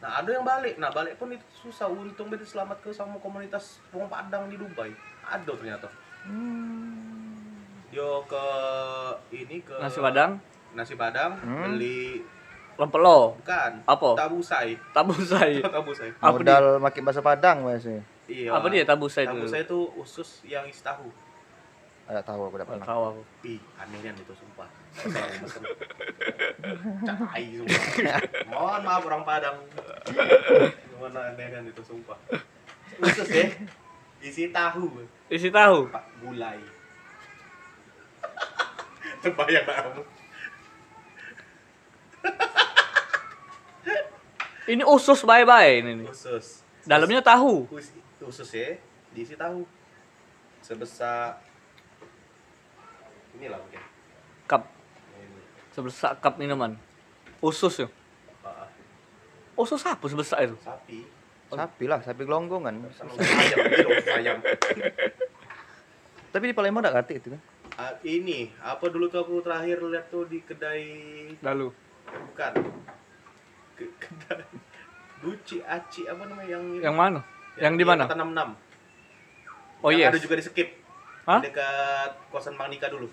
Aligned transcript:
Nah 0.00 0.24
ada 0.24 0.30
yang 0.32 0.44
balik, 0.44 0.80
nah 0.80 0.88
balik 0.88 1.20
pun 1.20 1.28
itu 1.28 1.44
susah. 1.52 1.84
Untung 1.84 2.32
dia 2.32 2.40
selamat 2.40 2.80
ke 2.80 2.88
sama 2.88 3.20
komunitas 3.20 3.84
Wong 3.92 4.08
Padang 4.08 4.48
di 4.48 4.56
Dubai. 4.56 4.88
Ada 5.28 5.52
ternyata. 5.52 5.88
Hmm. 6.24 7.36
Dia 7.92 8.08
ke 8.24 8.44
ini 9.36 9.60
ke 9.60 9.76
Nasi 9.76 10.00
Padang, 10.00 10.40
Nasi 10.72 10.94
Padang 10.96 11.36
Hmm. 11.44 11.76
beli 11.76 12.24
lempelo, 12.80 13.36
bukan 13.44 13.72
Apa? 13.84 14.16
tabusai. 14.16 14.72
tabusai. 14.96 15.60
tabusai. 15.76 16.10
Apa 16.16 16.32
Modal 16.32 16.64
makin 16.80 17.02
bahasa 17.04 17.20
Padang 17.20 17.68
biasanya. 17.68 18.00
Iya. 18.24 18.56
Apa 18.56 18.72
dia 18.72 18.88
tabusai 18.88 19.28
itu? 19.28 19.36
Tabusai 19.36 19.68
itu 19.68 19.78
usus 20.00 20.40
yang 20.48 20.64
isi 20.64 20.80
tahu. 20.80 21.12
Ada 22.10 22.26
tahu 22.26 22.50
aku 22.50 22.58
udah 22.58 22.66
pernah. 22.66 22.82
tahu 22.82 23.02
aku. 23.14 23.22
Ih, 23.46 23.62
anehnya 23.78 24.10
itu 24.18 24.34
sumpah. 24.34 24.66
Cai 24.98 25.30
sumpah. 25.46 25.78
Mohon 28.50 28.80
maaf 28.82 29.02
orang 29.06 29.22
Padang. 29.22 29.62
Mohon 30.98 31.22
anehnya 31.22 31.62
itu 31.62 31.78
sumpah. 31.86 32.18
Usus 32.98 33.30
ya. 33.30 33.46
Isi 34.18 34.50
tahu. 34.50 35.06
Isi 35.30 35.54
tahu. 35.54 35.86
Pak 35.86 36.02
gulai. 36.18 36.58
Terbayang 39.22 39.66
kamu. 39.70 40.02
Ini 44.66 44.82
usus 44.82 45.22
bye-bye 45.22 45.78
ini. 45.78 46.02
nih. 46.02 46.10
Usus. 46.10 46.66
Dalamnya 46.82 47.22
tahu. 47.22 47.70
Us- 47.70 47.94
usus 48.18 48.50
ya. 48.50 48.74
Diisi 49.14 49.38
tahu. 49.38 49.62
Sebesar 50.62 51.40
inilah 53.40 53.56
mungkin. 53.56 53.80
Cup 54.44 54.62
sebesar 55.72 56.20
cup 56.20 56.36
minuman. 56.36 56.76
Usus 57.40 57.80
ya. 57.80 57.88
Usus 59.56 59.80
apa 59.88 60.04
sebesar 60.04 60.44
itu? 60.44 60.56
sapi. 60.60 61.08
Sapi 61.50 61.84
lah, 61.88 61.98
sapi 62.04 62.22
gelonggongan. 62.28 62.84
Sama 62.94 63.16
ayam. 64.20 64.38
Tapi 66.30 66.44
di 66.46 66.54
Palembang 66.54 66.84
enggak 66.86 67.02
kati 67.02 67.14
itu 67.18 67.28
kan? 67.34 67.40
Ah, 67.80 67.96
ini 68.04 68.52
apa 68.60 68.86
dulu 68.92 69.08
tuh 69.08 69.24
aku 69.24 69.40
terakhir 69.40 69.80
lihat 69.82 70.12
tuh 70.12 70.28
di 70.28 70.44
kedai 70.44 70.84
Lalu. 71.40 71.72
bukan 72.12 72.52
Ke, 73.72 73.88
kedai 73.96 74.44
Gucci 75.24 75.64
Aci 75.64 76.04
apa 76.04 76.28
namanya 76.28 76.60
yang 76.60 76.64
Yang 76.76 76.96
mana? 76.96 77.20
Yang 77.56 77.74
di 77.80 77.84
mana? 77.84 78.04
Tanam 78.06 78.30
enam. 78.36 78.48
Oh 79.80 79.90
Yang 79.90 80.00
yes. 80.00 80.10
Ada 80.12 80.20
juga 80.22 80.34
di 80.38 80.44
skip. 80.44 80.68
Hah? 81.26 81.40
Dekat 81.40 82.10
kosan 82.30 82.54
Bang 82.54 82.68
Nika 82.70 82.88
dulu. 82.88 83.08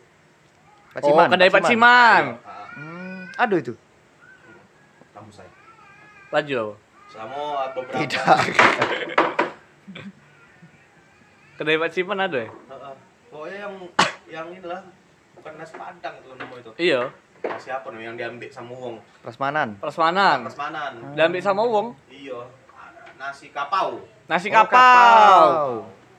Oh, 0.99 1.27
kedai 1.27 1.49
Paciman. 1.49 2.23
Ah, 2.41 2.65
Hmm, 2.73 3.29
ada 3.33 3.55
itu. 3.55 3.73
kamu 5.11 5.29
saya. 5.29 5.49
Laju 6.29 6.53
apa? 6.55 6.75
Sama 7.07 7.41
beberapa. 7.71 7.97
Tidak. 7.97 8.37
Kedai 11.57 11.77
Paciman 11.77 12.19
ada 12.19 12.37
ya? 12.39 12.49
Heeh. 12.49 12.93
Pokoknya 13.27 13.57
yang 13.59 13.73
yang 14.27 14.47
inilah 14.51 14.81
bukan 15.33 15.53
nasi 15.57 15.73
padang 15.73 16.15
tuh 16.21 16.33
namanya 16.35 16.61
itu. 16.61 16.71
Iya. 16.79 17.01
Nasi 17.39 17.69
apa 17.69 17.87
nih 17.89 18.03
yang 18.03 18.15
diambil 18.15 18.49
sama 18.49 18.73
wong? 18.73 18.95
Prasmanan. 19.21 19.77
Prasmanan. 19.77 20.45
Prasmanan. 20.45 20.91
Dan 21.13 21.23
ambil 21.27 21.41
sama 21.41 21.61
uang. 21.63 21.87
Iya. 22.07 22.45
Nasi 23.17 23.49
kapau. 23.49 23.97
Nasi 24.27 24.47
Oh, 24.47 24.53
kapau. 24.55 25.49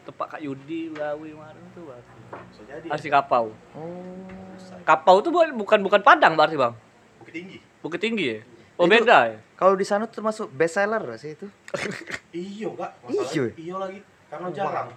Tepak 0.02 0.26
Kak 0.28 0.40
Yudi 0.40 0.90
gawe 0.90 1.28
mana 1.36 1.62
tuh. 1.70 1.86
Bang. 1.86 2.02
Bisa 2.48 2.62
jadi. 2.66 2.86
Nasi 2.88 3.06
kapau. 3.06 3.54
Oh. 3.72 4.47
Kapau 4.88 5.20
tuh 5.20 5.28
bu- 5.28 5.52
bukan 5.54 5.78
bukan 5.78 6.00
Padang 6.00 6.32
berarti, 6.32 6.56
Bang. 6.56 6.72
Bukit 7.20 7.34
tinggi. 7.34 7.58
Bukit 7.78 8.00
Tinggi 8.00 8.24
ya? 8.26 8.40
Oh, 8.74 8.88
Itu- 8.88 8.92
beda 8.96 9.18
ya? 9.28 9.38
Kalau 9.52 9.74
di 9.74 9.84
sana 9.84 10.06
tuh 10.06 10.16
termasuk 10.16 10.48
best 10.50 10.74
seller 10.74 11.02
sih 11.14 11.34
itu? 11.34 11.44
Iya, 12.32 12.72
Kak. 12.72 12.90
Iya. 13.04 13.20
Masalahnya 13.20 13.52
iya 13.54 13.74
lagi. 13.76 14.00
Karena 14.28 14.48
jarang. 14.48 14.88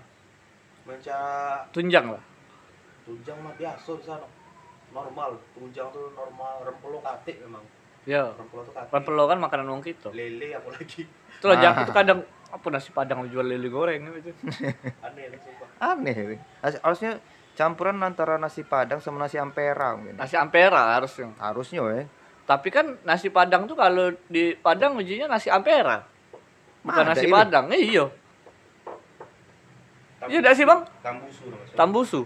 Menca 0.81 1.17
Tunjang 1.69 2.05
lah. 2.09 2.23
tunjang 3.01 3.37
mah 3.37 3.53
biasa 3.53 3.91
di 3.91 4.05
sana. 4.05 4.27
Normal. 4.91 5.29
Tunjang 5.51 5.87
tuh 5.89 6.13
normal. 6.13 6.63
Rempelo 6.63 7.01
katik 7.01 7.41
memang. 7.41 7.63
Ya. 8.03 8.31
Rempelo 8.31 8.61
tuh 8.63 8.71
katik. 8.71 8.91
Rempelo 8.93 9.23
kan 9.25 9.37
makanan 9.39 9.67
wong 9.67 9.81
kita. 9.81 10.09
Lele 10.11 10.53
apalagi. 10.53 11.03
Itu 11.03 11.45
lah 11.45 11.57
Ah. 11.57 11.81
itu 11.81 11.91
kadang 11.91 12.19
apa 12.47 12.65
nasi 12.69 12.89
Padang 12.91 13.25
jual 13.27 13.43
lele 13.43 13.67
goreng 13.67 14.07
gitu. 14.15 14.31
Aneh 15.01 15.25
lah 15.27 15.39
sumpah. 15.41 15.67
Aneh. 15.81 16.37
Harusnya 16.79 17.17
campuran 17.61 18.01
antara 18.01 18.41
nasi 18.41 18.65
Padang 18.65 18.97
sama 18.97 19.21
nasi 19.21 19.37
Ampera 19.37 19.93
mungkin. 19.93 20.17
Nasi 20.17 20.33
Ampera 20.33 20.97
harusnya. 20.97 21.29
Harusnya 21.37 21.85
ya. 21.93 22.03
Tapi 22.49 22.73
kan 22.73 22.97
nasi 23.05 23.29
Padang 23.29 23.69
tuh 23.69 23.77
kalau 23.77 24.09
di 24.25 24.57
Padang 24.57 24.97
ujinya 24.97 25.29
nasi 25.29 25.53
Ampera. 25.53 26.01
Bukan 26.81 27.05
Ada 27.05 27.13
nasi 27.13 27.29
ini. 27.29 27.33
Padang. 27.37 27.65
Eh, 27.69 27.81
iya. 27.85 28.05
Iya 30.25 30.39
dah 30.41 30.53
sih, 30.57 30.65
Bang. 30.65 30.81
Tambusu 31.05 31.43
namanya. 31.45 31.73
Tambusu. 31.77 32.21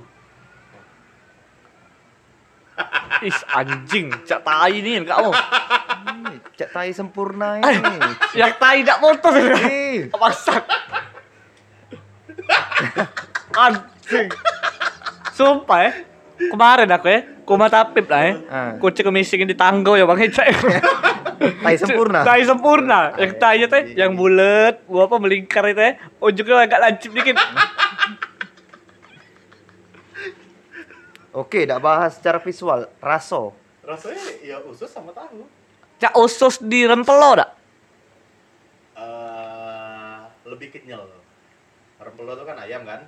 Is 3.23 3.39
anjing, 3.47 4.11
cak 4.27 4.43
tai 4.43 4.83
nih 4.83 4.99
enggak 4.99 5.15
mau. 5.23 5.31
Ini, 5.31 6.35
Cak 6.59 6.75
tai 6.75 6.91
sempurna 6.91 7.63
ini. 7.63 7.71
Yang 8.35 8.53
tai 8.59 8.83
tidak 8.83 8.99
motor. 8.99 9.31
Masak. 10.11 10.63
anjing. 13.63 14.27
Sumpah 15.35 15.79
ya. 15.83 15.91
Kemarin 16.35 16.91
aku 16.91 17.07
ya, 17.07 17.19
kuma 17.47 17.67
tapip 17.67 18.07
lah 18.11 18.21
ya. 18.23 18.33
Ah. 18.47 18.71
Kucing 18.79 19.07
kemisingin 19.07 19.47
di 19.47 19.55
tanggo 19.55 19.95
ya 19.95 20.07
bang 20.07 20.19
Hecek. 20.19 20.47
tai 21.63 21.75
sempurna. 21.79 22.19
Tai 22.23 22.43
sempurna. 22.43 22.99
Yang 23.19 23.31
tainya 23.39 23.67
teh 23.67 23.83
yang 23.95 24.15
bulat, 24.15 24.83
gua 24.87 25.07
apa 25.07 25.15
melingkar 25.19 25.63
itu 25.71 25.79
ya. 25.79 25.91
Ujungnya 26.19 26.67
agak 26.67 26.79
lancip 26.79 27.11
dikit. 27.11 27.39
Oke, 31.35 31.67
tidak 31.67 31.83
bahas 31.83 32.15
secara 32.15 32.39
visual, 32.39 32.87
raso. 33.03 33.51
Rasanya 33.83 34.23
ya 34.39 34.57
usus 34.63 34.87
sama 34.87 35.11
tahu. 35.11 35.43
Cak 35.99 36.15
usus 36.19 36.63
di 36.63 36.87
rempelo 36.87 37.35
dak? 37.35 37.51
Eh, 38.95 40.19
lebih 40.47 40.71
kenyal. 40.71 41.11
Rempelo 41.99 42.39
tuh 42.39 42.47
kan 42.47 42.59
ayam 42.59 42.87
kan? 42.87 43.03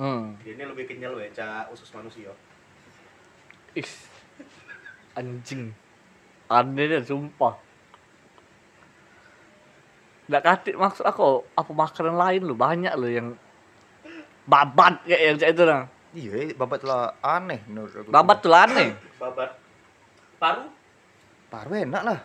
Hmm. 0.00 0.36
Ini 0.40 0.64
lebih 0.64 0.88
kenyal 0.88 1.16
we, 1.16 1.28
ca 1.36 1.68
usus 1.68 1.88
manusia. 1.92 2.32
Is. 3.76 4.08
Anjing. 5.12 5.76
Aneh 6.48 6.84
deh, 6.88 7.04
sumpah. 7.04 7.56
Nggak 10.32 10.44
katik 10.48 10.76
maksud 10.80 11.04
aku 11.04 11.44
apa 11.52 11.70
makanan 11.76 12.16
lain 12.16 12.40
lu 12.46 12.54
banyak 12.56 12.94
lu 12.96 13.08
yang 13.10 13.28
babat 14.48 15.04
kayak 15.04 15.20
yang 15.20 15.36
itu 15.36 15.62
nah. 15.68 15.84
Iya, 16.12 16.52
babat 16.56 16.80
lah 16.84 17.16
aneh 17.24 17.60
menurut 17.68 17.92
aku. 17.92 18.08
Babat 18.12 18.38
tuh 18.44 18.52
aneh. 18.52 18.96
Babat. 19.16 19.50
Paru? 20.36 20.64
Paru 21.48 21.72
enak 21.72 22.02
lah. 22.04 22.18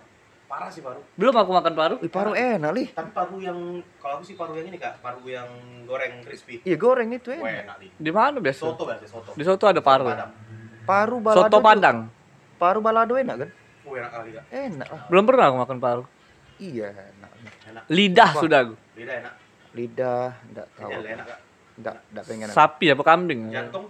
Parah 0.48 0.72
sih 0.72 0.80
paru. 0.80 1.04
Belum 1.14 1.36
aku 1.36 1.52
makan 1.52 1.74
paru. 1.74 1.96
Ih, 2.00 2.08
paru 2.08 2.32
enak 2.32 2.72
lih. 2.72 2.88
Tapi 2.90 3.12
paru 3.12 3.36
yang 3.38 3.60
kalau 4.00 4.14
aku 4.16 4.24
sih 4.24 4.34
paru 4.34 4.56
yang 4.56 4.68
ini 4.68 4.80
kak, 4.80 5.04
paru 5.04 5.20
yang 5.24 5.48
goreng 5.84 6.24
crispy. 6.24 6.64
Iya, 6.64 6.80
goreng 6.80 7.12
itu 7.12 7.36
Wah 7.36 7.44
enak. 7.44 7.76
enak. 7.78 8.00
Di 8.00 8.12
mana 8.12 8.40
biasa? 8.40 8.64
Soto 8.64 8.84
berarti 8.84 9.06
soto. 9.06 9.30
Di 9.36 9.44
soto 9.44 9.66
ada 9.66 9.84
paru. 9.84 10.08
Padang. 10.08 10.32
Paru 10.84 11.16
balado. 11.20 11.44
Soto 11.44 11.52
tuh- 11.52 11.62
Padang. 11.62 11.98
Paru 12.56 12.80
balado 12.80 13.14
enak 13.14 13.36
kan? 13.38 13.50
Oh 13.84 13.94
enak 13.94 14.10
kali 14.10 14.30
kak. 14.32 14.44
Enak 14.50 14.88
lah. 14.88 15.04
Belum 15.08 15.24
pernah 15.24 15.46
aku 15.46 15.58
makan 15.60 15.78
paru. 15.78 16.04
Iya, 16.58 16.88
enak. 16.90 17.32
Enak. 17.68 17.84
Lidah 17.88 18.32
Wah. 18.32 18.42
sudah 18.42 18.60
aku. 18.64 18.76
Beda 18.96 19.14
enak. 19.20 19.34
Lidah, 19.76 20.28
enggak 20.48 20.68
tahu. 20.74 20.90
Kenyal 20.90 21.04
enak 21.12 21.26
kak. 21.28 21.40
Enggak, 21.76 21.96
enggak 22.08 22.24
pengen. 22.24 22.48
Sapi 22.50 22.86
apa 22.88 23.04
kambing? 23.04 23.42
Jantung, 23.52 23.86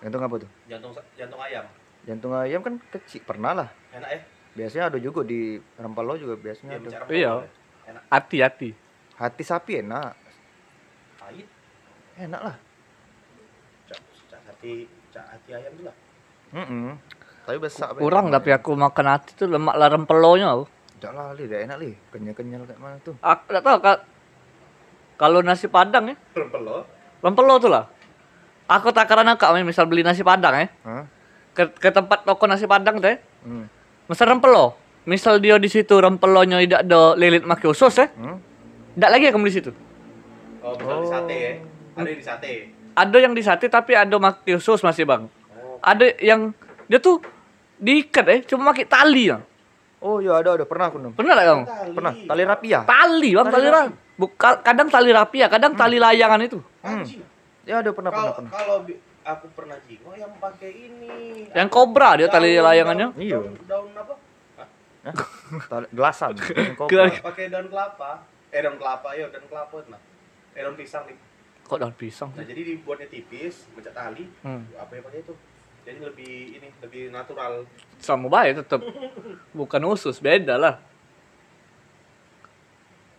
Jantung 0.00 0.22
apa 0.24 0.34
tuh? 0.40 0.50
jantung 0.66 0.90
jantung 1.14 1.38
ayam. 1.38 1.64
Jantung 2.02 2.32
ayam 2.34 2.60
kan 2.60 2.74
kecil, 2.90 3.20
pernah 3.22 3.52
lah. 3.54 3.68
Enak 3.92 4.08
ya? 4.08 4.20
Biasanya 4.52 4.92
ada 4.92 4.98
juga 5.00 5.24
di 5.24 5.56
Rempelo 5.80 6.12
juga 6.14 6.36
biasanya 6.36 6.76
Iya, 6.76 6.80
ada. 7.00 7.08
Iya. 7.08 7.30
boleh. 7.40 7.50
Enak. 7.82 8.02
Hati-hati. 8.08 8.70
Hati 9.16 9.42
sapi 9.42 9.72
enak. 9.80 10.12
Pahit. 11.16 11.48
Enak 12.20 12.40
lah. 12.40 12.56
Cak, 13.88 14.00
cak 14.28 14.40
hati, 14.44 14.74
cak 15.08 15.24
hati 15.24 15.50
ayam 15.56 15.72
tuh 15.74 15.84
lah. 15.88 15.96
Mm 16.52 16.92
Tapi 17.42 17.58
besar. 17.58 17.96
Kurang 17.96 18.30
tapi 18.30 18.54
aku 18.54 18.76
makan 18.76 19.06
hati 19.08 19.34
tuh 19.34 19.48
lemak 19.48 19.74
lah 19.74 19.88
rempelonya 19.90 20.52
aku. 20.52 20.64
Enggak 21.00 21.12
lah, 21.18 21.26
li, 21.34 21.44
enak 21.48 21.76
li. 21.82 21.90
Kenyal-kenyal 22.14 22.62
kayak 22.62 22.78
mana 22.78 22.96
tuh. 23.02 23.18
Aku 23.18 23.42
enggak 23.50 23.64
tahu 23.66 23.78
Kak. 23.82 23.98
Kalau 25.18 25.38
nasi 25.42 25.66
Padang 25.66 26.10
ya, 26.10 26.16
Rempelo. 26.34 26.82
rempelo 27.22 27.54
tuh 27.58 27.70
lah. 27.70 27.86
Aku 28.66 28.90
takaran 28.90 29.26
kak 29.38 29.54
misal 29.62 29.86
beli 29.86 30.02
nasi 30.02 30.22
Padang 30.22 30.54
ya. 30.54 30.66
Hah? 30.82 31.04
Ke, 31.52 31.68
ke 31.70 31.90
tempat 31.94 32.24
toko 32.26 32.46
nasi 32.46 32.66
Padang 32.66 32.98
teh, 32.98 33.18
Hmm. 33.42 33.66
Mesen 34.06 34.26
rempelo. 34.28 34.74
Misal 35.02 35.42
dia 35.42 35.58
di 35.58 35.66
situ 35.66 35.90
rempelonya 35.92 36.62
tidak 36.62 36.80
ada 36.86 37.18
lilit 37.18 37.42
maki 37.42 37.66
usus 37.66 37.90
ya, 37.92 38.06
Hmm? 38.08 38.38
tidak 38.94 39.10
lagi 39.10 39.24
aku 39.28 39.38
beli 39.38 39.50
situ. 39.50 39.70
Oh, 40.62 40.78
misal 40.78 41.02
di 41.02 41.08
sate 41.10 41.34
ya. 41.34 41.52
Ada 41.92 42.10
di 42.10 42.22
sate. 42.22 42.52
Ada 42.92 43.16
yang 43.18 43.32
di 43.34 43.42
sate 43.42 43.66
tapi 43.66 43.92
ada 43.92 44.14
maki 44.14 44.54
usus 44.54 44.78
masih 44.78 45.02
bang. 45.02 45.26
Oh, 45.26 45.82
Ada 45.82 46.14
yang 46.22 46.54
dia 46.86 47.02
tuh 47.02 47.18
diikat 47.76 48.26
eh, 48.30 48.40
cuma 48.46 48.70
pakai 48.70 48.86
tali 48.86 49.26
ya. 49.26 49.42
Oh 49.98 50.18
iya 50.18 50.38
ada 50.38 50.54
ada 50.54 50.62
pernah 50.62 50.86
aku 50.86 50.98
nemu. 50.98 51.14
Pernah 51.14 51.32
nggak 51.32 51.46
kamu? 51.46 51.62
Tali. 51.64 51.92
Pernah. 51.94 52.12
Tali 52.26 52.42
rapi 52.46 52.66
ya? 52.70 52.80
Tali 52.82 53.30
bang, 53.34 53.46
Tali 53.46 53.54
tali 53.54 53.68
rapi. 53.70 53.92
Bukan, 54.12 54.54
kadang 54.62 54.88
tali 54.88 55.10
rapi 55.10 55.36
ya, 55.42 55.48
kadang 55.50 55.72
tali 55.74 55.96
layangan 55.98 56.40
itu. 56.42 56.58
Hmm. 56.82 57.02
Ya 57.66 57.82
ada 57.82 57.90
pernah 57.90 58.10
pernah 58.14 58.30
Kalau 58.30 58.38
pernah. 58.38 58.50
kalau 58.54 58.76
aku 59.22 59.46
pernah 59.52 59.78
jigo 59.84 60.10
yang 60.12 60.30
pakai 60.36 60.70
ini. 60.70 61.46
Yang 61.48 61.68
kobra 61.68 62.16
dia 62.16 62.28
tali 62.28 62.52
Daun- 62.52 62.64
layangannya. 62.64 63.08
daun- 63.10 63.20
Iya. 63.20 63.38
Daun, 63.38 63.54
daun 63.64 63.90
apa? 63.94 64.14
Hah? 64.56 64.68
Tali 65.66 65.86
gelasan. 65.90 66.32
yang 66.58 66.76
kobra. 66.76 67.04
Pakai 67.08 67.44
daun 67.48 67.66
kelapa. 67.66 68.10
Eh 68.48 68.60
daun 68.60 68.76
kelapa 68.76 69.08
ya, 69.12 69.26
daun 69.28 69.46
kelapa 69.46 69.76
nah. 69.88 70.00
Eh 70.52 70.60
daun 70.60 70.74
pisang 70.74 71.06
nih. 71.06 71.16
Kok 71.62 71.78
daun 71.78 71.94
pisang? 71.94 72.30
Nah, 72.34 72.42
jadi 72.42 72.62
dibuatnya 72.66 73.06
tipis, 73.06 73.70
mencak 73.72 73.92
tali. 73.92 74.26
Hmm. 74.42 74.66
Apa 74.74 74.92
ya 74.92 75.02
pakai 75.02 75.20
itu? 75.20 75.34
Jadi 75.82 75.98
lebih 75.98 76.32
ini, 76.56 76.68
lebih 76.78 77.02
natural. 77.08 77.66
Sama 77.98 78.26
baik 78.28 78.60
tetap. 78.60 78.82
Bukan 79.58 79.82
usus, 79.84 80.18
beda 80.18 80.54
lah. 80.54 80.76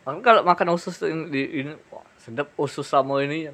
Aku 0.04 0.20
kalau 0.20 0.44
makan 0.44 0.76
usus 0.76 1.00
di- 1.00 1.52
ini 1.58 1.72
wah, 1.88 2.04
sedap 2.20 2.52
usus 2.54 2.84
sama 2.84 3.24
ini. 3.24 3.48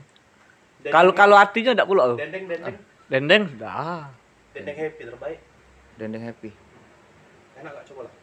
Kalau 0.82 1.12
kalau 1.12 1.36
hatinya 1.36 1.76
enggak 1.76 1.86
pula. 1.86 2.16
dendeng 2.16 2.48
dendeng 2.48 2.76
Dendeng 3.08 3.44
dah. 3.58 4.08
dendeng 4.52 4.78
happy 4.78 5.02
terbaik. 5.04 5.40
Dendeng 5.96 6.24
happy. 6.24 6.52
Enak 7.58 7.72
gak 7.74 7.86
coba 7.88 8.02
lah. 8.08 8.14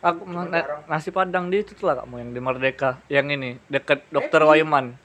Aku 0.00 0.22
na- 0.24 0.48
jarang. 0.48 0.80
nasi 0.86 1.08
padang 1.10 1.44
di 1.46 1.60
itu 1.60 1.76
tuh 1.76 1.84
lah 1.84 2.00
kamu 2.00 2.14
yang 2.18 2.30
di 2.32 2.40
Merdeka, 2.40 2.90
yang 3.06 3.28
ini 3.28 3.60
dekat 3.66 4.00
Dokter. 4.08 4.40
Waiman. 4.40 4.96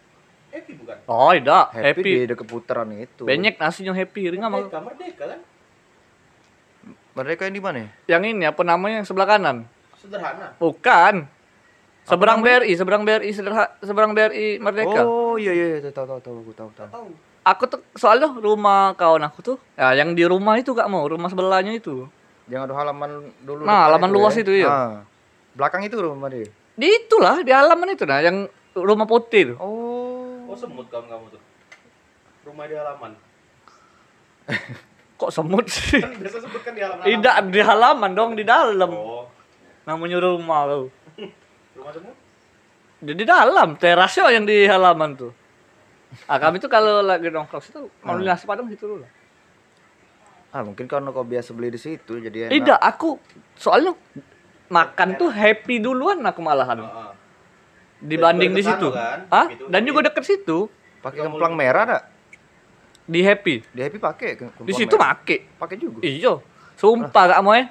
Happy 0.48 0.72
bukan? 0.74 0.96
Oh, 1.04 1.36
tidak, 1.36 1.76
Happy, 1.76 1.84
happy. 2.00 2.12
di 2.16 2.26
dekat 2.32 2.48
putaran 2.48 2.88
itu. 2.94 3.28
Banyak 3.28 3.60
nasinya 3.60 3.92
happy, 3.92 4.32
ringan 4.32 4.48
mau. 4.48 4.64
Merdeka, 4.64 4.80
merdeka 4.80 5.24
kan? 5.28 5.40
Mereka 7.14 7.42
yang 7.44 7.56
di 7.56 7.62
mana 7.62 7.78
ya? 7.78 7.90
Yang 8.16 8.24
ini 8.30 8.44
apa 8.46 8.62
namanya 8.62 8.96
yang 9.00 9.08
sebelah 9.08 9.28
kanan? 9.28 9.68
Sederhana. 9.98 10.56
Bukan. 10.56 11.28
Seberang? 12.06 12.40
BRI, 12.40 12.72
seberang 12.72 13.02
BRI 13.02 13.32
sederha, 13.32 13.74
seberang 13.82 14.14
BRI 14.14 14.62
Merdeka. 14.62 15.02
Oh 15.02 15.25
iya 15.38 15.52
iya 15.54 15.66
iya 15.80 15.92
tahu 15.94 16.06
tahu 16.06 16.20
tahu 16.22 16.36
aku 16.42 16.52
tahu 16.54 16.70
tahu. 16.74 16.90
Tahu. 16.92 17.10
Aku 17.46 17.64
tuh 17.70 17.82
soalnya 17.94 18.26
rumah 18.42 18.98
kawan 18.98 19.22
aku 19.30 19.40
tuh, 19.46 19.58
ya 19.78 19.94
yang 19.94 20.18
di 20.18 20.26
rumah 20.26 20.58
itu 20.58 20.74
gak 20.74 20.90
mau, 20.90 21.06
rumah 21.06 21.30
sebelahnya 21.30 21.78
itu. 21.78 22.10
Yang 22.50 22.70
ada 22.70 22.74
halaman 22.74 23.30
dulu. 23.46 23.62
Nah, 23.62 23.86
halaman 23.86 24.10
luas 24.10 24.34
ya. 24.34 24.42
itu, 24.42 24.66
iya. 24.66 24.70
Nah, 24.70 24.98
belakang 25.54 25.86
itu 25.86 25.94
rumah 25.94 26.26
dia. 26.26 26.50
Di 26.74 26.88
itulah, 26.90 27.46
di 27.46 27.54
halaman 27.54 27.94
itu 27.94 28.02
nah, 28.10 28.18
yang 28.18 28.50
rumah 28.74 29.06
putih 29.06 29.54
tuh. 29.54 29.58
Oh. 29.62 30.50
Oh 30.50 30.58
semut 30.58 30.90
kawan 30.90 31.06
kamu 31.06 31.26
tuh. 31.38 31.42
Rumah 32.50 32.66
di 32.66 32.76
halaman. 32.78 33.12
Kok 35.22 35.32
semut 35.32 35.66
sih? 35.70 36.02
Kan 36.02 36.18
biasa 36.18 36.38
sebut 36.42 36.62
kan 36.66 36.74
di 36.74 36.82
halaman. 36.82 37.06
Tidak 37.06 37.36
di 37.54 37.62
halaman 37.62 38.12
dong, 38.18 38.32
di 38.34 38.44
dalam. 38.44 38.90
Oh, 38.90 39.30
Namanya 39.86 40.18
rumah 40.18 40.66
tuh. 40.66 40.90
rumah 41.78 41.94
semut? 41.94 42.25
Di 43.06 43.26
dalam, 43.26 43.78
terasnya 43.78 44.34
yang 44.34 44.50
di 44.50 44.66
halaman 44.66 45.14
tuh. 45.14 45.32
Ah, 46.26 46.42
kami 46.42 46.58
tuh 46.58 46.72
kalau 46.72 47.06
lagi 47.06 47.30
nongkrong 47.30 47.62
situ, 47.62 47.86
mau 48.02 48.18
beli 48.18 48.26
nasi 48.26 48.48
padang 48.48 48.66
situ 48.66 48.88
dulu. 48.88 49.06
Ah, 50.50 50.64
mungkin 50.64 50.88
karena 50.88 51.12
kau 51.12 51.28
biasa 51.28 51.52
beli 51.52 51.76
di 51.76 51.78
situ 51.78 52.18
jadi 52.18 52.48
enak. 52.48 52.52
Tidak, 52.56 52.80
aku 52.80 53.20
soalnya 53.60 53.92
makan 54.72 55.20
tuh 55.20 55.30
happy 55.30 55.84
duluan 55.84 56.24
aku 56.24 56.40
malahan. 56.40 56.82
Heeh. 56.82 57.12
Dibanding 58.00 58.52
di 58.56 58.64
situ. 58.64 58.88
kan, 58.90 59.28
Hah? 59.30 59.46
gitu. 59.52 59.68
Dan 59.68 59.82
juga 59.84 60.08
deket 60.10 60.24
situ. 60.24 60.72
Pakai 61.04 61.28
kemplang 61.28 61.54
mau- 61.54 61.62
merah 61.62 61.84
enggak? 61.86 62.04
Di 63.06 63.22
happy. 63.22 63.56
Di 63.70 63.82
Happy 63.86 63.98
pakai 64.02 64.30
Di 64.66 64.74
situ 64.74 64.98
make. 64.98 65.46
Pakai 65.62 65.78
juga. 65.78 66.02
Iya. 66.02 66.42
Sumpah 66.74 67.38
kamu 67.38 67.50
eh. 67.62 67.66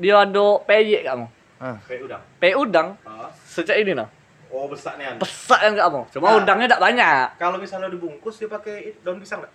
Dia 0.00 0.26
ada 0.26 0.46
PY 0.66 1.06
kamu. 1.06 1.26
Ah. 1.60 1.76
Kayak 1.86 2.00
udang. 2.08 2.22
P 2.40 2.42
udang 2.56 2.88
Heeh. 3.04 3.30
sejak 3.46 3.76
ini 3.78 3.92
nah. 3.94 4.08
Oh 4.50 4.66
besar 4.66 4.98
nih 4.98 5.06
An. 5.06 5.16
Pesak 5.16 5.60
yang 5.62 5.74
kamu. 5.74 6.00
Cuma 6.10 6.26
Nah. 6.26 6.36
udangnya 6.42 6.66
tidak 6.66 6.82
banyak. 6.82 7.26
Kalau 7.38 7.56
misalnya 7.56 7.86
dibungkus 7.86 8.34
dia 8.36 8.46
pakai 8.46 8.98
daun 9.00 9.18
pisang 9.18 9.38
nggak? 9.40 9.54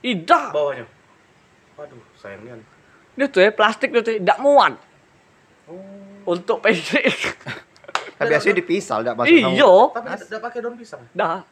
Tidak. 0.00 0.46
Bawahnya. 0.54 0.86
Waduh, 1.74 1.98
sayangnya. 2.14 2.56
An. 2.56 2.62
Dia 3.14 3.26
tuh 3.26 3.40
ya 3.40 3.50
plastik 3.50 3.90
dia 3.90 4.00
tuh 4.00 4.14
tidak 4.14 4.38
muat 4.38 4.78
Oh. 5.66 5.82
untuk 6.28 6.62
PY. 6.62 6.78
Kan 8.14 8.24
biasanya 8.30 8.54
dipisah 8.56 9.02
enggak 9.02 9.16
masuk 9.18 9.34
Iya. 9.34 9.72
Tapi 9.90 10.06
tidak 10.06 10.20
tidak 10.22 10.42
pakai 10.46 10.58
daun 10.62 10.76
pisang. 10.78 11.02
Dah. 11.10 11.42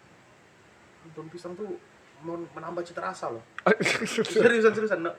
Daun 1.10 1.26
pisang 1.28 1.52
tuh 1.52 1.74
mau 2.22 2.38
menambah 2.38 2.80
cita 2.80 3.02
rasa 3.02 3.28
loh. 3.28 3.42
seriusan 4.30 4.70
seriusan. 4.70 5.02
No. 5.02 5.10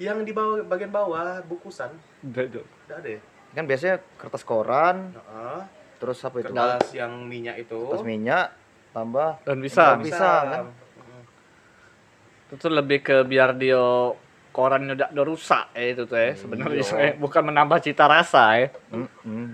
Yang 0.00 0.24
di 0.24 0.32
bawah 0.32 0.64
bagian 0.64 0.88
bawah 0.88 1.44
bukusan 1.44 1.92
Tidak. 2.24 2.64
tidak 2.64 2.96
ada 2.96 3.08
ya? 3.10 3.20
Kan 3.50 3.64
biasanya 3.64 3.96
kertas 4.16 4.42
koran, 4.42 5.12
Heeh. 5.12 5.60
Terus 5.98 6.18
apa 6.22 6.36
itu? 6.38 6.50
Kertas 6.50 6.86
yang 6.92 7.12
minyak 7.22 7.56
itu. 7.58 7.76
Kertas 7.76 8.02
minyak 8.02 8.54
tambah 8.90 9.42
Dan 9.42 9.58
bisa. 9.58 9.98
Pisang, 9.98 10.44
kan? 10.46 10.64
Itu 12.48 12.54
tuh 12.56 12.72
lebih 12.72 13.02
ke 13.02 13.16
biar 13.22 13.52
dia 13.54 13.78
korannya 14.48 14.96
udah 14.96 15.08
udah 15.12 15.24
rusak 15.28 15.70
ya 15.70 15.84
itu 15.92 16.02
tuh 16.02 16.16
ya 16.16 16.32
sebenarnya 16.34 16.80
Iya. 16.80 16.88
saya 16.90 17.10
bukan 17.14 17.42
menambah 17.44 17.78
cita 17.78 18.08
rasa 18.08 18.56
ya. 18.56 18.66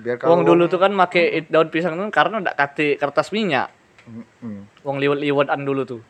Biar 0.00 0.16
Wong 0.22 0.46
kalau 0.46 0.48
dulu 0.54 0.70
tuh 0.70 0.78
kan 0.78 0.94
make 0.94 1.18
it- 1.18 1.50
daun 1.50 1.68
pisang 1.68 1.98
tuh 1.98 2.06
karena 2.08 2.38
udah 2.40 2.54
kate 2.54 2.94
kertas 2.94 3.28
minyak. 3.28 3.68
Mm-mm. 4.04 4.68
Wong 4.80 4.96
liwet-liwetan 4.96 5.60
dulu 5.60 5.82
tuh. 5.84 6.00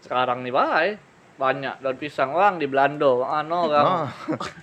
Sekarang 0.00 0.42
nih 0.42 0.50
bae 0.50 0.90
banyak 1.32 1.78
daun 1.78 1.96
pisang 1.96 2.32
wang 2.32 2.56
di 2.56 2.66
Belanda 2.66 3.08
ano 3.24 3.60
kan 3.66 3.84
Ah, 3.84 4.08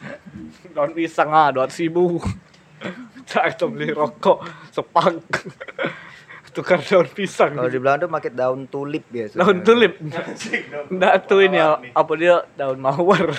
daun 0.76 0.92
pisang 0.92 1.30
ah 1.30 1.50
dua 1.50 1.68
ribu 1.68 2.18
cak 3.24 3.46
itu 3.54 3.66
beli 3.68 3.90
rokok 3.92 4.42
sepak 4.70 5.20
tukar 6.50 6.82
daun 6.82 7.06
pisang 7.08 7.54
kalau 7.54 7.70
di 7.70 7.78
Belanda 7.78 8.06
pakai 8.06 8.34
daun 8.34 8.66
tulip 8.66 9.06
biasa. 9.06 9.38
daun 9.38 9.62
tulip 9.62 10.02
Anjing, 10.02 10.64
daun- 10.68 10.90
Nggak 10.90 11.14
tuh 11.24 11.40
ini 11.40 11.58
ya, 11.58 11.78
apa 11.94 12.12
dia 12.18 12.36
daun 12.58 12.82
mawar. 12.82 13.30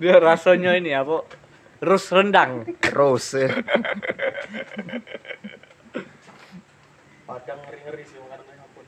dia 0.00 0.14
rasanya 0.16 0.74
ini 0.74 0.96
apa? 0.96 1.22
Rus 1.84 2.08
rendang. 2.08 2.64
Rose. 2.90 3.36
ya. 3.36 3.52
Padang 7.24 7.58
ngeri-ngeri 7.60 8.04
sih 8.04 8.16
makanannya 8.16 8.54
ampun. 8.60 8.84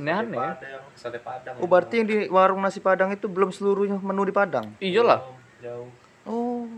Ini 0.00 0.10
aneh. 0.10 0.36
ya. 0.36 0.52
Padang, 0.52 0.82
sate 0.94 1.18
padang. 1.20 1.54
Oh, 1.60 1.68
berarti 1.68 1.94
yang 1.96 2.06
di 2.06 2.16
warung 2.28 2.60
nasi 2.60 2.80
Padang 2.80 3.12
itu 3.12 3.24
belum 3.24 3.48
seluruhnya 3.48 3.96
menu 3.96 4.24
di 4.24 4.34
Padang. 4.34 4.72
Iyalah. 4.80 5.20
Jauh. 5.60 5.88
Oh. 6.24 6.68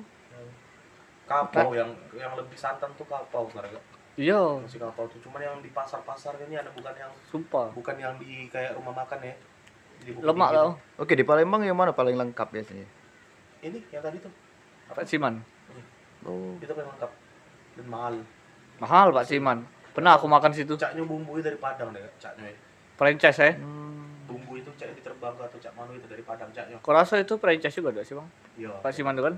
Kapau 1.26 1.74
yang 1.74 1.90
yang 2.14 2.32
lebih 2.38 2.54
santan 2.54 2.90
tuh 2.94 3.04
kapau 3.04 3.50
sebenarnya. 3.50 3.82
Iya, 4.16 4.62
Masih 4.62 4.80
kapau 4.80 5.04
tuh 5.10 5.20
cuman 5.20 5.42
yang 5.42 5.56
di 5.60 5.68
pasar-pasar 5.68 6.38
ini 6.40 6.56
ada 6.56 6.72
bukan 6.72 6.94
yang 6.96 7.12
sumpah. 7.28 7.68
bukan 7.76 7.96
yang 8.00 8.16
di 8.16 8.48
kayak 8.48 8.72
rumah 8.78 9.04
makan 9.04 9.20
ya. 9.20 9.34
Lemak 10.06 10.48
Tinggi 10.48 10.56
tau. 10.56 10.70
Oke, 11.02 11.12
di 11.12 11.24
Palembang 11.26 11.66
yang 11.66 11.76
mana 11.76 11.92
paling 11.92 12.16
lengkap 12.16 12.48
biasanya? 12.48 12.86
Ini 13.60 13.78
yang 13.92 14.00
tadi 14.00 14.16
tuh. 14.22 14.32
Pak 14.88 15.04
Siman. 15.04 15.42
Oh. 16.24 16.56
Itu 16.56 16.72
paling 16.72 16.88
lengkap 16.96 17.10
dan 17.76 17.86
mahal. 17.90 18.14
Mahal 18.78 19.08
Pak 19.12 19.24
Siman. 19.26 19.58
Pernah 19.92 20.16
aku 20.16 20.28
makan 20.28 20.52
situ. 20.52 20.76
Caknya 20.76 21.02
bumbunya 21.04 21.42
dari 21.52 21.58
Padang 21.58 21.90
deh, 21.92 22.00
caknya. 22.16 22.52
ya. 22.52 22.56
Franchise 22.96 23.40
ya. 23.40 23.52
Hmm. 23.56 24.24
Bumbu 24.26 24.58
itu 24.58 24.68
cak 24.74 24.90
diterbang 24.96 25.32
atau 25.32 25.58
cak 25.60 25.72
manu 25.76 25.96
itu 25.96 26.06
dari 26.08 26.20
Padang 26.24 26.48
caknya. 26.52 26.76
Kau 26.80 26.92
rasa 26.92 27.20
itu 27.20 27.36
franchise 27.36 27.72
juga 27.72 27.92
ada 27.92 28.02
sih 28.04 28.16
bang? 28.16 28.28
Iya. 28.56 28.72
Pak 28.80 28.92
Siman 28.92 29.16
tuh 29.16 29.24
kan? 29.28 29.34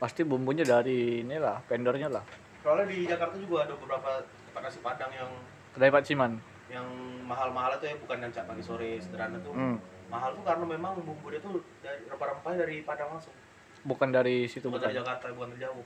Pasti 0.00 0.24
bumbunya 0.24 0.64
dari 0.64 1.20
inilah, 1.20 1.60
vendornya 1.68 2.08
lah. 2.08 2.24
Soalnya 2.60 2.88
di 2.88 3.04
Jakarta 3.04 3.36
juga 3.36 3.68
ada 3.68 3.76
beberapa 3.76 4.10
tempat 4.48 4.62
nasi 4.64 4.80
Padang 4.80 5.12
yang 5.12 5.30
Kedai 5.70 5.92
Pak 5.92 6.02
Siman. 6.02 6.32
yang 6.70 6.86
mahal-mahal 7.26 7.74
itu 7.76 7.90
ya 7.90 7.94
bukan 7.98 8.16
yang 8.20 8.30
cak 8.30 8.46
pagi 8.46 8.62
sore 8.62 8.96
sederhana 8.96 9.36
tuh. 9.38 9.50
Hmm. 9.50 9.76
Mahal 10.06 10.32
tuh 10.32 10.42
karena 10.42 10.62
memang 10.64 10.98
bumbu 10.98 11.26
dia 11.28 11.38
tuh 11.38 11.58
dari 11.80 12.06
rempah-rempahnya 12.06 12.58
dari 12.62 12.76
Padang 12.80 13.12
langsung. 13.12 13.34
Bukan 13.82 14.08
dari 14.08 14.46
situ 14.46 14.66
Bukan 14.66 14.78
dari 14.78 14.94
bukan. 14.94 15.02
Jakarta, 15.02 15.24
bukan 15.34 15.48
dari 15.50 15.60
jauh. 15.62 15.84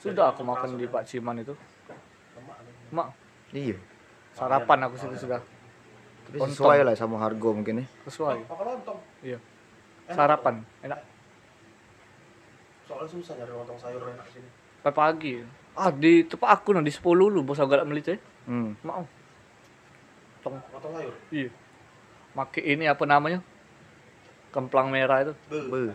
Sudah 0.00 0.28
Dari 0.28 0.32
aku 0.32 0.42
makan 0.42 0.68
di. 0.74 0.86
Pak 0.86 1.04
Siman 1.04 1.36
itu. 1.38 1.54
Lemak. 2.34 2.56
Mak, 2.90 3.08
Iya. 3.52 3.76
sarapan 4.32 4.78
aku 4.82 4.96
situ 4.98 5.16
sudah. 5.20 5.40
Tapi 6.24 6.36
sesuai 6.42 6.78
lah 6.82 6.94
sama 6.96 7.20
harga 7.20 7.48
mungkin 7.52 7.84
ya. 7.84 7.86
Sesuai. 8.08 8.38
Apa 8.48 8.62
lontong? 8.64 8.98
Iya. 9.20 9.38
Enak 10.04 10.16
Sarapan, 10.16 10.54
enak. 10.82 10.98
Soalnya 12.84 13.08
susah 13.08 13.32
nyari 13.40 13.52
lontong 13.52 13.80
sayur 13.80 14.00
enak 14.04 14.26
sini. 14.28 14.48
Sampai 14.84 14.92
pagi. 14.92 15.34
Ah, 15.74 15.90
di 15.90 16.22
tempat 16.28 16.60
aku 16.60 16.76
di 16.84 16.92
10 16.92 17.00
lu 17.32 17.40
bos 17.40 17.58
agak 17.58 17.88
melit 17.88 18.06
ya. 18.06 18.16
Hmm. 18.44 18.76
Mau. 18.84 19.02
Tong. 20.44 20.60
Lontong 20.70 20.92
sayur. 20.92 21.14
Iya. 21.32 21.48
Make 22.36 22.60
ini 22.60 22.84
apa 22.84 23.04
namanya? 23.08 23.40
Kemplang 24.52 24.92
merah 24.92 25.24
itu. 25.24 25.34
Be. 25.48 25.94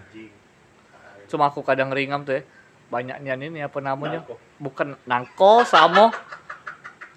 Cuma 1.30 1.54
aku 1.54 1.62
kadang 1.62 1.94
ringam 1.94 2.26
tuh 2.26 2.42
ya. 2.42 2.44
Banyaknya 2.90 3.38
ini 3.38 3.62
apa 3.62 3.78
namanya? 3.80 4.26
Nangko. 4.26 4.36
Bukan 4.58 4.88
nangko 5.06 5.54
sama 5.62 6.10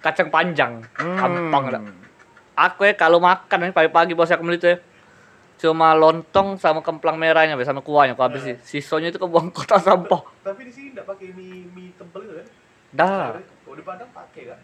kacang 0.05 0.29
panjang. 0.29 0.85
Hmm. 1.01 1.17
Gampang. 1.17 1.65
Aku 2.53 2.85
ya 2.85 2.93
kalau 2.93 3.17
makan 3.17 3.65
ya 3.65 3.73
pagi-pagi 3.73 4.13
bos 4.13 4.29
aku 4.29 4.45
melit 4.45 4.61
ya. 4.61 4.77
Cuma 5.63 5.95
lontong 5.95 6.59
sama 6.59 6.83
kemplang 6.83 7.15
merahnya 7.15 7.55
Be, 7.55 7.63
sama 7.63 7.79
kuahnya 7.79 8.19
kau 8.19 8.27
habisin. 8.27 8.59
Sisanya 8.67 9.15
itu 9.15 9.23
kebuang 9.23 9.55
kota 9.55 9.79
sampah. 9.79 10.27
Tapi 10.43 10.67
di 10.67 10.73
sini 10.75 10.91
enggak 10.91 11.07
pakai 11.07 11.31
mie 11.31 11.71
mie 11.71 11.95
tebel 11.95 12.27
itu 12.27 12.35
kan? 12.35 12.47
Dah. 12.93 13.39
Kalau 13.39 13.77
di 13.79 13.85
Padang 13.87 14.11
pakai 14.11 14.43
kan? 14.51 14.61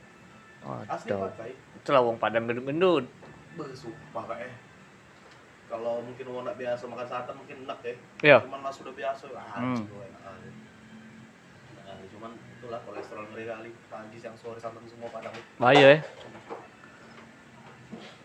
Asli 0.91 1.15
Waduh. 1.15 1.31
pakai. 1.31 1.51
Itulah 1.79 2.03
wong 2.03 2.19
Padang 2.19 2.51
gendut-gendut. 2.51 3.07
Bersumpah 3.55 4.27
kak 4.27 4.43
eh. 4.43 4.53
Kalau 5.69 6.01
mungkin 6.03 6.25
mau 6.27 6.43
nak 6.43 6.57
biasa 6.57 6.83
makan 6.89 7.07
santan 7.07 7.35
mungkin 7.37 7.63
enak 7.63 7.79
ya. 7.85 7.95
Iya. 8.25 8.39
Cuman 8.43 8.59
mas 8.59 8.81
udah 8.81 8.91
biasa, 8.91 9.25
ah, 9.37 9.61
Hmm. 9.61 9.85
enak 9.85 10.23
aja. 10.25 10.51
Aja. 11.85 12.05
Cuman 12.11 12.31
itulah 12.59 12.81
kolesterol 12.83 13.25
ngeri 13.31 13.45
kali. 13.47 13.71
Pagi, 13.87 14.17
siang, 14.19 14.35
sore 14.35 14.59
santan 14.59 14.83
semua 14.89 15.13
padang. 15.13 15.31
Bahaya 15.61 15.95
ya. 15.95 15.99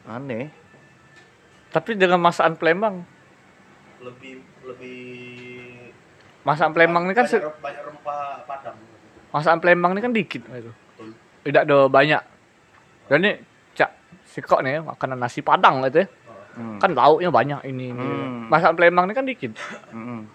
Aneh. 0.07 0.62
Tapi 1.73 1.91
dengan 1.93 2.21
masakan 2.21 2.53
Palembang, 2.53 3.01
Lebih 3.99 4.35
lebih 4.61 4.99
masakan 6.41 6.71
Palembang 6.71 7.03
ini 7.05 7.13
kan 7.13 7.23
banyak, 7.23 7.39
se- 7.39 7.59
banyak 7.59 7.81
rempah 7.83 8.43
padang. 8.43 8.77
masakan 9.31 9.59
Palembang 9.59 9.91
ini 9.91 10.01
kan 10.01 10.11
dikit 10.11 10.43
itu. 10.45 10.69
Betul. 10.69 11.07
Tidak 11.43 11.61
ada 11.63 11.77
banyak. 11.87 12.21
Dan 13.05 13.17
ini 13.19 13.31
cak 13.73 13.89
sikok 14.25 14.59
nih 14.61 14.79
makanan 14.79 15.17
nasi 15.17 15.39
padang 15.39 15.81
gitu 15.83 16.03
ya. 16.03 16.07
Oh. 16.27 16.37
Hmm. 16.53 16.77
Kan 16.77 16.93
lauknya 16.93 17.29
banyak 17.29 17.59
ini. 17.65 17.89
ini. 17.89 17.97
Hmm. 17.97 18.45
Masakan 18.47 18.75
Palembang 18.75 19.05
ini 19.07 19.13
kan 19.13 19.25
dikit. 19.25 19.51
Mm-mm. 19.89 20.27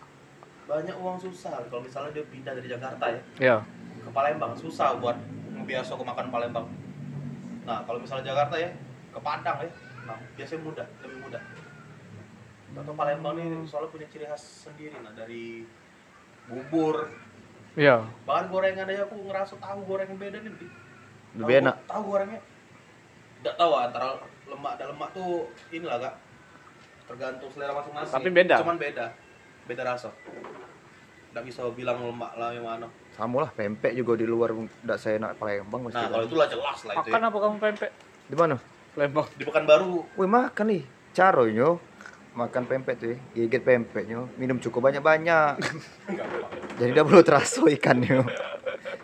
Banyak 0.64 0.97
uang 0.97 1.16
susah 1.18 1.62
kalau 1.64 1.80
misalnya 1.80 2.11
dia 2.11 2.25
pindah 2.25 2.52
dari 2.52 2.68
Jakarta 2.68 3.04
ya 3.07 3.21
Ya. 3.38 3.57
ke 3.99 4.11
Palembang 4.11 4.52
susah 4.52 4.97
buat 4.97 5.16
ngebiasa 5.54 5.92
ke 5.92 6.02
makan 6.02 6.26
Palembang. 6.28 6.66
Nah 7.62 7.85
kalau 7.85 7.97
misalnya 7.99 8.26
Jakarta 8.26 8.57
ya 8.57 8.68
ke 9.09 9.16
Padang 9.18 9.57
ya, 9.59 9.68
nah 10.04 10.16
biasanya 10.35 10.61
mudah, 10.62 10.87
lebih 11.00 11.18
mudah. 11.29 11.43
Atau 12.75 12.95
Palembang 12.95 13.35
nih 13.35 13.47
soalnya 13.67 13.91
punya 13.91 14.07
ciri 14.07 14.25
khas 14.25 14.41
sendiri 14.65 14.95
nah 14.99 15.11
dari 15.11 15.67
bubur, 16.47 17.11
Iya. 17.75 18.07
bahkan 18.25 18.49
gorengan 18.49 18.87
aja 18.87 19.05
aku 19.05 19.19
ngerasa 19.21 19.55
tahu 19.59 19.81
goreng 19.85 20.15
beda 20.15 20.39
nih. 20.39 20.51
Bi. 20.51 20.67
Lebih 21.37 21.45
Tahu- 21.45 21.63
enak. 21.63 21.77
Tahu 21.85 22.03
gorengnya. 22.05 22.41
Tidak 23.39 23.55
tahu 23.55 23.73
antara 23.75 24.07
lemak 24.45 24.73
dan 24.75 24.87
lemak 24.91 25.09
tuh 25.13 25.31
inilah 25.69 25.99
kak. 26.01 26.15
Tergantung 27.05 27.51
selera 27.51 27.73
masing-masing. 27.73 28.15
Tapi 28.15 28.29
beda. 28.31 28.55
Cuman 28.59 28.77
beda, 28.77 29.07
beda 29.65 29.83
rasa. 29.85 30.11
Tidak 31.29 31.43
bisa 31.45 31.61
bilang 31.71 32.01
lemak 32.01 32.33
lah 32.35 32.51
yang 32.51 32.65
mana. 32.65 32.89
Sama 33.13 33.43
lah 33.43 33.51
pempek 33.51 33.93
juga 33.93 34.15
di 34.15 34.25
luar 34.25 34.55
enggak 34.55 34.97
saya 34.97 35.19
enak 35.19 35.37
Palembang 35.37 35.83
mesti. 35.85 35.99
Nah 35.99 36.09
kalau 36.09 36.25
itulah 36.25 36.47
jelas 36.47 36.79
lah 36.85 36.95
itu. 36.95 37.11
Makan 37.11 37.21
Ya. 37.21 37.27
apa 37.27 37.39
kamu 37.39 37.57
pempek? 37.59 37.91
Di 38.25 38.37
mana? 38.37 38.57
Palembang. 38.95 39.27
Di 39.35 39.45
Pekanbaru 39.45 39.93
Wih 40.15 40.27
makan 40.27 40.67
nih. 40.69 40.83
Caronya 41.19 41.75
makan 42.39 42.63
pempek 42.71 42.95
tuh, 43.03 43.11
ya. 43.11 43.17
gigit 43.35 43.59
pempeknya, 43.67 44.31
minum 44.39 44.63
cukup 44.63 44.87
banyak-banyak. 44.87 45.59
enggak 46.07 46.27
apa. 46.31 46.47
Jadi 46.79 46.91
udah 46.95 47.05
perlu 47.11 47.23
teraso 47.27 47.67
ikannya. 47.67 48.23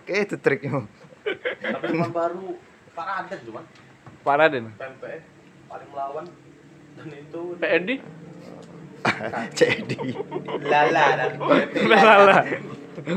Kayak 0.07 0.21
itu 0.31 0.37
triknya. 0.39 0.87
Tapi 1.27 1.99
Pekanbaru 1.99 2.55
paraden 2.95 3.39
cuman 3.51 3.65
Pak 4.23 4.35
Raden. 4.39 4.65
pempek 4.79 5.27
paling 5.67 5.89
melawan 5.91 6.25
dan 6.95 7.09
itu 7.11 7.43
PND? 7.59 7.91
Jadi. 9.59 9.99
lala 10.71 11.07
dan 11.19 11.31
pempek 11.35 11.83
Lala. 11.91 12.39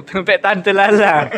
Pempek 0.10 0.38
tante 0.42 0.74
Lala. 0.74 1.30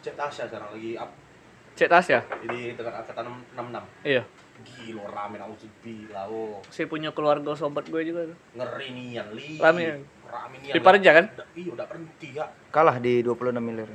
Cek 0.00 0.14
Tasya 0.16 0.48
sekarang 0.48 0.72
lagi 0.72 0.96
up 0.96 1.23
Cek 1.74 1.88
tas 1.88 2.06
ya? 2.06 2.20
jadi 2.40 2.72
dengan 2.72 2.94
angkatan 2.96 3.24
66 3.52 4.06
Iya. 4.06 4.22
gila 4.64 5.04
rame 5.06 5.36
aku 5.36 5.54
bila 5.80 6.22
oh 6.24 6.62
Saya 6.66 6.86
punya 6.86 7.10
keluarga 7.10 7.50
sobat 7.52 7.84
gue 7.84 8.02
juga 8.02 8.26
tuh. 8.26 8.38
ngeri 8.54 8.88
nian 8.90 9.26
li 9.30 9.58
Rame. 9.58 10.06
rame 10.24 10.56
nian 10.58 10.70
Di 10.70 10.80
Parja 10.80 11.10
kan? 11.12 11.24
Iya 11.52 11.70
udah 11.72 11.84
berhenti 11.84 12.28
ya 12.32 12.46
Kalah 12.70 12.96
di 12.96 13.20
26 13.20 13.58
miliar. 13.58 13.90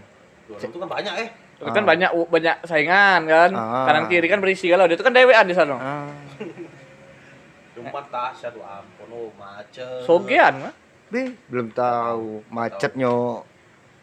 Dua 0.46 0.58
itu 0.58 0.78
kan 0.78 0.90
banyak 0.90 1.14
eh 1.18 1.30
kan 1.62 1.84
Ah. 1.84 1.88
banyak 1.88 2.10
banyak 2.26 2.56
saingan 2.64 3.22
kan. 3.26 3.52
Ah. 3.52 3.84
Kanan 3.86 4.08
kiri 4.08 4.28
kan 4.28 4.40
berisi 4.40 4.68
kalau 4.68 4.84
dia 4.84 4.96
itu 4.96 5.04
kan 5.04 5.12
dewean 5.12 5.44
di 5.44 5.54
sana. 5.54 5.76
Ah. 5.76 6.08
cuma 7.76 8.04
Tasya 8.04 8.48
tuh 8.50 8.60
ampun 8.62 9.08
oh 9.10 9.32
macet 9.36 10.04
Sogean 10.04 10.54
kan? 10.60 10.74
Be, 11.08 11.34
belum 11.48 11.72
tahu 11.72 12.44
macetnya 12.48 13.10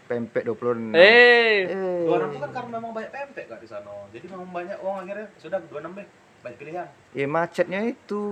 pempek 0.06 0.42
26. 0.44 0.92
Eh, 0.92 1.66
Eh. 1.66 2.02
dua 2.02 2.16
enam 2.16 2.30
itu 2.30 2.38
kan 2.40 2.50
karena 2.52 2.70
memang 2.72 2.92
banyak 2.92 3.10
pempek 3.10 3.44
kak 3.46 3.58
di 3.58 3.66
sana 3.66 3.90
jadi 4.08 4.25
memang 4.28 4.48
banyak 4.48 4.78
uang 4.78 4.96
akhirnya 5.02 5.26
sudah 5.36 5.58
dua 5.62 5.78
enam 5.80 5.92
deh 5.92 6.06
banyak 6.40 6.56
pilihan 6.56 6.86
Ya 7.12 7.26
macetnya 7.26 7.80
itu. 7.82 8.22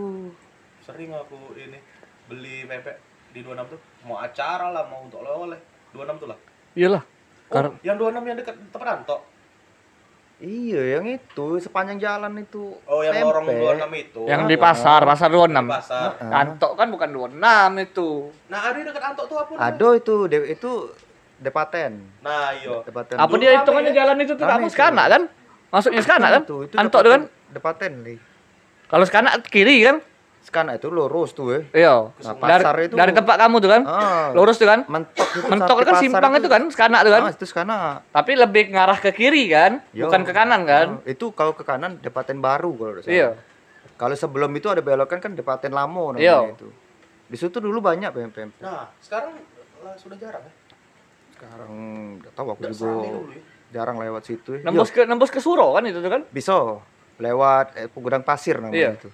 sering 0.81 1.11
aku 1.11 1.35
ini 1.55 1.79
beli 2.25 2.63
pempek 2.65 2.97
di 3.31 3.41
26 3.41 3.67
tuh 3.69 3.81
mau 4.03 4.19
acara 4.19 4.71
lah 4.71 4.85
mau 4.85 5.03
untuk 5.03 5.19
oleh-oleh 5.21 5.59
26 5.91 6.17
tuh 6.17 6.29
lah 6.29 6.39
iyalah. 6.73 7.03
oh, 7.03 7.51
Kar- 7.51 7.75
yang 7.81 7.97
26 7.97 8.23
yang 8.25 8.37
dekat 8.37 8.55
tempat 8.65 8.83
Ranto 8.89 9.19
Iya, 10.37 10.99
yang 10.99 11.07
itu 11.09 11.57
sepanjang 11.57 11.97
jalan 11.97 12.35
itu. 12.37 12.75
oh 12.85 13.01
yang 13.01 13.15
pempek. 13.15 13.25
lorong 13.25 13.47
26 13.47 13.95
itu 13.97 14.21
yang 14.27 14.43
di 14.45 14.57
Ah. 14.57 14.61
pasar, 14.61 15.01
pasar 15.03 15.29
di 15.29 15.39
26. 15.39 15.65
pasar 15.65 16.11
Ah. 16.21 16.43
Antok 16.43 16.75
kan 16.75 16.89
bukan 16.89 17.09
26 17.09 17.39
itu. 17.81 18.29
nah 18.45 18.61
ada 18.61 18.77
dekat 18.77 18.99
Ranto 19.01 19.23
tuh 19.25 19.37
apa 19.37 19.53
Ado 19.57 19.89
itu, 19.95 20.15
itu 20.29 20.73
depaten. 21.45 21.91
nah 22.19 22.51
iyo 22.51 22.81
Depaten. 22.83 23.15
Apa 23.15 23.35
dia 23.37 23.51
rame 23.51 23.59
hitungannya 23.61 23.93
ya? 23.93 23.97
jalan 24.01 24.17
itu 24.19 24.33
tuh 24.33 24.45
kamu 24.45 24.67
itu. 24.67 24.73
sekanak 24.73 25.07
kan? 25.07 25.23
Masuknya 25.69 26.03
sekanak 26.03 26.31
kan? 26.31 26.43
Itu, 26.43 26.57
itu 26.65 26.75
Antok 26.75 27.01
tuh 27.03 27.13
kan? 27.13 27.23
depaten- 27.53 28.01
Li. 28.01 28.17
Kalau 28.85 29.05
sekanak 29.05 29.33
kiri 29.47 29.85
kan? 29.85 29.97
Sekarang 30.45 30.77
itu 30.77 30.93
lurus 30.93 31.33
tuh, 31.33 31.57
eh. 31.57 31.63
Iya. 31.73 32.13
Nah, 32.13 32.37
Dari, 32.37 32.61
pasar 32.61 32.77
itu. 32.79 32.95
dari 32.95 33.17
tempat 33.17 33.37
kamu 33.41 33.57
tuh 33.59 33.71
kan? 33.73 33.83
Ah, 33.83 34.29
Lurus 34.37 34.61
tuh 34.61 34.69
kan? 34.69 34.85
mentok 34.85 35.25
itu 35.33 35.49
Mentok 35.49 35.77
kan 35.81 35.95
simpang 35.97 36.33
itu 36.37 36.49
kan, 36.49 36.63
sekanak 36.69 37.01
tuh 37.01 37.13
kan? 37.17 37.23
Ah, 37.23 37.33
itu 37.33 37.47
sekarang. 37.49 38.05
Tapi 38.13 38.33
lebih 38.37 38.69
ngarah 38.69 38.99
ke 38.99 39.09
kiri 39.11 39.49
kan? 39.49 39.81
Yo. 39.91 40.05
Bukan 40.05 40.21
ke 40.21 40.37
kanan 40.37 40.69
kan? 40.69 41.01
Ah, 41.01 41.09
itu 41.09 41.33
kalau 41.33 41.57
ke 41.57 41.65
kanan 41.65 41.97
depaten 41.97 42.45
baru 42.45 42.77
kalau 42.77 43.01
salah. 43.01 43.09
Iya. 43.09 43.29
Kalau 43.97 44.13
sebelum 44.13 44.53
itu 44.53 44.69
ada 44.69 44.85
belokan 44.85 45.17
kan 45.17 45.33
depaten 45.33 45.73
lamo 45.73 46.13
Iya. 46.13 46.45
namanya 46.45 46.53
itu. 46.53 46.69
Di 47.25 47.37
situ 47.41 47.57
dulu 47.57 47.81
banyak 47.81 48.13
pempek. 48.13 48.61
nah 48.61 48.93
sekarang 49.01 49.41
lah 49.81 49.97
sudah 49.97 50.17
jarang 50.19 50.45
ya 50.45 50.53
Sekarang 51.35 51.71
nggak 52.17 52.33
tahu 52.33 52.49
aku 52.49 52.63
juga 52.65 52.91
ya 53.03 53.19
jarang 53.73 53.99
lewat 53.99 54.23
situ. 54.25 54.51
ya. 54.55 54.63
Nembus 54.63 54.89
ke 54.89 55.03
nembus 55.03 55.29
ke 55.29 55.39
Suro 55.39 55.75
kan 55.75 55.83
itu 55.83 55.99
tuh 55.99 56.09
kan? 56.09 56.23
Iya, 56.23 56.31
bisa 56.31 56.55
lewat 57.17 57.67
eh, 57.75 57.91
gudang 57.91 58.23
pasir 58.23 58.59
namanya 58.59 58.75
Iya. 58.77 58.91
itu. 58.97 59.11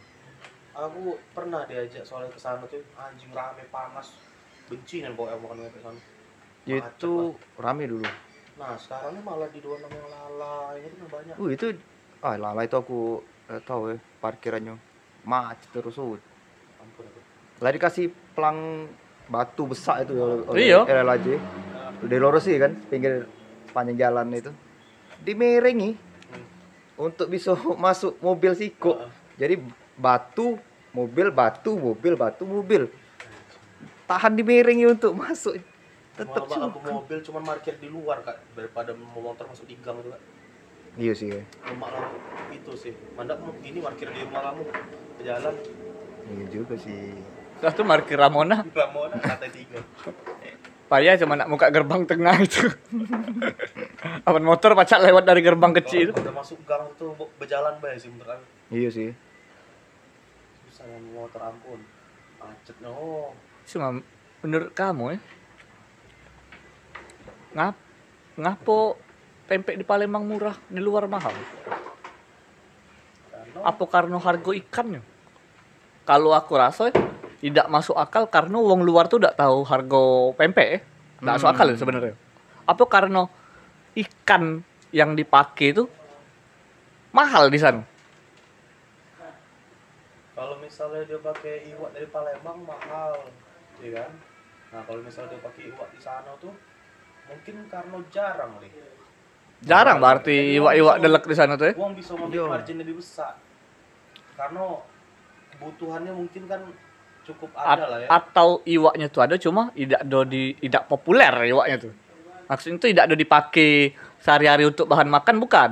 aku 0.73 1.03
pernah 1.31 1.65
diajak 1.65 2.01
soalnya 2.01 2.29
ke 2.29 2.41
sana 2.41 2.65
tuh 2.65 2.81
anjing 2.95 3.29
rame 3.31 3.69
panas 3.69 4.17
benci 4.65 5.05
nih 5.05 5.13
pokoknya 5.13 5.37
makan 5.37 5.57
pempek 5.63 5.81
sana 5.83 6.01
Itu 6.65 7.13
rame 7.55 7.85
dulu. 7.85 8.09
nah 8.57 8.73
sekarang 8.77 9.13
ini 9.13 9.21
malah 9.21 9.49
di 9.49 9.61
26 9.61 9.77
yang 9.91 10.09
lala 10.09 10.57
ini 10.75 10.89
tuh 10.91 11.09
banyak 11.09 11.35
Uh 11.37 11.49
itu 11.51 11.67
ah 12.21 12.35
lala 12.35 12.61
itu 12.63 12.73
aku 12.75 13.21
eh, 13.49 13.61
tahu 13.61 13.93
ya 13.93 13.97
parkirannya 14.19 14.77
macet 15.23 15.69
terus 15.71 15.97
uh. 15.97 16.17
ampun 16.79 17.05
aku 17.05 17.21
Lah 17.59 17.71
dikasih 17.71 18.07
pelang 18.33 18.89
batu 19.27 19.69
besar 19.69 20.01
itu 20.01 20.17
oleh 20.17 20.65
Iya. 20.65 20.81
LLAJ. 20.83 21.27
Udah 22.01 22.17
lurus 22.17 22.49
sih 22.49 22.57
kan 22.57 22.73
pinggir 22.89 23.29
panjang 23.71 23.97
jalan 23.99 24.33
itu. 24.33 24.51
Dimiringi 25.21 25.97
untuk 26.97 27.29
bisa 27.29 27.53
masuk 27.85 28.17
mobil 28.21 28.53
siko. 28.57 28.97
Jadi 29.37 29.61
batu, 29.97 30.57
mobil, 30.93 31.29
batu, 31.29 31.77
mobil, 31.77 32.13
batu, 32.17 32.45
mobil. 32.45 32.89
Tahan 34.05 34.35
dimiringi 34.35 34.91
untuk 34.91 35.15
masuk. 35.15 35.57
Tetap 36.19 36.45
aku 36.45 36.77
juga. 36.77 36.91
mobil 36.93 37.19
cuman 37.23 37.43
parkir 37.47 37.81
di 37.81 37.89
luar 37.89 38.21
kak 38.21 38.37
daripada 38.53 38.93
mau 38.93 39.23
motor 39.23 39.49
masuk 39.49 39.65
di 39.65 39.79
gang 39.81 39.97
tuh 40.05 40.13
kak 40.13 40.21
Iya 40.99 41.15
sih. 41.15 41.31
ya. 41.31 41.41
lah 41.71 42.11
itu 42.51 42.73
sih 42.75 42.93
mandak 43.15 43.39
mau 43.41 43.55
ini 43.63 43.79
parkir 43.79 44.11
di 44.11 44.21
rumah 44.27 44.51
kamu 44.51 44.63
ke 45.17 45.23
jalan 45.23 45.55
Iya 46.29 46.45
juga 46.51 46.75
sih. 46.77 47.15
Terus 47.63 47.73
tuh 47.73 47.87
parkir 47.87 48.19
Ramona. 48.21 48.67
Ramona 48.69 49.17
lantai 49.17 49.49
tiga 49.49 49.81
Payah 50.91 51.15
cuma 51.23 51.39
nak 51.39 51.47
buka 51.47 51.71
gerbang 51.71 52.03
tengah 52.03 52.35
itu. 52.43 52.67
Awan 54.27 54.43
motor 54.43 54.75
pacak 54.75 54.99
lewat 55.07 55.23
dari 55.23 55.39
gerbang 55.39 55.71
kecil 55.71 56.11
itu. 56.11 56.19
Udah 56.19 56.35
masuk 56.35 56.59
gang 56.67 56.83
tuh 56.99 57.15
berjalan 57.39 57.79
bay 57.79 57.95
sih 57.95 58.11
aku 58.11 58.43
Iya 58.75 58.91
sih. 58.91 59.11
susah 60.67 60.87
yang 60.91 61.15
motor 61.15 61.39
ampun 61.43 61.79
macetnya 62.43 62.91
oh 62.91 63.31
Cuma 63.71 64.03
menurut 64.43 64.75
kamu 64.75 65.15
ya. 65.15 65.19
Ngap 67.55 67.77
ngapo 68.35 68.99
pempek 69.47 69.79
di 69.79 69.87
Palembang 69.87 70.27
murah, 70.27 70.59
di 70.67 70.83
luar 70.83 71.07
mahal? 71.07 71.35
karena 73.31 73.63
Apa 73.63 73.85
karena 73.87 74.19
harga 74.19 74.51
ikannya? 74.55 75.03
Kalau 76.03 76.35
aku 76.35 76.59
rasa 76.59 76.91
ya, 76.91 76.99
tidak 77.41 77.67
masuk 77.67 77.97
akal 77.97 78.29
karena 78.29 78.57
wong 78.57 78.85
luar 78.85 79.09
tuh 79.09 79.17
tidak 79.17 79.37
tahu 79.37 79.65
harga 79.65 80.03
pempek 80.37 80.69
ya. 80.69 80.79
Tidak 81.21 81.33
masuk 81.35 81.49
Hmm. 81.49 81.55
akal 81.57 81.67
ya 81.73 81.77
sebenarnya. 81.77 82.15
Apa 82.65 82.85
karena 82.87 83.25
ikan 83.97 84.61
yang 84.93 85.17
dipakai 85.17 85.73
itu 85.73 85.85
mahal 87.11 87.49
di 87.49 87.59
sana? 87.59 87.83
kalau 90.31 90.57
misalnya 90.57 91.05
dia 91.05 91.21
pakai 91.21 91.69
iwak 91.69 91.93
dari 91.93 92.09
Palembang 92.09 92.65
mahal 92.65 93.13
ya 93.77 93.93
kan 93.93 94.11
nah 94.73 94.81
kalau 94.89 95.05
misalnya 95.05 95.37
dia 95.37 95.43
pakai 95.45 95.69
iwak 95.69 95.89
di 95.93 96.01
sana 96.01 96.33
tuh 96.41 96.55
mungkin 97.29 97.69
karena 97.69 97.99
jarang 98.09 98.57
nih 98.57 98.73
Jarang 99.61 100.01
berarti 100.01 100.33
Jadi 100.33 100.57
iwak-iwak 100.57 100.97
uang 100.97 101.05
delek 101.05 101.25
di 101.29 101.37
sana 101.37 101.53
tuh 101.53 101.67
ya. 101.69 101.73
uang 101.77 101.93
bisa 101.93 102.17
mengambil 102.17 102.49
margin 102.49 102.81
lebih 102.81 102.97
besar 102.97 103.37
karena 104.33 104.65
kebutuhannya 105.53 106.13
mungkin 106.17 106.43
kan 106.49 106.65
cukup 107.23 107.51
ada 107.53 107.75
At- 107.77 107.89
lah 107.89 107.99
ya 108.01 108.09
atau 108.09 108.49
iwaknya 108.65 109.07
tuh 109.07 109.21
ada 109.21 109.35
cuma 109.37 109.71
tidak 109.73 110.03
do 110.05 110.25
di 110.25 110.57
tidak 110.59 110.89
populer 110.89 111.33
iwaknya 111.47 111.77
tuh. 111.79 111.93
Maksudnya 112.47 112.77
itu 112.77 112.87
tidak 112.91 113.07
do 113.07 113.15
dipakai 113.15 113.95
sehari-hari 114.19 114.65
untuk 114.67 114.85
bahan 114.85 115.07
makan 115.07 115.37
bukan? 115.39 115.71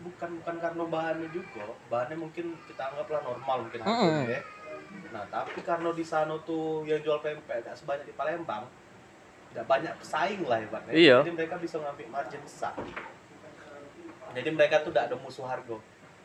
bukan 0.00 0.30
bukan 0.40 0.56
karena 0.56 0.84
bahannya 0.88 1.28
juga 1.28 1.60
bahannya 1.92 2.16
mungkin 2.16 2.56
kita 2.64 2.88
anggaplah 2.88 3.20
normal 3.20 3.68
mungkin 3.68 3.84
Mm-mm. 3.84 3.92
harganya 3.92 4.32
ya 4.32 4.40
nah 5.12 5.24
tapi 5.28 5.60
karena 5.60 5.92
di 5.92 6.00
sana 6.00 6.40
tuh 6.40 6.88
yang 6.88 7.04
jual 7.04 7.20
pempek 7.20 7.60
gak 7.60 7.76
sebanyak 7.76 8.08
di 8.08 8.16
Palembang 8.16 8.64
tidak 9.52 9.68
banyak 9.68 9.92
pesaing 10.00 10.40
lah 10.48 10.56
ibaratnya 10.56 10.96
Iya. 10.96 11.16
jadi 11.20 11.32
mereka 11.36 11.60
bisa 11.60 11.76
ngambil 11.76 12.06
margin 12.08 12.40
besar 12.40 12.72
jadi 14.32 14.48
mereka 14.48 14.80
tuh 14.80 14.88
tidak 14.88 15.04
ada 15.12 15.16
musuh 15.20 15.44
harga 15.44 15.76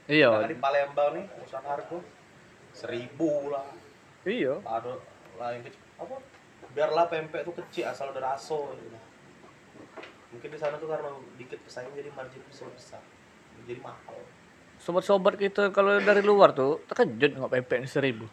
Iya. 0.07 0.29
Nah, 0.31 0.47
di 0.47 0.55
Palembang 0.55 1.11
nih 1.11 1.25
musuh 1.35 1.59
harga 1.59 1.97
seribu 2.71 3.51
lah 3.51 3.67
Iya. 4.25 4.57
ada 4.65 4.97
lah 5.37 5.49
yang 5.53 5.63
kecil 5.63 5.81
apa 6.01 6.15
biarlah 6.73 7.05
pempek 7.07 7.41
tuh 7.45 7.55
kecil 7.61 7.85
asal 7.87 8.09
ada 8.09 8.21
raso 8.33 8.73
gitu. 8.75 8.97
mungkin 10.33 10.49
di 10.49 10.57
sana 10.59 10.75
tuh 10.81 10.89
karena 10.89 11.13
dikit 11.37 11.59
pesaing 11.63 11.93
jadi 11.93 12.09
margin 12.11 12.41
bisa 12.49 12.65
besar 12.73 13.01
jadi 13.63 13.79
mahal 13.79 14.19
Sobat-sobat 14.75 15.39
kita 15.39 15.71
kalau 15.71 15.97
dari 16.03 16.19
luar 16.19 16.51
tuh 16.51 16.83
terkejut 16.91 17.39
nggak 17.39 17.47
pempek 17.47 17.77
ini 17.79 17.87
seribu. 17.87 18.27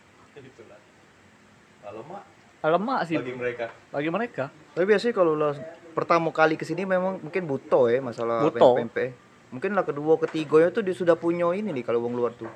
kalau 1.86 2.02
mak 2.02 2.22
Alamak 2.62 3.00
sih 3.10 3.18
bagi 3.18 3.34
mereka 3.34 3.66
bagi 3.90 4.10
mereka. 4.10 4.44
Tapi 4.74 4.84
biasanya 4.86 5.14
kalau 5.14 5.34
lah 5.34 5.54
pertama 5.94 6.30
kali 6.30 6.54
ke 6.54 6.62
sini 6.66 6.86
memang 6.86 7.18
mungkin 7.22 7.42
buto 7.46 7.90
ya 7.90 7.98
masalah 8.02 8.46
Buto. 8.46 8.78
pempek. 8.78 9.14
Mungkin 9.54 9.74
lah 9.74 9.84
kedua 9.86 10.18
ketiganya 10.18 10.70
tuh 10.70 10.82
dia 10.82 10.94
sudah 10.94 11.18
punya 11.18 11.50
ini 11.54 11.74
nih 11.74 11.84
kalau 11.86 12.02
wong 12.06 12.14
luar 12.14 12.34
tuh. 12.34 12.50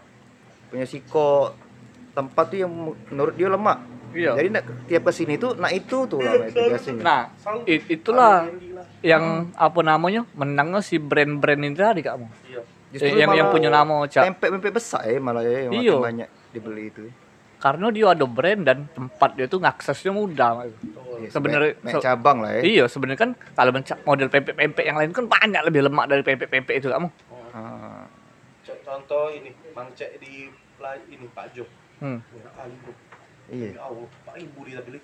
Punya 0.71 0.87
siko 0.87 1.55
tempat 2.17 2.45
tuh 2.49 2.59
yang 2.59 2.73
menurut 3.07 3.35
dia 3.37 3.47
lemak. 3.47 3.79
Iya. 4.11 4.33
Jadi 4.33 4.49
nak, 4.49 4.65
tiap 4.89 5.03
ke 5.05 5.13
sini 5.13 5.37
tuh 5.37 5.53
nah 5.55 5.69
itu 5.69 6.09
tuh 6.09 6.17
lah 6.19 6.33
itu 6.41 6.57
biasanya. 6.57 7.03
Nah, 7.05 7.23
Selalu 7.37 7.61
i- 7.69 7.87
itulah 7.93 8.49
yang 9.05 9.25
apa 9.53 9.81
namanya 9.83 10.25
menangnya 10.33 10.81
si 10.81 10.97
brand-brand 10.97 11.61
ini 11.61 11.77
tadi 11.77 12.01
kamu. 12.01 12.25
iya 12.49 12.63
Eh, 12.97 13.13
yang 13.15 13.29
yang 13.37 13.53
punya 13.53 13.69
nama 13.69 14.09
cak. 14.09 14.25
pempek-pempek 14.25 14.73
besar 14.73 15.05
ya 15.05 15.21
malah 15.21 15.45
ya 15.45 15.69
yang 15.69 15.73
Iya. 15.75 15.95
banyak 16.01 16.29
dibeli 16.51 16.89
itu. 16.89 17.13
Karena 17.59 17.89
dia 17.89 18.07
ada 18.09 18.25
brand 18.25 18.63
dan 18.63 18.89
tempat 18.89 19.37
dia 19.37 19.45
tuh 19.45 19.61
ngaksesnya 19.61 20.09
mudah. 20.11 20.65
betul 20.65 21.05
Ya, 21.17 21.29
Sebenarnya- 21.29 21.77
se- 21.83 22.01
cabang 22.01 22.39
lah 22.41 22.51
ya. 22.53 22.63
Iya, 22.63 22.85
sebenarnya 22.87 23.17
kan 23.19 23.31
kalau 23.53 23.73
mencak 23.73 23.99
model 24.03 24.29
pempek-pempek 24.29 24.85
yang 24.85 24.97
lain 24.97 25.13
kan 25.13 25.25
banyak 25.27 25.61
lebih 25.63 25.81
lemak 25.83 26.05
dari 26.07 26.23
pempek-pempek 26.23 26.75
itu 26.75 26.89
kamu. 26.89 27.09
Oh, 27.29 27.41
Ah. 27.53 28.05
co- 28.63 28.81
contoh 28.83 29.29
ini 29.29 29.49
mang 29.73 29.93
cek 29.93 30.17
di 30.17 30.49
ini 31.07 31.27
Pak 31.29 31.53
Jo 31.53 31.65
Hmm. 31.99 32.21
kali 32.51 32.75
bro 32.79 32.93
Iya. 33.47 33.69
ya 33.73 33.81
Allah 33.81 34.07
Pak 34.23 34.37
Ibu 34.37 34.61
dia 34.63 34.81
beli 34.81 34.99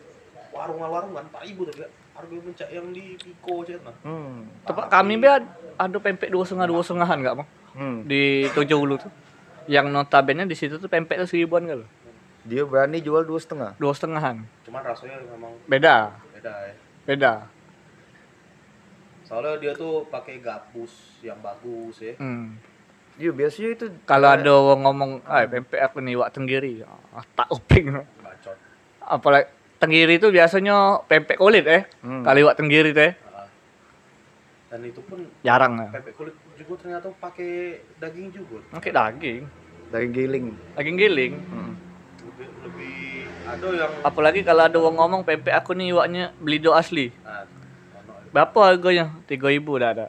warung-warung 0.48 1.12
kan 1.12 1.26
Pak 1.30 1.42
Ibu 1.44 1.62
tapi 1.64 1.82
harga 2.12 2.34
mencak 2.36 2.68
yang 2.68 2.86
di 2.90 3.14
Piko 3.16 3.62
cek 3.62 3.80
nah 3.80 3.94
Hmm. 4.02 4.50
Tempat 4.62 4.84
kami 4.88 5.14
be 5.16 5.26
ad- 5.26 5.50
ada 5.74 5.96
pempek 5.96 6.28
dua 6.28 6.42
setengah 6.42 6.66
dua 6.66 6.80
setengahan 6.80 7.18
nggak 7.18 7.34
mau 7.34 7.46
Hmm. 7.72 8.04
di 8.04 8.44
Tojo 8.50 8.76
Ulu 8.78 8.96
tuh. 8.98 9.12
Yang 9.64 9.86
notabene 9.88 10.44
di 10.44 10.52
situ 10.52 10.76
tuh 10.76 10.86
pempek 10.86 11.16
tuh 11.16 11.28
seribuan 11.28 11.64
kalau 11.64 11.86
Dia 12.42 12.62
berani 12.62 12.98
jual 12.98 13.22
dua 13.22 13.38
setengah. 13.38 13.72
dua 13.76 13.92
setengahan. 13.92 14.42
cuman 14.62 14.82
rasanya 14.82 15.16
memang 15.24 15.54
Beda, 15.64 16.10
beda 16.32 16.52
ya 16.66 16.74
beda. 17.04 17.32
soalnya 19.22 19.54
dia 19.56 19.72
tuh 19.72 20.04
pakai 20.06 20.38
gabus 20.38 20.92
yang 21.20 21.38
bagus 21.38 22.02
ya 22.02 22.12
Hmm. 22.16 22.58
Iya 23.14 23.30
biasanya 23.30 23.70
itu 23.70 23.86
Kalau 24.02 24.24
ada 24.26 24.50
orang 24.50 24.80
ngomong, 24.82 25.10
ah 25.24 25.44
pempek 25.44 25.78
aku 25.78 26.00
nih 26.00 26.16
wak 26.16 26.32
tenggiri, 26.32 26.80
ah, 26.82 27.24
tak 27.30 27.48
uping. 27.48 27.92
bacot 28.18 28.56
Apalagi 28.98 29.46
tenggiri 29.76 30.16
itu 30.16 30.28
biasanya 30.28 31.02
pempek 31.04 31.36
kulit 31.36 31.66
eh. 31.66 31.84
Hmm. 32.00 32.22
Kali 32.22 32.40
wak 32.40 32.54
tenggiri 32.54 32.90
teh 32.90 33.12
Ah. 33.28 33.44
dan 34.70 34.80
itu 34.82 35.02
pun 35.02 35.20
jarang 35.42 35.76
ya. 35.76 35.88
pempek 35.92 36.14
kulit 36.14 36.32
juga 36.54 36.72
ternyata 36.78 37.12
pakai 37.12 37.52
daging 37.98 38.32
juga 38.32 38.62
Oke 38.72 38.88
daging, 38.88 39.44
daging 39.90 40.12
giling. 40.12 40.46
daging 40.72 40.96
giling. 40.96 41.34
Hmm. 41.44 41.72
lebih 42.24 42.48
lebih 42.62 42.94
ada 43.44 43.66
yang 43.76 43.92
Apalagi 44.00 44.40
kalau 44.40 44.62
ada 44.64 44.76
orang 44.78 44.96
ngomong 44.96 45.22
pempek 45.22 45.52
aku 45.52 45.74
nih 45.74 45.92
waknya 45.92 46.32
belido 46.38 46.72
asli. 46.72 47.12
nah. 47.20 47.44
Berapa 48.32 48.72
harganya? 48.72 49.12
3000 49.26 49.60
dah 49.76 49.90
ada. 49.92 50.06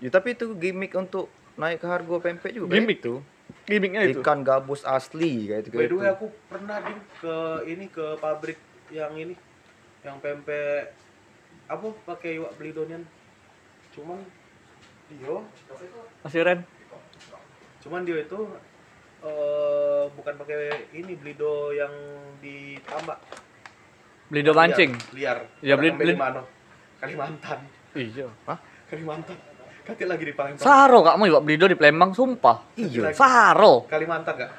Ya, 0.00 0.10
tapi 0.10 0.34
itu 0.34 0.50
gimmick 0.54 0.90
untuk 0.92 1.30
naik 1.58 1.82
ke 1.82 1.86
harga 1.86 2.16
pempek 2.22 2.50
juga. 2.54 2.70
ya. 2.70 2.74
Gimik 2.78 2.98
tuh. 3.02 3.18
Gimiknya 3.64 4.02
itu. 4.06 4.20
Ikan 4.20 4.40
gabus 4.40 4.80
asli 4.82 5.44
kayak 5.46 5.66
itu. 5.66 5.74
by 5.74 5.84
the 5.84 5.96
way 5.96 6.08
aku 6.08 6.26
pernah 6.48 6.78
di 6.80 6.94
ke 7.18 7.36
ini 7.66 7.86
ke 7.88 8.16
pabrik 8.16 8.56
yang 8.88 9.12
ini 9.12 9.34
yang 10.00 10.16
pempek 10.18 10.94
apa 11.68 11.86
pakai 12.06 12.40
iwak 12.40 12.56
belidonian 12.56 13.04
cuman 13.92 14.24
dia 15.10 15.36
Masih 16.22 16.40
Ren? 16.40 16.60
cuman 17.78 18.04
dia 18.04 18.20
itu 18.20 18.40
eh 19.20 20.04
bukan 20.14 20.34
pakai 20.36 20.56
ini 20.94 21.12
belido 21.14 21.74
yang 21.74 21.92
ditambak 22.40 23.18
Belido 24.28 24.52
mancing. 24.52 24.92
liar 25.12 25.44
Ya, 25.60 25.76
beli- 25.76 25.96
Kalimantan 26.98 27.58
Iya. 27.96 28.28
Hah? 28.44 28.58
Kalimantan 28.88 29.36
kaki 29.88 30.04
lagi 30.04 30.24
di 30.28 30.34
Palembang 30.36 30.60
Saro 30.60 31.00
kak 31.00 31.16
mau 31.16 31.24
iwak 31.24 31.42
belido 31.42 31.64
di 31.64 31.72
Palembang 31.72 32.12
sumpah. 32.12 32.76
Iya. 32.76 33.08
Saro. 33.16 33.88
Kalimantan 33.88 34.36
gak 34.36 34.50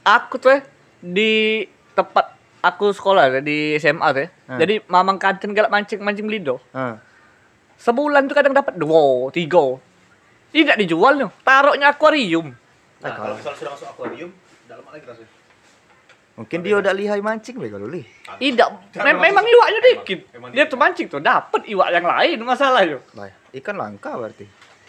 Aku 0.00 0.40
tuh 0.40 0.56
eh, 0.56 0.64
di 0.98 1.60
tempat 1.92 2.32
aku 2.64 2.88
sekolah 2.96 3.28
ya, 3.28 3.40
di 3.44 3.76
SMA 3.76 4.08
tuh. 4.08 4.22
ya. 4.24 4.28
Hmm. 4.48 4.58
Jadi 4.58 4.74
mamang 4.88 5.20
kantin 5.20 5.52
galak 5.52 5.68
mancing 5.68 6.00
mancing 6.00 6.24
belido. 6.24 6.56
Ah. 6.72 6.96
Sebulan 7.76 8.24
tuh 8.26 8.34
kadang 8.34 8.56
dapat 8.56 8.80
dua, 8.80 9.28
tiga. 9.28 9.76
Tidak 10.48 10.80
dijual 10.80 11.20
nih. 11.20 11.28
Taruhnya 11.44 11.92
akuarium. 11.92 12.56
nah 12.98 13.06
Ah, 13.06 13.14
kalau 13.14 13.34
misalnya 13.36 13.58
sudah 13.60 13.72
masuk 13.76 13.88
akuarium 13.92 14.30
dalam 14.64 14.82
lagi 14.88 15.04
rasanya 15.04 15.36
Mungkin 16.38 16.58
dia 16.62 16.78
udah 16.78 16.94
lihai 16.94 17.18
mancing 17.18 17.58
kalau 17.58 17.90
lih. 17.90 18.06
Tidak, 18.38 18.68
mem- 19.02 19.18
memang- 19.20 19.42
iwaknya 19.42 19.80
dikit. 19.82 20.20
emang 20.32 20.50
Dia 20.54 20.70
tuh 20.70 20.78
mancing 20.78 21.10
tuh 21.10 21.18
dapat 21.18 21.66
iwak 21.66 21.90
yang 21.90 22.06
lain 22.06 22.38
masalahnya. 22.46 23.02
Lah, 23.18 23.26
ikan 23.58 23.74
langka 23.74 24.14
berarti. 24.14 24.46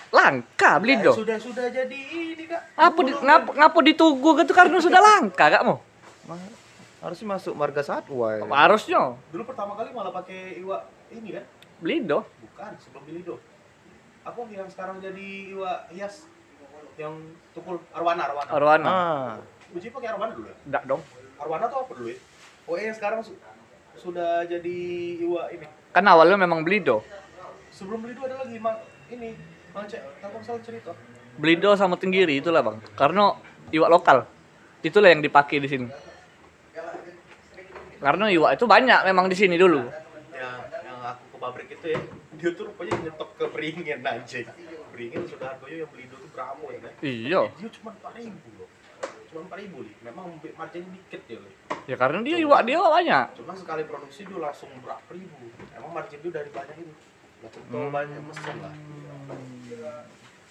Langka 0.10 0.72
belido. 0.78 1.13
sudah 1.13 1.38
sudah 1.38 1.69
jadi 1.69 1.98
ini 2.34 2.43
kak 2.43 2.62
Apa 2.74 3.00
di, 3.00 3.12
ngapa, 3.13 3.50
ngapa 3.54 3.80
ditunggu 3.84 4.30
gitu 4.38 4.52
karena 4.52 4.78
sudah 4.78 4.98
langka 4.98 5.45
kak 5.48 5.62
mau? 5.62 5.78
Ma- 6.26 6.58
harusnya 7.00 7.28
masuk 7.30 7.54
marga 7.54 7.80
satwa 7.80 8.28
ya. 8.32 8.43
Harusnya 8.43 9.15
dulu 9.30 9.43
pertama 9.45 9.72
kali 9.74 9.89
malah 9.89 10.12
pakai 10.12 10.58
iwak 10.58 10.82
ini 11.10 11.32
kan 11.32 11.45
belido. 11.78 12.26
bukan 12.41 12.72
sebelum 12.76 13.04
bilido 13.06 13.36
aku 14.22 14.50
yang 14.50 14.67
sekarang 14.67 15.00
jadi 15.00 15.28
iwak 15.50 15.88
hias 15.89 16.28
yang 16.95 17.15
tukul 17.54 17.80
arwana 17.89 18.28
arwana 18.28 18.50
Arwana. 18.52 18.88
Ah. 18.88 19.32
Uji 19.72 19.88
pakai 19.88 20.10
arwana 20.10 20.34
dulu 20.34 20.45
ya 20.45 20.58
Enggak 20.65 20.84
dong. 20.86 21.02
arwana 21.38 21.65
tuh 21.65 21.80
apa 21.80 21.91
dulu 21.93 22.10
ya 22.10 22.19
oh 22.65 22.76
yang 22.76 22.91
sekarang 22.91 23.19
su- 23.22 23.39
sudah 23.95 24.43
jadi 24.43 24.78
iwak 25.22 25.54
ini 25.54 25.65
Kan 25.89 26.04
awalnya 26.04 26.36
memang 26.36 26.62
belido. 26.62 27.00
sebelum 27.69 28.02
bilido 28.02 28.22
ada 28.22 28.41
lagi 28.41 28.58
mang 28.58 28.76
ini 29.08 29.38
cek 29.85 30.01
cerita 30.63 30.91
Belido 31.39 31.71
sama 31.79 31.95
tenggiri 31.95 32.43
itulah 32.43 32.59
bang. 32.59 32.77
Karena 32.99 33.31
iwak 33.71 33.87
lokal. 33.87 34.17
Itulah 34.83 35.07
yang 35.07 35.23
dipakai 35.23 35.63
di 35.63 35.71
sini. 35.71 35.87
Karena 37.99 38.27
iwak 38.31 38.55
itu 38.59 38.65
banyak 38.67 38.99
memang 39.07 39.27
di 39.31 39.35
sini 39.35 39.55
dulu. 39.55 39.83
yang 40.35 40.59
yang 40.83 40.99
aku 41.03 41.23
ke 41.31 41.37
pabrik 41.39 41.67
itu 41.71 41.87
ya 41.95 41.99
dia 42.39 42.49
tuh 42.55 42.71
rupanya 42.71 42.95
nyetok 43.03 43.29
ke 43.35 43.45
beringin 43.51 43.99
anjing 43.99 44.47
beringin 44.95 45.27
sudah 45.27 45.51
harganya 45.51 45.83
yang 45.83 45.91
belido 45.91 46.15
tuh 46.15 46.29
berapa 46.31 46.63
ya 46.71 46.79
kan 46.79 46.93
Iya. 47.03 47.41
dia 47.59 47.69
cuma 47.75 47.89
empat 47.91 48.11
ribu 48.15 48.47
loh 48.55 48.69
cuma 49.27 49.39
empat 49.43 49.57
ribu 49.59 49.77
nih 49.83 49.95
memang 50.07 50.25
margin 50.55 50.83
dikit 50.95 51.21
ya 51.27 51.37
loh 51.43 51.51
Ya 51.83 51.95
karena 51.99 52.23
dia 52.23 52.37
iwak 52.39 52.61
dia 52.63 52.79
banyak. 52.79 53.25
cuma 53.35 53.51
sekali 53.59 53.83
produksi 53.83 54.23
dia 54.23 54.39
langsung 54.39 54.71
berapa 54.79 55.09
ribu 55.11 55.51
emang 55.75 55.91
margin 55.91 56.19
dia 56.23 56.31
dari 56.31 56.49
banyak 56.55 56.75
ini 57.39 57.47
nggak 57.47 57.52
tentu 57.56 57.80
banyak 57.88 58.19
mesin 58.28 58.56
lah 58.60 58.75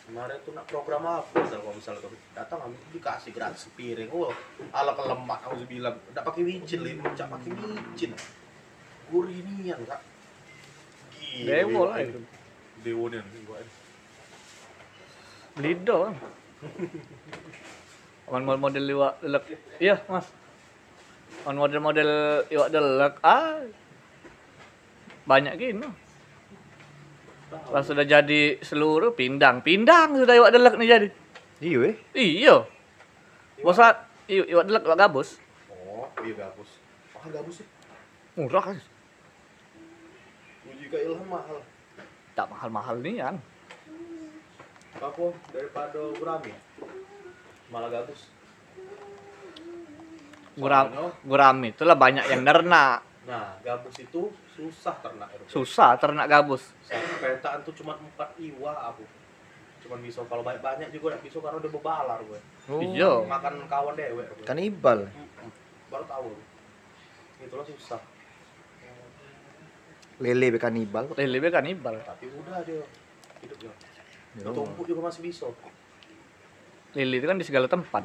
kemarin 0.09 0.41
tuh 0.41 0.53
nak 0.57 0.65
program 0.73 1.05
apa 1.05 1.37
Udah, 1.37 1.61
kalau 1.61 1.77
misalnya 1.77 2.01
tuh 2.01 2.17
datang 2.33 2.59
ambil 2.65 2.81
dikasih 2.97 3.31
gratis 3.37 3.69
piring 3.77 4.09
oh 4.09 4.33
ala 4.73 4.97
kelemak 4.97 5.45
aku 5.45 5.69
bilang 5.69 6.01
udah 6.09 6.23
pakai 6.25 6.43
micin 6.49 6.81
lim 6.81 7.05
cak 7.13 7.29
pakai 7.29 7.53
micin 7.53 8.17
gurih 9.13 9.45
nian 9.45 9.85
kak 9.85 10.01
Gila, 11.13 11.51
Dewo 11.51 11.83
lah 11.93 11.99
itu. 12.01 12.21
dewo 12.81 13.05
ini. 13.13 13.21
Belido. 15.59 15.97
Bang. 16.09 16.17
On 18.33 18.59
model 18.59 18.85
iwak 18.87 19.21
delek. 19.21 19.45
Iya, 19.77 20.01
Mas. 20.09 20.27
On 21.45 21.57
model-model 21.59 22.11
iwak 22.49 22.69
delek. 22.73 23.15
Ah. 23.21 23.61
Banyak 25.27 25.55
gini. 25.61 26.08
Pas 27.49 27.81
sudah 27.85 28.05
jadi 28.05 28.61
seluruh 28.61 29.17
pindang, 29.17 29.65
pindang 29.65 30.17
sudah 30.17 30.35
iwak 30.37 30.53
delek 30.53 30.75
nih 30.77 30.89
jadi. 30.89 31.09
Iya 31.65 31.79
eh. 31.89 31.97
Iya. 32.13 32.57
Bosa 33.65 34.05
i- 34.29 34.49
iwak 34.53 34.69
delek 34.69 34.85
iwak 34.85 34.99
gabus. 35.01 35.41
Oh, 35.73 36.09
iya 36.21 36.35
gabus. 36.45 36.71
Mahal 37.17 37.31
gabus 37.33 37.55
sih. 37.65 37.69
Murah 38.37 38.65
kan. 38.69 38.77
Uji 40.69 40.87
ke 40.93 40.97
Ilham 41.09 41.27
mahal. 41.27 41.59
Tak 42.37 42.47
mahal-mahal 42.53 42.97
nih 43.01 43.17
kan. 43.19 43.37
Aku 45.01 45.33
daripada 45.51 46.01
gurami. 46.21 46.53
Malah 47.73 47.91
gabus. 47.91 48.29
Guram, 50.59 50.91
gurami 51.23 51.71
itulah 51.71 51.95
banyak 51.95 52.27
yang 52.35 52.43
nernak. 52.43 53.08
Nah, 53.29 53.61
gabus 53.61 53.93
itu 54.01 54.33
susah 54.57 54.97
ternak. 55.05 55.29
Eropa. 55.29 55.49
Susah 55.53 55.91
ternak 56.01 56.27
gabus. 56.27 56.73
Saya 56.81 57.05
pentaan 57.21 57.61
tuh 57.61 57.77
cuma 57.77 57.93
empat 57.95 58.33
iwa 58.41 58.73
aku. 58.89 59.05
Cuman 59.85 60.01
bisa 60.01 60.25
kalau 60.25 60.41
banyak 60.41 60.65
banyak 60.65 60.89
juga 60.91 61.13
nggak 61.13 61.29
bisa 61.29 61.37
karena 61.39 61.61
udah 61.61 61.71
bebalar 61.71 62.19
gue. 62.25 62.41
Oh, 62.67 62.81
Iya. 62.81 63.29
Makan 63.29 63.69
kawan 63.69 63.95
dewek. 63.95 64.27
gue. 64.33 64.45
Kanibal. 64.49 65.13
Baru 65.93 66.05
tahu. 66.09 66.33
Itulah 67.39 67.69
susah. 67.69 68.01
Lele 70.19 70.51
be 70.51 70.59
kanibal. 70.59 71.07
Lele 71.15 71.39
be 71.39 71.49
kanibal. 71.53 71.95
Tapi 72.01 72.27
udah 72.33 72.65
dia 72.67 72.83
hidup 73.45 73.59
ya. 73.63 73.73
Yo. 74.43 74.51
Tumpuk 74.51 74.89
juga 74.89 75.07
masih 75.07 75.23
bisa. 75.23 75.47
Lele 76.97 77.21
itu 77.21 77.27
kan 77.29 77.37
di 77.39 77.47
segala 77.47 77.69
tempat. 77.69 78.03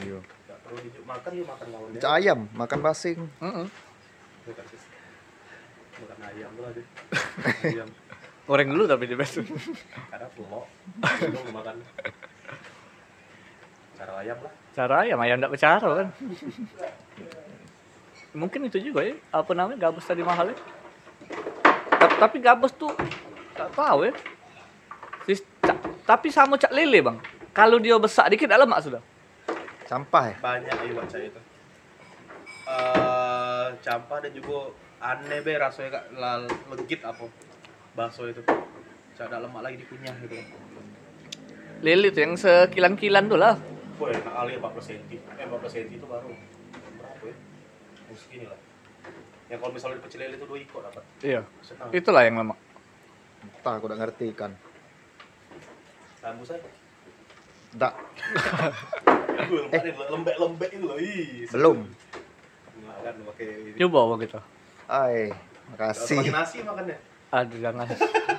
Iya. 0.00 0.18
Gak 0.48 0.58
perlu 0.64 0.78
dijuk 0.80 1.04
makan 1.04 1.30
dia 1.30 1.44
makan 1.44 1.66
kawan 1.70 1.88
Cak 1.92 2.00
dewek. 2.00 2.16
ayam, 2.18 2.38
makan 2.50 2.78
basing. 2.80 3.20
Heeh. 3.38 3.66
Bukan 4.44 4.64
sih. 4.68 4.80
Makan 5.94 6.18
ayam 6.26 6.50
tuh 6.52 6.64
aja. 6.66 6.82
Ayam. 7.70 7.88
Goreng 8.44 8.68
dulu 8.68 8.84
tapi 8.84 9.04
di 9.08 9.16
best. 9.16 9.40
Karena 9.40 10.26
aku 10.28 10.42
mau. 10.44 10.68
Belum 11.22 11.48
makan. 11.54 11.76
Cara 13.94 14.12
ayam 14.20 14.36
lah. 14.42 14.52
Cara 14.74 14.94
ayam 15.06 15.18
ayam 15.22 15.36
enggak 15.38 15.52
bicara 15.54 15.88
kan. 16.02 16.08
Mungkin 18.34 18.66
itu 18.66 18.82
juga 18.82 19.06
ya. 19.06 19.14
Apa 19.30 19.54
namanya 19.54 19.78
gabus 19.80 20.04
tadi 20.04 20.20
mahal 20.20 20.50
ya. 20.52 20.56
Ta- 21.88 22.18
Tapi 22.20 22.36
gabus 22.42 22.74
tuh 22.74 22.90
tak 23.54 23.70
tahu 23.72 24.10
ya. 24.10 24.12
Sis- 25.24 25.46
ca- 25.62 25.80
tapi 26.04 26.28
sama 26.28 26.58
cak 26.58 26.74
lele 26.74 27.00
bang. 27.00 27.16
Kalau 27.54 27.78
dia 27.78 27.94
besar 27.96 28.26
dikit 28.26 28.50
dah 28.50 28.58
lemak 28.58 28.82
sudah. 28.82 29.00
Sampah 29.86 30.32
ya. 30.32 30.36
banyak 30.40 30.76
iya 30.84 30.92
baca 30.96 31.18
itu 31.20 31.40
campur 33.80 34.20
dan 34.20 34.32
juga 34.32 34.72
aneh 35.00 35.40
be 35.40 35.52
rasanya 35.54 36.00
kak 36.00 36.04
la- 36.14 36.48
legit 36.72 37.00
apa 37.02 37.24
bakso 37.94 38.26
itu. 38.26 38.42
Cak 39.14 39.30
ada 39.30 39.44
lemak 39.44 39.62
lagi 39.62 39.76
dikunyah 39.78 40.14
gitu. 40.20 40.36
Lele 41.80 42.08
tuh 42.10 42.22
yang 42.24 42.34
sekilan-kilan 42.34 43.24
tuh 43.28 43.38
lah. 43.38 43.54
Boy, 43.94 44.10
enak 44.10 44.26
kali 44.26 44.58
40 44.58 44.82
cm 44.82 45.20
eh 45.38 45.44
40 45.46 45.70
cm 45.70 45.88
itu 45.94 46.06
baru. 46.08 46.30
Berapa 46.98 47.24
ya? 47.24 47.34
Oh 48.10 48.16
segini 48.16 48.44
lah. 48.48 48.58
Yang 49.46 49.58
kalau 49.60 49.72
misalnya 49.72 49.96
di 50.00 50.02
pecel 50.02 50.18
lele 50.24 50.34
itu 50.34 50.46
dua 50.48 50.58
ikut 50.58 50.82
dapat. 50.82 51.04
Iya. 51.20 51.40
senang. 51.60 51.88
Itulah 51.92 52.22
yang 52.26 52.36
lemak. 52.40 52.58
Entah 53.44 53.72
aku 53.76 53.84
udah 53.86 53.98
ngerti 54.00 54.26
kan. 54.34 54.52
rambut 56.24 56.48
saya? 56.48 56.64
Tak, 57.74 57.90
lembek-lembek 60.14 60.70
itu 60.72 60.86
loh 60.86 60.94
ih. 60.94 61.42
Belum. 61.50 61.90
Nggak 63.04 63.12
kan 63.12 63.24
pakai 63.28 63.46
ini 63.68 63.78
Coba 63.78 63.98
apa 64.00 64.14
kita. 64.16 64.40
Ay, 64.86 65.18
Atau 65.28 65.76
pakai 65.76 65.92
makasih. 65.92 66.32
nasi 66.32 66.56
makannya 66.64 66.96
Aduh 67.30 67.58
jangan. 67.60 67.86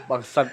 Bangsat. 0.08 0.48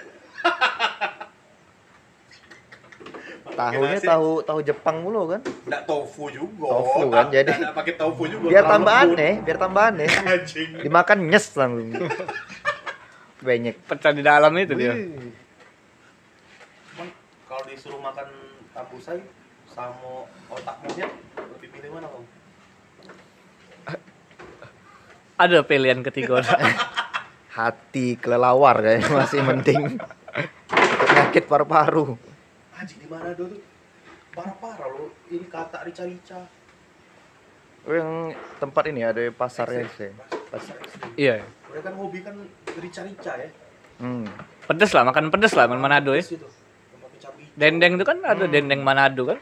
Tahunya 3.53 3.99
tahu 4.01 4.29
tahu 4.41 4.59
Jepang 4.61 5.01
mulu 5.01 5.29
kan. 5.29 5.41
Nggak 5.63 5.81
tofu 5.85 6.25
juga. 6.27 6.65
Tofu 6.67 7.01
kan, 7.07 7.25
jadi- 7.29 7.53
nggak 7.55 7.73
pakai 7.73 7.93
tofu 7.95 8.23
juga. 8.25 8.45
Biar 8.45 8.61
terlalu 8.61 8.73
tambah 8.73 8.93
lembut. 8.95 9.13
aneh, 9.13 9.33
biar 9.39 9.57
tambah 9.57 9.83
aneh. 9.83 10.09
Anjing. 10.31 10.69
Dimakan 10.79 11.17
nyes 11.23 11.45
langsung. 11.53 11.89
Banyak. 13.39 13.75
Pecah 13.83 14.11
di 14.11 14.21
dalam 14.21 14.51
itu 14.55 14.73
dia. 14.73 14.93
Wih. 14.93 15.29
Cuman 16.87 17.07
Kalau 17.45 17.63
disuruh 17.65 17.97
makan 17.99 18.27
tambusai 18.71 19.21
sama 19.67 20.25
otak 20.49 20.75
monyet, 20.81 21.09
lebih 21.37 21.67
pilih 21.71 21.89
mana 21.91 22.05
bang? 22.07 22.25
Ada 25.43 25.59
pilihan 25.67 25.99
ketiga. 26.07 26.39
Hati 27.59 28.15
kelelawar 28.15 28.79
kayaknya 28.79 29.11
masih 29.11 29.43
mending. 29.43 29.99
Penyakit 31.03 31.43
paru-paru. 31.51 32.15
Anjing 32.71 33.03
di 33.03 33.07
mana 33.11 33.35
tuh? 33.35 33.51
Parah-parah 34.31 34.87
lo. 34.87 35.11
Ini 35.27 35.45
kata 35.51 35.83
rica-rica. 35.83 36.47
Oh, 37.83 37.91
yang 37.91 38.31
tempat 38.63 38.87
ini 38.87 39.03
ada 39.03 39.19
pasarnya 39.35 39.83
sih. 39.99 40.15
Pasar 40.47 40.79
iya. 41.19 41.43
Mereka 41.43 41.91
kan 41.91 41.93
hobi 41.99 42.23
kan 42.23 42.35
rica-rica 42.79 43.35
ya. 43.35 43.51
Hmm. 43.99 44.23
Pedes 44.63 44.95
lah, 44.95 45.03
makan 45.03 45.27
pedes 45.27 45.53
lah, 45.53 45.67
makan 45.67 45.83
Manado 45.83 46.15
ya. 46.15 46.23
Terus 46.23 46.39
itu. 46.39 46.47
Yang 46.47 46.99
pakai 47.03 47.19
cabai 47.19 47.41
hijau. 47.43 47.59
Dendeng 47.59 47.91
itu 47.99 48.05
kan 48.07 48.17
ada 48.23 48.45
Hmm. 48.47 48.53
dendeng 48.55 48.81
Manado 48.81 49.23
kan. 49.27 49.39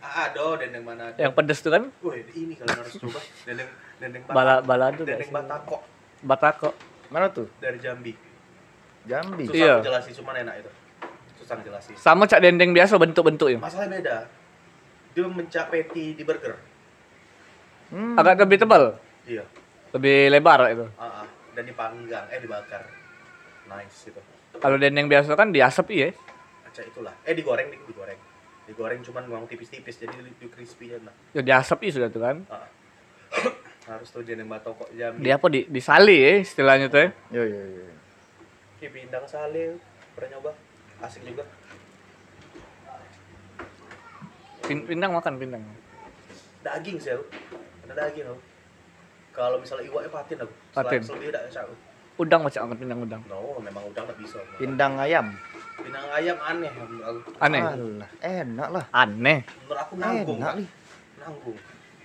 Ah, 0.00 0.32
ada 0.32 0.56
dendeng 0.64 0.82
mana? 0.86 1.12
Yang 1.20 1.32
pedes 1.36 1.58
tuh 1.60 1.70
kan 1.74 1.82
Woi, 2.00 2.24
ini 2.32 2.54
kalian 2.56 2.78
harus 2.78 2.94
coba. 2.96 3.20
Dendeng 3.46 3.68
dendeng 3.96 4.22
bala 4.26 4.60
batak. 4.60 4.66
balado 4.66 5.02
Dendeng 5.02 5.30
batako 5.30 5.76
Batako. 6.18 6.70
Mana 7.06 7.30
tuh? 7.30 7.46
dari 7.56 7.78
Jambi. 7.78 8.12
Jambi. 9.06 9.46
Susah 9.46 9.56
Iya. 9.56 9.74
jelasin, 9.78 10.12
cuman 10.16 10.34
enak 10.42 10.54
itu. 10.58 10.70
Susah 11.38 11.54
ngejelasin. 11.56 11.94
Sama 11.94 12.26
cak 12.26 12.40
dendeng 12.40 12.74
biasa 12.74 12.98
bentuk-bentuknya. 12.98 13.62
Masalahnya 13.62 13.92
beda. 13.94 14.16
Dia 15.14 15.24
mencak 15.24 15.64
patty 15.70 16.12
di 16.12 16.22
burger. 16.22 16.58
Hmm. 17.86 18.18
Agak 18.18 18.42
lebih 18.42 18.58
tebal, 18.58 18.98
Iya. 19.22 19.46
lebih 19.94 20.16
lebar 20.28 20.60
itu. 20.68 20.86
Ah, 20.96 21.22
ah. 21.22 21.26
dan 21.54 21.64
dipanggang, 21.64 22.26
eh 22.28 22.42
dibakar. 22.42 22.82
Nice 23.66 24.10
itu. 24.10 24.20
Kalau 24.56 24.76
dendeng 24.76 25.06
biasa 25.06 25.32
kan 25.32 25.54
diasap 25.54 25.88
iya. 25.88 26.10
Acak 26.66 26.84
itulah. 26.86 27.14
Eh 27.22 27.32
digoreng, 27.32 27.70
di- 27.70 27.80
digoreng. 27.86 28.18
Digoreng 28.66 29.00
cuman 29.00 29.22
ngomong 29.24 29.46
tipis-tipis 29.46 29.96
jadi 29.96 30.12
lebih 30.18 30.50
crispy 30.50 30.90
ya 30.90 30.98
nah. 30.98 31.14
Ya 31.32 31.40
diasap 31.40 31.80
iya 31.80 31.92
sudah 31.94 32.08
tuh 32.10 32.20
kan. 32.20 32.36
Ah. 32.48 32.66
Harus 33.86 34.10
tuh 34.10 34.26
dendeng 34.26 34.50
batoko 34.50 34.82
Jambi. 34.90 35.22
Dia 35.22 35.38
apa 35.38 35.46
di 35.46 35.62
disali 35.70 36.18
ya 36.18 36.42
istilahnya 36.42 36.90
tuh 36.90 37.06
ya. 37.06 37.08
Yo 37.30 37.42
yo 37.46 37.62
yo. 37.62 37.86
Ki 38.82 38.90
pindang 38.90 39.22
sale. 39.30 39.78
Pernah 40.18 40.28
nyoba? 40.34 40.50
Asik 41.06 41.22
juga. 41.22 41.46
Pin- 44.66 44.82
Pindang 44.90 45.14
makan 45.14 45.38
pindang. 45.38 45.62
Daging 46.66 46.98
sel. 46.98 47.22
Ada 47.86 48.10
daging 48.10 48.26
loh. 48.26 48.42
Kalau 49.30 49.62
misalnya 49.62 49.86
iwaknya 49.86 50.10
patin 50.10 50.38
aku. 50.42 50.54
Patin. 50.74 51.00
Selebih 51.06 51.30
tidak 51.30 51.46
aku. 51.54 51.74
Udang 52.16 52.42
macam 52.42 52.60
makan 52.66 52.78
pindang 52.80 53.00
udang. 53.06 53.22
No, 53.30 53.60
memang 53.62 53.86
udah 53.86 54.02
nggak 54.02 54.18
bisa. 54.18 54.42
Pindang 54.58 54.98
ayam. 54.98 55.30
Pindang 55.78 56.08
ayam 56.10 56.34
aneh 56.42 56.72
menurut 56.74 57.04
aku. 57.06 57.18
Aneh. 57.38 57.60
Alah, 57.62 58.10
enak 58.24 58.68
lah. 58.72 58.84
Aneh. 58.90 59.38
Menurut 59.46 59.78
aku 59.78 59.92
nanggung. 59.94 60.38
Enak 60.42 60.54
nih. 60.58 60.68
Nanggung. 61.22 61.56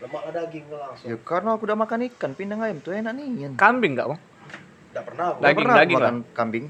Lemak 0.02 0.22
lah 0.26 0.34
daging 0.34 0.66
langsung. 0.74 1.08
Ya 1.14 1.16
karena 1.22 1.50
aku 1.54 1.64
udah 1.70 1.78
makan 1.78 2.10
ikan, 2.10 2.32
pindang 2.34 2.66
ayam 2.66 2.82
tuh 2.82 2.98
enak 2.98 3.14
nih. 3.14 3.28
Yan. 3.46 3.54
Kambing 3.54 3.94
enggak, 3.94 4.10
Bang? 4.10 4.22
Nggak 4.92 5.06
pernah 5.06 5.26
aku. 5.30 5.40
Daging, 5.40 5.58
pernah 5.62 5.74
aku 5.74 5.82
daging 5.82 5.98
makan 6.02 6.18
kambing. 6.34 6.66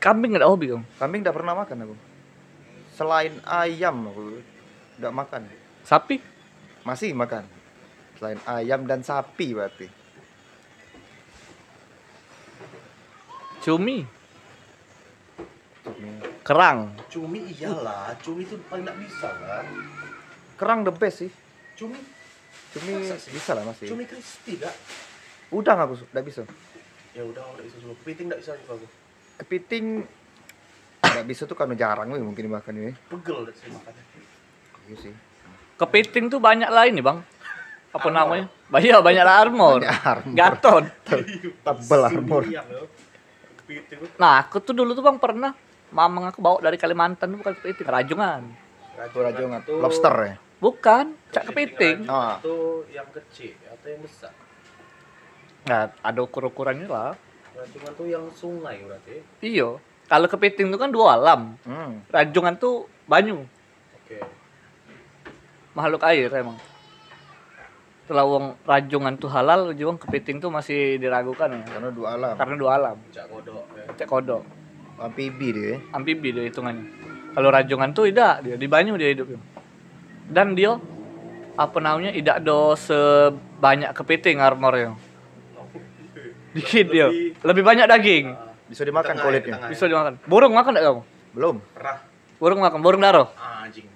Kambing 0.00 0.30
enggak 0.32 0.48
hobi, 0.48 0.66
Bang. 0.72 0.84
Kambing 0.96 1.20
tidak 1.20 1.36
pernah 1.36 1.54
makan 1.54 1.76
aku. 1.84 1.96
Selain 2.96 3.34
ayam 3.44 3.96
aku 4.08 4.24
tidak 4.96 5.12
makan. 5.12 5.40
Sapi? 5.84 6.16
Masih 6.88 7.12
makan. 7.12 7.44
Selain 8.16 8.40
ayam 8.48 8.88
dan 8.88 9.04
sapi 9.04 9.52
berarti. 9.52 9.86
Cumi? 13.60 14.08
Kerang? 16.40 16.96
Cumi 17.12 17.44
iyalah. 17.52 18.16
Cumi 18.24 18.48
itu 18.48 18.56
paling 18.72 18.88
nggak 18.88 18.98
bisa 19.04 19.28
kan. 19.28 19.66
Kerang 20.56 20.80
the 20.88 20.92
best 20.96 21.20
sih. 21.22 21.30
Cumi, 21.78 21.94
Cumi 22.68 22.90
Masa 22.94 23.16
sih? 23.16 23.30
bisa 23.32 23.50
lah 23.56 23.64
masih. 23.64 23.86
cumi 23.88 24.04
crispy 24.04 24.60
gak? 24.60 24.74
Udang 25.48 25.78
aku 25.80 25.94
tidak 25.98 26.24
bisa. 26.28 26.42
Ya 27.16 27.24
udah, 27.24 27.40
nggak 27.56 27.64
bisa 27.64 27.76
juga. 27.80 27.94
Kepiting 27.98 28.26
nggak 28.28 28.40
bisa 28.44 28.52
juga 28.54 28.72
aku. 28.76 28.86
Kepiting 29.38 29.84
tidak 30.98 31.24
bisa 31.24 31.42
tuh 31.44 31.56
karena 31.56 31.74
jarang 31.74 32.08
weh 32.12 32.20
mungkin 32.20 32.44
dimakan 32.44 32.72
ini. 32.74 32.92
Pegel 33.08 33.48
dari 33.48 33.56
sini 33.56 33.72
makannya. 33.72 34.02
Iya 34.84 34.96
sih. 35.00 35.12
Kepiting 35.78 36.24
tuh 36.28 36.38
banyak 36.38 36.68
lah 36.68 36.84
ini, 36.84 37.00
Bang. 37.00 37.24
Apa 37.88 38.04
Armor. 38.04 38.12
namanya? 38.12 38.46
Banyak 38.68 39.00
banyak 39.00 39.24
lah 39.24 39.36
armor. 39.40 39.80
Banyak 39.80 39.96
armor. 40.04 40.34
Gatot. 40.36 40.84
Tebel 41.64 42.00
armor. 42.04 42.42
Nah, 44.16 44.32
aku 44.44 44.60
tuh 44.60 44.74
dulu 44.76 44.92
tuh 44.92 45.00
Bang 45.00 45.16
pernah 45.16 45.52
mamang 45.88 46.28
aku 46.28 46.44
bawa 46.44 46.60
dari 46.60 46.76
Kalimantan 46.76 47.32
tuh 47.32 47.38
bukan 47.40 47.54
kepiting, 47.56 47.88
rajungan. 47.88 48.42
Itu 48.98 49.18
rajungan. 49.24 49.60
Lobster 49.80 50.14
ya. 50.20 50.36
Bukan, 50.58 51.14
cak 51.30 51.54
kepiting. 51.54 52.02
Ah. 52.10 52.42
Itu 52.42 52.82
yang 52.90 53.06
kecil 53.14 53.54
atau 53.70 53.86
yang 53.86 54.02
besar? 54.02 54.34
Nah, 55.70 55.92
ada 56.02 56.20
ukur-ukurannya 56.22 56.90
lah. 56.90 57.14
Rajungan 57.54 57.92
tuh 57.94 58.06
yang 58.10 58.24
sungai 58.34 58.82
berarti. 58.82 59.22
Iya. 59.42 59.78
Kalau 60.08 60.26
kepiting 60.26 60.72
itu 60.72 60.78
kan 60.80 60.90
dua 60.90 61.14
alam. 61.14 61.54
Hmm. 61.62 62.00
Rajungan 62.08 62.56
tuh 62.56 62.88
banyu, 63.04 63.44
Oke. 64.02 64.18
makhluk 65.76 66.02
air 66.08 66.32
emang. 66.32 66.56
Setelah 68.08 68.24
wong 68.24 68.56
rajungan 68.64 69.20
tuh 69.20 69.28
halal, 69.28 69.76
juang 69.76 70.00
kepiting 70.00 70.40
tuh 70.40 70.48
masih 70.48 70.96
diragukan 70.96 71.52
ya. 71.52 71.60
Karena 71.68 71.90
dua 71.92 72.08
alam. 72.16 72.34
Karena 72.40 72.54
dua 72.56 72.70
alam. 72.80 72.96
Cak 73.12 73.26
kodok 73.28 73.64
ya. 73.76 73.84
Cek 74.00 74.08
kodok, 74.08 74.42
Amfibi 74.96 75.48
dia. 75.52 75.76
amfibi 75.92 76.32
dia 76.32 76.48
hitungannya. 76.48 76.88
Kalau 77.36 77.48
rajungan 77.52 77.92
tuh 77.92 78.08
tidak, 78.08 78.40
dia 78.48 78.56
di 78.56 78.64
banyu 78.64 78.96
dia 78.96 79.12
hidupnya. 79.12 79.36
Dan 80.28 80.52
dia 80.52 80.76
apa 81.54 81.78
namanya 81.78 82.12
tidak 82.12 82.36
do 82.40 82.72
sebanyak 82.74 83.90
kepiting 83.92 84.38
armornya. 84.38 84.94
Dikit 86.50 86.86
dia. 86.88 87.08
Lebih- 87.08 87.34
Lebih 87.40 87.62
banyak 87.62 87.86
daging. 87.88 88.26
Ah, 88.30 88.52
Bisa 88.66 88.82
dimakan 88.82 89.08
tengah 89.10 89.18
ya, 89.18 89.26
kulitnya. 89.26 89.54
tengah 89.56 89.68
ya. 89.68 89.72
Bisa 89.72 89.84
dimakan. 89.86 90.12
Burung 90.24 90.52
makan 90.52 90.70
enggak 90.70 90.86
kamu? 90.86 91.02
Belum. 91.30 91.56
Pernah 91.72 91.96
Burung 92.38 92.60
makan, 92.60 92.78
burung 92.78 93.02
daro. 93.02 93.24
Ah, 93.34 93.66
anjing. 93.66 93.88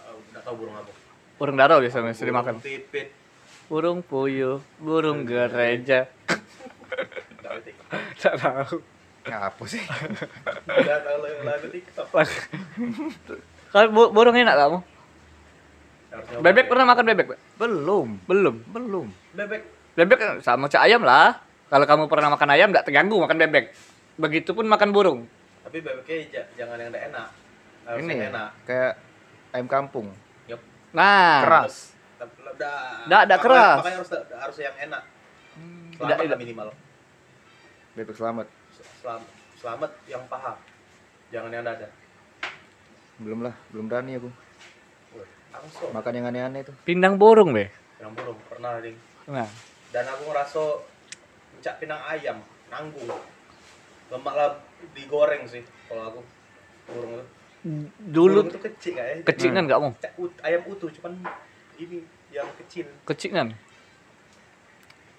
Ah, 0.00 0.10
Nggak 0.28 0.42
tahu 0.42 0.54
burung 0.58 0.74
apa. 0.74 0.90
Burung 1.36 1.56
daro 1.56 1.76
biasanya 1.78 2.10
bisa 2.10 2.18
Burung 2.18 2.28
dimakan. 2.28 2.54
Pipit. 2.58 3.08
Burung 3.66 3.98
puyuh, 4.02 4.58
burung 4.76 5.22
gereja. 5.22 6.10
Tak 8.18 8.34
tahu. 8.36 8.82
Ngapa 9.22 9.64
sih? 9.64 9.80
Nggak 10.66 10.98
tahu 11.00 11.18
lagu 11.40 11.66
TikTok. 11.68 12.06
Kalau 13.70 13.88
bu- 13.88 14.10
burung 14.10 14.34
enak 14.34 14.56
kamu? 14.56 14.78
Bebek 16.40 16.66
pernah 16.66 16.84
makan 16.84 17.04
bebek? 17.06 17.26
Pak? 17.28 17.38
Belum. 17.56 18.08
Belum. 18.26 18.54
Belum. 18.66 19.06
Bebek. 19.30 19.62
Bebek 19.94 20.18
sama 20.42 20.66
cak 20.66 20.82
ayam 20.82 21.02
lah. 21.02 21.38
Kalau 21.70 21.86
kamu 21.86 22.10
pernah 22.10 22.34
makan 22.34 22.50
ayam, 22.50 22.68
tidak 22.68 22.84
terganggu 22.84 23.14
makan 23.16 23.38
bebek. 23.38 23.70
Begitupun 24.18 24.66
makan 24.66 24.90
burung. 24.90 25.20
Tapi 25.62 25.78
bebeknya 25.78 26.16
ja- 26.28 26.50
jangan 26.56 26.76
yang 26.76 26.90
nggak 26.90 27.04
enak. 27.14 27.28
Harus 27.86 28.00
Ini 28.00 28.10
yang 28.10 28.18
ya, 28.18 28.28
enak. 28.28 28.48
kayak 28.66 28.92
ayam 29.52 29.68
kampung. 29.70 30.06
Yup. 30.46 30.60
Nah, 30.90 31.46
Keras. 31.46 31.94
Tapi 32.18 32.32
dah. 32.58 33.06
Nggak, 33.06 33.20
nggak 33.22 33.38
Makanya- 33.38 33.38
keras. 33.40 33.78
Makanya 33.78 33.96
harus 33.96 34.10
harus 34.36 34.56
yang 34.58 34.76
enak. 34.80 35.02
Tidak, 35.06 35.94
Selamat 35.96 36.10
lah 36.10 36.24
tidak. 36.26 36.38
minimal. 36.38 36.68
Bebek 37.92 38.14
selamat. 38.16 38.46
Selamat, 39.00 39.22
selamat 39.56 39.90
yang 40.06 40.22
paha. 40.26 40.52
Jangan 41.30 41.50
yang 41.52 41.62
dada. 41.62 41.88
Belum 43.16 43.40
lah, 43.40 43.54
belum 43.70 43.86
berani 43.86 44.12
aku. 44.16 44.26
Langsung. 44.26 44.49
Makan 45.90 46.12
yang 46.14 46.26
aneh-aneh 46.30 46.60
itu. 46.62 46.72
pindang 46.86 47.18
burung 47.18 47.50
be. 47.50 47.68
Yang 47.98 48.10
burung 48.16 48.38
pernah 48.46 48.78
ding. 48.78 48.96
Nah, 49.26 49.48
Dan 49.90 50.04
aku 50.06 50.22
ngerasa 50.30 50.62
mencak 51.58 51.74
pinang 51.82 52.00
ayam 52.06 52.38
nanggung. 52.70 53.10
Lemak 54.10 54.34
lah 54.34 54.48
digoreng 54.94 55.44
sih 55.46 55.62
kalau 55.86 56.02
aku 56.06 56.20
burung 56.86 57.12
itu. 57.18 57.26
dulu 58.00 58.40
burung 58.40 58.48
itu 58.48 58.58
kecil 58.62 58.92
kayak. 58.96 59.14
kecil 59.26 59.50
kan 59.52 59.64
kamu? 59.68 59.88
Cak 60.00 60.12
ut- 60.16 60.40
ayam 60.40 60.62
utuh 60.64 60.88
cuman 60.88 61.12
ini 61.76 61.98
yang 62.30 62.48
kecil. 62.56 62.86
Kecil 63.04 63.30
kan? 63.34 63.48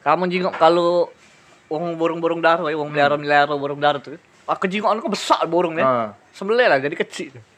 Kamu 0.01 0.25
jingok 0.31 0.55
kalau 0.57 1.11
wong 1.69 1.95
burung-burung 1.95 2.41
daro, 2.41 2.65
ya, 2.67 2.75
wong 2.75 2.89
melihara 2.89 3.15
melihara 3.19 3.53
burung 3.53 3.77
daro 3.77 4.01
tuh. 4.01 4.17
Aku 4.49 4.65
jingok 4.65 4.97
kok 4.97 5.13
besar 5.13 5.43
burungnya. 5.45 5.85
Ah, 5.85 6.09
Sembelih 6.33 6.65
lah 6.71 6.79
jadi 6.81 6.95
kecil. 6.97 7.29
Kecil 7.35 7.50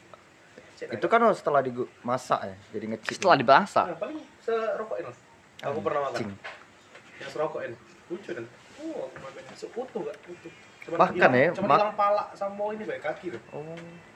itu 0.92 1.06
kan 1.08 1.20
setelah 1.32 1.62
dimasak 1.62 2.40
ya, 2.44 2.56
jadi 2.74 2.86
ngecik. 2.92 3.16
Setelah 3.16 3.38
dibasak. 3.38 3.86
Nah, 3.88 3.98
paling 3.98 4.20
serokok 4.42 4.98
ini. 5.00 5.12
Aku 5.64 5.80
pernah 5.80 6.02
makan. 6.10 6.36
Yang 7.20 7.30
serokok 7.32 7.62
ini. 7.64 7.76
Lucu 8.12 8.30
kan? 8.36 8.46
Oh, 8.84 9.08
aku 9.08 9.18
makan 9.22 9.44
seutuh 9.56 10.02
gak? 10.04 10.18
Utuh. 10.28 10.54
Cuman 10.84 10.98
Makan 11.00 11.16
hilang- 11.16 11.36
ya, 11.40 11.48
Cuman 11.56 11.70
ma- 11.72 11.78
hilang 11.80 11.96
pala 11.96 12.24
sama 12.36 12.64
ini 12.76 12.84
baik 12.84 13.02
kaki 13.02 13.26
tuh. 13.32 13.42
Oh, 13.56 13.64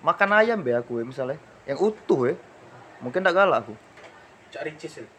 makan 0.04 0.30
ayam 0.36 0.60
be 0.60 0.76
aku 0.76 1.00
ya 1.00 1.06
misalnya. 1.08 1.40
Yang 1.64 1.80
utuh 1.80 2.22
ya. 2.28 2.36
Mungkin 3.00 3.24
tak 3.24 3.32
galak 3.32 3.64
aku. 3.64 3.74
Cak 4.52 4.68
ricis 4.68 5.00
ini. 5.00 5.10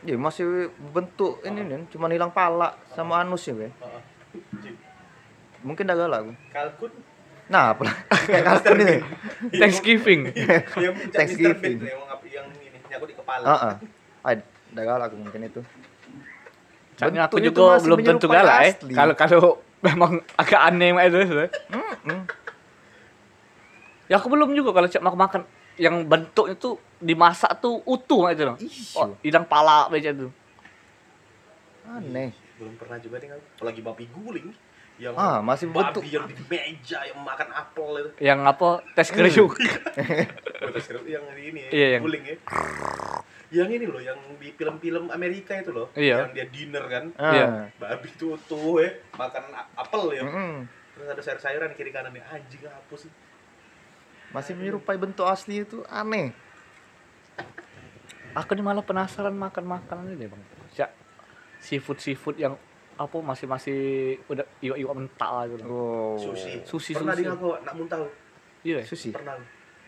Ya 0.00 0.16
masih 0.16 0.72
bentuk 0.96 1.44
ini 1.44 1.60
nih, 1.60 1.84
cuma 1.92 2.08
hilang 2.08 2.32
pala 2.32 2.72
sama 2.96 3.20
anusnya 3.20 3.52
be. 3.52 3.68
Heeh. 3.68 4.02
Anjing. 4.56 4.76
Mungkin 5.60 5.84
tak 5.84 6.00
galak 6.00 6.24
aku. 6.24 6.32
Kalkun. 6.48 6.92
Nah, 7.50 7.74
apa 7.74 7.82
kayak 8.30 8.44
kartun 8.46 8.78
ini. 8.78 8.96
Thanksgiving. 9.58 10.20
Thanksgiving. 11.10 11.76
Mr. 11.82 11.90
Bean 11.90 11.90
tuh, 11.90 12.28
yang 12.30 12.46
ini 12.62 12.78
nyangkut 12.86 13.08
di 13.10 13.16
kepala. 13.18 13.44
Heeh. 13.44 13.74
Ah, 14.22 14.32
tak 14.70 14.82
galak 14.86 15.06
aku 15.10 15.16
mungkin 15.18 15.40
itu. 15.42 15.60
Soalnya 16.94 17.26
aku 17.26 17.42
juga 17.42 17.82
belum 17.82 17.98
tentu 18.06 18.30
galak 18.30 18.56
asli. 18.70 18.94
Kalau 18.94 19.14
kalau 19.18 19.40
memang 19.86 20.22
agak 20.38 20.60
aneh 20.62 20.94
itu. 20.94 21.18
eh. 21.42 21.50
Hmm. 22.06 22.22
Ya 24.06 24.22
aku 24.22 24.30
belum 24.30 24.54
juga 24.54 24.70
kalau 24.70 24.86
cek 24.86 25.02
makan 25.02 25.18
makan 25.18 25.42
yang 25.74 26.06
bentuknya 26.06 26.54
tuh 26.54 26.78
dimasak 27.02 27.58
tuh 27.58 27.82
utuh 27.82 28.30
itu. 28.30 28.46
loh. 28.46 28.56
Oh, 28.94 29.10
hilang 29.26 29.42
pala 29.48 29.90
beca 29.90 30.14
tuh. 30.14 30.30
aneh. 31.90 32.30
Belum 32.62 32.78
pernah 32.78 33.00
juga 33.02 33.18
nih 33.18 33.34
aku. 33.34 33.42
Apalagi 33.58 33.80
babi 33.82 34.04
guling. 34.06 34.48
Yang 35.00 35.14
Ah, 35.16 35.40
masih 35.40 35.66
babi 35.66 35.80
bentuk. 35.96 36.02
yang 36.06 36.24
di 36.28 36.36
meja 36.44 36.98
yang 37.02 37.18
makan 37.18 37.48
apel 37.50 37.88
itu. 37.96 38.10
Yang 38.20 38.40
apa? 38.44 38.68
Tes 39.00 39.08
kriuk. 39.08 39.52
Terus 39.56 40.84
yang 41.08 41.24
ini 41.32 41.60
ya, 41.66 41.70
Iya, 41.72 41.86
yang- 41.96 42.02
guling 42.04 42.24
ya. 42.26 42.36
Yang 43.50 43.68
ini 43.72 43.84
loh, 43.84 43.98
yang 43.98 44.14
di 44.36 44.52
film-film 44.52 45.08
Amerika 45.08 45.56
itu 45.56 45.72
loh. 45.72 45.88
Iya. 45.92 46.22
Yang 46.22 46.30
dia 46.30 46.46
dinner 46.46 46.84
kan. 46.86 47.04
Ah. 47.16 47.32
Iya. 47.32 47.46
Babi 47.74 48.08
tuh 48.14 48.36
utuh 48.36 48.78
ya, 48.78 48.92
makan 49.16 49.42
apel 49.74 50.04
ya. 50.14 50.22
Mm-mm. 50.22 50.68
Terus 50.94 51.08
ada 51.08 51.22
sayur-sayuran 51.24 51.72
kiri 51.74 51.90
kanan 51.90 52.12
nih. 52.12 52.22
Anjing 52.22 52.62
apa 52.62 52.94
sih? 52.94 53.10
Masih 54.30 54.52
menyerupai 54.54 54.94
bentuk 54.94 55.24
asli 55.24 55.64
itu 55.64 55.82
aneh. 55.88 56.30
Aku 58.30 58.54
nih 58.54 58.62
malah 58.62 58.84
penasaran 58.84 59.34
makan 59.34 59.64
makanan 59.66 60.12
ini 60.12 60.30
bang. 60.30 60.42
Cak 60.70 60.90
seafood 61.58 61.98
seafood 61.98 62.38
yang 62.38 62.54
apa 63.00 63.16
masih 63.18 63.46
masih 63.48 63.80
udah 64.28 64.44
iwak 64.60 64.76
iwak 64.76 64.94
mentah 64.94 65.48
gitu. 65.48 65.64
Oh. 65.64 66.20
Sushi. 66.20 66.60
Sushi, 66.62 66.92
Pernah 66.92 67.16
sushi. 67.16 67.24
di 67.24 67.32
aku 67.32 67.48
nak 67.64 67.74
muntah. 67.74 67.98
Iya. 68.60 68.84
Sushi. 68.84 69.10
Pernah. 69.10 69.40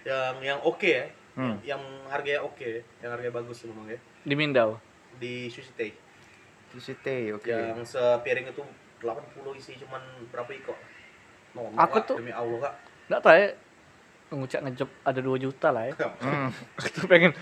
Yang 0.02 0.34
yang 0.42 0.58
oke 0.64 0.88
ya. 0.88 1.04
Hmm. 1.32 1.56
Yang 1.62 1.80
harganya 2.08 2.40
oke, 2.42 2.70
yang 3.00 3.10
harganya 3.10 3.34
bagus 3.34 3.64
memang 3.64 3.88
ya. 3.88 3.98
Di 4.22 4.34
Mindau. 4.34 4.80
Di 5.14 5.48
Sushi 5.48 5.72
Tei. 5.72 5.92
Sushi 6.68 6.96
teh, 6.98 7.28
oke. 7.30 7.48
Yang 7.48 7.84
sepiring 7.86 8.48
itu 8.48 8.64
80 8.98 9.12
isi 9.54 9.76
cuman 9.76 10.00
berapa 10.32 10.48
iko? 10.50 10.72
No, 11.52 11.68
Aku 11.74 12.00
Kak, 12.00 12.04
tuh- 12.08 12.16
demi 12.16 12.32
Allah 12.32 12.56
kak. 12.62 12.74
Nggak 13.08 13.20
tahu 13.20 13.36
ya. 13.36 13.48
Ngucap 14.32 14.60
ngejob 14.64 14.88
ada 15.04 15.20
2 15.20 15.36
juta 15.38 15.68
lah 15.68 15.84
ya. 15.84 15.92
Hmm. 16.24 16.48
Aku 16.80 16.88
tuh 16.88 17.04
pengen 17.04 17.36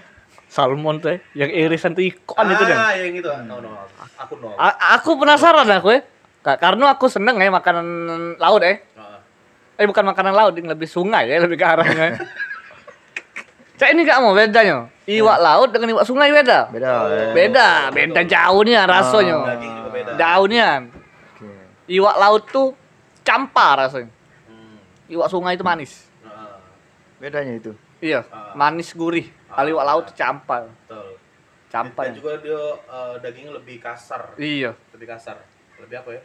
salmon 0.51 0.99
ya. 0.99 1.23
Yang 1.47 1.51
irisan 1.57 1.95
tuh 1.95 2.03
ikon 2.03 2.47
itu 2.51 2.65
kan. 2.67 2.77
Ah, 2.77 2.93
yang 2.99 3.15
itu. 3.15 3.31
No, 3.47 3.63
no. 3.63 3.71
Aku 4.19 4.35
no. 4.37 4.53
A- 4.59 4.99
aku 4.99 5.15
penasaran 5.15 5.71
aku 5.71 5.95
ya. 5.95 6.01
Ka- 6.43 6.59
Karena 6.59 6.91
aku 6.93 7.07
seneng 7.07 7.39
ya 7.39 7.49
makanan 7.49 7.87
laut 8.37 8.61
ya. 8.61 8.83
Ah. 8.99 9.23
Eh 9.79 9.87
bukan 9.87 10.05
makanan 10.05 10.35
laut, 10.35 10.53
yang 10.53 10.69
lebih 10.69 10.85
sungai 10.85 11.25
ya, 11.25 11.39
lebih 11.39 11.55
ke 11.55 11.65
arahnya. 11.65 12.19
Cak 13.81 13.97
ini 13.97 14.05
gak 14.05 14.21
mau 14.21 14.37
bedanya. 14.37 14.93
Iwak 15.09 15.39
laut 15.41 15.69
dengan 15.73 15.97
iwak 15.97 16.05
sungai 16.05 16.29
beda. 16.29 16.69
Beda. 16.69 16.91
eh. 17.09 17.33
Beda, 17.33 17.69
beda 17.89 18.21
jauhnya 18.23 18.85
rasanya. 18.85 19.37
Beda. 19.89 20.11
Daunnya. 20.21 20.85
Oke. 21.33 21.49
Iwak 21.89 22.17
laut 22.21 22.45
tuh 22.47 22.77
campar 23.25 23.81
rasanya. 23.81 24.13
Hmm. 24.45 24.77
Iwak 25.09 25.33
sungai 25.33 25.57
itu 25.57 25.65
manis. 25.65 26.05
Ah, 26.21 26.61
Bedanya 27.17 27.57
itu. 27.57 27.73
Iya, 28.05 28.29
Ah. 28.29 28.53
manis 28.53 28.93
gurih. 28.93 29.33
Kalau 29.51 29.69
iwak 29.69 29.85
laut 29.87 30.05
tuh 30.07 30.17
campar. 30.17 30.63
betul. 30.87 31.11
Campar. 31.71 32.03
Dan 32.11 32.15
juga 32.19 32.33
dia 32.39 32.63
eh, 32.77 33.15
dagingnya 33.23 33.53
lebih 33.55 33.77
kasar. 33.79 34.35
Iya. 34.35 34.75
Lebih 34.95 35.07
kasar. 35.07 35.37
Lebih 35.79 35.97
apa 36.03 36.11
ya? 36.15 36.23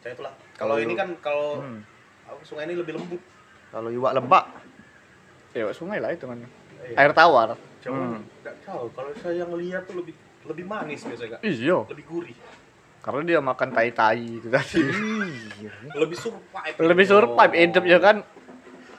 Saya 0.00 0.12
itulah. 0.14 0.32
Kalau 0.56 0.76
ini 0.76 0.94
kan 0.94 1.08
kalau 1.18 1.60
Hmm. 1.60 1.80
sungai 2.44 2.68
ini 2.68 2.76
lebih 2.76 2.96
lembut. 2.96 3.20
Kalau 3.68 3.88
iwak 3.92 4.12
lebak, 4.16 4.44
Iwak 5.52 5.74
sungai 5.74 5.98
lah 5.98 6.12
itu 6.12 6.24
kan. 6.24 6.38
Iya. 6.84 6.96
Air 6.96 7.12
tawar. 7.12 7.48
Cuman 7.80 8.00
Hmm. 8.16 8.20
nggak 8.44 8.56
tahu. 8.64 8.84
Kalau 8.92 9.10
saya 9.18 9.34
yang 9.42 9.52
lihat 9.56 9.84
tuh 9.84 10.00
lebih 10.00 10.14
lebih 10.46 10.64
manis 10.64 11.04
biasanya 11.04 11.36
kak. 11.36 11.40
Iya. 11.44 11.78
Lebih 11.88 12.04
gurih. 12.06 12.36
Karena 12.98 13.20
dia 13.24 13.40
makan 13.40 13.68
tai-tai 13.72 14.40
itu 14.40 14.48
tadi. 14.48 14.80
iya. 15.60 15.72
Lebih 15.94 16.16
survive. 16.16 16.76
Lebih 16.78 17.04
survive 17.04 17.52
hidupnya 17.54 17.98
kan. 17.98 18.16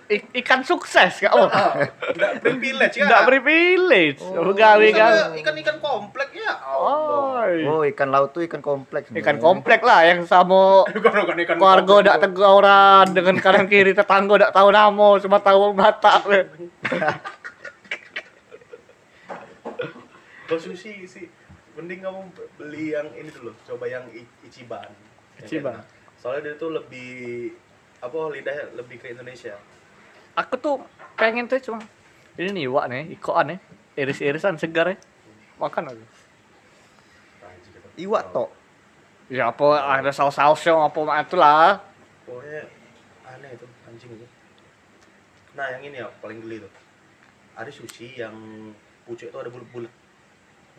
I- 0.09 0.25
ikan 0.41 0.65
sukses 0.65 1.21
kak. 1.21 1.29
Oh. 1.29 1.45
Enggak 1.45 2.41
privilege 2.41 2.97
ya. 2.97 3.05
Enggak 3.05 3.23
privilege. 3.29 4.17
Oh. 4.19 4.49
Gawe 4.49 4.87
kan. 4.91 5.37
Ikan-ikan 5.37 5.77
komplek 5.77 6.33
ya. 6.33 6.49
Oi. 6.73 7.61
Oh, 7.63 7.85
ikan 7.85 8.09
laut 8.09 8.33
tuh 8.33 8.41
ikan 8.43 8.57
kompleks. 8.59 9.07
Ikan 9.07 9.15
sebenarnya. 9.37 9.37
komplek 9.39 9.81
lah 9.85 10.01
yang 10.03 10.25
sama 10.25 10.81
keluarga 10.89 11.85
komplek. 11.85 12.03
dak 12.03 12.17
teguran 12.19 13.05
dengan 13.11 13.35
kanan 13.37 13.65
kiri 13.65 13.93
tetangga 13.93 14.35
dak 14.39 14.51
tahu 14.51 14.69
nama 14.69 15.07
cuma 15.19 15.37
tahu 15.37 15.61
mata 15.71 16.25
Kalau 20.49 20.57
sushi 20.65 21.05
sih 21.05 21.29
mending 21.77 22.01
kamu 22.01 22.19
beli 22.57 22.91
yang 22.91 23.07
ini 23.13 23.29
dulu, 23.29 23.53
coba 23.63 23.85
yang 23.85 24.03
I- 24.09 24.25
Ichiban. 24.43 24.89
Ichiban. 25.37 25.79
Soalnya 26.17 26.51
dia 26.51 26.55
tuh 26.57 26.73
lebih 26.73 27.53
apa 27.99 28.17
lidahnya 28.33 28.73
lebih 28.73 28.97
ke 28.97 29.13
Indonesia. 29.13 29.53
Aku 30.37 30.55
tuh 30.59 30.75
pengen 31.17 31.49
tuh 31.49 31.59
cuma 31.61 31.79
ini 32.39 32.55
nih 32.55 32.65
wak 32.71 32.85
nih, 32.87 33.03
ikoan 33.19 33.51
nih, 33.51 33.59
iris-irisan 33.99 34.55
segar 34.55 34.93
ya. 34.93 34.97
Makan 35.59 35.91
gitu. 35.91 36.05
Iwak 37.99 38.31
tok. 38.31 38.49
Ya 39.29 39.51
apa 39.51 39.99
ada 39.99 40.09
saus-sausnya 40.09 40.73
apa 40.73 40.99
mah 41.03 41.19
itulah. 41.21 41.83
Pokoknya 42.23 42.65
aneh 43.27 43.53
itu 43.53 43.65
anjing 43.85 44.09
itu. 44.15 44.25
Nah 45.53 45.67
yang 45.75 45.83
ini 45.83 45.99
ya 45.99 46.07
paling 46.23 46.39
geli 46.39 46.63
tuh. 46.63 46.71
Ada 47.59 47.69
sushi 47.69 48.15
yang 48.15 48.33
pucuk 49.03 49.29
itu 49.29 49.37
ada 49.37 49.51
bulat-bulat. 49.51 49.91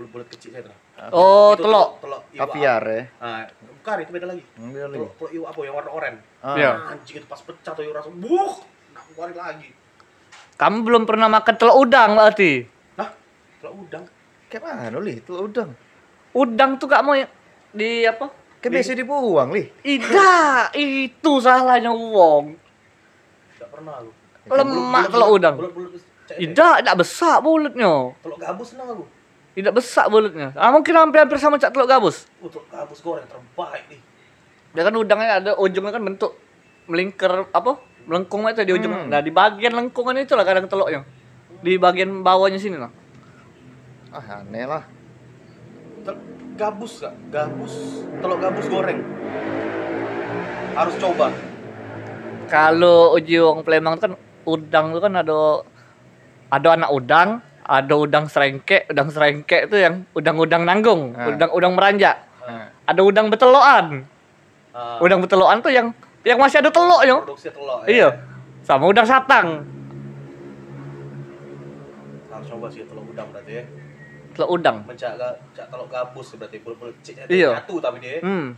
Bulat-bulat 0.01 0.27
kecil 0.33 0.57
saya 0.57 0.65
tuh. 0.65 0.77
Oh, 1.13 1.53
Itu 1.53 1.69
telok. 1.69 1.91
Telok. 2.01 2.23
Kaviar 2.33 2.83
ya. 2.89 3.03
Ah, 3.21 3.45
bukan 3.79 3.97
itu 4.01 4.11
beda 4.17 4.27
lagi. 4.33 4.43
Dia 4.57 4.89
lagi. 4.89 4.99
Telok, 4.99 5.13
telok 5.21 5.31
iwa 5.37 5.47
apa 5.53 5.59
yang 5.61 5.75
warna 5.77 5.91
oranye. 5.93 6.21
Ah. 6.41 6.57
Iya. 6.57 6.71
Anjing 6.97 7.17
itu 7.21 7.27
pas 7.29 7.41
pecah 7.45 7.73
tuh 7.77 7.85
rasa 7.93 8.09
buh. 8.09 8.80
Keluarin 9.15 9.37
lagi. 9.37 9.69
Kamu 10.61 10.85
belum 10.85 11.03
pernah 11.09 11.27
makan 11.33 11.55
telur 11.57 11.83
udang 11.83 12.15
berarti. 12.15 12.69
Nah, 13.01 13.09
telok 13.59 13.75
udang. 13.89 14.05
Kayak 14.53 14.63
mana 14.67 14.99
lih? 15.01 15.17
Itu 15.19 15.33
udang. 15.41 15.73
Udang 16.37 16.77
tuh 16.77 16.87
gak 16.87 17.03
mau 17.03 17.17
ya- 17.17 17.33
di 17.73 18.05
apa? 18.05 18.29
Kayak 18.61 18.73
biasa 18.77 18.93
dibuang 18.93 19.49
lih. 19.57 19.67
Ida, 19.81 20.69
itu 20.77 21.33
salahnya 21.41 21.91
wong. 21.97 22.61
Enggak 23.57 23.69
pernah 23.73 23.95
aku. 24.05 24.11
Lemak 24.53 25.05
telur 25.09 25.29
udang. 25.33 25.55
Cek 26.29 26.37
deh. 26.37 26.45
Ida, 26.45 26.69
tidak 26.85 26.97
besar 27.01 27.41
bulutnya. 27.41 28.13
Telur 28.21 28.37
gabus 28.37 28.69
senang 28.77 28.89
aku. 28.93 29.05
Tidak 29.57 29.73
besar 29.75 30.07
bulutnya. 30.13 30.53
Ah, 30.55 30.71
mungkin 30.71 30.93
hampir-hampir 30.93 31.41
sama 31.41 31.57
cak 31.57 31.73
telur 31.73 31.89
gabus. 31.89 32.29
Uh, 32.39 32.53
telur 32.53 32.69
gabus 32.69 33.01
goreng 33.01 33.27
terbaik 33.27 33.85
nih. 33.89 34.01
Dia 34.77 34.83
kan 34.87 34.95
udangnya 34.95 35.29
ada 35.41 35.51
ujungnya 35.59 35.91
kan 35.91 36.03
bentuk 36.05 36.37
melingkar 36.87 37.49
apa? 37.51 37.81
Melengkung 38.07 38.49
itu 38.49 38.65
di 38.65 38.73
ujung. 38.73 38.93
Hmm. 38.93 39.09
Nah, 39.09 39.21
di 39.21 39.29
bagian 39.29 39.73
lengkungan 39.73 40.17
itulah 40.17 40.45
kadang 40.45 40.67
telurnya. 40.67 41.05
Di 41.61 41.77
bagian 41.77 42.25
bawahnya 42.25 42.57
sini 42.57 42.81
lah. 42.81 42.91
Ah 44.11 44.43
aneh 44.43 44.65
lah. 44.67 44.83
Tel- 46.03 46.25
gabus 46.57 47.01
gak? 47.01 47.15
Gabus, 47.31 48.05
telur 48.19 48.39
gabus 48.41 48.67
goreng. 48.67 49.01
Harus 50.75 50.95
coba. 50.99 51.31
Kalau 52.51 53.15
uji 53.15 53.39
wong 53.39 53.63
Palembang 53.63 53.95
itu 53.95 54.03
kan 54.11 54.15
udang 54.43 54.87
itu 54.91 55.01
kan 55.01 55.13
ada 55.15 55.39
ada 56.51 56.69
anak 56.75 56.91
udang, 56.91 57.29
ada 57.63 57.95
udang 57.95 58.27
serengkek, 58.27 58.91
udang 58.91 59.09
serengkek 59.15 59.71
itu 59.71 59.77
yang 59.79 60.03
udang-udang 60.13 60.67
nanggung, 60.67 61.15
Ah. 61.15 61.31
udang-udang 61.31 61.79
meranjak. 61.79 62.17
Nah, 62.43 62.67
Ada 62.91 63.07
udang 63.07 63.31
beteloan. 63.31 64.03
Ah, 64.75 64.99
Udang 64.99 65.23
beteloan 65.23 65.63
tuh 65.63 65.71
yang 65.71 65.95
yang 66.23 66.37
masih 66.37 66.61
ada 66.61 66.69
teloknya. 66.69 67.17
produksi 67.19 67.49
telur. 67.49 67.81
ya. 67.83 67.89
Iya. 67.89 68.09
Sama 68.61 68.85
udang 68.87 69.05
satang. 69.05 69.65
Harus 72.31 72.47
coba 72.47 72.67
sih 72.69 72.85
telur 72.85 73.05
udang 73.05 73.29
berarti 73.31 73.53
ya. 73.53 73.65
Telur 74.33 74.49
udang. 74.53 74.77
Mencak 74.85 75.17
cak 75.53 75.67
telur 75.67 75.89
gabus 75.89 76.37
berarti 76.37 76.57
bulat-bulat 76.61 76.95
cek 77.01 77.27
Iya. 77.27 77.57
nyatu 77.57 77.77
tapi 77.79 77.99
dia. 77.99 78.21
Hmm. 78.21 78.55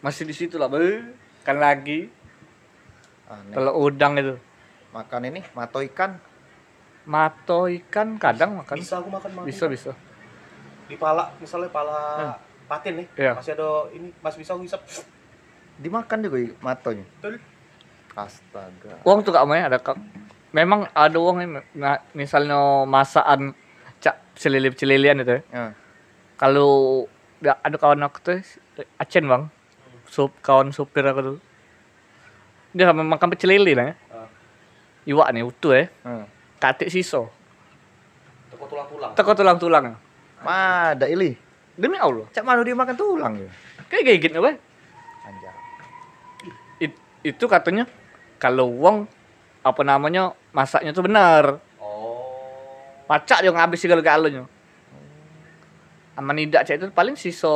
Masih 0.00 0.24
di 0.24 0.34
situ 0.34 0.56
lah, 0.56 0.66
Be. 0.66 1.04
Kan 1.42 1.58
lagi 1.58 2.10
aneh. 3.26 3.54
telur 3.54 3.74
udang 3.82 4.16
itu. 4.16 4.34
Makan 4.90 5.22
ini 5.24 5.40
mato 5.52 5.80
ikan. 5.82 6.18
Mato 7.02 7.66
ikan 7.66 8.16
kadang 8.16 8.56
makan. 8.56 8.76
Bisa 8.76 8.98
aku 8.98 9.08
makan 9.08 9.30
makan. 9.32 9.46
Bisa, 9.46 9.64
bisa. 9.66 9.90
Di 10.86 10.94
pala, 10.94 11.32
misalnya 11.36 11.68
pala 11.68 11.98
Hmm. 12.16 12.36
patin 12.66 12.94
nih. 12.96 13.06
Iya. 13.14 13.32
Masih 13.34 13.52
ada 13.52 13.70
ini, 13.90 14.08
masih 14.18 14.38
bisa 14.40 14.52
aku 14.52 14.62
hisap. 14.62 14.82
Dimakan 15.82 16.18
juga 16.22 16.38
matonya. 16.62 17.04
Betul. 17.18 17.42
Astaga. 18.14 19.02
Uang 19.02 19.26
tuh 19.26 19.34
gak 19.34 19.44
ya 19.50 19.66
ada 19.66 19.78
kak. 19.82 19.98
Memang 20.52 20.86
ada 20.92 21.16
uang 21.16 21.36
yang 21.40 21.50
nah, 21.74 21.98
misalnya 22.12 22.84
masakan 22.84 23.56
cak 23.98 24.36
celilip 24.36 24.76
celilian 24.76 25.24
itu 25.24 25.40
ya. 25.40 25.72
Kalau 26.36 27.04
ya, 27.40 27.56
ada 27.64 27.76
kawan 27.80 28.04
aku 28.04 28.18
tuh 28.20 28.38
Acen 29.00 29.28
bang, 29.28 29.48
sup 30.08 30.32
kawan 30.44 30.70
supir 30.70 31.04
aku 31.08 31.20
tuh. 31.20 31.38
Dia 32.72 32.88
sama 32.88 33.04
makan 33.04 33.32
pecel 33.32 33.52
lele 33.52 33.72
lah 33.76 33.86
ya. 33.92 33.94
Ah, 34.12 34.28
Iwak 35.04 35.28
nih 35.32 35.44
utuh 35.44 35.72
ya. 35.76 35.84
Hmm. 36.04 36.24
Katik 36.56 36.88
siso. 36.88 37.28
teko 38.48 38.64
tulang-tulang. 38.68 39.12
Teko 39.12 39.30
tulang-tulang. 39.36 39.84
Mada 40.44 41.06
ili. 41.08 41.36
Demi 41.76 41.96
Allah. 41.96 42.28
Cak 42.32 42.44
mana 42.44 42.60
dia 42.64 42.76
makan 42.76 42.96
tulang 42.96 43.32
ya? 43.40 43.48
Kayak 43.88 44.04
kayak 44.08 44.18
gitu 44.24 44.38
weh. 44.40 44.56
Anjay. 44.56 44.60
It- 44.60 44.71
itu 47.22 47.44
katanya 47.46 47.86
kalau 48.42 48.66
uang 48.66 49.06
apa 49.62 49.82
namanya 49.86 50.34
masaknya 50.50 50.90
tuh 50.90 51.06
benar. 51.06 51.62
Oh. 51.78 52.98
Pacak 53.06 53.46
dia 53.46 53.54
ngabis 53.54 53.78
segala 53.78 54.02
galanya. 54.02 54.50
Aman 56.18 56.36
tidak 56.36 56.68
cek 56.68 56.76
itu 56.76 56.86
paling 56.92 57.16
siso 57.16 57.54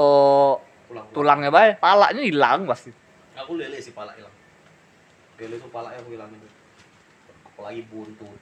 Tulang. 0.89 1.07
tulangnya 1.13 1.51
bae, 1.53 1.77
palanya 1.77 2.23
hilang 2.23 2.65
pasti. 2.65 2.95
Aku 3.37 3.59
lele 3.59 3.77
sih 3.83 3.93
pala 3.93 4.15
hilang. 4.17 4.33
Lele 5.37 5.61
tuh 5.61 5.69
pala 5.69 5.93
aku 5.93 6.15
hilangin. 6.15 6.41
Apalagi 7.45 7.83
buntut. 7.91 8.39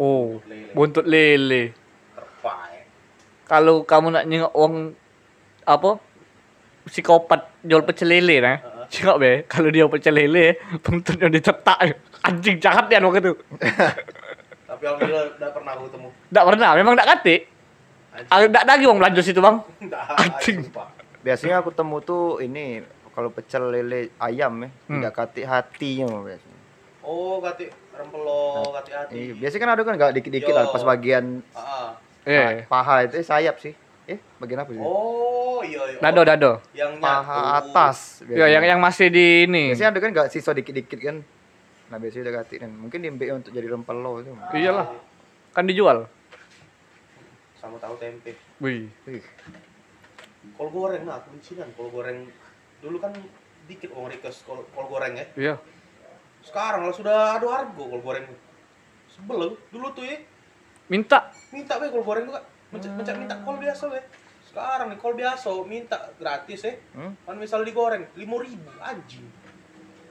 Oh, 0.00 0.40
Lele. 0.48 0.72
buntut 0.74 1.04
lele. 1.06 1.76
Terbaik. 2.16 2.84
Kalau 3.46 3.84
kamu 3.84 4.08
nak 4.10 4.24
nyengok 4.26 4.52
uang 4.56 4.74
apa 5.62 6.00
psikopat 6.88 7.46
jual 7.62 7.84
pecel 7.86 8.10
lele 8.10 8.36
nah. 8.42 8.56
Heeh. 8.58 8.71
Cakap 8.88 9.16
be, 9.18 9.32
kalau 9.44 9.68
dia 9.68 9.84
pecel 9.86 10.14
lele, 10.14 10.46
buntutnya 10.80 11.28
ditetak. 11.28 11.78
Anjing 12.22 12.56
jahat 12.56 12.86
dia 12.86 12.98
waktu 12.98 13.20
itu. 13.20 13.32
Tapi 14.68 14.82
alhamdulillah 14.82 15.24
udah 15.36 15.50
pernah 15.50 15.72
aku 15.74 15.82
ketemu. 15.86 16.08
Nggak 16.30 16.44
pernah, 16.46 16.70
memang 16.74 16.92
nggak 16.94 17.08
katik. 17.10 17.40
Anjing. 18.12 18.28
Ah, 18.28 18.38
Nggak 18.44 18.64
lagi 18.64 18.84
uang 18.84 18.98
belanja 18.98 19.20
situ 19.20 19.40
bang. 19.40 19.56
Anjing. 20.22 20.58
sumpah. 20.66 20.88
Biasanya 21.22 21.60
aku 21.60 21.70
temu 21.70 22.00
tuh 22.00 22.38
ini 22.38 22.82
kalau 23.12 23.28
pecel 23.28 23.68
lele 23.68 24.10
ayam 24.16 24.64
ya, 24.64 24.68
Hmm. 24.88 24.98
tidak 24.98 25.12
katik 25.14 25.44
hatinya 25.44 26.08
biasanya. 26.18 26.58
Oh, 27.02 27.38
kati 27.38 27.66
rempelo, 27.92 28.62
kati 28.72 28.90
hati. 28.90 29.12
Iya, 29.12 29.32
biasanya 29.36 29.60
kan 29.60 29.70
ada 29.70 29.82
kan 29.82 29.94
nggak 29.98 30.12
dikit-dikit 30.16 30.52
lah 30.52 30.66
pas 30.68 30.82
bagian 30.82 31.42
Ah, 31.52 31.98
Eh, 32.22 32.62
paha 32.64 33.02
itu 33.02 33.18
eh, 33.18 33.26
sayap 33.26 33.58
sih. 33.58 33.74
Eh, 34.10 34.18
bagian 34.42 34.66
apa 34.66 34.70
sih? 34.74 34.82
Oh, 34.82 35.62
iya 35.62 35.94
iya. 35.94 35.98
dado 36.02 36.22
dado. 36.26 36.52
Yang 36.74 36.92
paha 36.98 37.38
nyatu. 37.38 37.70
atas. 37.70 37.98
Ya, 38.26 38.46
yang 38.50 38.64
yang 38.66 38.80
masih 38.82 39.14
di 39.14 39.46
ini. 39.46 39.70
Biasanya 39.70 39.94
ada 39.94 40.00
kan 40.02 40.10
nggak 40.10 40.28
sisa 40.34 40.50
dikit-dikit 40.50 40.98
kan. 40.98 41.16
Nah, 41.86 41.96
biasanya 42.02 42.22
udah 42.26 42.34
katik 42.42 42.58
kan. 42.66 42.70
Mungkin 42.74 42.98
diambil 42.98 43.38
untuk 43.38 43.54
jadi 43.54 43.68
rempelo 43.70 44.18
itu. 44.18 44.34
Iyalah, 44.58 44.90
kan 45.54 45.64
dijual. 45.70 46.10
Sama 47.62 47.78
tahu 47.78 47.94
tempe. 48.02 48.34
Wih. 48.58 48.90
Wih, 49.06 49.22
Kol 50.58 50.68
goreng 50.74 51.06
nah, 51.06 51.22
kuncian 51.22 51.70
kol 51.78 51.86
goreng. 51.94 52.26
Dulu 52.82 52.98
kan 52.98 53.14
dikit 53.70 53.94
orang 53.94 54.10
request 54.18 54.42
kol, 54.42 54.66
kol 54.74 54.90
goreng 54.90 55.14
ya. 55.14 55.26
Iya. 55.38 55.54
Sekarang 56.42 56.82
lah 56.82 56.90
sudah 56.90 57.38
ada 57.38 57.46
harga 57.46 57.78
kol 57.78 58.02
goreng. 58.02 58.26
Sebel 59.06 59.54
dulu 59.70 59.86
tuh 59.94 60.02
ya. 60.02 60.18
Minta. 60.90 61.30
Minta 61.54 61.78
be 61.78 61.86
kol 61.94 62.02
goreng 62.02 62.26
juga. 62.26 62.42
Mencet, 62.72 62.92
mencet 62.92 63.16
minta 63.16 63.36
kol 63.38 63.56
biasa 63.56 63.84
be. 63.86 64.00
Sekarang 64.42 64.88
nih 64.88 64.98
kol 64.98 65.14
biasa 65.14 65.48
minta 65.64 65.96
gratis 66.16 66.60
ya. 66.62 66.72
Hmm? 66.92 67.12
Kan 67.22 67.36
misal 67.36 67.60
digoreng 67.62 68.08
5000 68.12 68.56
anjing. 68.80 69.26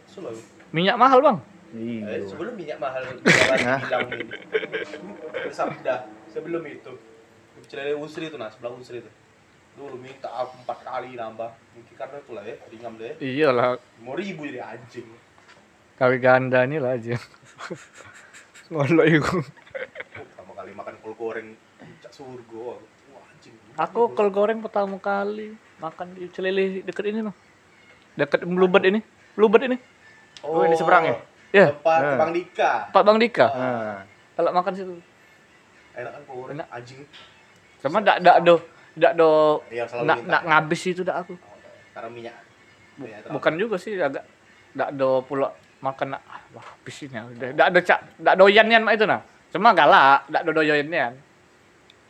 Selalu. 0.06 0.42
Minyak 0.72 0.98
mahal 0.98 1.20
bang. 1.20 1.38
Eh, 1.72 2.04
Iya. 2.04 2.28
sebelum 2.28 2.52
minyak 2.54 2.78
mahal 2.78 3.00
bilang 3.24 4.08
ini. 4.12 4.28
Bersabda 5.32 5.96
sebelum 6.28 6.64
itu. 6.66 6.92
Celele 7.64 7.96
Usri 7.96 8.28
itu 8.28 8.36
nah, 8.36 8.52
sebelah 8.52 8.74
Usri 8.74 9.00
itu. 9.00 9.12
Dulu 9.72 9.96
minta 9.96 10.28
aku 10.28 10.60
empat 10.60 10.84
kali 10.84 11.16
nambah. 11.16 11.48
Mungkin 11.72 11.96
karena 11.96 12.20
itulah 12.20 12.44
ya, 12.44 12.56
ringam 12.68 13.00
deh. 13.00 13.16
Iyalah, 13.18 13.80
Lima 13.98 14.14
ribu 14.14 14.44
jadi 14.44 14.60
anjing. 14.68 15.08
kawin 15.96 16.18
ganda 16.18 16.66
ini 16.66 16.76
lah 16.76 16.98
aja. 16.98 17.16
Ngolok 18.74 19.06
itu. 19.08 19.38
Pertama 20.12 20.52
kali 20.58 20.72
makan 20.74 20.96
kol 21.00 21.14
goreng 21.16 21.56
surga. 22.12 22.62
aku. 22.76 22.86
Wah 23.12 23.24
anjing. 23.28 23.56
Aku 23.76 24.02
kol 24.12 24.30
goreng 24.30 24.60
pertama 24.60 24.96
kali 24.98 25.56
makan 25.80 26.14
di 26.14 26.30
Celele 26.30 26.84
deket 26.84 27.10
ini 27.10 27.26
mah. 27.26 27.36
Deket 28.14 28.44
Bluebird 28.44 28.86
ini. 28.86 29.00
Bluebird 29.34 29.64
ini. 29.66 29.78
Oh, 30.44 30.62
yang 30.62 30.74
di 30.74 30.78
seberang 30.78 31.04
ya? 31.06 31.16
Ya, 31.52 31.68
Tempat 31.76 32.00
Nah. 32.02 32.18
Bang 32.18 32.32
Dika. 32.32 32.72
Pak 32.90 33.04
Bang 33.04 33.18
Dika. 33.20 33.48
Nah, 33.52 34.00
Kalau 34.36 34.50
makan 34.56 34.72
situ. 34.74 34.94
Enak 35.92 36.12
kan 36.12 36.22
kol 36.24 36.36
goreng 36.44 36.56
Enak. 36.56 36.68
anjing. 36.72 37.02
Sama 37.82 37.98
dak 38.00 38.22
dak 38.22 38.38
do 38.46 38.56
dak 38.94 39.14
do 39.16 39.60
Iya 39.68 39.84
nak 40.04 40.20
minta. 40.22 40.32
nak 40.32 40.42
ngabis 40.46 40.82
itu 40.88 41.02
dak 41.02 41.18
aku. 41.24 41.34
Oh, 41.36 41.58
Karena 41.92 42.10
minyak. 42.12 42.36
Bukan 43.28 43.54
juga 43.58 43.76
sih 43.80 43.98
agak 43.98 44.24
dak 44.72 44.90
do 44.94 45.24
pula 45.26 45.50
makan 45.82 46.14
nak 46.16 46.22
ah, 46.30 46.40
wah 46.54 46.64
habis 46.64 46.96
ini. 47.04 47.18
Dak 47.36 47.52
dak 47.58 47.68
do 47.74 47.80
cak 47.82 48.00
dak 48.22 48.36
doyan 48.38 48.66
nian 48.68 48.84
mak 48.84 48.96
itu 48.96 49.06
nah. 49.08 49.20
Cuma 49.52 49.74
galak, 49.74 50.30
dak 50.32 50.48
do 50.48 50.52
doyan 50.54 50.88
nian. 50.88 51.14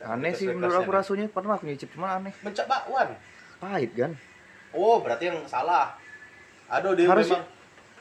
Aneh 0.03 0.31
sih 0.31 0.47
menurut 0.47 0.75
aku 0.75 0.91
rasanya 0.91 1.27
pernah 1.27 1.53
aku 1.53 1.65
nyicip 1.65 1.91
cuma 1.91 2.15
aneh. 2.15 2.33
Mencak 2.41 2.65
bakwan. 2.65 3.13
Pahit 3.57 3.93
kan? 3.93 4.11
Oh, 4.71 4.97
berarti 4.97 5.27
yang 5.27 5.41
salah. 5.45 5.93
Aduh, 6.67 6.93
dia 6.93 7.05
Harus- 7.05 7.27
memang 7.27 7.43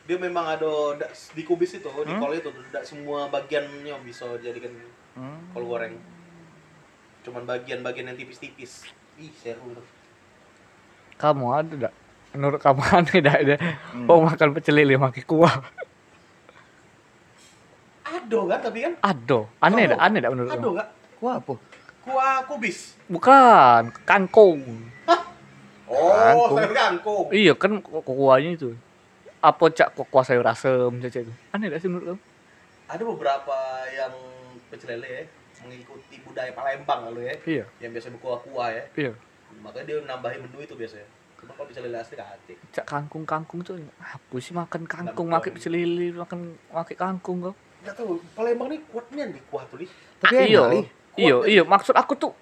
dia 0.02 0.18
memang 0.18 0.46
ada 0.48 0.70
da- 0.96 1.12
di 1.30 1.42
kubis 1.42 1.70
itu, 1.72 1.86
di 1.86 2.08
Hmm? 2.08 2.18
kol 2.18 2.32
itu 2.32 2.48
tidak 2.48 2.82
semua 2.82 3.26
bagiannya 3.26 3.94
bisa 4.00 4.24
jadikan 4.38 4.72
Hmm. 5.12 5.52
kol 5.52 5.66
goreng. 5.66 5.94
Cuman 7.20 7.44
bagian-bagian 7.44 8.08
yang 8.08 8.16
tipis-tipis. 8.16 8.88
Ih, 9.16 9.28
seru. 9.34 9.76
Kamu 11.14 11.46
ada 11.52 11.68
enggak? 11.70 11.94
Menurut 12.32 12.58
kamu 12.58 12.80
aneh 12.96 13.16
enggak 13.18 13.38
ada? 13.40 13.54
Hmm. 13.92 14.06
Mau 14.06 14.24
makan 14.24 14.48
pecel 14.52 14.74
lele 14.74 14.96
pakai 14.96 15.22
kuah? 15.22 15.54
Ado 18.02 18.40
kan 18.46 18.58
tapi 18.58 18.78
kan? 18.80 18.92
Ado. 19.00 19.46
Aneh 19.60 19.76
Oh. 19.76 19.86
enggak? 19.86 20.00
Aneh 20.00 20.18
enggak 20.18 20.32
menurut 20.32 20.50
Ado 20.50 20.68
enggak? 20.72 20.88
Kuah 21.16 21.34
apa? 21.36 21.54
Kuah 22.00 22.42
kubis. 22.48 22.96
Bukan, 23.06 23.92
kangkung. 24.02 24.60
Oh, 25.90 26.06
Kangkung. 26.08 26.56
sayur 26.56 26.72
kangkung. 26.72 27.26
Iya 27.28 27.52
kan 27.52 27.82
ku- 27.82 28.00
kuahnya 28.00 28.54
itu. 28.54 28.70
Apa 29.40 29.68
cak 29.68 29.92
ku- 29.92 30.06
kuah 30.06 30.22
sayur 30.22 30.46
asem 30.46 30.92
caca 30.96 31.18
itu? 31.18 31.32
Aneh 31.50 31.66
enggak 31.66 31.82
sih 31.82 31.90
menurut 31.90 32.14
kamu? 32.14 32.20
Ada 32.86 33.02
beberapa 33.02 33.58
yang 33.90 34.14
pecel 34.70 34.94
lele 34.94 35.08
ya, 35.08 35.22
mengikuti 35.60 36.22
budaya 36.22 36.50
Palembang 36.50 37.10
lalu 37.10 37.26
ya, 37.26 37.34
Iya, 37.44 37.64
yang 37.78 37.90
biasa 37.90 38.10
berkuah-kuah 38.10 38.68
ya. 38.70 38.84
iya. 38.96 39.12
Makanya 39.60 39.84
dia 39.84 39.96
nambahin 40.06 40.40
menu 40.40 40.62
itu 40.62 40.74
biasanya. 40.74 41.06
Cuma 41.36 41.52
kalau 41.54 41.66
pecel 41.66 41.82
lele 41.84 41.98
asli 41.98 42.14
kate. 42.14 42.54
Cak 42.70 42.86
kangkung-kangkung 42.86 43.60
tuh 43.60 43.74
apa 43.98 44.34
sih 44.38 44.54
makan 44.54 44.86
kangkung, 44.86 45.26
makan 45.28 45.50
pecel 45.52 45.74
lele, 45.74 46.14
makan 46.14 46.54
makan 46.70 46.94
kangkung 46.96 47.36
kau? 47.42 47.54
Enggak 47.82 47.94
tahu, 47.96 48.22
Palembang 48.32 48.68
nih 48.68 48.80
kuatnya 48.86 49.24
nih 49.26 49.42
kuah 49.50 49.64
tuh 49.66 49.82
nih. 49.82 49.88
Tapi 50.22 50.34
Ah, 50.34 50.46
iya. 50.46 50.62
nih. 50.70 50.84
Iya, 51.20 51.36
iya. 51.44 51.62
Maksud 51.68 51.92
aku 51.92 52.16
tuh 52.16 52.32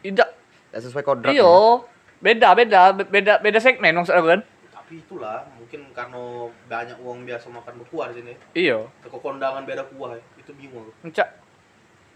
tidak 0.00 0.40
Nggak 0.70 0.82
sesuai 0.86 1.04
kodrat. 1.04 1.34
Iya, 1.34 1.50
beda 2.22 2.48
beda 2.54 2.80
beda 3.02 3.32
beda 3.42 3.58
segmen 3.58 3.90
maksud 3.90 4.14
aku 4.14 4.28
kan. 4.30 4.40
Tapi 4.70 5.02
itulah, 5.02 5.42
mungkin 5.58 5.90
karena 5.94 6.22
banyak 6.70 6.98
uang 7.02 7.26
biasa 7.26 7.46
makan 7.50 7.74
berkuah 7.82 8.06
di 8.10 8.22
sini. 8.22 8.32
Iya, 8.54 8.86
Ke 9.02 9.10
kondangan 9.10 9.66
beda 9.66 9.82
kuah. 9.90 10.14
Itu 10.38 10.54
bingung 10.54 10.86
aku. 10.86 11.10
Cak 11.10 11.28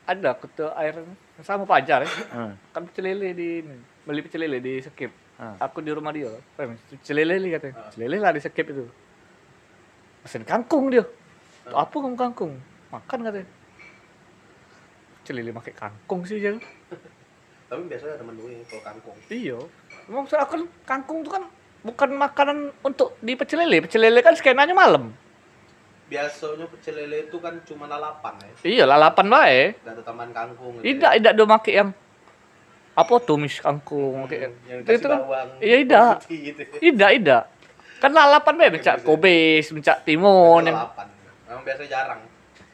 ada 0.05 0.37
ketua 0.37 0.71
air 0.79 1.03
sama 1.43 1.67
pajar 1.67 2.07
ya. 2.07 2.11
Hmm. 2.35 2.55
Kan 2.71 2.87
pecel 2.87 3.11
lele 3.11 3.35
di 3.35 3.63
ini. 3.63 3.77
Beli 4.07 4.21
pecel 4.23 4.47
lele 4.47 4.59
di 4.63 4.79
skip. 4.83 5.11
Ah. 5.35 5.59
Aku 5.67 5.83
di 5.83 5.91
rumah 5.91 6.15
dia. 6.15 6.31
Pecel 6.55 7.19
lele 7.19 7.43
li 7.43 7.51
katanya. 7.51 7.75
Ah. 7.75 7.83
Pecel 7.91 8.01
lele 8.07 8.17
lah 8.23 8.31
di 8.31 8.41
skip 8.43 8.67
itu. 8.71 8.87
Pesen 10.23 10.47
kangkung 10.47 10.95
dia. 10.95 11.03
Ah. 11.67 11.83
Apa 11.83 11.95
kamu 11.99 12.15
kangkung? 12.15 12.55
Makan 12.95 13.19
katanya. 13.27 13.49
Lele 15.33 15.57
pakai 15.57 15.73
kangkung 15.73 16.29
sih 16.29 16.37
jangan. 16.45 16.61
Tapi 17.73 17.81
biasanya 17.89 18.21
ada 18.21 18.25
menunya 18.29 18.61
kalau 18.69 18.83
kangkung. 18.85 19.17
Iya. 19.33 19.59
Maksud 20.05 20.37
aku 20.37 20.51
kan 20.53 20.63
kangkung 20.85 21.25
itu 21.25 21.31
kan 21.33 21.49
bukan 21.81 22.11
makanan 22.13 22.59
untuk 22.85 23.17
di 23.25 23.33
pecel 23.33 23.65
lele. 23.65 23.89
Pecel 23.89 24.05
lele 24.05 24.21
kan 24.21 24.37
skenanya 24.37 24.77
malam. 24.77 25.17
Biasanya 26.05 26.69
pecel 26.69 27.01
lele 27.01 27.33
itu 27.33 27.41
kan 27.41 27.57
cuma 27.65 27.89
lalapan 27.89 28.37
ya. 28.45 28.53
Iya, 28.61 28.85
lalapan 28.85 29.27
wae. 29.33 29.61
Enggak 29.81 29.93
ada 29.97 30.03
tambahan 30.05 30.31
kangkung 30.37 30.73
gitu. 30.81 30.85
Tidak, 30.85 31.13
tidak 31.17 31.33
do 31.33 31.45
make 31.49 31.73
yang 31.73 31.91
apa 32.95 33.15
tumis 33.25 33.59
kangkung 33.59 34.29
ya. 34.29 34.29
make 34.29 34.37
yang 34.69 34.81
itu 34.85 35.07
kan. 35.09 35.21
Iya, 35.65 35.77
tidak. 35.83 36.11
putih 36.21 36.39
Gitu. 36.53 36.63
tidak, 36.85 37.11
tidak. 37.17 37.43
Kan 38.05 38.11
lalapan 38.13 38.55
wae 38.61 38.69
mencak 38.77 38.97
kobis, 39.01 39.73
mencak 39.73 40.05
timun 40.05 40.69
yang 40.69 40.77
Lalapan. 40.77 41.07
Memang 41.49 41.63
biasanya 41.65 41.89
jarang. 41.89 42.21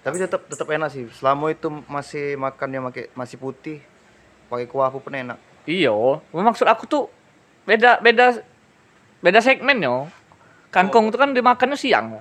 Tapi 0.00 0.16
tetap 0.16 0.48
tetap 0.48 0.64
enak 0.64 0.88
sih. 0.88 1.04
Selama 1.12 1.52
itu 1.52 1.68
masih 1.84 2.36
makan 2.36 2.68
yang 2.72 2.84
pakai 2.88 3.12
masih 3.12 3.36
putih, 3.36 3.78
pakai 4.48 4.64
kuah 4.64 4.88
pun 4.88 5.12
enak. 5.12 5.36
Iya, 5.68 5.92
maksud 6.32 6.64
aku 6.64 6.88
tuh 6.88 7.12
beda 7.68 8.00
beda 8.00 8.40
beda 9.20 9.40
segmen 9.44 9.76
yo. 9.78 10.08
Kangkung 10.70 11.10
itu 11.10 11.18
kan 11.18 11.34
dimakannya 11.34 11.76
siang. 11.76 12.16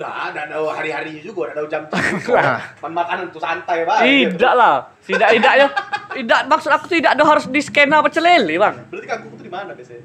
Nah, 0.00 0.32
ada 0.32 0.48
ada 0.48 0.56
hari-harinya 0.64 1.20
juga, 1.20 1.52
ada 1.52 1.60
jam 1.68 1.84
jam. 1.92 2.00
Nah. 2.36 2.60
Makanan 2.82 3.30
tuh 3.30 3.40
santai 3.40 3.84
banget. 3.84 4.32
Tidak 4.32 4.52
lah, 4.56 4.88
tidak 5.04 5.28
tidaknya. 5.30 5.66
Tidak 6.10 6.40
maksud 6.48 6.70
aku 6.72 6.86
tidak 6.88 7.14
ada 7.14 7.22
harus 7.22 7.44
di 7.46 7.60
skena 7.60 8.00
pecel 8.00 8.24
lele, 8.24 8.56
Bang. 8.56 8.76
Berarti 8.88 9.06
kangkung 9.06 9.32
itu 9.36 9.44
di 9.44 9.52
mana 9.52 9.70
biasanya? 9.76 10.02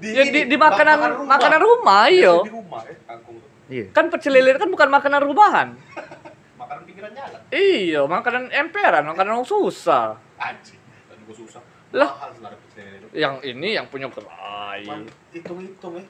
Di, 0.00 0.08
Ya, 0.10 0.22
di, 0.26 0.40
di 0.48 0.56
makanan 0.58 0.96
rumah. 0.98 1.28
makanan 1.38 1.60
rumah, 1.60 2.02
iya. 2.08 2.34
Biasanya 2.34 2.44
Di 2.44 2.52
rumah 2.56 2.80
ya, 2.82 2.94
kangkung 3.06 3.34
itu. 3.36 3.48
Iya. 3.68 3.84
Kan 3.92 4.04
pecel 4.08 4.32
lele 4.32 4.48
kan 4.56 4.68
bukan 4.68 4.88
makanan 4.90 5.20
rumahan. 5.24 5.68
Makanan 6.64 6.82
pinggiran 6.88 7.12
jalan. 7.12 7.40
Iya, 7.52 8.00
makanan 8.08 8.44
emperan, 8.48 9.04
makanan 9.04 9.44
susah. 9.44 10.16
Anjing, 10.40 10.80
dan 11.12 11.18
gue 11.20 11.36
susah. 11.36 11.60
Lah. 11.92 12.10
Yang 13.12 13.34
ini 13.46 13.76
yang 13.76 13.86
punya 13.86 14.08
gerai. 14.08 14.82
Man, 14.88 15.04
hitung-hitung 15.30 16.00
ya. 16.00 16.04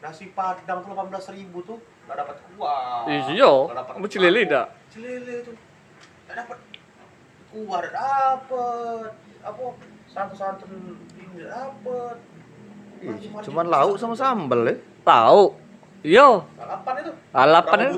Nasi 0.00 0.30
padang 0.30 0.84
tuh 0.84 0.94
18 0.94 1.34
ribu 1.34 1.58
tuh 1.64 1.76
nggak 2.06 2.16
dapat 2.22 2.36
kuah. 2.54 3.04
Iya, 3.08 3.50
nggak 3.50 3.76
dapat 3.76 3.94
pecel 3.98 4.20
lele 4.22 4.40
kangkung. 4.44 4.52
dah. 4.54 4.66
Pecel 4.88 5.00
lele 5.02 5.34
tuh 5.42 5.54
nggak 6.24 6.36
dapat 6.38 6.58
kuah 7.50 7.78
nggak 7.82 7.94
dapat 7.94 9.10
apa 9.44 9.62
santan-santan 10.06 10.70
ini 11.18 11.24
nggak 11.34 11.50
dapat. 11.50 12.16
Cuman 13.44 13.66
lauk 13.68 13.96
sama 13.98 14.14
sambel 14.14 14.60
ya. 14.64 14.74
Tahu. 15.04 15.42
Iya, 16.04 16.28
Lalapan 16.60 16.94
itu. 17.00 17.12
lalapan 17.32 17.78
itu. 17.88 17.96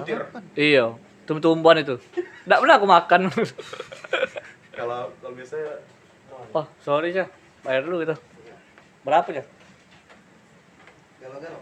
Iya, 0.55 0.87
tumbuh-tumbuhan 1.27 1.83
itu. 1.83 1.99
Enggak 2.47 2.61
pernah 2.63 2.77
aku 2.79 2.87
makan. 2.87 3.21
Kalau 4.77 5.11
kalau 5.21 5.35
biasanya 5.35 5.75
oh, 6.55 6.67
sorry 6.81 7.11
ya. 7.11 7.27
Bayar 7.67 7.83
dulu 7.83 8.07
gitu. 8.07 8.15
Berapa 9.03 9.29
ya? 9.35 9.45
Galau-galau. 11.19 11.61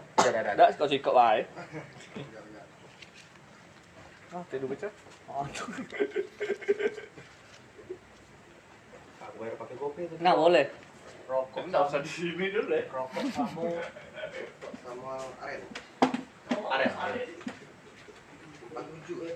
Enggak, 0.53 0.77
kau 0.77 0.87
sikok 0.87 1.17
wae. 1.17 1.41
Ah, 4.35 4.43
tidur 4.51 4.67
baca. 4.67 4.91
Aduh. 5.31 5.67
Aku 9.23 9.35
bayar 9.39 9.55
pakai 9.55 9.75
kopi 9.79 10.11
itu. 10.11 10.15
Boleh. 10.19 10.67
Rokok 11.23 11.71
Enggak 11.71 11.87
usah 11.87 12.03
di 12.03 12.11
sini 12.11 12.51
dulu 12.51 12.67
deh. 12.67 12.83
rokok 12.91 13.23
sama 13.31 13.63
sama 14.83 15.11
aren. 15.39 15.63
Aren. 16.51 16.91
Tujuh 18.75 19.17
ya. 19.23 19.35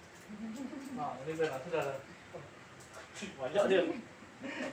Banyak 3.37 3.63
dia. 3.69 3.81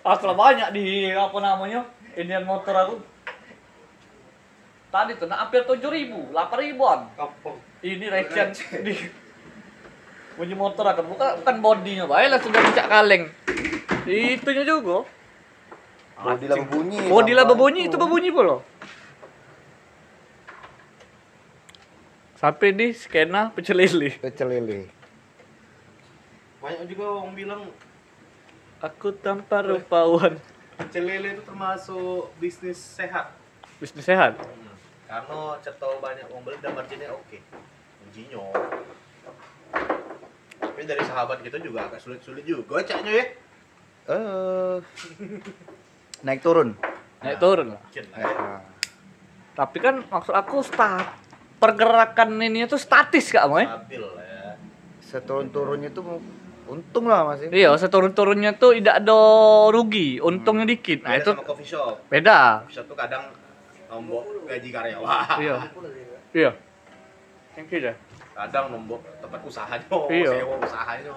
Ah, 0.01 0.17
kalau 0.17 0.35
banyak 0.37 0.69
di 0.73 1.13
apa 1.13 1.39
namanya? 1.41 1.85
Indian 2.17 2.45
motor 2.49 2.75
aku. 2.75 2.97
Tadi 4.89 5.21
tuh 5.21 5.29
nah, 5.29 5.45
hampir 5.45 5.69
tujuh 5.69 5.93
ribu, 5.93 6.33
delapan 6.33 6.59
ribuan. 6.65 7.01
Kampung. 7.13 7.61
Ini 7.85 8.09
recen 8.09 8.57
di 8.81 8.97
bunyi 10.39 10.55
motor 10.55 10.87
akan 10.87 11.05
bukan 11.13 11.29
bukan 11.43 11.57
bodinya, 11.61 12.05
baiklah 12.09 12.41
sudah 12.41 12.61
mencak 12.63 12.87
kaleng. 12.89 13.25
Itunya 14.09 14.65
juga. 14.65 15.05
Bodi 16.19 16.47
lah 16.49 16.57
berbunyi. 16.65 16.99
Bodi 17.05 17.33
lah 17.37 17.45
berbunyi, 17.45 17.81
itu 17.87 17.97
berbunyi 18.01 18.31
pula. 18.33 18.65
Sampai 22.39 22.71
di 22.73 22.95
skena 22.95 23.51
pecel 23.51 23.83
lele. 23.83 24.15
Pecel 24.19 24.47
lele. 24.47 24.98
Banyak 26.69 26.85
juga 26.85 27.05
orang 27.16 27.33
bilang 27.33 27.62
Aku 28.85 29.09
tanpa 29.16 29.64
rupawan. 29.64 30.37
pecel 30.77 31.03
lele 31.09 31.35
itu 31.35 31.43
termasuk 31.43 32.29
bisnis 32.39 32.77
sehat. 32.77 33.33
Bisnis 33.81 34.05
sehat. 34.05 34.37
Karena 35.09 35.57
cetol 35.64 35.97
banyak 35.99 36.29
orang 36.29 36.45
beli 36.45 36.61
dan 36.61 36.77
marginnya 36.77 37.09
oke. 37.11 37.41
Ujinya. 38.07 38.53
Tapi 40.61 40.81
dari 40.85 41.03
sahabat 41.09 41.41
kita 41.41 41.57
juga 41.59 41.89
agak 41.89 42.05
sulit-sulit 42.05 42.45
juga 42.45 42.85
caknya 42.85 43.12
ya. 43.16 43.25
Eh 44.12 44.77
naik 46.21 46.45
turun. 46.45 46.77
Naik 47.25 47.41
turun 47.41 47.75
lah. 47.75 47.81
Ya. 47.91 48.05
Nah, 48.12 48.61
Tapi 49.57 49.77
kan 49.83 50.05
maksud 50.07 50.37
aku 50.37 50.62
stat 50.62 51.16
pergerakan 51.59 52.39
ini 52.39 52.69
tuh 52.71 52.79
statis 52.79 53.33
kak 53.35 53.49
Moy. 53.51 53.64
Stabil 53.66 53.99
lah 54.05 54.23
ya. 54.23 54.53
seturun 55.03 55.49
turunnya 55.49 55.89
itu 55.89 56.05
untung 56.69 57.09
lah 57.09 57.25
masih 57.27 57.49
Iya, 57.49 57.73
seturun-turunnya 57.75 58.55
tuh 58.55 58.77
tidak 58.77 59.01
ada 59.01 59.16
rugi, 59.69 60.21
untungnya 60.21 60.64
dikit. 60.64 61.03
Nah, 61.03 61.16
Beda 61.16 61.21
itu 61.21 61.31
sama 61.33 61.43
coffee 61.43 61.64
shop. 61.66 61.95
beda. 62.07 62.41
Coffee 62.62 62.77
shop 62.77 62.87
tuh 62.87 62.97
kadang 62.97 63.25
nombok 63.89 64.25
gaji 64.45 64.69
karyawan. 64.69 65.09
Iya. 65.43 65.57
Iya. 66.31 66.51
Thank 67.57 67.73
you, 67.73 67.81
dah. 67.83 67.97
Kadang 68.39 68.71
nombok 68.71 69.01
tempat 69.19 69.41
usahanya, 69.43 69.83
Iya. 70.07 70.31
sewa 70.39 70.55
usahanya. 70.61 71.12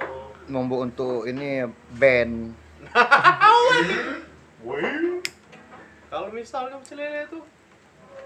nombok 0.47 0.80
untuk 0.89 1.28
ini 1.28 1.68
band. 1.93 2.56
Kalau 6.12 6.28
misalnya 6.28 6.76
pecel 6.78 6.99
lele 6.99 7.24
tuh 7.26 7.43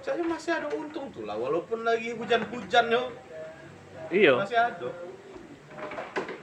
saya 0.02 0.22
masih 0.22 0.52
ada 0.54 0.70
untung 0.70 1.10
tuh 1.10 1.22
lah 1.22 1.34
walaupun 1.34 1.82
lagi 1.82 2.14
hujan-hujan 2.14 2.86
yo 2.88 3.04
Iya. 4.10 4.38
masih 4.38 4.58
ada. 4.58 4.90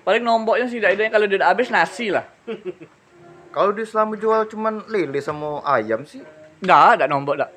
Paling 0.02 0.20
nomboknya 0.20 0.66
sih 0.66 0.78
tidak 0.78 1.08
kalau 1.08 1.26
dia 1.26 1.38
udah 1.38 1.50
habis 1.50 1.68
nasi 1.68 2.10
lah. 2.10 2.26
kalau 3.50 3.70
di 3.70 3.84
selama 3.84 4.16
jual 4.16 4.48
cuman 4.48 4.82
lele 4.88 5.20
sama 5.20 5.60
ayam 5.62 6.02
sih 6.02 6.24
Dah, 6.58 6.94
ada 6.94 7.04
nombok 7.04 7.36
dah. 7.36 7.50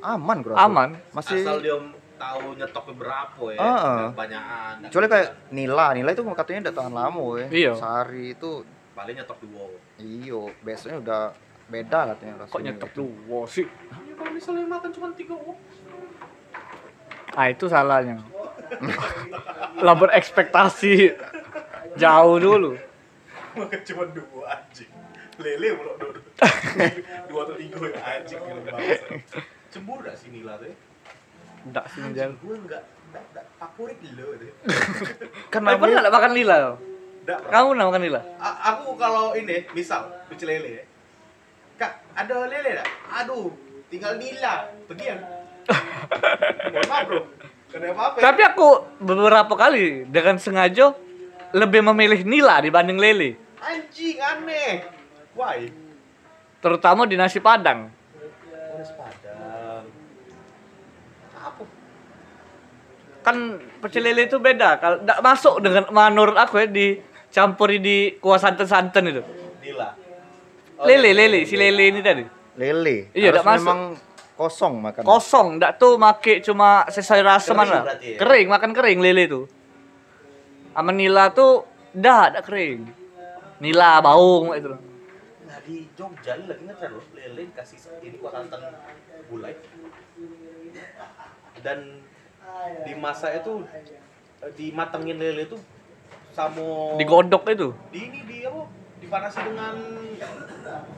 aman 0.00 0.40
bro 0.40 0.54
Aman. 0.54 0.96
masih 1.10 1.42
Asal 1.42 1.60
dia 1.60 1.76
tahu 2.16 2.52
nyetok 2.54 2.92
berapa 2.94 3.44
ya. 3.50 3.58
Ah, 3.58 3.66
ah. 3.66 3.76
nggak 3.76 4.12
Banyakan. 4.14 4.74
kecuali 4.86 5.06
kayak 5.08 5.28
nila 5.50 5.86
nila 5.92 6.10
itu 6.10 6.22
katanya 6.22 6.60
udah 6.62 6.74
tahan 6.74 6.94
lama 6.94 7.24
ya 7.36 7.46
Iya. 7.50 7.72
sehari 7.74 8.24
itu 8.32 8.50
paling 8.92 9.16
nyetok 9.16 9.38
dua. 9.42 9.64
iyo 9.96 10.40
besoknya 10.60 10.98
udah 11.00 11.22
beda 11.66 11.98
katanya 12.14 12.32
rasanya 12.38 12.50
Kok 12.50 12.62
nyetok 12.62 12.90
lu? 12.94 13.06
Wow, 13.26 13.44
sih. 13.44 13.64
Ya, 13.64 14.14
kalau 14.14 14.30
misalnya 14.30 14.64
makan 14.66 14.90
cuma 14.90 15.06
tiga. 15.12 15.34
Ah, 17.30 17.46
itu 17.46 17.64
salahnya. 17.66 18.18
lah 19.84 19.94
berekspektasi 19.94 21.14
jauh 22.00 22.36
dulu. 22.36 22.70
Makan 23.52 23.80
cuma 23.88 24.04
dua 24.08 24.42
anjing. 24.50 24.90
Lele 25.36 25.68
mulu 25.72 25.92
dua. 25.96 26.12
dua 27.28 27.40
atau 27.44 27.54
tiga 27.54 27.76
ya 27.86 28.00
anjing 28.14 28.40
gitu 28.40 28.60
bangsa. 28.62 29.06
Cemburu 29.68 30.00
gak 30.02 30.16
sih 30.16 30.28
Nila 30.28 30.56
tuh? 30.56 30.72
Enggak 31.60 31.84
sih 31.88 32.00
Anjing 32.00 32.32
menjauh. 32.32 32.34
gue 32.40 32.54
enggak 32.58 32.82
enggak 33.10 33.24
enggak 33.30 33.44
favorit 33.54 33.98
lo 34.12 34.26
deh. 34.34 34.52
kan 35.48 35.60
Kamu 35.60 35.76
pernah 35.76 35.76
namanya 35.76 35.98
nggak 36.00 36.14
makan 36.16 36.32
lila? 36.32 36.56
Enggak. 37.20 37.38
Kamu 37.46 37.66
pernah 37.70 37.86
makan 37.86 38.02
lila? 38.02 38.20
A- 38.36 38.58
aku 38.70 38.86
kalau 38.96 39.26
ini 39.32 39.56
misal 39.70 40.00
pecel 40.26 40.48
lele 40.48 40.70
ya. 40.72 40.84
Kak, 41.76 41.92
ada 42.14 42.34
lele 42.44 42.70
enggak? 42.74 42.88
Aduh, 43.14 43.52
tinggal 43.86 44.16
Nila. 44.16 44.54
Pergi 44.84 45.04
ya. 45.06 45.16
Mohon 46.72 46.84
maaf, 46.88 47.04
Bro. 47.06 47.20
Kenapa 47.70 48.02
apa? 48.02 48.16
Tapi 48.18 48.40
aku 48.42 48.68
beberapa 48.98 49.54
kali 49.54 49.86
dengan 50.04 50.36
sengaja 50.36 50.90
lebih 51.52 51.80
memilih 51.92 52.20
nila 52.22 52.62
dibanding 52.62 52.98
lele. 52.98 53.36
anjing 53.60 54.16
aneh. 54.18 54.86
Why? 55.36 55.68
Terutama 56.60 57.04
di 57.04 57.16
nasi 57.16 57.38
padang. 57.38 57.92
Ones 58.72 58.90
Padang. 58.96 59.84
Apa? 61.36 61.62
Kan 63.20 63.36
pecel 63.84 64.08
lele 64.08 64.28
itu 64.28 64.40
beda. 64.40 64.80
Kalau 64.80 64.96
nggak 65.04 65.20
masuk 65.20 65.54
dengan 65.60 65.84
menurut 65.92 66.36
aku 66.36 66.64
ya 66.64 66.66
dicampuri 66.68 67.76
di 67.80 67.96
kuah 68.16 68.40
santan-santan 68.40 69.12
itu. 69.12 69.22
Nila. 69.60 69.92
Lele, 70.80 71.12
lele, 71.12 71.44
si 71.44 71.60
lele 71.60 71.92
ini 71.92 72.00
tadi. 72.00 72.24
lele 72.56 73.12
Iya, 73.12 73.36
nggak 73.36 73.44
masuk. 73.44 73.60
memang 73.60 73.80
kosong 74.40 74.74
makan 74.80 75.00
Kosong, 75.04 75.46
nggak 75.60 75.72
tuh 75.76 76.00
make 76.00 76.40
cuma 76.40 76.88
sesuai 76.88 77.20
rasa 77.20 77.52
Kering 77.52 77.60
mana. 77.60 77.78
ya? 78.00 78.16
Kering, 78.16 78.46
makan 78.48 78.70
kering 78.72 79.00
lele 79.04 79.28
tuh. 79.28 79.44
Sama 80.70 80.92
nila 80.94 81.34
tuh 81.34 81.66
dah, 81.90 82.30
dah 82.30 82.42
kering. 82.42 82.86
Nila 83.60 84.00
bau 84.00 84.54
itu. 84.54 84.72
Nah 85.44 85.58
di 85.66 85.84
Jogja 85.98 86.38
ini 86.38 86.46
lagi 86.48 86.62
ngetren 86.64 86.90
loh 86.94 87.04
lele 87.12 87.50
kasih 87.52 87.78
ini 88.00 88.16
kuah 88.22 88.32
santan 88.32 88.62
gulai 89.28 89.54
dan 91.60 92.00
di 92.88 92.92
masa 92.96 93.36
itu 93.36 93.66
dimatengin 94.56 95.20
lele 95.20 95.44
itu 95.44 95.58
sama 96.32 96.96
Digodok 96.96 97.42
itu. 97.52 97.68
di 97.92 98.00
ini 98.06 98.20
di 98.24 98.36
apa 98.46 98.62
dipanasi 99.00 99.38
dengan 99.42 99.74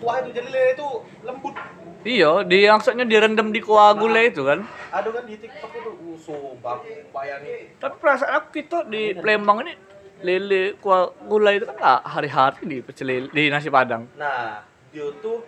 kuah 0.03 0.17
itu. 0.21 0.31
Jadi 0.35 0.49
lele 0.51 0.75
itu 0.75 0.89
lembut. 1.23 1.55
Iya, 2.03 2.43
di 2.43 2.67
maksudnya 2.67 3.07
direndam 3.07 3.55
di 3.55 3.63
kuah 3.63 3.95
gulai 3.95 4.35
itu 4.35 4.43
kan. 4.43 4.67
ada 4.91 5.09
kan 5.09 5.23
di 5.23 5.39
tiktok 5.39 5.71
itu. 5.71 5.91
Uh, 5.91 6.19
sumpah 6.19 6.83
bayangin 7.11 7.73
Tapi 7.81 7.95
perasaan 7.99 8.33
aku 8.39 8.49
kita 8.63 8.87
di 8.87 9.15
Palembang 9.17 9.65
ini 9.67 9.75
lele 10.23 10.79
kuah 10.79 11.11
gulai 11.27 11.59
itu 11.59 11.67
kan 11.67 12.03
hari-hari 12.07 12.63
di 12.63 12.77
pecel 12.79 13.07
lele, 13.11 13.29
di 13.31 13.51
nasi 13.51 13.71
padang. 13.71 14.07
nah 14.15 14.63
dia 14.95 15.09
tuh 15.19 15.43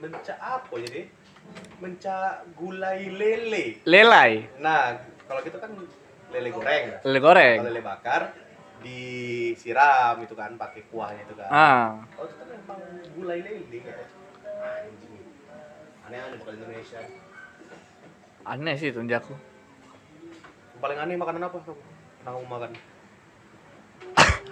mencak 0.00 0.38
apa 0.40 0.72
jadi 0.80 1.02
mencak 1.80 2.56
gulai 2.56 3.10
lele. 3.12 3.84
Lelai, 3.84 4.48
nah 4.62 4.96
kalau 5.28 5.40
kita 5.44 5.60
kan 5.60 5.76
lele 6.32 6.48
goreng. 6.48 6.84
Lele 7.04 7.18
goreng. 7.20 7.56
Kalau 7.60 7.68
lele 7.68 7.82
bakar 7.84 8.22
disiram 8.82 10.18
itu 10.20 10.34
kan 10.34 10.54
pakai 10.58 10.82
kuahnya 10.90 11.22
itu 11.24 11.34
kan. 11.38 11.48
Ah, 11.48 11.88
Oh 12.18 12.26
itu 12.26 12.34
kan 12.36 12.46
memang 12.50 12.80
gulai 13.16 13.40
lele 13.40 13.78
ya. 13.80 13.94
Anjing. 14.62 15.22
Aneh-aneh 16.06 16.36
bakal 16.42 16.54
Indonesia. 16.58 17.00
aneh 18.42 18.74
sih. 18.74 18.90
Yang 18.90 19.22
Paling 20.82 20.98
aneh 20.98 21.14
makanan 21.14 21.46
apa? 21.46 21.58
kamu? 21.62 21.78
Kamu 22.26 22.42
makan? 22.50 22.70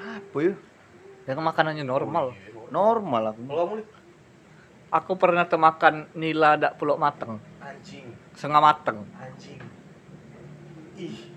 apa 0.01 0.39
ya 0.41 0.55
Ya 1.29 1.33
kan 1.37 1.45
makanannya 1.45 1.85
normal. 1.85 2.33
Oh, 2.33 2.35
iya, 2.35 2.51
normal. 2.73 2.73
normal 2.73 3.23
aku 3.31 3.41
Kalau 3.47 3.65
kamu 3.67 3.75
Aku 4.91 5.13
pernah 5.15 5.47
temakan 5.47 6.11
nila 6.19 6.59
dak 6.59 6.75
pulok 6.75 6.99
mateng, 6.99 7.39
anjing, 7.63 8.11
setengah 8.35 8.59
mateng. 8.59 9.07
anjing. 9.15 9.63
Ih. 10.99 11.31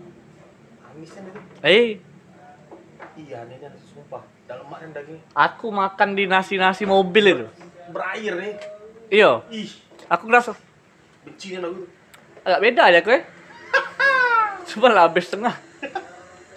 Amisnya 0.89 1.22
itu. 1.30 1.39
Eh, 1.62 2.02
Iya 3.14 3.45
anehnya 3.45 3.70
sumpah. 3.78 4.24
Dalam 4.43 4.66
makan 4.66 4.89
daging 4.91 5.20
aku 5.32 5.70
makan 5.70 6.09
di 6.14 6.26
nasi-nasi 6.26 6.84
mobil 6.84 7.26
itu. 7.30 7.45
berair 7.86 8.34
nih. 8.34 8.53
Iya, 9.11 9.43
Ih, 9.49 9.70
aku 10.07 10.26
ngerasa 10.26 10.57
bencinya 11.22 11.68
aku. 11.68 11.86
agak 12.41 12.59
beda 12.59 12.84
ya 12.89 12.99
kue. 13.05 13.20
Cuma 14.66 14.89
lah 14.89 15.05
habis 15.05 15.28
setengah. 15.28 15.53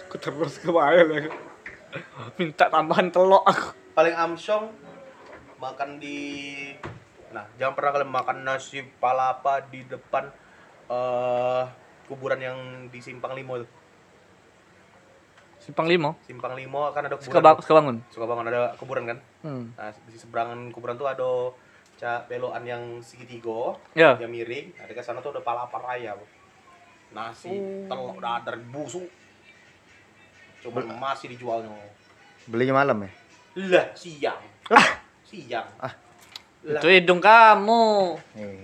Aku 0.07 0.17
terus 0.17 0.57
kebayang 0.57 1.09
ya. 1.11 1.21
Minta 2.35 2.65
tambahan 2.67 3.09
telur 3.09 3.43
aku. 3.43 3.75
paling 3.91 4.13
amsyong 4.13 4.69
makan 5.57 5.97
di 5.97 6.69
nah 7.27 7.49
jangan 7.57 7.73
pernah 7.73 7.91
kalian 7.91 8.13
makan 8.13 8.37
nasi 8.45 8.85
palapa 9.01 9.57
di 9.63 9.81
depan 9.83 10.29
eh 10.87 11.63
kuburan 12.05 12.37
yang 12.37 12.57
di 12.87 13.01
Simpang 13.01 13.33
Limo 13.33 13.57
itu 13.57 13.65
Simpang 15.67 15.83
Limo. 15.85 16.15
Simpang 16.23 16.55
Limo 16.55 16.87
kan 16.89 17.03
ada 17.03 17.13
kuburan 17.13 17.43
suka 17.59 17.73
bangun. 17.75 17.97
suka 18.07 18.23
bangun 18.23 18.45
ada 18.45 18.71
kuburan 18.75 19.03
kan 19.05 19.17
Hmm. 19.41 19.75
nah 19.75 19.91
di 19.91 20.15
seberangan 20.15 20.71
kuburan 20.71 20.95
tuh 20.95 21.05
ada 21.05 21.51
cak 21.95 22.27
belokan 22.27 22.63
yang 22.63 22.83
segitiga 23.01 23.75
Ya. 23.91 24.15
yang 24.15 24.29
miring 24.29 24.71
nah 24.71 24.85
dekat 24.85 25.01
sana 25.01 25.19
tuh 25.19 25.29
ada 25.29 25.41
palapa 25.41 25.75
raya 25.77 26.13
Bu. 26.13 26.23
nasi 27.09 27.51
telur 27.83 28.15
dadar 28.15 28.55
busuk 28.65 29.07
cuman 30.59 30.87
masih 30.93 31.31
dijualnya 31.31 31.71
belinya 32.45 32.75
malam 32.75 32.97
ya 33.01 33.11
lah 33.65 33.85
siang 33.93 34.39
siang 35.23 35.67
Ah. 35.77 35.93
lah 36.63 36.77
Itu 36.77 36.87
hidung 36.89 37.17
kamu. 37.17 38.15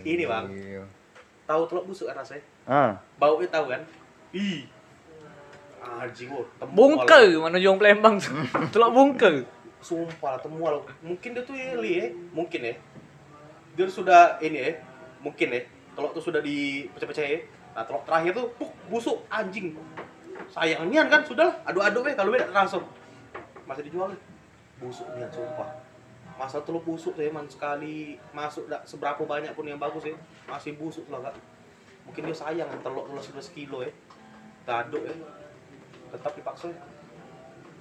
Ini, 0.04 0.24
Bang. 0.24 0.47
Iya. 0.49 0.84
tahu 1.43 1.62
telur 1.66 1.84
busuk 1.84 2.08
kan 2.08 2.18
rasanya 2.18 2.43
ah 2.64 2.91
baunya 3.18 3.47
tahu 3.47 3.68
kan 3.68 3.82
ih 4.32 4.64
anjing 5.84 6.32
gua 6.32 6.46
temu 6.60 6.74
Bungkel 6.76 7.26
mana 7.40 7.58
jong 7.60 7.78
Palembang. 7.80 8.16
Telur 8.74 8.90
bungkel. 8.92 9.44
sumpah 9.84 10.40
temu 10.40 10.64
lo 10.64 10.88
mungkin 11.04 11.36
dia 11.36 11.44
tuh 11.44 11.60
ya 11.60 11.76
li 11.76 12.00
ya 12.00 12.08
mungkin 12.32 12.72
ya 12.72 12.76
dia 13.76 13.84
sudah 13.84 14.40
ini 14.40 14.64
ya 14.64 14.72
mungkin 15.20 15.52
ya 15.52 15.60
telur 15.92 16.16
tuh 16.16 16.24
sudah 16.24 16.40
dipecah-pecah 16.40 17.26
ya 17.28 17.40
nah 17.76 17.84
telur 17.84 18.00
terakhir 18.08 18.32
tuh 18.38 18.48
puk, 18.56 18.72
busuk 18.88 19.18
anjing. 19.28 19.76
Sayang 20.54 20.88
nian 20.88 21.10
kan 21.10 21.26
sudah 21.26 21.50
lah. 21.50 21.56
Adu-adu 21.66 22.06
weh 22.06 22.14
kalau 22.14 22.30
beda 22.30 22.48
langsung. 22.54 22.86
Masih 23.66 23.90
dijual 23.90 24.14
ya. 24.14 24.20
busuk 24.80 25.08
nian 25.18 25.28
sumpah. 25.34 25.68
Masa 26.38 26.64
telur 26.64 26.80
busuk 26.86 27.18
saya 27.20 27.34
man 27.34 27.50
sekali 27.50 28.16
masuk 28.32 28.70
dak 28.70 28.88
seberapa 28.88 29.20
banyak 29.26 29.52
pun 29.52 29.68
yang 29.68 29.82
bagus 29.82 30.08
ya 30.08 30.16
masih 30.48 30.80
busuk 30.80 31.04
lah 31.12 31.28
kak. 31.28 31.36
Mungkin 32.08 32.30
dia 32.30 32.36
sayang 32.40 32.70
telur 32.86 33.04
telur 33.10 33.20
11 33.20 33.52
kilo 33.52 33.84
ya 33.84 33.92
gaduk 34.64 35.04
ya 35.04 35.16
tetap 36.14 36.32
dipaksa. 36.34 36.70
Ya 36.70 36.78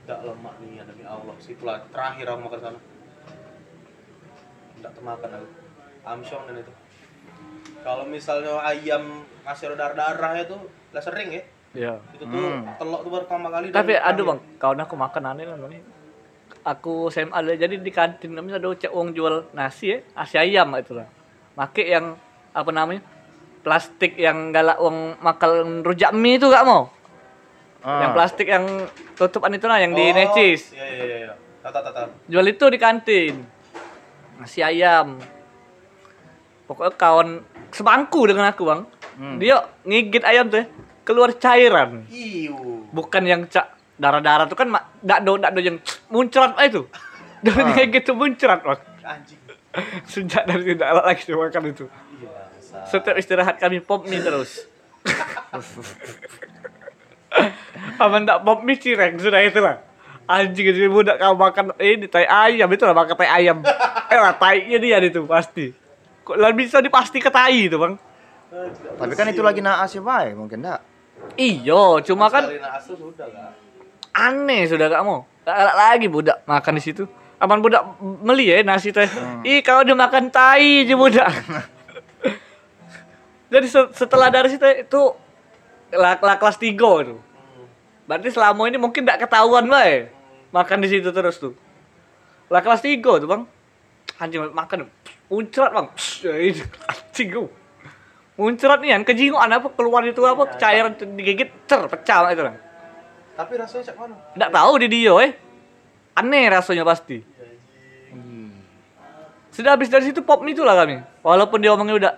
tidak 0.03 0.21
lemak 0.27 0.55
nih 0.59 0.81
ya 0.81 0.85
demi 0.89 1.05
Allah. 1.07 1.35
Situlah 1.39 1.79
terakhir 1.93 2.27
aku 2.27 2.41
makan 2.43 2.59
sana. 2.59 2.79
Tidak 4.75 4.93
termakan 4.93 5.31
aku. 5.39 5.49
Amsyong 6.03 6.43
dan 6.51 6.57
itu. 6.59 6.73
Kalau 7.87 8.05
misalnya 8.07 8.59
ayam 8.63 9.23
masih 9.47 9.71
ada 9.71 9.95
darah 9.95 10.19
darah 10.19 10.33
itu 10.39 10.57
lah 10.91 11.03
sering 11.03 11.31
ya. 11.31 11.43
Ya. 11.73 11.95
itu 12.13 12.21
tuh 12.21 12.37
Hmm. 12.37 12.69
telur 12.77 13.01
tuh 13.01 13.09
baru 13.09 13.25
pertama 13.25 13.49
kali 13.49 13.73
Tapi 13.73 13.97
aduh 13.97 14.25
bang, 14.29 14.41
kawan 14.61 14.85
aku 14.85 14.93
makan 14.93 15.23
aneh 15.25 15.49
namanya. 15.49 15.81
aku 16.63 17.09
SMA 17.09 17.33
lah. 17.33 17.57
jadi 17.57 17.81
di 17.81 17.89
kantin 17.89 18.37
kami 18.37 18.53
ada 18.53 18.69
cek 18.69 18.93
uang 18.93 19.17
jual 19.17 19.49
nasi 19.57 19.97
ya. 19.97 19.99
Nasi 20.13 20.37
ayam 20.37 20.69
itu 20.77 20.93
lah 20.93 21.09
make 21.57 21.85
yang 21.85 22.17
apa 22.53 22.71
namanya 22.71 23.01
plastik 23.65 24.21
yang 24.21 24.53
galak 24.53 24.77
uang 24.79 25.17
makan 25.21 25.81
rujak 25.81 26.13
mie 26.13 26.37
itu 26.37 26.49
gak 26.49 26.65
mau 26.65 26.93
Ah. 27.83 27.99
yang 28.01 28.11
plastik 28.13 28.47
yang 28.47 28.65
tutupan 29.15 29.51
itu 29.51 29.67
lah 29.67 29.77
yang 29.77 29.91
di 29.91 30.05
Oh, 30.05 30.15
necis 30.15 30.71
Iya 30.71 30.87
iya 30.87 31.05
iya. 31.05 31.17
iya. 31.21 31.35
Tahu 31.61 31.71
tahu. 31.85 32.09
jual 32.27 32.47
itu 32.49 32.65
di 32.67 32.79
kantin 32.79 33.35
nasi 34.37 34.59
ayam 34.59 35.19
pokoknya 36.65 36.93
kawan 36.93 37.29
sebangku 37.69 38.25
dengan 38.25 38.49
aku 38.49 38.63
bang 38.65 38.83
Hmm. 39.13 39.37
dia 39.37 39.61
ngigit 39.83 40.25
ayam 40.25 40.49
tuh 40.49 40.57
ya, 40.59 40.67
keluar 41.03 41.37
cairan 41.37 42.09
Iu. 42.09 42.89
bukan 42.89 43.23
yang 43.23 43.45
cak 43.45 43.69
darah-darah 43.95 44.49
tuh 44.49 44.57
kan 44.57 44.67
mak 44.67 44.89
dakdo 44.99 45.37
dakdo 45.37 45.61
yang 45.61 45.77
muncrat 46.09 46.57
ah 46.57 46.65
itu 46.65 46.89
dan 47.41 47.61
Ah. 47.61 47.71
kayak 47.77 47.93
gitu 47.95 48.15
muncrat 48.15 48.63
bang 48.63 48.81
Anjing. 49.05 49.41
sejak 50.09 50.43
dari 50.45 50.65
tidak 50.65 50.97
lagi 50.97 51.29
makan 51.29 51.63
itu 51.69 51.85
Iya. 52.17 52.87
setiap 52.87 53.15
istirahat 53.15 53.59
kami 53.59 53.79
pop 53.79 54.07
mie 54.07 54.19
terus 54.19 54.65
aman 57.99 58.23
tak 58.25 58.39
pop 58.45 58.63
mie 58.63 58.79
cireng? 58.79 59.19
Sudah 59.19 59.43
itu 59.43 59.59
lah. 59.59 59.83
Anjing 60.23 60.71
itu 60.71 60.87
budak 60.87 61.19
kau 61.19 61.35
makan 61.35 61.75
ini 61.83 62.07
tai 62.07 62.25
ayam 62.25 62.71
itu 62.71 62.83
lah 62.87 62.95
makan 62.95 63.15
tai 63.19 63.29
ayam. 63.29 63.59
Eh 64.09 64.19
lah 64.19 64.35
tainya 64.39 64.79
dia 64.79 64.99
itu 65.03 65.27
pasti. 65.27 65.75
Kok 66.23 66.39
lah 66.39 66.55
bisa 66.55 66.79
dipasti 66.79 67.19
ke 67.19 67.29
tai 67.29 67.67
itu 67.67 67.77
bang? 67.77 67.99
Tapi 69.01 69.13
kan 69.17 69.27
itu 69.33 69.41
lagi 69.41 69.65
naas 69.65 69.91
ya, 69.91 70.05
Pak. 70.05 70.37
Mungkin 70.37 70.63
enggak. 70.63 70.81
iyo 71.39 72.03
cuma 72.03 72.27
kan 72.27 72.51
aneh 74.13 74.67
sudah 74.67 74.91
gak 74.91 75.03
mau. 75.07 75.25
Gak 75.47 75.75
lagi 75.75 76.07
budak 76.11 76.43
makan 76.45 76.79
di 76.79 76.83
situ. 76.83 77.05
Aman 77.43 77.59
budak 77.59 77.83
meli 77.99 78.51
ya 78.51 78.63
nasi 78.63 78.95
teh. 78.95 79.07
Ih 79.43 79.67
kau 79.67 79.83
udah 79.83 79.99
makan 79.99 80.31
tai 80.31 80.87
aja 80.87 80.95
budak. 80.95 81.27
Jadi 83.53 83.67
se- 83.69 83.93
setelah 83.93 84.31
dari 84.31 84.49
situ 84.49 84.65
itu 84.65 85.03
lah, 85.93 86.17
lah 86.19 86.37
kelas 86.37 86.57
tiga 86.57 87.05
itu 87.05 87.17
Hmm. 87.17 87.67
berarti 88.09 88.29
selama 88.29 88.65
ini 88.65 88.77
mungkin 88.77 89.05
gak 89.05 89.21
ketahuan 89.21 89.67
bae 89.67 90.09
makan 90.51 90.81
di 90.81 90.89
situ 90.89 91.09
terus 91.11 91.37
tuh 91.37 91.53
lah 92.49 92.61
kelas 92.61 92.81
tiga 92.81 93.17
tuh 93.17 93.29
bang 93.29 93.43
anjing 94.17 94.41
makan 94.51 94.89
muncrat 95.29 95.71
bang 95.71 95.87
Ya, 96.21 96.33
anjing 96.89 97.29
gua. 97.31 97.49
muncrat 98.33 98.81
nih 98.81 98.97
kan 98.97 99.03
kejingoan 99.05 99.53
apa 99.53 99.69
keluar 99.71 100.01
itu 100.03 100.21
apa 100.23 100.57
cairan 100.57 100.97
digigit 100.97 101.53
ter 101.65 101.81
pecah 101.85 102.33
itu 102.33 102.43
lah 102.43 102.57
Tapi 103.33 103.53
rasanya 103.57 103.89
cak 103.89 103.97
mana? 103.97 104.15
Nggak 104.37 104.51
tahu 104.53 104.73
di 104.77 104.89
dia 104.93 105.13
eh. 105.25 105.33
Aneh 106.13 106.53
rasanya 106.53 106.85
pasti. 106.85 107.17
Iya, 107.17 107.49
anjing. 108.13 108.53
Sudah 109.49 109.73
habis 109.73 109.89
dari 109.89 110.05
situ 110.05 110.21
pop 110.21 110.45
itu 110.45 110.61
lah 110.61 110.77
kami. 110.77 111.01
Walaupun 111.25 111.65
dia 111.65 111.73
omongnya 111.73 111.97
udah 111.97 112.13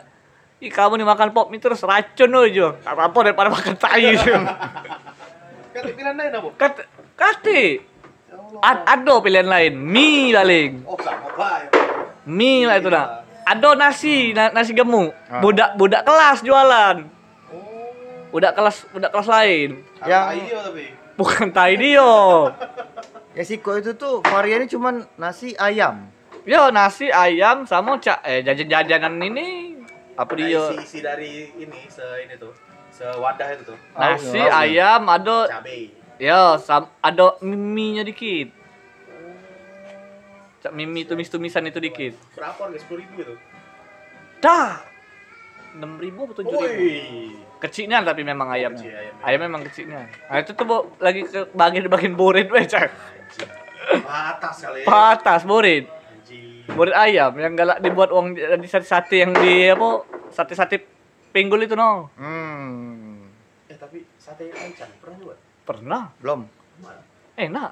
Ih 0.65 0.73
kamu 0.73 0.97
nih 0.97 1.05
makan 1.05 1.29
pop 1.37 1.53
mie 1.53 1.61
terus 1.61 1.85
racun 1.85 2.33
loh 2.33 2.49
Jo. 2.49 2.81
Apa-apa 2.89 3.29
daripada 3.29 3.53
makan 3.53 3.77
tai. 3.77 4.17
Kan 4.17 5.83
pilihan 5.93 6.17
lain 6.17 6.33
apa? 6.33 6.49
Kat 6.57 6.89
kati. 7.13 7.85
Ya. 8.33 8.37
Ad, 8.65 8.79
ado 8.89 9.21
pilihan 9.21 9.45
lain. 9.45 9.77
Mie 9.77 10.33
paling. 10.33 10.89
Oh 10.89 10.97
sama 11.05 11.29
baik. 11.37 11.69
Mie 12.25 12.65
lah 12.65 12.81
itu 12.81 12.89
nah. 12.89 13.29
Ado 13.45 13.77
nasi, 13.77 14.33
na- 14.33 14.57
nasi 14.57 14.73
gemuk. 14.73 15.13
Ah. 15.29 15.45
Budak 15.45 15.77
budak 15.77 16.01
kelas 16.01 16.41
jualan. 16.41 17.13
Oh. 17.53 18.33
Budak 18.33 18.57
kelas 18.57 18.89
budak 18.89 19.13
kelas 19.13 19.29
lain. 19.29 19.85
Yang- 20.09 20.49
tapi. 20.49 20.85
Bukan 21.21 21.53
tai 21.53 21.77
dia. 21.77 22.09
Ya 23.35 23.43
siko 23.43 23.75
itu 23.75 23.99
tuh 23.99 24.23
variannya 24.23 24.71
cuman 24.71 25.11
nasi 25.19 25.59
ayam. 25.59 26.07
Yo 26.47 26.71
nasi 26.71 27.11
ayam 27.11 27.67
sama 27.67 27.99
cak 27.99 28.23
eh 28.23 28.47
jajan-jajanan 28.47 29.19
ini 29.19 29.74
apa 30.15 30.33
dia? 30.39 30.63
isi, 30.71 30.75
isi 30.83 30.99
dari 31.03 31.51
ini 31.59 31.81
se 31.91 32.05
ini 32.23 32.35
tuh. 32.39 32.55
Sewadah 32.95 33.49
itu 33.59 33.75
tuh. 33.75 33.79
Nasi, 33.99 34.39
Oh, 34.39 34.51
ayam, 34.55 35.03
ada 35.11 35.51
Cabe. 35.51 35.91
ya 36.17 36.55
sam, 36.63 36.87
ada 37.03 37.35
mie-nya 37.43 38.07
dikit. 38.07 38.55
Cak 40.63 40.73
mie 40.73 41.05
tumis-tumisan 41.05 41.67
itu 41.69 41.77
dikit. 41.77 42.15
Berapa 42.33 42.57
harga? 42.57 42.79
Sepuluh 42.81 43.05
ribu 43.05 43.15
itu. 43.21 43.35
Dah. 44.41 44.81
6 45.75 45.99
ribu 45.99 46.31
atau 46.31 46.47
7 46.47 46.55
ribu? 46.55 46.87
Kecilnya 47.59 47.99
tapi 48.07 48.23
memang 48.23 48.47
ayamnya. 48.49 48.79
Kecil 48.79 48.95
ayamnya. 48.95 49.23
Ayam 49.27 49.41
memang 49.43 49.61
kecilnya. 49.67 50.01
Nah 50.31 50.37
itu 50.39 50.51
tuh 50.55 50.65
Bo, 50.65 50.77
lagi 51.03 51.27
ke 51.27 51.51
bagian 51.51 51.91
bagian 51.91 52.15
borit 52.15 52.47
weh 52.47 52.63
cak. 52.63 52.95
Patas 54.07 54.57
kali 54.63 54.85
ya. 54.85 54.87
Patas 54.87 55.43
borit. 55.43 55.91
Borit 56.73 56.97
ayam 56.97 57.37
yang 57.37 57.53
galak 57.53 57.85
dibuat 57.85 58.09
uang 58.09 58.33
di 58.37 58.69
sate-sate 58.69 59.21
yang 59.21 59.37
di 59.37 59.69
apa? 59.69 60.01
Sate-sate 60.33 60.81
pinggul 61.29 61.61
itu 61.61 61.77
no. 61.77 62.09
Hmm. 62.17 63.29
Eh 63.69 63.77
tapi 63.77 64.01
sate 64.17 64.49
taichan 64.49 64.89
pernah 64.97 65.17
nyoba? 65.21 65.35
Pernah. 65.69 66.03
Belum. 66.25 66.41
Mana? 66.81 67.03
Enak. 67.37 67.71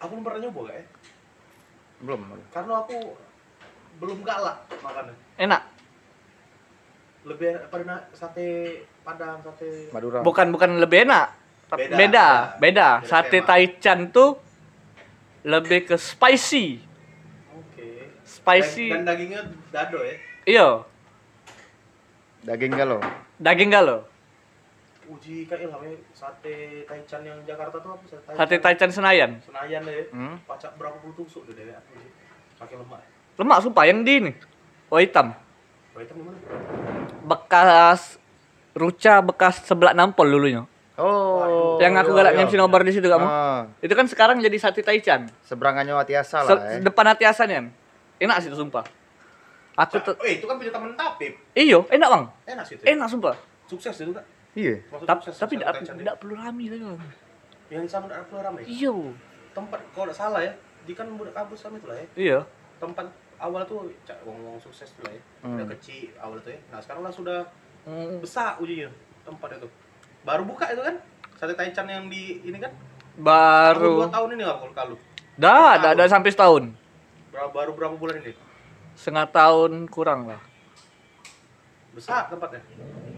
Aku 0.00 0.10
belum 0.16 0.24
pernah 0.24 0.40
nyoba 0.48 0.60
gak 0.72 0.76
ya? 0.80 0.84
Belum. 2.02 2.20
Karena 2.48 2.74
aku 2.80 2.98
belum 4.00 4.18
galak 4.24 4.56
makannya. 4.80 5.14
Enak. 5.36 5.62
Lebih 7.22 7.70
pada 7.70 8.08
sate 8.16 8.46
padang, 9.06 9.38
sate 9.46 9.92
Madura. 9.92 10.24
Bukan 10.24 10.48
bukan 10.48 10.80
lebih 10.80 11.06
enak. 11.06 11.26
Tapi 11.68 11.88
Beda, 11.88 11.96
Beda, 11.96 12.26
beda. 12.58 12.88
beda. 13.00 13.08
Sate. 13.08 13.38
Taichan 13.44 14.12
tuh 14.12 14.40
lebih 15.44 15.88
ke 15.88 15.96
spicy. 16.00 16.91
Spicy. 18.32 18.88
Dan, 18.88 19.02
dan 19.02 19.12
dagingnya 19.12 19.40
dado 19.68 20.00
ya. 20.00 20.14
Iya, 20.42 20.68
Daging 22.42 22.72
galau. 22.72 22.98
daging 23.38 23.70
galo. 23.70 24.02
Uji 25.04 25.44
kayak 25.44 25.68
namanya 25.68 25.94
sate 26.10 26.82
taichan 26.82 27.22
yang 27.22 27.38
Jakarta 27.44 27.76
tuh 27.76 27.92
apa? 27.92 28.02
Sate 28.04 28.32
Sate 28.32 28.56
Taichan 28.58 28.90
Senayan. 28.90 29.30
Senayan 29.40 29.82
deh. 29.82 30.08
Hmm. 30.10 30.38
Pacak 30.42 30.74
berapa 30.74 30.96
puluh 30.96 31.14
tusuk 31.14 31.46
deh 31.46 31.54
deh. 31.54 31.74
Pakai 32.56 32.74
lemak. 32.74 33.02
Lemak 33.34 33.58
sumpah 33.60 33.84
yang 33.84 34.02
di 34.02 34.14
ini. 34.18 34.32
Oh 34.88 34.98
hitam. 34.98 35.34
Oh 35.92 36.00
itu 36.00 36.12
gimana? 36.12 36.38
Bekas 37.22 38.16
ruca 38.72 39.20
bekas 39.20 39.62
sebelah 39.62 39.92
nampol 39.92 40.26
dulunya. 40.26 40.64
Oh. 40.92 41.80
yang 41.80 41.96
aku 41.96 42.12
galak 42.12 42.36
ngemsi 42.36 42.54
nobar 42.54 42.82
di 42.82 42.92
situ 42.92 43.04
kamu. 43.04 43.24
Ah, 43.24 43.64
Itu 43.80 43.92
kan 43.92 44.06
sekarang 44.06 44.38
jadi 44.38 44.54
sate 44.54 44.80
Taichan. 44.80 45.26
seberangannya 45.42 45.92
Watiasa 45.92 46.36
Se- 46.38 46.46
lah. 46.46 46.58
Eh. 46.68 46.80
depan 46.80 47.06
hatiasan 47.08 47.48
ya. 47.48 47.62
Enak 48.22 48.36
sih 48.38 48.48
itu 48.48 48.58
sumpah. 48.58 48.84
Aku 49.72 49.98
tuh 50.04 50.14
Eh 50.22 50.38
itu 50.38 50.44
kan 50.46 50.60
punya 50.60 50.70
temen 50.70 50.92
Tapip. 50.94 51.32
iyo, 51.56 51.82
enak 51.88 52.08
bang. 52.08 52.24
Enak 52.54 52.64
sih 52.68 52.74
itu. 52.78 52.82
Enak 52.86 53.08
sumpah. 53.08 53.34
Sukses 53.66 53.96
itu 53.98 54.12
kak. 54.12 54.24
Iya. 54.52 54.84
Maksud 54.92 55.06
Tapi 55.08 55.20
tapi 55.32 55.52
tidak 55.56 55.96
tidak 55.96 56.14
perlu 56.20 56.34
rame 56.36 56.64
lagi. 56.68 56.84
Bang. 56.84 57.00
Yang 57.72 57.88
sana 57.88 58.04
ada 58.12 58.22
keluar 58.28 58.52
ramai. 58.52 58.68
Iyo. 58.68 59.16
Tempat 59.56 59.80
kalau 59.96 60.12
tidak 60.12 60.18
salah 60.20 60.40
ya. 60.44 60.52
Di 60.84 60.92
kan 60.92 61.08
budak 61.16 61.32
kampus 61.32 61.64
sama 61.64 61.80
itu 61.80 61.88
lah 61.88 61.96
ya. 61.96 62.06
Iya. 62.14 62.38
Tempat 62.78 63.06
awal 63.40 63.64
tuh 63.64 63.88
cak 64.04 64.22
ngomong 64.28 64.60
sukses 64.60 64.92
tuh 64.92 65.02
lah 65.08 65.12
ya. 65.16 65.22
Hmm. 65.40 65.56
Udah 65.56 65.66
kecil 65.72 66.12
awal 66.20 66.36
tuh 66.44 66.52
ya. 66.52 66.60
Nah 66.68 66.78
sekarang 66.78 67.02
lah 67.02 67.12
sudah 67.12 67.40
Hmm. 67.82 68.22
besar 68.22 68.62
ujinya 68.62 68.86
tempat 69.26 69.58
itu. 69.58 69.66
Baru 70.22 70.46
buka 70.46 70.70
itu 70.70 70.78
kan. 70.78 70.94
Sate 71.34 71.56
Taichan 71.56 71.88
yang 71.88 72.06
di 72.06 72.38
ini 72.44 72.60
kan. 72.60 72.70
Baru. 73.18 74.04
Dua 74.04 74.08
tahun 74.12 74.36
ini 74.36 74.46
nggak 74.46 74.58
kalau 74.60 74.74
kalau. 74.76 74.96
Dah, 75.34 75.80
dah, 75.80 75.96
dah 75.96 76.06
sampai 76.06 76.30
setahun. 76.30 76.81
Berapa, 77.32 77.48
baru 77.48 77.72
berapa 77.72 77.96
bulan 77.96 78.20
ini? 78.20 78.36
Setengah 78.92 79.24
tahun 79.26 79.88
kurang 79.88 80.28
lah. 80.28 80.40
Besar 81.92 82.28
tempatnya. 82.28 82.60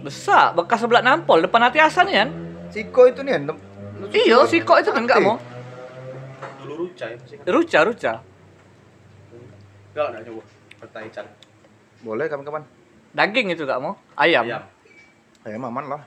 Besar, 0.00 0.54
bekas 0.54 0.78
sebelah 0.78 1.02
nampol, 1.02 1.42
depan 1.42 1.66
hati 1.66 1.78
asan 1.78 2.06
ya. 2.06 2.24
Siko 2.70 3.06
itu 3.06 3.22
nih. 3.22 3.42
tem- 3.42 3.62
Iya, 4.10 4.46
si 4.46 4.58
kok 4.60 4.78
itu 4.78 4.90
kan 4.90 5.02
enggak 5.02 5.18
mau. 5.18 5.38
Dulu 6.62 6.86
Ruca 6.86 7.06
ya 7.06 7.16
masih 7.16 7.36
kan. 7.38 7.44
Ruca, 7.46 7.78
ruca. 7.82 8.12
Enggak 9.90 10.06
enggak 10.10 10.22
coba. 10.24 10.42
Sate 10.74 10.92
Taichan. 10.92 11.26
Boleh 12.00 12.26
kapan-kapan. 12.26 12.62
Daging 13.14 13.46
itu 13.50 13.62
enggak 13.62 13.80
mau. 13.80 13.94
Ayam. 14.14 14.44
Ayam. 14.44 14.62
Ayam 15.42 15.62
aman 15.64 15.84
lah. 15.88 16.02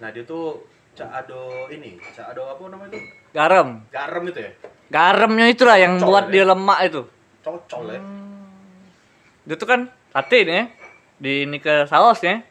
Nah 0.00 0.08
dia 0.10 0.24
tuh 0.24 0.64
cak 0.92 1.08
ado 1.14 1.68
ini, 1.68 1.96
cak 2.12 2.32
ado 2.32 2.44
apa 2.46 2.62
namanya 2.66 2.92
itu? 2.92 3.00
Garam. 3.32 3.68
Garam 3.88 4.22
itu 4.26 4.40
ya. 4.40 4.52
Garamnya 4.88 5.46
itulah 5.48 5.76
yang 5.76 5.96
Cocol, 5.96 6.08
buat 6.08 6.24
ya? 6.26 6.32
dia 6.32 6.44
lemak 6.46 6.78
itu. 6.84 7.02
Cocol 7.42 7.84
ya. 7.90 8.00
Itu 9.44 9.54
tuh 9.58 9.66
kan 9.66 9.80
sate 10.10 10.38
ya. 10.42 10.70
Di 11.18 11.44
ini 11.44 11.58
ke 11.58 11.86
sausnya. 11.86 12.42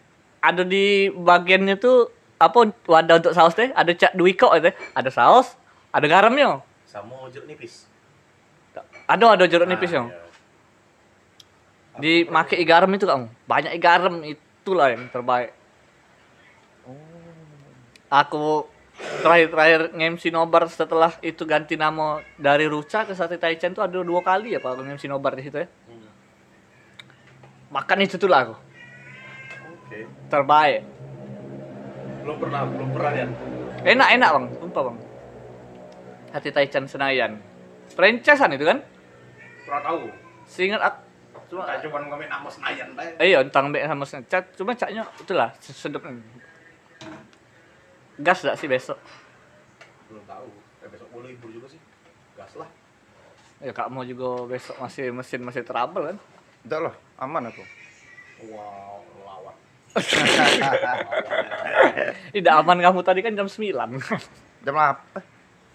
Ada 0.42 0.64
di 0.64 1.08
bagiannya 1.10 1.78
tuh 1.78 2.10
apa 2.42 2.74
wadah 2.90 3.22
untuk 3.22 3.38
saus 3.38 3.54
teh 3.54 3.70
ada 3.70 3.94
cak 3.94 4.18
dui 4.18 4.34
kok 4.34 4.50
itu 4.58 4.74
ada 4.98 5.10
saus 5.14 5.54
ada 5.94 6.10
garamnya 6.10 6.58
Sama 6.90 7.30
jeruk 7.30 7.46
nipis. 7.46 7.86
ada 9.06 9.38
ada 9.38 9.46
jeruk 9.46 9.70
nipis 9.70 9.94
Ah, 9.94 9.96
yang 10.02 10.08
iya. 10.10 10.18
dimakai 12.02 12.66
garam 12.66 12.90
itu 12.90 13.06
kamu 13.06 13.30
banyak 13.46 13.78
garam 13.78 14.26
itulah 14.26 14.90
yang 14.90 15.06
terbaik 15.14 15.54
aku 18.10 18.66
terakhir-terakhir 19.22 19.82
nge-MC 19.94 20.34
nobar 20.34 20.66
setelah 20.70 21.14
itu 21.22 21.46
ganti 21.46 21.78
nama 21.78 22.22
dari 22.38 22.66
Ruca 22.66 23.06
ke 23.06 23.14
Sate 23.14 23.38
Taichan 23.38 23.74
tuh 23.74 23.86
ada 23.86 24.02
dua 24.02 24.22
kali 24.26 24.54
ya 24.56 24.60
Pak 24.62 24.82
nge-MC 24.82 25.06
nobar 25.10 25.38
di 25.38 25.44
situ 25.46 25.58
ya. 25.62 25.68
Makan 27.72 27.98
itu 28.04 28.20
tuh 28.20 28.28
lah 28.28 28.50
aku. 28.50 28.56
Oke. 29.88 30.04
Terbaik. 30.28 30.82
Belum 32.22 32.38
pernah, 32.38 32.62
belum 32.68 32.90
pernah 32.92 33.12
ya. 33.16 33.26
Enak-enak 33.82 34.30
bang, 34.30 34.46
sumpah 34.60 34.82
bang. 34.92 34.98
Sate 36.36 36.50
Taichan 36.52 36.86
Senayan. 36.88 37.32
Franchisean 37.96 38.52
itu 38.56 38.66
kan? 38.68 38.80
Pernah 39.68 39.82
tahu. 39.84 40.02
Seingat 40.48 40.82
aku 40.84 41.00
cuma 41.52 41.68
Cuma 41.84 42.00
ngomongin 42.08 42.32
nama 42.32 42.48
Senayan 42.48 42.88
iya, 43.20 43.44
entang 43.44 43.76
sama 43.76 44.06
cat, 44.08 44.46
cuma 44.56 44.72
caknya 44.72 45.04
itulah 45.20 45.52
sedep. 45.60 46.00
Gas 48.22 48.46
gak 48.46 48.58
sih 48.58 48.70
besok? 48.70 48.98
Belum 50.10 50.24
tahu. 50.30 50.48
Eh, 50.86 50.90
besok 50.90 51.10
boleh 51.10 51.34
libur 51.34 51.50
juga 51.50 51.68
sih. 51.74 51.82
Gas 52.38 52.54
lah. 52.56 52.70
Ya 53.62 53.72
kak 53.74 53.94
mau 53.94 54.02
juga 54.02 54.50
besok 54.50 54.74
masih 54.82 55.14
mesin 55.14 55.42
masih 55.46 55.62
trouble 55.62 56.14
kan? 56.14 56.18
Enggak 56.66 56.80
lah, 56.90 56.94
aman 57.22 57.50
aku. 57.50 57.62
Wow, 58.50 59.06
lawat. 59.22 59.56
Tidak 62.34 62.54
aman 62.58 62.78
kamu 62.82 63.00
tadi 63.06 63.22
kan 63.22 63.38
jam 63.38 63.46
9. 63.46 63.70
Jam 64.66 64.76
apa? 64.78 65.20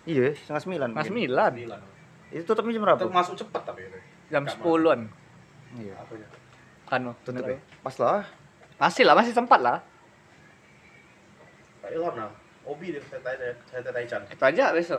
Iya, 0.07 0.34
setengah 0.34 0.62
sembilan. 0.62 0.88
9. 0.99 1.55
Bilang. 1.55 1.82
Itu 2.30 2.42
tutupnya 2.42 2.74
jam 2.74 2.82
berapa? 2.86 3.03
Masuk 3.07 3.38
cepat 3.38 3.62
tapi 3.70 3.86
ini. 3.86 3.99
Jam 4.30 4.47
10-an. 4.47 5.01
Iya. 5.78 5.94
Apanya? 5.99 6.28
Kan 6.86 7.01
Tutup 7.22 7.47
ya? 7.47 7.59
Pas 7.82 7.97
lah. 7.99 8.22
Masih 8.78 9.05
lah, 9.07 9.14
masih 9.14 9.34
sempat 9.34 9.61
lah. 9.62 9.82
Pak. 11.87 12.30
Obi 12.66 12.87
dia 12.91 13.03
saya 13.05 13.22
tanya, 13.22 13.51
saya 13.64 13.80
tanya 13.80 14.03
Chan. 14.05 14.22
Kita 14.26 14.45
aja 14.47 14.64
besok 14.70 14.99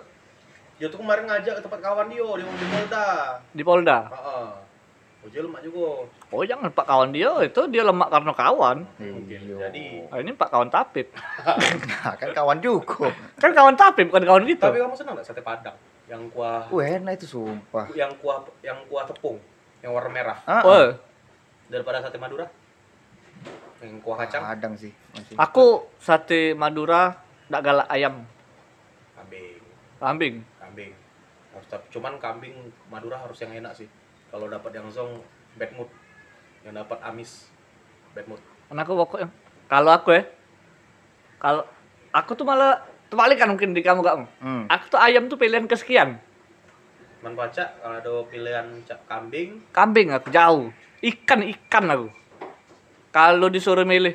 Dia 0.77 0.87
tuh 0.87 1.01
kemarin 1.01 1.25
ngajak 1.25 1.57
ke 1.57 1.61
tempat 1.61 1.79
kawan 1.81 2.07
dia, 2.07 2.21
dia 2.21 2.45
mau 2.45 2.53
di 2.53 2.67
Polda. 2.69 3.07
di 3.49 3.63
Polda. 3.65 3.97
Heeh. 4.07 4.47
Ojek 5.19 5.41
lemak 5.41 5.59
juga. 5.61 6.05
Oh 6.29 6.45
jangan 6.45 6.69
Pak 6.69 6.85
kawan 6.85 7.09
dia 7.09 7.27
itu 7.41 7.61
dia 7.67 7.83
lemak 7.83 8.07
karena 8.07 8.31
kawan. 8.31 8.77
Mungkin. 8.95 9.39
Iya. 9.43 9.57
Jadi 9.67 9.85
Ah, 10.07 10.21
ini 10.21 10.31
Pak 10.31 10.47
kawan 10.47 10.69
Tapip. 10.69 11.11
Nah, 11.97 12.15
kan 12.15 12.29
kawan 12.31 12.57
juga. 12.61 13.09
Kan 13.35 13.51
kawan 13.51 13.75
Tapip 13.75 14.07
bukan 14.07 14.23
kawan 14.23 14.43
gitu. 14.45 14.61
tapi 14.61 14.77
kamu 14.77 14.93
senang 14.93 15.17
nggak 15.17 15.27
sate 15.27 15.41
Padang? 15.41 15.75
Yang 16.07 16.23
kuah 16.31 16.71
Wah, 16.71 16.85
enak 16.87 17.19
itu 17.19 17.27
sumpah. 17.27 17.91
yang 17.91 18.13
kuah 18.17 18.39
yang 18.61 18.79
kuah 18.87 19.03
tepung 19.03 19.35
yang 19.81 19.91
warna 19.91 20.07
merah 20.07 20.37
Ah, 20.45 20.63
Oh, 20.63 20.87
daripada 21.67 21.99
sate 21.99 22.15
Madura 22.15 22.47
yang 23.83 24.01
kuah 24.01 24.17
kacang 24.25 24.43
Kadang 24.57 24.73
sih. 24.73 24.91
Masih. 25.13 25.35
aku 25.37 25.85
sate 26.01 26.57
Madura 26.57 27.13
ndak 27.47 27.61
galak 27.63 27.87
ayam, 27.87 28.27
kambing 29.15 29.61
kambing. 30.01 30.35
kambing 30.59 30.91
harus 31.55 31.67
tapi 31.71 31.85
cuman 31.93 32.19
kambing 32.19 32.55
Madura 32.91 33.23
harus 33.23 33.39
yang 33.39 33.55
enak 33.55 33.71
sih 33.71 33.87
kalau 34.27 34.51
dapat 34.51 34.75
yang 34.75 34.91
zong 34.91 35.23
bad 35.55 35.71
mood 35.73 35.87
yang 36.67 36.75
dapat 36.75 36.99
amis 37.07 37.47
bad 38.11 38.27
mood 38.27 38.41
Karena 38.67 38.83
aku 38.83 38.93
pokoknya 38.99 39.27
kalau 39.71 39.91
aku 39.95 40.09
ya 40.11 40.23
kalau 41.39 41.63
aku 42.11 42.31
tuh 42.35 42.43
malah 42.43 42.83
terbalik 43.07 43.39
kan 43.39 43.47
mungkin 43.47 43.71
di 43.71 43.79
kamu 43.79 44.03
gak 44.03 44.17
Hmm. 44.43 44.63
Aku 44.67 44.91
tuh 44.91 44.99
ayam 44.99 45.31
tuh 45.31 45.39
pilihan 45.39 45.63
kesekian. 45.69 46.19
man 47.23 47.33
baca 47.33 47.63
kalau 47.81 47.97
ada 47.97 48.13
pilihan 48.29 48.67
kambing 49.09 49.63
Kambing 49.73 50.13
aku 50.13 50.29
jauh. 50.29 50.69
Ikan 51.01 51.41
ikan 51.45 51.85
aku. 51.89 52.07
Kalau 53.17 53.49
disuruh 53.49 53.81
milih 53.81 54.13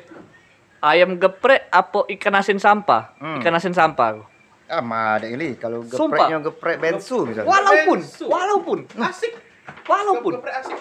ayam 0.79 1.19
geprek 1.19 1.67
apa 1.67 2.07
ikan 2.15 2.39
asin 2.39 2.55
sampah? 2.55 3.11
Hmm. 3.19 3.43
Ikan 3.43 3.51
asin 3.51 3.75
sampah 3.75 4.15
aku. 4.15 4.23
Ah, 4.71 4.79
mah 4.79 5.19
ada 5.19 5.27
ini 5.27 5.59
kalau 5.59 5.83
gepreknya 5.83 6.39
geprek 6.39 6.79
bensu 6.79 7.27
misalnya. 7.27 7.51
Walaupun, 7.51 7.99
Bensu. 7.99 8.25
walaupun, 8.31 8.79
asik 9.03 9.35
walaupun, 9.83 10.31
Geprek 10.39 10.55
asik 10.55 10.79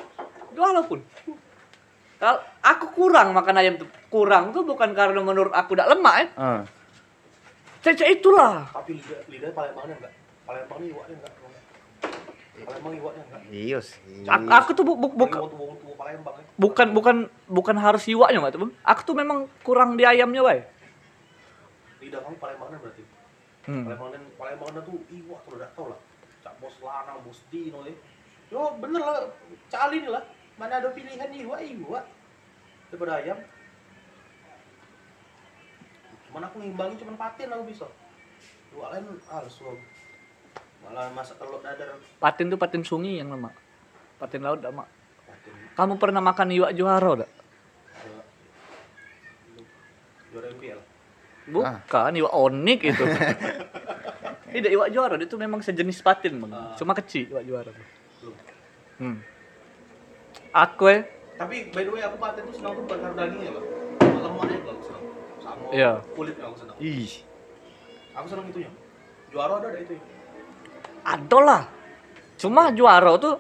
walaupun. 0.55 0.99
Kalau 2.23 2.39
aku 2.63 2.87
kurang 2.95 3.35
makan 3.35 3.59
ayam 3.59 3.75
tuh 3.75 3.91
kurang 4.07 4.55
tuh 4.55 4.63
bukan 4.63 4.95
karena 4.95 5.19
menurut 5.19 5.51
aku 5.51 5.75
tidak 5.75 5.91
lemak 5.91 6.15
ya. 6.15 6.27
Ah. 6.39 6.63
Cece 7.83 8.07
itulah. 8.07 8.71
tapi 8.71 9.03
lidah 9.03 9.19
lidah 9.27 9.51
enggak 9.51 9.59
Palembangnya 9.59 9.99
iwaknya 9.99 9.99
enggak 9.99 10.13
Palembang 10.47 10.81
iwaknya 10.87 11.15
enggak 11.19 11.33
Iya 13.53 13.79
sih. 13.85 13.99
Aku, 14.27 14.47
aku 14.49 14.71
tuh 14.73 14.85
bu, 14.87 14.95
bu, 14.97 15.09
bukan 15.15 15.39
Palembang 15.99 16.35
ya. 16.35 16.45
bukan 16.59 16.89
bukan 16.91 17.17
bukan 17.47 17.77
harus 17.79 18.03
iwaknya 18.11 18.43
nggak 18.43 18.55
tuh 18.55 18.63
bang. 18.67 18.73
Aku 18.83 19.01
tuh 19.07 19.15
memang 19.15 19.47
kurang 19.63 19.95
di 19.95 20.05
ayamnya 20.07 20.43
bay. 20.43 20.61
lidah 22.03 22.19
kamu 22.19 22.37
Palembangnya 22.43 22.79
berarti 22.83 23.03
Hmm. 23.63 23.87
Palembang 23.87 24.11
dan 24.11 24.23
Palembang 24.35 24.75
tuh 24.83 24.99
iwak 25.07 25.41
tuh 25.47 25.55
udah 25.55 25.71
tau 25.79 25.87
lah 25.95 26.01
cak 26.43 26.55
bos 26.59 26.75
lanang 26.83 27.23
bos 27.23 27.39
dino 27.47 27.87
ya 27.87 27.95
yo 28.51 28.75
bener 28.83 28.99
lah 28.99 29.31
cali 29.71 30.03
nih 30.03 30.11
lah 30.11 30.27
mana 30.59 30.83
ada 30.83 30.91
pilihan 30.91 31.31
iwak 31.31 31.63
iwak 31.63 32.05
daripada 32.91 33.23
ayam 33.23 33.39
cuman 36.27 36.43
aku 36.51 36.57
ngimbangi 36.59 36.99
cuman 36.99 37.15
patin 37.15 37.55
aku 37.55 37.65
bisa 37.71 37.87
iwak 38.75 38.89
lain 38.99 39.07
harus 39.31 39.55
loh 39.63 39.79
malah 40.83 41.09
masak 41.15 41.39
telur 41.39 41.63
dadar 41.63 41.97
Patin 42.19 42.51
tuh 42.51 42.59
patin 42.59 42.83
sungai 42.83 43.23
yang 43.23 43.31
lemak. 43.31 43.55
Patin 44.19 44.43
laut 44.43 44.61
mak. 44.61 44.89
patin 45.27 45.53
Kamu 45.79 45.95
pernah 45.99 46.21
makan 46.23 46.53
iwak 46.53 46.71
eh, 46.73 46.77
juara 50.33 50.49
MPL 50.57 50.81
Bukan, 51.43 52.11
iwak 52.15 52.33
onik 52.33 52.81
itu. 52.87 53.05
Tidak 54.55 54.71
iwak 54.71 54.89
juara, 54.95 55.19
itu 55.19 55.35
memang 55.35 55.59
sejenis 55.59 56.05
patin, 56.07 56.39
Bang. 56.39 56.55
Ah. 56.55 56.77
Cuma 56.79 56.95
kecil 56.95 57.27
iwak 57.31 57.45
juara 57.45 57.73
Hmm. 59.03 59.19
Aku 60.55 60.87
ya, 60.87 61.03
tapi 61.43 61.75
by 61.75 61.83
the 61.83 61.91
way 61.91 62.03
aku 62.07 62.17
patin 62.23 62.47
tuh 62.47 62.55
senang 62.55 62.73
tuh 62.79 62.85
karena 62.87 63.09
dagingnya 63.19 63.51
sama 63.51 64.19
lemaknya 64.23 64.59
senang 64.79 65.05
sama 65.43 65.65
Iya. 65.75 65.93
kulitnya 66.15 66.45
aku 66.47 66.57
senang 66.63 66.77
Ih. 66.79 67.13
aku 68.15 68.27
senang 68.31 68.47
itunya 68.47 68.71
juara 69.35 69.59
ada 69.59 69.67
ada 69.75 69.79
itu 69.83 69.99
ya 69.99 70.03
ada 71.05 71.39
lah. 71.43 71.63
Cuma 72.39 72.71
juara 72.75 73.15
tuh 73.19 73.39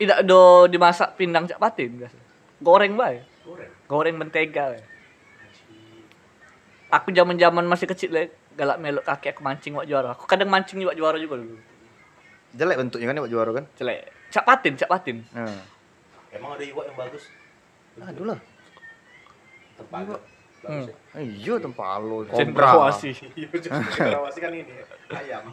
tidak 0.00 0.24
do 0.24 0.64
dimasak 0.66 1.16
pindang 1.16 1.44
cak 1.44 1.60
patin. 1.60 2.08
Goreng 2.60 2.96
bae. 2.96 3.20
goreng 3.44 3.70
Goreng 3.88 4.16
mentega. 4.16 4.76
bae. 4.76 4.80
Aku 6.90 7.14
zaman-zaman 7.14 7.62
masih 7.68 7.86
kecil 7.86 8.10
le, 8.10 8.22
galak 8.58 8.82
melok 8.82 9.06
kaki 9.06 9.30
aku 9.30 9.40
mancing 9.46 9.78
iwak 9.78 9.86
juara. 9.86 10.08
Aku 10.18 10.26
kadang 10.26 10.50
mancing 10.50 10.82
iwak 10.82 10.98
juara 10.98 11.16
juga 11.20 11.38
dulu. 11.38 11.56
Jelek 12.50 12.76
bentuknya 12.82 13.06
kan 13.14 13.22
buat 13.22 13.30
juara 13.30 13.50
kan? 13.54 13.64
Celek. 13.78 14.10
Cak 14.30 14.44
patin, 14.46 14.74
cak 14.74 14.90
patin. 14.90 15.22
Nah. 15.30 15.54
emang 16.30 16.54
ada 16.54 16.62
iwak 16.62 16.84
yang 16.86 16.94
bagus 16.98 17.24
Aduh 17.98 18.22
lah. 18.30 18.38
tempat 19.74 20.02
Hmm. 20.06 20.14
bagus 20.62 20.86
ya 20.86 20.94
Iya 21.18 21.54
tempalo. 21.58 22.16
Cendrawasih. 22.30 23.14
iya 23.38 23.48
cendrawasih 23.50 24.40
kan 24.44 24.52
ini 24.54 24.72
ayam 25.10 25.50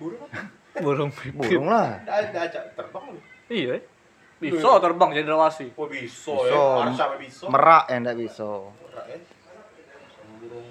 burung 0.00 0.20
apa 0.24 0.40
Burung 0.80 1.10
Burung 1.36 1.66
lah. 1.68 2.00
ada 2.00 2.24
ada 2.24 2.38
aja 2.42 2.60
terbang 2.72 3.04
Iya. 3.46 3.84
Bisa 4.40 4.80
terbang 4.80 5.10
cendrawasih. 5.12 5.68
oh 5.74 5.84
bisa 5.84 6.32
Bisa. 6.32 6.56
ya 6.56 6.90
sampai 6.96 7.18
bisa 7.20 7.44
Merak 7.46 7.84
yang 7.86 8.00
enggak 8.00 8.16
bisa. 8.18 8.48
Eh. 9.06 9.20
Sama 10.08 10.34
burung 10.40 10.66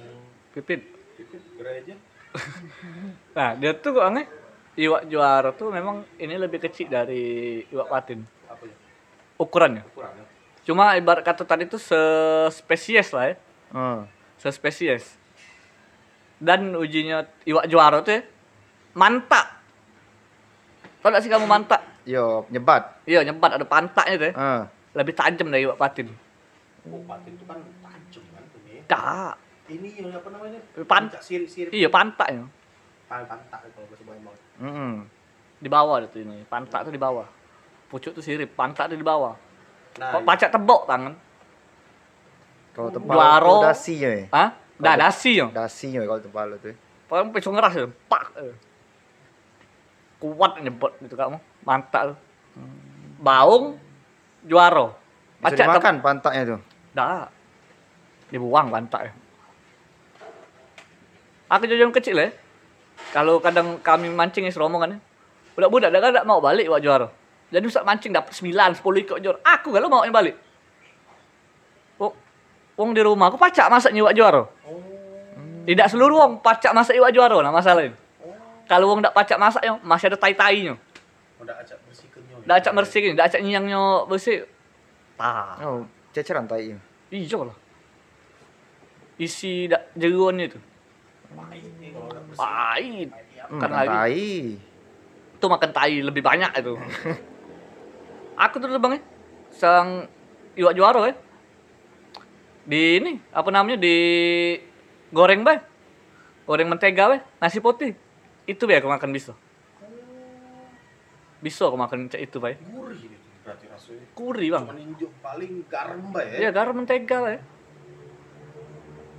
Pipit. 0.49 0.81
pipit 1.13 1.41
gereja 1.53 1.93
Nah, 3.37 3.53
dia 3.53 3.71
tuh 3.73 3.93
kok 3.93 4.05
aneh. 4.05 4.25
Iwak 4.73 5.05
juara 5.05 5.51
tuh 5.51 5.69
memang 5.69 6.01
ini 6.15 6.33
lebih 6.33 6.57
kecil 6.59 6.87
dari 6.87 7.21
iwak 7.67 7.87
patin. 7.87 8.23
apa 8.45 8.63
ya 8.63 8.75
Ukurannya. 9.35 9.83
ukurannya 9.85 10.25
Cuma 10.63 10.95
ibarat 10.95 11.21
kata 11.21 11.43
tadi 11.43 11.65
tuh 11.65 11.77
sespesies 11.77 13.11
lah 13.11 13.29
ya. 13.29 13.35
Hmm. 13.69 14.07
Sespesies. 14.37 15.19
Dan 16.37 16.71
ujinya 16.73 17.27
iwak 17.43 17.67
juara 17.67 17.99
tuh 17.99 18.15
ya, 18.15 18.21
manta. 18.93 19.41
Tau 20.99 21.09
gak 21.09 21.21
sih 21.21 21.31
kamu 21.31 21.45
manta? 21.45 21.77
Yo, 22.03 22.43
nyebat. 22.49 23.03
Iya, 23.03 23.23
nyebat 23.23 23.55
ada 23.55 23.63
pantaknya 23.63 24.15
tuh 24.15 24.27
ya. 24.27 24.33
Ah. 24.35 24.61
Lebih 24.91 25.13
tajam 25.13 25.47
dari 25.47 25.63
iwak 25.63 25.77
patin. 25.77 26.09
oh 26.81 27.03
patin 27.05 27.35
itu 27.35 27.45
kan 27.45 27.59
tajam 27.59 28.23
kan 28.25 28.43
tuh 28.49 28.59
Dah. 28.87 29.35
ini 29.67 29.93
yang 29.93 30.09
apa 30.11 30.25
namanya 30.31 30.57
Pan- 30.87 31.11
sirip 31.19 31.45
sirip 31.45 31.69
Iya, 31.69 31.85
pantaknya. 31.87 32.49
pan 33.05 33.21
pantak 33.25 33.59
kalau 33.69 33.85
bahasa 33.85 34.03
Palembang 34.03 34.35
Mm-mm. 34.59 34.93
Di 35.59 35.69
bawah 35.69 36.01
tuh 36.03 36.19
ini. 36.19 36.41
Pantak 36.45 36.87
tuh 36.87 36.91
di 36.91 36.97
bawah. 36.97 37.27
Pucuk 37.87 38.11
tuh 38.11 38.23
sirip, 38.23 38.53
pantak 38.53 38.89
tuh 38.89 38.95
di 38.95 39.03
bawah. 39.03 39.35
nah 39.97 40.13
Kok 40.13 40.23
pacak 40.23 40.49
tebok 40.49 40.83
tangan? 40.85 41.13
Kalau 42.71 42.89
tempalo 42.89 43.17
Juara. 43.17 43.43
itu 43.45 43.55
dasinya 43.65 44.09
ya. 44.09 44.25
Dah 44.79 44.95
dasi 44.95 45.31
ya. 45.35 45.47
Dasinya 45.51 45.99
kalau 46.01 46.21
tempalo 46.21 46.53
tuh. 46.57 46.73
Paling 47.05 47.29
pisau 47.29 47.51
ngeras 47.51 47.73
ya. 47.75 47.85
Pak. 48.07 48.23
Kuat 50.19 50.59
nyebot 50.59 50.91
gitu 50.99 51.15
kamu. 51.15 51.39
Mantap. 51.63 52.13
tuh. 52.13 52.17
Baung 53.19 53.79
juara. 54.43 54.91
Bisa 55.39 55.55
Pacak 55.55 55.55
tebok. 55.55 55.73
dimakan 55.79 55.95
pantaknya 56.03 56.41
tuh. 56.43 56.59
Dah. 56.91 57.27
Dibuang 58.29 58.67
pantak 58.67 59.01
ya. 59.07 59.11
Aku 61.49 61.63
jajan 61.65 61.95
kecil 61.95 62.19
ya. 62.19 62.29
Kalau 63.15 63.41
kadang 63.41 63.79
kami 63.81 64.11
mancing 64.11 64.45
ya 64.45 64.53
rombongan 64.53 64.95
ya. 64.95 64.99
Budak-budak 65.55 65.89
dah 65.89 66.01
kadang 66.03 66.25
mau 66.27 66.43
balik 66.43 66.67
buat 66.69 66.83
juara. 66.83 67.07
Jadi 67.49 67.65
usah 67.65 67.81
mancing 67.81 68.13
dapat 68.13 68.29
9, 68.35 68.77
10 68.77 69.03
ikut 69.07 69.17
juara. 69.23 69.39
Aku 69.41 69.73
kalau 69.73 69.89
mau 69.89 70.05
yang 70.05 70.13
balik. 70.13 70.37
Wong, 71.97 72.13
wong 72.77 72.89
di 72.93 73.01
rumah 73.01 73.33
aku 73.33 73.39
pacak 73.41 73.71
masak 73.71 73.91
nyiwak 73.95 74.13
juara. 74.13 74.45
Oh. 74.45 74.99
Tidak 75.65 75.87
seluruh 75.89 76.17
wong 76.17 76.31
pacak 76.41 76.73
masak 76.73 76.97
iwak 76.97 77.13
juara 77.13 77.45
nah 77.45 77.53
masalahnya. 77.53 77.93
Kalau 78.69 78.85
wong 78.93 79.01
tak 79.01 79.17
pacak 79.17 79.41
masak 79.41 79.65
yo 79.65 79.81
masih 79.81 80.13
ada 80.13 80.17
acak 81.65 81.81
bersihkan 81.89 82.21
nyo. 82.29 82.37
Dak 82.45 82.55
acak 82.61 82.73
bersih 82.77 83.01
ni, 83.01 83.11
dak 83.17 83.25
acak 83.33 83.41
nyiangnya 83.41 84.05
bersih. 84.05 84.45
Tah. 85.17 85.57
Oh, 85.65 85.89
ceceran 86.13 86.45
tai. 86.45 86.77
Iya 87.09 87.39
lah. 87.49 87.57
Isi 89.17 89.65
dak 89.65 89.89
jeruan 89.97 90.37
itu. 90.37 90.61
Pahit. 92.37 93.09
Hmm, 93.49 93.57
Kan 93.57 93.69
lagi. 93.73 93.89
tai. 93.89 94.29
Itu 95.39 95.45
makan 95.49 95.71
tai 95.73 95.95
lebih 96.05 96.21
banyak 96.21 96.51
itu. 96.61 96.77
Aku 98.45 98.61
tuh 98.61 98.69
dulu 98.69 98.79
bang 98.79 98.93
ya, 98.95 99.01
sang 99.51 100.07
iwak 100.53 100.77
juara 100.77 101.09
ya. 101.09 101.15
Di 102.69 103.01
ini 103.01 103.17
apa 103.33 103.49
namanya 103.49 103.81
di 103.81 103.97
goreng 105.09 105.41
bay, 105.41 105.57
goreng 106.45 106.69
mentega 106.69 107.09
bay, 107.09 107.19
nasi 107.41 107.57
putih. 107.59 107.97
Itu 108.49 108.65
bay 108.65 108.81
aku 108.81 108.89
makan 108.89 109.13
bisa. 109.13 109.37
Bisa 111.37 111.69
aku 111.69 111.77
makan 111.77 112.09
cak 112.09 112.17
itu 112.17 112.41
bay. 112.41 112.57
Gurih 112.57 113.05
nih 113.05 113.19
berarti 113.45 113.65
rasanya. 113.69 114.05
Kuri 114.17 114.47
bang. 114.49 114.65
Cuman 114.65 114.81
injuk 114.81 115.11
paling 115.21 115.53
garam 115.69 116.01
mbak 116.09 116.23
ya. 116.25 116.37
Iya 116.41 116.49
garam 116.49 116.73
mentega 116.73 117.17
bay. 117.21 117.37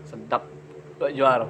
Sedap 0.02 0.50
iwak 0.98 1.14
juara. 1.14 1.46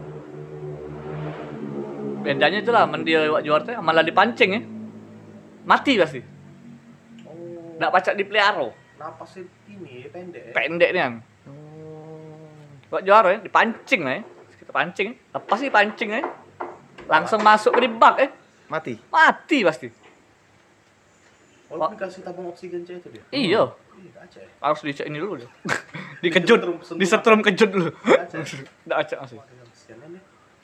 Bedanya 2.21 2.61
itulah 2.61 2.85
mendia 2.85 3.25
iwak 3.25 3.43
juara 3.49 3.65
teh 3.65 3.77
malah 3.81 4.05
dipancing 4.05 4.51
ya. 4.53 4.61
Mati 5.65 5.97
pasti. 5.97 6.21
Oh. 7.25 7.81
Nggak 7.81 7.93
pacak 7.97 8.15
dipelihara. 8.21 8.69
Napasnya 9.01 9.49
ini 9.73 10.05
pendek 10.13 10.43
ya. 10.49 10.53
pendek 10.53 10.91
nih 10.93 11.01
kan. 11.01 11.15
Buat 12.93 13.03
juara 13.09 13.29
ya, 13.33 13.39
dipancing 13.41 14.01
lah 14.05 14.21
ya. 14.21 14.23
Kita 14.61 14.73
pancing 14.77 15.07
ya. 15.09 15.15
Lepas 15.41 15.59
sih 15.63 15.73
pancing 15.73 16.11
ya. 16.13 16.21
Langsung 17.07 17.41
masuk 17.41 17.73
ke 17.73 17.89
bak 17.89 18.15
ya. 18.19 18.29
Mati. 18.69 18.95
Mati 19.09 19.59
pasti. 19.63 19.89
Oh, 21.71 21.79
ini 21.79 21.95
kasih 21.95 22.27
tabung 22.27 22.51
oksigen 22.51 22.83
cah 22.83 22.99
itu 22.99 23.09
dia. 23.15 23.23
Iya. 23.31 23.63
Ih, 23.95 24.11
acak 24.19 24.43
ya. 24.43 24.51
Harus 24.59 24.81
dicek 24.83 25.07
ini 25.07 25.23
dulu 25.23 25.39
deh. 25.39 25.51
Dikejut. 26.23 26.59
Disetrum- 26.59 26.99
Disetrum 26.99 27.41
kejut 27.47 27.71
dulu. 27.71 27.89
Acak. 28.03 28.43
Nggak 28.87 28.99
acak 29.07 29.19
masih. 29.23 29.39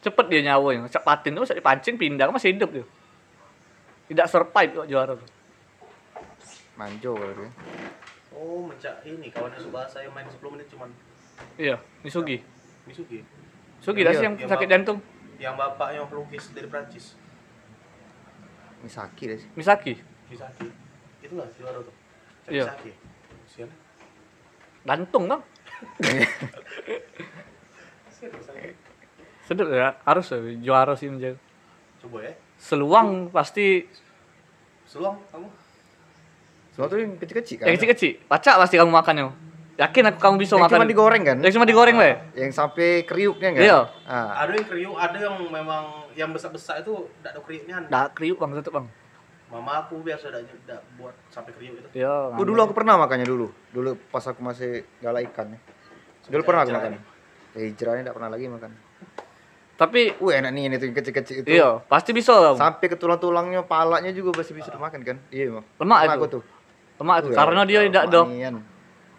Cepet 0.02 0.26
dia 0.26 0.40
nyawanya. 0.42 0.90
Cak 0.90 1.02
patin 1.02 1.34
tuh, 1.34 1.46
cak 1.46 1.58
dipancing, 1.58 1.94
pindah 1.94 2.26
masih 2.30 2.54
hidup 2.54 2.70
dia. 2.74 2.84
Tidak 4.06 4.26
survive 4.26 4.70
buat 4.74 4.86
juara 4.86 5.14
tuh. 5.14 5.28
Manjo 6.74 7.14
kalau 7.14 7.34
dia. 7.34 7.50
Oh, 8.36 8.66
mencak 8.66 9.00
ini 9.02 9.30
kawannya 9.30 9.58
Subasa 9.58 10.02
yang 10.02 10.12
main 10.12 10.26
10 10.26 10.42
menit 10.52 10.66
cuman 10.68 10.90
Iya, 11.56 11.78
Misugi. 12.02 12.42
Misugi. 12.84 13.22
Sugi 13.80 14.00
dah 14.02 14.12
Iya. 14.12 14.18
sih 14.18 14.24
yang 14.26 14.34
sakit 14.42 14.68
jantung. 14.68 14.98
Yang 15.36 15.54
bapaknya 15.56 16.04
yang 16.04 16.08
pelukis 16.08 16.48
dari 16.56 16.68
Prancis. 16.68 17.14
Misaki 18.80 19.22
deh 19.28 19.38
sih. 19.40 19.50
Misaki. 19.56 19.92
Misaki. 20.32 20.68
Itulah 21.24 21.48
juara 21.56 21.78
tuh. 21.82 21.94
Cak 22.46 22.52
Iya. 22.52 22.64
Misaki. 22.64 22.92
Kesian. 23.46 23.70
Gantung 24.86 25.24
bang. 25.26 25.42
Sedap 29.46 29.68
ya. 29.70 29.88
Harus 30.02 30.26
ya, 30.32 30.38
juara 30.62 30.92
sih 30.96 31.10
menjaga. 31.10 31.38
Coba 32.02 32.18
ya. 32.24 32.32
Seluang 32.56 33.28
pasti 33.34 33.84
Seluang 34.86 35.18
kamu. 35.34 35.48
Semua 36.70 36.86
tuh 36.86 36.98
yang 37.02 37.12
kecil-kecil 37.18 37.56
kan. 37.58 37.66
Yang 37.66 37.76
kecil-kecil, 37.82 38.12
pacak 38.30 38.54
pasti 38.62 38.78
kamu 38.78 38.92
makannya. 38.94 39.32
Yakin 39.76 40.08
aku 40.08 40.18
kamu 40.18 40.36
bisa 40.40 40.56
Yang 40.56 40.64
makan. 40.64 40.76
cuma 40.80 40.86
digoreng 40.88 41.22
kan? 41.22 41.36
Yang 41.44 41.52
cuma 41.60 41.66
digoreng, 41.68 41.96
Weh. 42.00 42.14
Yang 42.32 42.50
sampai 42.56 43.04
kriuknya 43.04 43.52
kan? 43.52 43.60
Iya. 43.60 43.78
Ah. 44.08 44.48
Ada 44.48 44.56
yang 44.56 44.66
kriuk, 44.72 44.96
ada 44.96 45.18
yang 45.20 45.36
memang 45.36 45.82
yang 46.16 46.30
besar-besar 46.32 46.80
itu 46.80 47.04
enggak 47.20 47.32
ada 47.36 47.40
kriuknya. 47.44 47.76
Dah 47.92 48.08
kriuk 48.08 48.40
Bang, 48.40 48.56
tetep 48.56 48.72
Bang. 48.72 48.88
Mama 49.52 49.84
aku 49.84 50.00
biasa 50.00 50.32
udah 50.32 50.40
udah 50.42 50.78
buat 50.96 51.14
sampai 51.28 51.52
kriuk 51.52 51.76
itu. 51.76 51.88
Iya. 51.92 52.32
Oh, 52.32 52.40
dulu 52.40 52.56
aku 52.64 52.72
pernah 52.72 52.96
makannya 52.96 53.28
dulu. 53.28 53.52
Dulu 53.70 54.00
pas 54.08 54.24
aku 54.24 54.40
masih 54.40 54.80
galak 55.04 55.28
ikan 55.30 55.52
ya. 55.52 55.58
Dulu 56.32 56.42
pernah 56.42 56.64
aku 56.64 56.72
makan. 56.72 56.92
Ya 57.52 57.60
hijrahnya 57.68 58.00
enggak 58.08 58.16
pernah 58.16 58.30
lagi 58.32 58.44
makan. 58.48 58.70
Tapi 59.76 60.16
Wih 60.24 60.40
enak 60.40 60.56
nih 60.56 60.62
ini 60.72 60.74
tuh 60.80 60.88
yang 60.88 60.96
kecil-kecil 60.96 61.36
itu. 61.44 61.48
iya, 61.52 61.84
pasti 61.84 62.16
bisa. 62.16 62.32
Bang. 62.32 62.56
Sampai 62.56 62.88
ke 62.88 62.96
tulang-tulangnya, 62.96 63.60
palanya 63.60 64.08
juga 64.08 64.40
masih 64.40 64.56
bisa 64.56 64.72
dimakan 64.72 65.04
kan? 65.04 65.20
Iya, 65.28 65.52
Bang. 65.52 65.64
Lemak 65.84 65.98
Pernah 66.00 66.16
itu. 66.16 66.16
aku 66.16 66.26
tuh. 66.32 66.42
Lemak 66.96 67.16
itu 67.20 67.28
karena 67.36 67.62
dia 67.68 67.80
tidak 67.84 68.04
do 68.08 68.22
manian. 68.24 68.56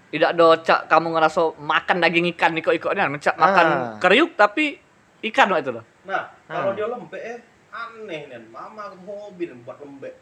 Tidak 0.08 0.32
do 0.39 0.47
cak 0.64 0.88
kamu 0.88 1.08
ngerasa 1.20 1.41
makan 1.60 1.97
daging 1.99 2.32
ikan 2.36 2.55
ikut-ikutnya, 2.55 3.12
mencak 3.12 3.36
makan 3.36 3.68
Ah. 3.68 3.80
kriuk 3.99 4.39
tapi 4.39 4.80
ikan 5.28 5.51
Wak, 5.51 5.60
itu 5.66 5.72
loh. 5.76 5.84
Nah, 6.08 6.32
kalau 6.47 6.72
Ah. 6.72 6.76
dia 6.76 6.88
lembek 6.88 7.22
eh 7.22 7.39
aneh 7.74 8.22
nih. 8.32 8.39
Mama 8.47 8.88
aku 8.88 9.03
hobi 9.03 9.51
nih 9.51 9.58
buat 9.68 9.78
lembek. 9.84 10.16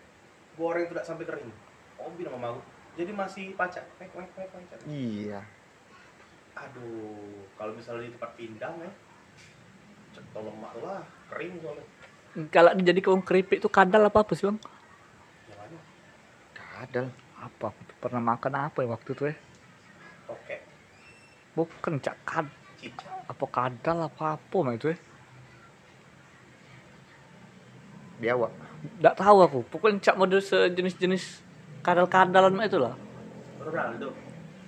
Goreng 0.58 0.90
tidak 0.90 1.06
sampai 1.06 1.30
kering. 1.30 1.52
Hobi 2.02 2.26
nih 2.26 2.32
mama 2.34 2.58
aku. 2.58 2.62
Jadi 2.96 3.12
masih 3.12 3.46
pacak. 3.54 3.86
Mek, 4.02 4.10
mek, 4.16 4.30
mek, 4.34 4.50
mek. 4.56 4.66
Iya. 4.88 5.44
Aduh, 6.56 7.44
kalau 7.60 7.76
misalnya 7.76 8.08
di 8.08 8.12
tempat 8.16 8.32
pindang 8.40 8.76
ya. 8.80 8.92
Cetok 10.16 10.48
lemak 10.48 10.74
lah, 10.80 11.04
kering 11.28 11.60
soalnya. 11.60 11.86
Kalau 12.52 12.72
jadi 12.76 13.00
kaum 13.04 13.20
keripik 13.20 13.60
itu 13.60 13.68
kadal 13.68 14.08
apa 14.08 14.24
apa 14.24 14.32
sih, 14.34 14.48
Bang? 14.48 14.60
Kadal. 16.56 17.12
Apa? 17.40 17.72
Aku 17.72 17.94
pernah 18.00 18.36
makan 18.36 18.72
apa 18.72 18.80
ya 18.84 18.90
waktu 18.90 19.10
itu 19.12 19.24
ya? 19.32 19.36
Tokek, 20.26 20.60
Bukan 21.56 21.94
cak 22.02 22.18
kad 22.26 22.48
apa 23.26 23.46
kadal 23.50 23.98
apa 24.06 24.38
apa 24.38 24.58
mah 24.62 24.74
itu 24.78 24.94
ya? 24.94 24.98
Biawak. 28.22 28.52
Nggak 29.02 29.16
tahu 29.18 29.38
aku. 29.42 29.60
Pokoknya 29.74 29.98
cak 30.02 30.18
model 30.20 30.42
sejenis-jenis 30.42 31.42
kadal-kadalan 31.82 32.54
mah 32.54 32.66
itu 32.70 32.78
lah. 32.78 32.94
Ronaldo. 33.62 34.14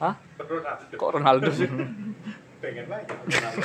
Hah? 0.01 0.15
Ronaldo. 0.41 0.93
Kok 0.97 1.11
Ronaldo 1.21 1.49
sih? 1.53 1.69
Pengen 2.61 2.85
banget 2.89 3.13
Ronaldo. 3.13 3.61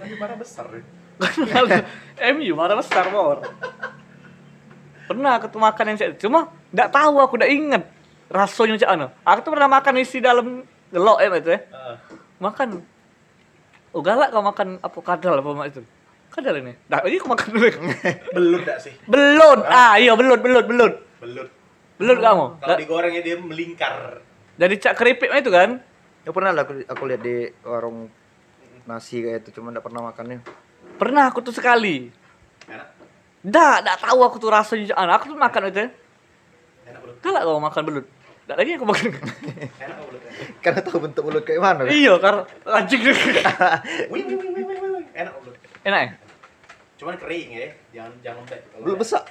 Tapi 0.00 0.14
mana 0.16 0.34
besar 0.40 0.64
ya? 0.72 0.82
Ronaldo. 1.20 1.76
MU 2.40 2.52
marah 2.56 2.76
besar 2.80 3.04
mawar. 3.12 3.38
Pernah 5.04 5.36
aku 5.36 5.46
tuh 5.52 5.60
makan 5.60 5.84
yang 5.92 5.96
cak 6.00 6.16
cuma 6.16 6.48
nggak 6.72 6.88
tahu 6.88 7.14
aku 7.20 7.36
nggak 7.36 7.52
inget 7.52 7.84
rasanya 8.34 8.82
cak 8.82 8.90
ano. 8.90 9.06
Aku 9.22 9.38
tuh 9.46 9.52
pernah 9.54 9.70
makan 9.70 9.94
isi 10.02 10.18
dalam 10.18 10.66
gelok 10.90 11.18
ya 11.22 11.28
itu 11.38 11.50
ya. 11.54 11.60
Ah, 11.70 11.96
Makan. 12.42 12.82
Oh 13.94 14.02
galak 14.02 14.34
kau 14.34 14.42
makan 14.42 14.82
apa 14.82 14.98
kadal 15.06 15.38
apa 15.38 15.50
mak 15.54 15.66
itu? 15.70 15.86
Kadal 16.34 16.58
ini. 16.58 16.74
Nah, 16.90 16.98
ini 17.06 17.22
aku 17.22 17.30
makan 17.30 17.48
dulu. 17.54 17.66
belut 18.36 18.62
dak 18.66 18.82
sih? 18.82 18.90
belut. 19.06 19.62
Ah, 19.70 19.94
iya 20.02 20.18
belut, 20.18 20.42
belut, 20.42 20.66
belut. 20.66 20.94
Belut. 21.22 21.48
Belut 21.94 22.18
kamu. 22.18 22.46
Kalau 22.58 22.74
digorengnya 22.74 23.22
dia 23.22 23.38
melingkar. 23.38 24.18
Dari 24.58 24.74
cak 24.82 24.98
keripik 24.98 25.30
itu 25.30 25.50
kan. 25.54 25.78
Ya 26.26 26.34
pernah 26.34 26.50
lah 26.50 26.66
aku, 26.66 26.82
aku 26.90 27.02
lihat 27.06 27.22
di 27.22 27.54
warung 27.62 28.10
nasi 28.88 29.22
kayak 29.22 29.46
itu, 29.46 29.60
cuma 29.60 29.70
enggak 29.70 29.86
pernah 29.86 30.10
makannya. 30.10 30.42
Pernah 30.98 31.30
aku 31.30 31.38
tuh 31.38 31.54
sekali. 31.54 32.10
Enak. 32.66 32.88
Dah, 33.44 33.84
dah 33.84 33.94
tahu 34.00 34.24
aku 34.26 34.42
tuh 34.42 34.50
rasanya 34.50 34.90
cak. 34.90 34.98
Aku 35.22 35.24
tuh 35.30 35.38
makan 35.38 35.70
itu 35.70 35.78
ya. 35.86 35.88
Enak 36.90 37.00
belut. 37.06 37.16
Galak 37.22 37.42
kau 37.46 37.62
makan 37.62 37.82
belut. 37.86 38.06
Dah 38.44 38.54
lagi 38.60 38.76
aku 38.76 38.84
makan. 38.84 39.08
Karena 40.60 40.80
tahu 40.84 40.98
bentuk 41.00 41.24
mulut 41.24 41.44
kayak 41.48 41.60
mana 41.64 41.88
iya, 41.88 42.12
karena 42.20 42.44
anjing. 42.68 43.00
Wih. 44.12 44.22
Enak 45.16 45.32
belut. 45.40 45.56
Enak 45.80 46.00
ya? 46.04 46.10
Cuman 47.00 47.14
kering 47.16 47.48
ya. 47.48 47.68
Jangan 47.96 48.12
jangan 48.20 48.36
lembek. 48.44 48.60
Kalau 48.68 48.84
Belum 48.84 48.98
besar. 49.00 49.22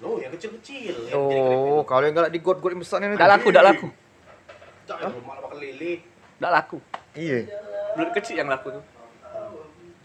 Loh, 0.00 0.16
yang 0.20 0.32
kecil-kecil. 0.32 0.94
Yang 1.08 1.12
jadi 1.12 1.44
Oh, 1.44 1.84
kalau 1.84 2.04
yang 2.08 2.16
galak 2.16 2.32
digot-got 2.32 2.70
yang 2.72 2.82
besar 2.82 2.98
ini. 3.04 3.16
Dah 3.20 3.28
laku, 3.28 3.48
dah 3.52 3.64
laku. 3.64 3.88
Jangan 4.88 5.12
malah 5.24 5.42
makan 5.44 5.58
lele. 5.60 5.92
Dah 6.40 6.50
laku. 6.52 6.78
Iya. 7.12 7.48
Belut 7.96 8.10
kecil 8.16 8.40
yang 8.40 8.48
laku 8.48 8.80
tuh. 8.80 8.84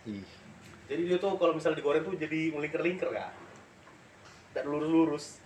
Ih. 0.08 0.28
Jadi 0.90 1.02
dia 1.06 1.18
tuh 1.22 1.38
kalau 1.40 1.56
misalnya 1.56 1.80
digoreng 1.80 2.04
tuh 2.04 2.18
jadi 2.20 2.52
melingkar-lingkar 2.52 3.08
kan? 3.14 3.32
Tak 4.52 4.68
lurus-lurus. 4.68 5.40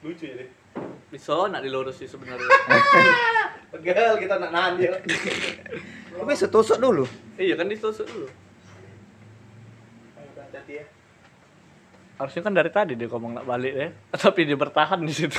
Lucu 0.00 0.24
jadi. 0.24 0.63
Bisa 1.14 1.46
nak 1.46 1.62
dilurus 1.62 2.02
sih 2.02 2.10
sebenarnya. 2.10 2.42
Pegal 3.78 4.18
kita 4.18 4.34
nak 4.42 4.50
nahan 4.50 4.72
dia. 4.82 4.98
Kok 6.18 6.26
bisa 6.26 6.50
tusuk 6.50 6.82
dulu? 6.82 7.06
iya 7.38 7.54
kan 7.54 7.70
ditusuk 7.70 8.02
dulu. 8.02 8.26
Ya. 10.64 10.82
Harusnya 12.18 12.42
kan 12.42 12.54
dari 12.56 12.70
tadi 12.74 12.98
dia 12.98 13.06
ngomong 13.06 13.38
nak 13.38 13.46
balik 13.46 13.74
ya. 13.78 13.88
Tapi 14.26 14.42
dia 14.42 14.58
bertahan 14.58 15.06
di 15.06 15.14
situ. 15.14 15.38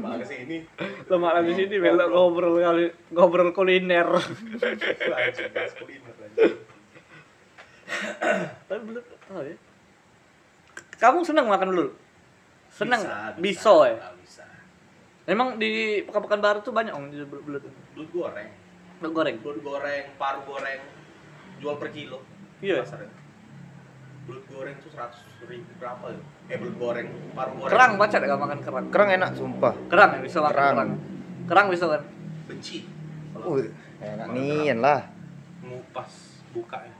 Malah 0.00 0.24
ke 0.24 0.32
sini. 0.32 0.64
Lama 1.12 1.36
lagi 1.36 1.52
sini 1.52 1.76
belok 1.76 2.08
ngobrol 2.08 2.56
kali 2.64 2.88
ngobrol 3.12 3.52
kuliner. 3.52 4.08
Tapi 8.64 8.80
belum 8.80 9.04
tahu 9.04 9.44
ya. 9.44 9.56
Kamu 10.96 11.20
senang 11.20 11.52
makan 11.52 11.68
belut? 11.68 11.92
Senang 12.72 13.00
Bisa, 13.00 13.36
bisa, 13.40 13.74
ya. 13.88 13.96
Ah, 14.00 14.12
bisa. 14.20 14.45
Memang 15.26 15.58
di 15.58 16.02
pekan-pekan 16.06 16.38
baru 16.38 16.58
tuh 16.62 16.70
banyak 16.70 16.94
om 16.94 17.10
jual 17.10 17.26
belut. 17.26 17.66
Belut 17.98 18.10
goreng. 18.14 18.50
Belut 19.02 19.12
goreng. 19.12 19.36
Belut 19.42 19.60
goreng, 19.66 20.04
paru 20.14 20.40
goreng, 20.46 20.80
jual 21.58 21.74
per 21.82 21.90
kilo. 21.90 22.22
Iya. 22.62 22.86
Pasarnya. 22.86 23.10
Belut 24.26 24.46
goreng 24.46 24.74
tuh 24.78 24.90
seratus 24.94 25.18
ribu 25.50 25.66
berapa 25.82 26.14
ya? 26.14 26.20
Eh 26.54 26.56
belut 26.62 26.78
goreng, 26.78 27.10
paru 27.34 27.52
goreng. 27.58 27.72
Kerang 27.74 27.92
baca 27.98 28.16
gak 28.22 28.38
makan 28.38 28.58
kerang? 28.62 28.86
Kerang 28.94 29.08
enak 29.18 29.30
sumpah. 29.34 29.74
Kerang 29.90 30.10
ya 30.14 30.20
bisa 30.22 30.38
makan 30.38 30.54
Kerang. 30.54 30.74
kerang. 30.74 30.90
Kerang 31.46 31.66
bisa 31.74 31.84
kan? 31.90 32.02
Benci. 32.46 32.78
Uh, 33.34 33.66
enak 33.98 34.26
nian 34.30 34.78
lah. 34.78 35.10
Ngupas 35.66 36.42
bukanya. 36.54 36.94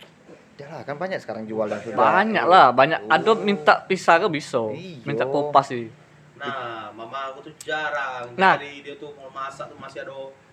Ya 0.57 0.67
lah, 0.73 0.81
kan 0.89 0.97
banyak 0.97 1.21
sekarang 1.21 1.45
jual 1.45 1.69
yang 1.69 1.83
sudah. 1.85 1.99
Banyak 2.01 2.45
lah, 2.49 2.73
banyak. 2.73 3.13
Ada 3.13 3.33
minta 3.39 3.85
pisah 3.85 4.17
ke 4.19 4.29
bisa. 4.33 4.73
Iyo. 4.73 5.05
Minta 5.05 5.29
kupas 5.29 5.69
sih. 5.69 5.93
Nah, 6.37 6.93
mama 6.93 7.33
aku 7.33 7.49
tuh 7.49 7.55
jarang. 7.59 8.29
Nah. 8.37 8.55
Jadi 8.57 8.85
dia 8.85 8.95
tuh 8.95 9.11
mau 9.17 9.29
masak 9.31 9.73
tuh 9.73 9.79
masih 9.81 10.05
ada 10.05 10.13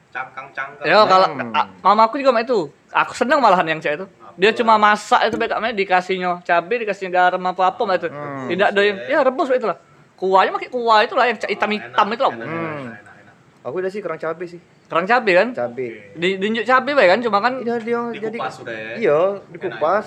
cangkang-cangkang. 0.09 0.86
Ya 0.86 1.03
kalau 1.03 1.27
Hmm. 1.27 1.51
mama 1.81 2.01
aku 2.05 2.15
juga 2.17 2.31
mak 2.31 2.45
itu. 2.45 2.71
Aku 2.89 3.11
seneng 3.11 3.41
malahan 3.41 3.67
yang 3.67 3.79
cewek 3.79 3.99
itu. 3.99 4.07
Dia 4.34 4.49
cuma 4.53 4.77
masak 4.77 5.27
itu 5.27 5.36
baik 5.36 5.51
namanya 5.51 5.75
dikasihnya 5.75 6.41
cabai, 6.41 6.81
dikasihnya 6.81 7.11
garam 7.11 7.43
apa 7.43 7.61
apa 7.67 7.81
mak 7.84 7.95
itu. 7.99 8.07
Hmm. 8.09 8.47
Tidak 8.47 8.67
ada 8.71 8.81
yang 8.81 8.97
ya 9.03 9.19
rebus 9.21 9.49
itu 9.49 9.65
lah. 9.65 9.77
Kuahnya 10.15 10.55
pakai 10.55 10.69
kuah 10.69 10.99
itu 11.03 11.13
lah 11.13 11.25
yang 11.27 11.38
hitam-hitam 11.38 12.07
itu 12.07 12.21
lah. 12.21 12.31
Enak, 12.31 12.47
Hmm. 12.47 12.55
enak, 12.55 12.95
enak, 12.95 13.15
enak. 13.19 13.36
Aku 13.67 13.75
udah 13.75 13.91
sih 13.91 13.99
kerang 13.99 14.17
cabe 14.17 14.45
sih. 14.47 14.59
Kerang 14.88 15.03
cabai 15.03 15.34
kan? 15.36 15.47
Cabe. 15.51 15.88
Di 16.13 16.29
diunjuk 16.38 16.63
cabai 16.63 16.93
baik 16.93 17.09
kan 17.09 17.19
cuma 17.19 17.38
kan 17.41 17.53
Iya 17.59 17.75
dia 17.81 17.99
jadi 18.13 18.38
Dikupas 18.38 18.53
sudah 18.55 18.75
ya. 18.77 18.91
Iya, 18.95 19.21
dikupas. 19.49 20.05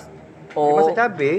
oh 0.55 0.67
Dimasak 0.73 0.95
cabe. 0.97 1.33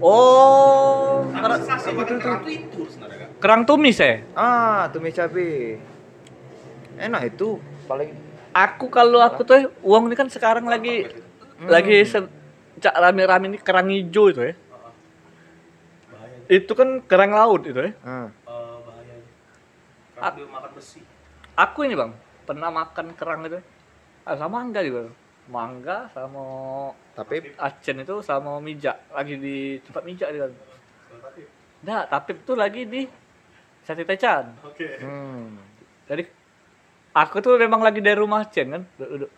oh 0.00 1.24
Karena 1.30 1.54
tuh 1.56 2.48
itu 2.48 2.80
sebenarnya. 2.88 3.15
Kerang 3.36 3.62
tumis 3.62 3.98
ya. 3.98 4.24
Ah, 4.32 4.88
tumis 4.88 5.12
cabe. 5.12 5.78
Enak 6.96 7.22
itu 7.28 7.60
paling 7.84 8.10
Aku 8.56 8.88
kalau 8.88 9.20
aku 9.20 9.44
tuh 9.44 9.68
uang 9.84 10.08
ini 10.08 10.16
kan 10.16 10.32
sekarang 10.32 10.64
lagi 10.64 11.04
Hmm. 11.56 11.68
lagi 11.68 12.04
se- 12.04 12.32
cak 12.76 12.96
rame-rame 12.96 13.48
ini 13.48 13.60
kerang 13.60 13.88
hijau 13.88 14.32
itu 14.32 14.40
ya. 14.40 14.54
Bahaya. 16.08 16.36
Itu 16.48 16.72
kan 16.72 17.04
kerang 17.04 17.36
laut 17.36 17.64
itu 17.64 17.76
ya. 17.76 17.92
bahaya. 18.00 19.16
Kerang 20.16 20.32
dia 20.36 20.48
makan 20.48 20.70
besi. 20.72 21.00
Aku 21.52 21.84
ini 21.84 21.92
bang 21.92 22.12
pernah 22.44 22.72
makan 22.72 23.12
kerang 23.12 23.44
itu. 23.44 23.60
Ah, 24.24 24.36
sama 24.36 24.60
mangga 24.60 24.80
juga. 24.80 25.12
Mangga 25.46 26.08
sama 26.12 26.44
Tapi 27.12 27.52
acen 27.56 28.00
itu 28.00 28.20
sama 28.20 28.56
mijak 28.60 28.96
lagi 29.12 29.36
di 29.36 29.56
tempat 29.84 30.02
mijak 30.04 30.28
dia 30.32 30.48
kan. 30.48 30.52
Tapi 31.20 31.40
Nah, 31.84 32.02
tapi 32.04 32.32
itu 32.34 32.52
lagi 32.56 32.82
di 32.84 33.04
Sate 33.86 34.02
Taichan. 34.02 34.50
oke. 34.66 34.88
hmm. 34.98 35.46
Jadi 36.10 36.22
aku 37.14 37.38
tuh 37.38 37.54
memang 37.54 37.86
lagi 37.86 38.02
dari 38.02 38.18
rumah 38.18 38.42
Cen 38.50 38.74
kan, 38.74 38.82
duduk. 38.98 39.30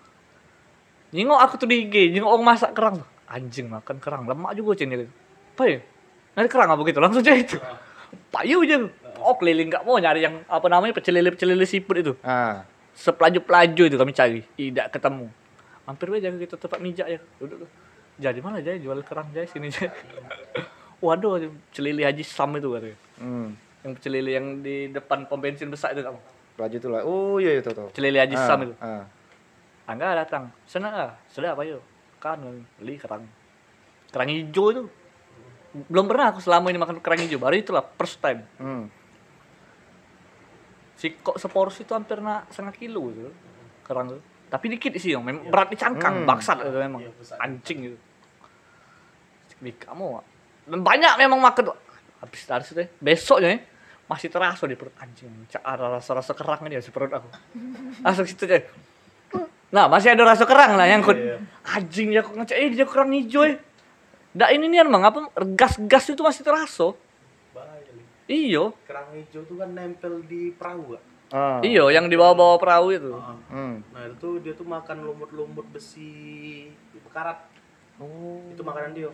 Nyingok 1.12 1.40
aku 1.40 1.54
tuh 1.60 1.68
di 1.68 1.84
IG, 1.84 2.16
nyingok 2.16 2.32
orang 2.32 2.46
masak 2.56 2.72
kerang 2.72 3.04
tuh. 3.04 3.08
Anjing 3.28 3.68
makan 3.68 4.00
kerang, 4.00 4.24
lemak 4.24 4.56
juga 4.56 4.80
Cen 4.80 4.88
gitu. 4.88 5.04
Apa 5.52 5.62
ya? 5.68 5.78
Nanti 6.32 6.48
kerang 6.48 6.72
apa 6.72 6.80
gitu, 6.88 6.98
langsung 7.04 7.20
jadi 7.20 7.44
itu. 7.44 7.60
Payu 8.32 8.64
aja. 8.64 8.88
Oh 9.20 9.36
keliling 9.36 9.68
nggak 9.68 9.84
mau 9.84 10.00
nyari 10.00 10.24
yang 10.24 10.40
apa 10.48 10.64
namanya 10.72 10.96
pecelele-pecelele 10.96 11.68
siput 11.68 12.00
itu. 12.00 12.12
Ah. 12.24 12.64
Sepelaju-pelaju 12.96 13.82
itu 13.84 13.96
kami 14.00 14.12
cari, 14.16 14.40
tidak 14.56 14.96
ketemu. 14.96 15.28
Hampir 15.84 16.06
aja 16.16 16.32
kita 16.32 16.56
tempat 16.56 16.80
mijak 16.80 17.06
ya. 17.08 17.20
Duduk 17.36 17.68
tuh. 17.68 17.70
Jadi 18.18 18.38
mana 18.40 18.64
aja 18.64 18.72
jual 18.80 19.04
kerang 19.04 19.28
aja 19.30 19.44
sini 19.44 19.68
aja. 19.68 19.92
Waduh, 21.04 21.52
celili 21.70 22.02
Haji 22.02 22.24
Sam 22.26 22.58
itu 22.58 22.74
katanya. 22.74 22.98
Hmm. 23.22 23.54
Yang 23.88 24.04
celili 24.04 24.36
yang 24.36 24.60
di 24.60 24.92
depan 24.92 25.24
pom 25.24 25.40
bensin 25.40 25.72
besar 25.72 25.96
itu 25.96 26.04
kamu. 26.04 26.20
Baju 26.60 26.76
tuh 26.76 26.90
lah. 26.92 27.00
Oh 27.08 27.40
iya 27.40 27.56
itu 27.56 27.72
tuh. 27.72 27.88
Celili 27.96 28.20
Haji 28.20 28.36
Sam 28.36 28.68
itu. 28.68 28.74
Ah. 28.84 29.08
Angga 29.88 30.12
datang. 30.12 30.52
Senang 30.68 30.92
ah? 30.92 31.12
Sudah 31.32 31.56
apa 31.56 31.64
yuk? 31.64 31.80
Kan 32.20 32.44
beli 32.76 33.00
kerang. 33.00 33.24
Kerang 34.12 34.28
hijau 34.28 34.66
itu. 34.76 34.82
Belum 35.88 36.04
pernah 36.04 36.36
aku 36.36 36.44
selama 36.44 36.68
ini 36.68 36.76
makan 36.76 37.00
kerang 37.00 37.24
hijau. 37.24 37.40
Baru 37.40 37.56
itulah 37.56 37.80
first 37.96 38.20
time. 38.20 38.44
Hmm. 38.60 38.92
Si 41.00 41.14
kok 41.16 41.40
seporsi 41.40 41.88
itu 41.88 41.96
hampir 41.96 42.20
nak 42.20 42.52
setengah 42.52 42.74
kilo 42.76 43.08
itu 43.08 43.32
kerang 43.88 44.12
itu. 44.12 44.20
Tapi 44.48 44.66
dikit 44.72 44.92
sih, 44.96 45.12
yang 45.12 45.22
memang 45.22 45.52
berat 45.52 45.68
di 45.68 45.76
cangkang, 45.76 46.24
Hmm. 46.24 46.28
baksat 46.28 46.64
itu 46.64 46.78
memang. 46.80 47.04
Iya, 47.04 47.12
besar. 47.16 47.36
Anjing 47.40 47.78
itu. 47.92 47.98
Di 49.60 49.72
kamu 49.76 50.24
dan 50.68 50.80
banyak 50.84 51.12
memang 51.16 51.40
makan 51.40 51.72
tuh. 51.72 51.78
Habis 52.18 52.42
dari 52.50 52.64
situ 52.66 52.82
ya, 52.82 52.88
besoknya 52.98 53.48
ya, 53.54 53.58
masih 54.08 54.28
terasa 54.32 54.64
di 54.64 54.74
perut 54.74 54.96
anjing. 54.98 55.30
Cak 55.52 55.62
ada 55.62 56.00
rasa-rasa 56.00 56.32
kerang 56.32 56.64
ini 56.66 56.80
di 56.80 56.90
perut 56.92 57.12
aku. 57.12 57.28
Langsung 58.04 58.24
situ 58.24 58.48
aja. 58.48 58.64
Nah, 59.68 59.84
masih 59.84 60.16
ada 60.16 60.24
rasa 60.24 60.48
kerang 60.48 60.80
lah 60.80 60.88
yang 60.88 61.04
kun. 61.04 61.12
Iya. 61.14 61.36
Anjing 61.76 62.08
ya 62.16 62.24
kok 62.24 62.32
ngecek 62.32 62.56
eh 62.56 62.68
dia 62.72 62.88
kerang 62.88 63.12
hijau 63.12 63.44
ya. 63.44 63.60
Dak 64.32 64.50
ini 64.56 64.64
nih 64.72 64.80
bang 64.88 65.04
apa 65.04 65.28
gas-gas 65.52 66.08
itu 66.08 66.24
masih 66.24 66.40
terasa. 66.40 66.96
Iyo, 68.28 68.76
Kerang 68.84 69.08
hijau 69.16 69.40
tuh 69.48 69.56
kan 69.56 69.72
nempel 69.72 70.20
di 70.28 70.52
perahu 70.52 70.92
gak? 70.92 71.04
Ah. 71.28 71.60
iyo 71.60 71.92
yang 71.92 72.08
dibawa-bawa 72.08 72.56
perahu 72.56 72.88
itu. 72.92 73.12
Hmm. 73.52 73.84
Nah 73.92 74.08
itu 74.08 74.16
tuh 74.16 74.40
dia 74.40 74.52
tuh 74.56 74.64
makan 74.64 75.04
lumut-lumut 75.04 75.64
besi 75.72 76.68
bekarat. 77.04 77.40
Oh. 78.00 78.40
Itu 78.52 78.64
makanan 78.64 78.96
dia. 78.96 79.12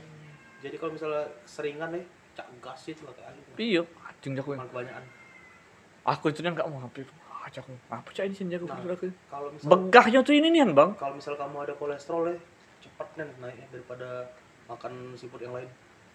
Jadi 0.62 0.78
kalau 0.78 0.94
misalnya 0.94 1.30
seringan 1.46 1.94
nih, 1.94 2.06
cak 2.38 2.46
gas 2.58 2.86
itu 2.90 3.02
lah 3.06 3.14
kayak 3.18 3.34
gitu. 3.38 3.50
Iyo, 3.58 3.82
anjing 4.24 4.40
jago. 4.40 4.56
Makan 4.56 4.68
kebanyakan. 4.72 5.04
Aku 6.08 6.24
itu 6.32 6.40
nggak 6.40 6.68
mau 6.72 6.80
hampir. 6.80 7.04
Ah, 7.28 7.48
jago. 7.52 7.76
Apa 7.92 8.08
cak 8.08 8.24
ini 8.24 8.32
sih 8.32 8.48
jago 8.48 8.64
Nah. 8.64 8.80
Kalau 9.28 9.48
misal 9.52 9.68
Begahnya 9.68 10.20
tuh 10.24 10.32
ini 10.32 10.48
nih 10.48 10.72
bang. 10.72 10.96
kalau 10.96 11.12
misal 11.12 11.36
kamu 11.36 11.56
ada 11.68 11.74
kolesterol 11.76 12.32
ya, 12.32 12.36
cepet 12.80 13.08
nih 13.20 13.28
naiknya 13.36 13.66
daripada 13.68 14.08
makan 14.64 15.12
seafood 15.20 15.44
yang 15.44 15.52
lain. 15.52 15.68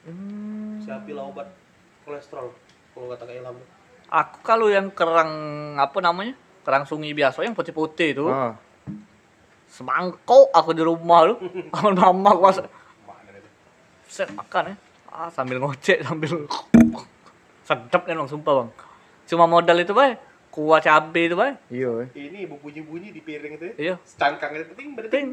Hmm. 0.10 0.82
Siapilah 0.82 1.30
obat 1.30 1.48
kolesterol. 2.02 2.50
Kalau 2.98 3.06
kata 3.14 3.24
kayak 3.30 3.46
ilham. 3.46 3.58
Aku 4.10 4.42
kalau 4.42 4.74
yang 4.74 4.90
kerang 4.90 5.30
apa 5.78 6.02
namanya? 6.02 6.34
Kerang 6.66 6.90
sungai 6.90 7.14
biasa 7.14 7.46
yang 7.46 7.54
putih-putih 7.54 8.10
itu. 8.18 8.26
Ah. 8.26 8.58
Semangkok 9.70 10.50
aku 10.50 10.74
di 10.74 10.82
rumah 10.82 11.30
lu. 11.30 11.38
Sama 11.78 12.10
mama 12.10 12.34
aku 12.34 12.42
masak. 12.42 12.66
Mana 13.06 13.38
itu? 13.38 13.50
Set 14.10 14.34
makan 14.34 14.74
ya. 14.74 14.76
Ah, 15.10 15.26
sambil 15.34 15.58
ngocek 15.58 16.06
sambil 16.06 16.46
sedap 17.70 18.02
nih 18.10 18.18
bang 18.18 18.30
sumpah 18.30 18.54
bang. 18.66 18.70
Cuma 19.30 19.46
modal 19.46 19.78
itu 19.78 19.94
bay. 19.94 20.18
Kuah 20.50 20.82
cabe 20.82 21.30
itu 21.30 21.38
bay. 21.38 21.54
Iya. 21.70 22.10
eh. 22.10 22.10
Ini 22.18 22.50
bunyi-bunyi 22.50 23.14
di 23.14 23.22
piring 23.22 23.62
itu 23.62 23.66
ya. 23.70 23.74
Iya. 23.78 23.96
Cangkang 24.18 24.58
itu. 24.58 24.74
Ting. 24.74 25.30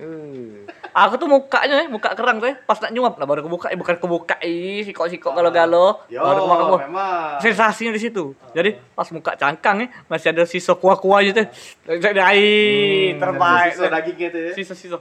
Eh. 0.00 0.64
Aku 0.96 1.20
tuh 1.20 1.28
mukanya, 1.28 1.84
ya, 1.84 1.88
muka 1.88 2.16
kerang 2.16 2.40
tuh 2.40 2.48
pas 2.64 2.80
nak 2.80 2.88
nyuap, 2.88 3.20
nah 3.20 3.28
baru 3.28 3.44
kebuka, 3.44 3.68
eh, 3.68 3.76
bukan 3.76 4.00
kebuka, 4.00 4.40
ih, 4.40 4.80
sikok-sikok 4.88 5.28
galau-galau, 5.36 6.00
Yo, 6.08 6.24
baru 6.24 6.40
kemakan 6.48 6.64
buah. 6.72 6.80
memang. 6.88 7.36
Sensasinya 7.44 7.92
di 7.92 8.00
situ. 8.00 8.32
Jadi 8.56 8.80
pas 8.96 9.04
muka 9.12 9.36
cangkang 9.36 9.84
ya, 9.84 9.86
masih 10.08 10.32
ada 10.32 10.48
sisa 10.48 10.72
kuah-kuah 10.72 11.20
gitu. 11.20 11.44
Jadi 11.84 12.16
ai, 12.16 13.12
terbaik. 13.20 13.76
Sisa 13.76 13.92
dagingnya 13.92 14.26
itu 14.32 14.38
ya. 14.40 14.52
Sisa-sisa. 14.56 14.98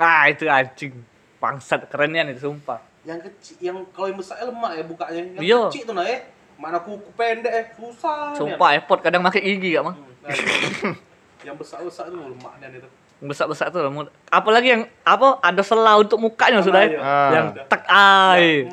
Nah, 0.00 0.24
itu 0.32 0.48
anjing. 0.48 0.92
Bangsat 1.36 1.84
kerennya 1.92 2.32
nih 2.32 2.40
sumpah. 2.40 2.80
Yang 3.02 3.18
kecil, 3.26 3.56
yang 3.60 3.78
kalau 3.90 4.06
yang 4.06 4.18
besar 4.18 4.36
lemak 4.40 4.72
ya 4.72 4.82
bukanya. 4.82 5.22
Yang 5.32 5.44
Iya. 5.44 5.58
kecil 5.66 5.82
tuh 5.84 5.94
nah 5.94 6.04
ya. 6.04 6.18
Mana 6.54 6.78
kuku 6.78 7.10
pendek 7.12 7.52
eh 7.52 7.64
susah. 7.72 8.32
nih. 8.32 8.36
Sumpah 8.36 8.70
effort 8.74 9.00
kadang 9.00 9.22
pakai 9.22 9.40
gigi 9.40 9.72
gak 9.72 9.84
mah. 9.84 9.94
Hmm, 9.94 10.10
nah, 10.20 10.30
yang 11.46 11.54
besar-besar 11.54 12.06
tuh 12.06 12.18
lemaknya 12.26 12.66
itu. 12.74 12.88
Besar-besar 13.20 13.66
tuh. 13.68 13.86
mu- 13.86 14.10
Apalagi 14.28 14.68
yang 14.68 14.82
apa 15.02 15.38
ada 15.38 15.62
sela 15.62 15.94
untuk 15.96 16.18
mukanya 16.18 16.58
sudah 16.60 16.80
ya. 16.80 16.98
Ah. 16.98 17.30
Yang 17.32 17.46
tak 17.66 17.82
ai. 17.86 18.66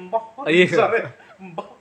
Iya. 0.47 0.65
besar 0.65 0.89
ya. 0.95 1.05
Pulang. 1.37 1.73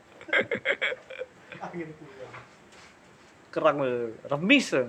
Kerang 3.51 3.77
eh, 3.81 4.11
remis. 4.27 4.67
eh. 4.73 4.89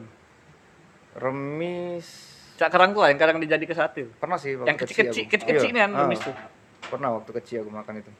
Remis. 1.15 2.07
Cak 2.55 2.71
kerang 2.71 2.91
tuh 2.91 3.03
yang 3.03 3.15
kadang 3.15 3.37
dijadi 3.37 3.63
ke 3.63 3.71
sate. 3.71 4.07
Pernah 4.11 4.35
sih 4.35 4.55
Yang 4.57 4.77
kecil-kecil, 4.81 5.23
aku. 5.23 5.31
kecil-kecil 5.33 5.69
nih 5.69 5.75
Iya. 5.75 5.85
yang 5.85 5.93
Ah. 5.93 5.99
remis 6.01 6.19
tuh. 6.19 6.35
Pernah 6.89 7.09
waktu 7.17 7.31
kecil 7.41 7.65
aku 7.65 7.71
makan 7.73 7.93
itu. 8.01 8.11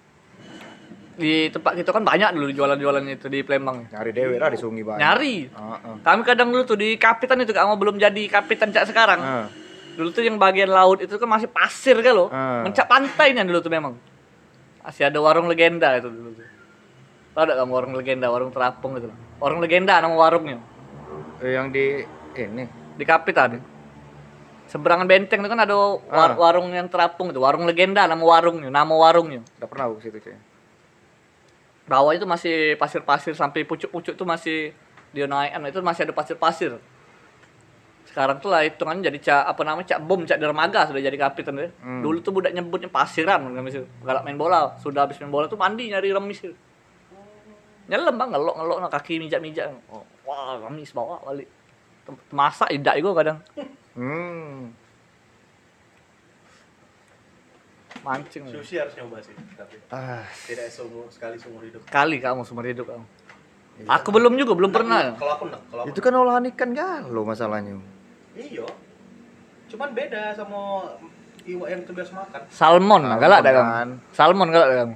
Di 1.16 1.48
tempat 1.48 1.80
kita 1.80 1.96
kan 1.96 2.04
banyak 2.04 2.36
dulu 2.36 2.52
jualan-jualan 2.52 3.04
itu 3.08 3.32
di 3.32 3.40
Palembang. 3.46 3.88
Nyari 3.88 4.12
dewe 4.12 4.36
lah 4.36 4.52
di 4.52 4.60
sungai 4.60 4.84
banyak. 4.84 5.00
Nyari. 5.00 5.36
Ah, 5.56 5.80
ah. 5.80 5.96
Kami 6.04 6.22
kadang 6.28 6.52
dulu 6.52 6.64
tuh 6.68 6.76
di 6.76 7.00
kapitan 7.00 7.40
itu 7.40 7.56
kamu 7.56 7.80
belum 7.80 7.96
jadi 7.96 8.24
kapitan 8.28 8.76
cak 8.76 8.92
sekarang. 8.92 9.20
Ah. 9.24 9.48
Dulu 9.96 10.12
tuh 10.12 10.28
yang 10.28 10.36
bagian 10.36 10.68
laut 10.68 11.00
itu 11.00 11.16
kan 11.16 11.30
masih 11.32 11.48
pasir 11.48 11.96
kan 12.04 12.12
loh. 12.12 12.28
Ah. 12.36 12.68
Mencak 12.68 12.84
pantainya 12.92 13.48
dulu 13.48 13.64
tuh 13.64 13.72
memang. 13.72 13.96
Masih 14.84 15.08
ada 15.08 15.18
warung 15.24 15.48
legenda 15.48 15.96
itu 15.96 16.12
dulu 16.12 16.36
tuh. 16.36 16.46
Ada 17.36 17.64
kamu 17.64 17.72
warung 17.72 17.96
legenda, 17.96 18.28
warung 18.32 18.52
terapung 18.52 18.96
gitu. 19.00 19.12
Warung 19.40 19.60
legenda 19.64 20.00
nama 20.00 20.16
warungnya. 20.16 20.60
Eh, 21.44 21.52
yang 21.56 21.72
di 21.72 22.04
ini 22.36 22.64
Di 22.96 23.04
kapitan. 23.04 23.75
Seberangan 24.76 25.08
benteng 25.08 25.40
itu 25.40 25.48
kan 25.48 25.64
ada 25.64 25.72
war- 25.72 26.36
Ah. 26.36 26.36
warung 26.36 26.68
yang 26.68 26.92
terapung 26.92 27.32
itu, 27.32 27.40
warung 27.40 27.64
legenda 27.64 28.04
nama 28.04 28.20
warungnya, 28.20 28.68
nama 28.68 28.92
warungnya. 28.92 29.40
Udah 29.56 29.68
pernah 29.72 29.88
aku 29.88 30.04
ke 30.04 30.12
situ 30.12 30.18
cuy. 30.20 30.36
Bawah 31.88 32.12
itu 32.12 32.28
masih 32.28 32.76
pasir-pasir 32.76 33.32
sampai 33.40 33.64
pucuk-pucuk 33.64 34.20
itu 34.20 34.26
masih 34.28 34.76
dia 35.16 35.32
naik 35.32 35.56
itu 35.72 35.80
masih 35.80 36.04
ada 36.04 36.12
pasir-pasir. 36.12 36.76
Sekarang 38.04 38.44
tuh 38.44 38.52
lah 38.52 38.68
hitungan 38.68 39.00
jadi 39.00 39.16
cak 39.16 39.44
apa 39.48 39.62
namanya 39.64 39.96
cak 39.96 40.00
bom 40.04 40.28
cak 40.28 40.44
dermaga 40.44 40.92
sudah 40.92 41.00
jadi 41.00 41.16
kapitan 41.16 41.56
deh. 41.56 41.72
Hmm. 41.80 42.04
Dulu 42.04 42.20
tuh 42.20 42.36
budak 42.36 42.52
nyebutnya 42.52 42.92
pasiran 42.92 43.48
remis 43.56 43.80
itu. 43.80 43.88
Galak 44.04 44.28
main 44.28 44.36
bola, 44.36 44.76
sudah 44.84 45.08
habis 45.08 45.16
main 45.24 45.32
bola 45.32 45.48
tuh 45.48 45.56
mandi 45.56 45.88
nyari 45.88 46.12
remis 46.12 46.44
itu. 46.44 46.52
Nyelam 47.88 48.20
bang 48.20 48.28
ngelok 48.28 48.56
ngelok 48.60 48.78
nah, 48.84 48.92
kaki 48.92 49.24
mijak 49.24 49.40
mijak. 49.40 49.72
Oh, 49.88 50.04
wah 50.28 50.60
remis 50.68 50.92
bawa 50.92 51.24
balik. 51.24 51.48
Masak 52.36 52.76
idak 52.76 53.00
juga 53.00 53.24
kadang 53.24 53.40
Hmm. 53.96 54.76
mancing. 58.06 58.46
Sushi 58.54 58.78
harus 58.78 58.94
nyoba 59.02 59.18
sih, 59.18 59.34
tapi 59.58 59.82
Ah, 59.90 60.22
tidak 60.46 60.70
seumur 60.70 61.10
sekali 61.10 61.42
seumur 61.42 61.66
hidup. 61.66 61.82
Kali 61.90 62.22
kamu 62.22 62.46
seumur 62.46 62.70
hidup 62.70 62.86
kamu. 62.86 63.06
Aku 63.90 64.14
belum 64.14 64.38
juga 64.38 64.54
belum 64.54 64.72
pernah. 64.72 65.18
Kalau 65.18 65.34
aku 65.36 65.46
nek, 65.50 65.62
kalau 65.68 65.82
aku 65.84 65.90
itu 65.90 66.00
kan 66.06 66.14
olahan 66.14 66.46
ikan 66.54 66.72
galo 66.72 67.26
masalahnya. 67.26 67.76
Iya. 68.38 68.64
Cuman 69.68 69.92
beda 69.98 70.38
sama 70.38 70.86
iwak 71.50 71.68
yang 71.74 71.80
kita 71.82 71.94
biasa 71.98 72.12
makan. 72.14 72.42
Salmon, 72.54 73.02
nah, 73.10 73.18
galak 73.18 73.42
ada 73.42 73.52
kan. 73.58 73.90
Salmon 74.14 74.54
galak 74.54 74.68
ada 74.70 74.76
kamu. 74.86 74.96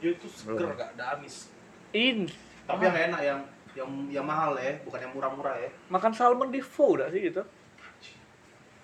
Dia 0.00 0.10
itu 0.16 0.26
seger 0.32 0.68
gak 0.80 0.90
ada 0.96 1.04
amis. 1.20 1.52
In 1.92 2.24
Tapi 2.64 2.88
yang 2.88 2.96
enak 3.12 3.20
yang 3.20 3.40
yang 3.76 3.90
yang 4.10 4.24
mahal 4.26 4.56
ya, 4.56 4.80
bukan 4.82 4.98
yang 4.98 5.12
murah-murah 5.14 5.54
ya. 5.60 5.70
makan 5.92 6.10
salmon 6.10 6.48
di 6.50 6.58
pho 6.58 6.98
dah 6.98 7.06
sih 7.12 7.30
gitu. 7.30 7.44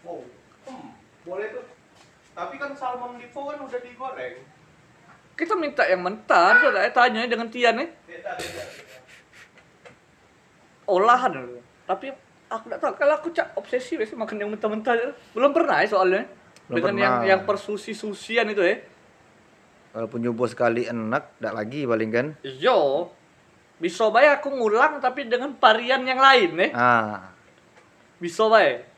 Wow. 0.07 0.23
Hmm, 0.71 0.95
boleh 1.27 1.47
tuh. 1.51 1.67
Tapi 2.37 2.55
kan 2.63 2.71
salmon 2.79 3.19
di 3.19 3.27
pho 3.27 3.51
kan 3.51 3.59
udah 3.59 3.81
digoreng. 3.83 4.37
Kita 5.37 5.53
minta 5.59 5.85
yang 5.85 6.01
mentah, 6.01 6.63
tuh 6.63 6.71
lah 6.73 6.89
tanya 6.95 7.27
dengan 7.29 7.51
Tian 7.51 7.77
nih. 7.77 7.89
Beda, 8.09 8.31
beda. 8.39 8.65
Olahan. 10.87 11.33
Tapi 11.85 12.07
aku 12.47 12.65
tidak 12.71 12.81
tahu 12.81 12.93
kalau 12.95 13.15
aku 13.19 13.29
cak 13.35 13.49
obsesi 13.59 13.99
biasanya 13.99 14.23
makan 14.23 14.37
yang 14.39 14.51
mentah-mentah. 14.55 14.95
Belum 15.35 15.51
pernah 15.51 15.83
ya 15.83 15.89
soalnya. 15.91 16.23
Belum 16.71 16.77
dengan 16.79 16.95
yang 16.97 17.15
pernah. 17.19 17.31
yang 17.31 17.41
persusi-susian 17.45 18.47
itu 18.49 18.63
ya. 18.63 18.77
Walaupun 19.93 20.19
nyoba 20.23 20.45
sekali 20.47 20.87
enak, 20.87 21.41
tidak 21.41 21.55
lagi 21.57 21.81
paling 21.85 22.11
kan. 22.13 22.27
Yo. 22.45 23.11
Bisa 23.77 24.09
bae 24.09 24.25
aku 24.33 24.49
ngulang 24.57 25.05
tapi 25.05 25.29
dengan 25.29 25.53
varian 25.61 26.01
yang 26.09 26.17
lain 26.17 26.51
ya. 26.57 26.69
Ah, 26.73 27.17
Bisa 28.17 28.49
bae. 28.49 28.96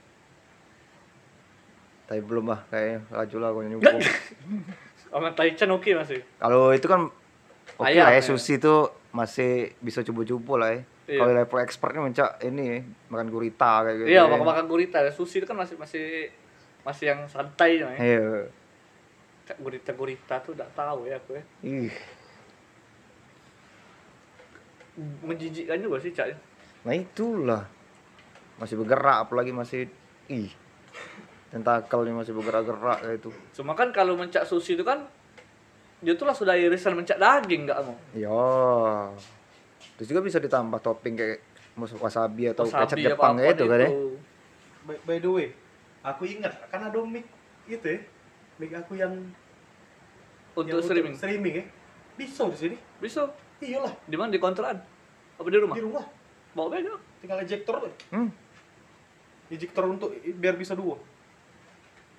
Tapi 2.09 2.25
belum 2.25 2.49
lah 2.49 2.65
kayaknya 2.73 3.05
laju 3.13 3.37
lah 3.37 3.49
aku 3.53 3.61
nyoba. 3.69 3.93
Sama 5.13 5.29
Taichan 5.37 5.69
oke 5.69 5.91
masih. 5.93 6.25
Kalau 6.41 6.73
itu 6.73 6.89
kan 6.89 7.13
oke 7.77 7.85
Ayam, 7.85 8.09
lah 8.09 8.17
ya, 8.17 8.25
ya. 8.25 8.25
sushi 8.25 8.57
itu 8.57 8.75
masih 9.13 9.77
bisa 9.85 10.01
coba-coba 10.01 10.55
lah 10.65 10.71
ya. 10.73 10.81
Iya. 11.09 11.21
Kalau 11.21 11.33
level 11.37 11.61
expertnya 11.61 12.01
mencak 12.05 12.31
ini 12.45 12.81
makan 13.13 13.29
gurita 13.29 13.85
kayak 13.85 13.97
gitu. 14.01 14.09
Iya, 14.09 14.25
ya. 14.25 14.31
makan-makan 14.33 14.65
gurita. 14.69 15.05
Sushi 15.13 15.45
itu 15.45 15.47
kan 15.49 15.57
masih 15.61 15.77
masih 15.77 16.33
masih 16.81 17.05
yang 17.13 17.21
santai 17.29 17.85
ya. 17.85 17.89
Iya. 17.93 18.49
Cak 19.45 19.61
gurita-gurita 19.61 20.41
tuh 20.41 20.57
enggak 20.57 20.73
tahu 20.73 21.09
ya 21.09 21.17
aku 21.21 21.37
ya. 21.37 21.45
Ih, 21.65 21.93
Menjijikkan 25.23 25.79
juga 25.79 26.03
sih, 26.03 26.11
Cak. 26.11 26.35
nah 26.83 26.91
itulah. 26.97 27.65
Masih 28.59 28.75
bergerak 28.81 29.29
apalagi 29.29 29.53
masih 29.55 29.87
ih. 30.27 30.51
Tentakelnya 31.49 32.13
masih 32.13 32.37
bergerak-gerak 32.37 32.99
kayak 33.01 33.17
itu. 33.25 33.31
Cuma 33.57 33.73
kan 33.73 33.89
kalau 33.89 34.21
mencak 34.21 34.45
sushi 34.45 34.77
itu 34.77 34.85
kan 34.85 35.09
dia 35.99 36.15
tuh 36.15 36.29
lah 36.29 36.37
sudah 36.37 36.55
irisan 36.55 36.95
mencak 36.95 37.17
daging 37.17 37.65
enggak 37.67 37.81
mau. 37.83 37.97
Iya. 38.13 38.45
Terus 39.97 40.07
juga 40.13 40.21
bisa 40.23 40.39
ditambah 40.39 40.79
topping 40.79 41.15
kayak 41.17 41.39
wasabi 41.79 42.51
atau 42.51 42.67
kecap 42.67 42.85
Wasabi 42.91 43.03
Jepang 43.07 43.35
apa-apa 43.35 43.41
kayak 43.41 43.55
itu 43.57 43.65
kan 43.65 43.79
ya. 43.81 43.91
By, 44.85 44.97
by 45.05 45.17
the 45.19 45.31
way, 45.31 45.49
aku 46.05 46.23
ingat 46.29 46.53
kan 46.69 46.81
ada 46.85 46.99
mic 47.01 47.25
itu 47.65 47.87
ya. 47.87 47.99
Mic 48.59 48.71
aku 48.75 48.93
yang 48.95 49.15
Untuk 50.53 50.69
yang 50.69 50.83
streaming. 50.83 51.15
streaming 51.15 51.55
ya. 51.63 51.65
Bisa 52.19 52.45
di 52.51 52.59
sini. 52.59 52.77
Bisa. 52.99 53.23
Iyalah, 53.59 53.91
Di 54.07 54.15
mana 54.15 54.31
di 54.31 54.39
kontrakan? 54.39 54.79
Apa 55.35 55.49
di 55.51 55.59
rumah? 55.59 55.75
di 55.75 55.83
rumah. 55.83 56.05
Bawa 56.55 56.79
beda. 56.79 56.95
Tinggal 57.19 57.43
ejector 57.43 57.83
tuh. 57.83 57.93
Hmm. 58.15 58.31
Ejector 59.51 59.83
untuk 59.87 60.15
biar 60.15 60.55
bisa 60.55 60.79
dua. 60.79 60.95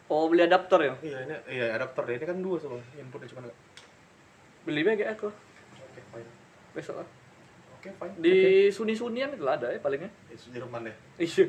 Oh, 0.09 0.25
beli 0.25 0.41
adaptor 0.41 0.81
ya? 0.81 0.93
Iya, 1.05 1.17
ini 1.21 1.35
iya 1.53 1.65
adapter 1.77 2.01
deh. 2.09 2.17
Ini 2.17 2.25
kan 2.25 2.37
dua 2.41 2.57
soalnya. 2.57 2.81
Inputnya 2.97 3.29
cuma 3.29 3.45
enggak. 3.45 3.57
Beli 4.65 4.81
bega 4.81 5.05
aku. 5.13 5.29
Oke, 5.29 6.01
fine. 6.09 6.29
Besok 6.73 6.95
lah. 6.97 7.07
Oke, 7.77 7.89
fine. 7.93 8.13
Di 8.17 8.35
Suni-Sunian 8.73 9.37
itu 9.37 9.45
lah 9.45 9.61
ada 9.61 9.69
ya 9.69 9.77
palingnya. 9.77 10.09
Itu 10.33 10.49
Jerman 10.49 10.89
deh. 10.89 10.95
Iya. 11.21 11.45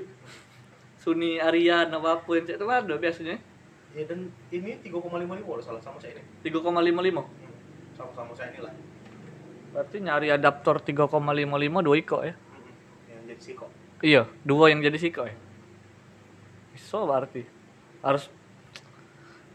Suni 1.01 1.41
Arian 1.41 1.89
apa 1.89 2.21
apa 2.21 2.31
yang 2.37 2.45
cek 2.45 2.61
itu 2.61 2.67
ada 2.69 2.95
biasanya. 3.01 3.41
Ya 3.97 4.05
dan 4.05 4.29
ini 4.53 4.77
3,55 4.85 5.49
kalau 5.49 5.63
salah 5.65 5.81
sama 5.81 5.97
saya 5.97 6.21
ini. 6.21 6.23
3,55. 6.45 6.61
Hmm, 6.61 7.25
Sama-sama 7.97 8.33
saya 8.37 8.53
ini 8.53 8.61
lah. 8.61 8.75
Berarti 9.73 9.97
nyari 10.05 10.29
adaptor 10.29 10.85
3,55 10.85 11.81
dua 11.81 11.97
iko 11.97 12.19
ya. 12.21 12.37
Hmm, 12.37 13.09
Yang 13.09 13.23
jadi 13.25 13.41
siko. 13.41 13.67
Iya, 14.05 14.23
dua 14.45 14.69
yang 14.69 14.85
jadi 14.85 14.99
siko 15.01 15.25
ya. 15.25 15.33
Bisa 16.77 17.01
berarti. 17.01 17.43
Harus 18.05 18.29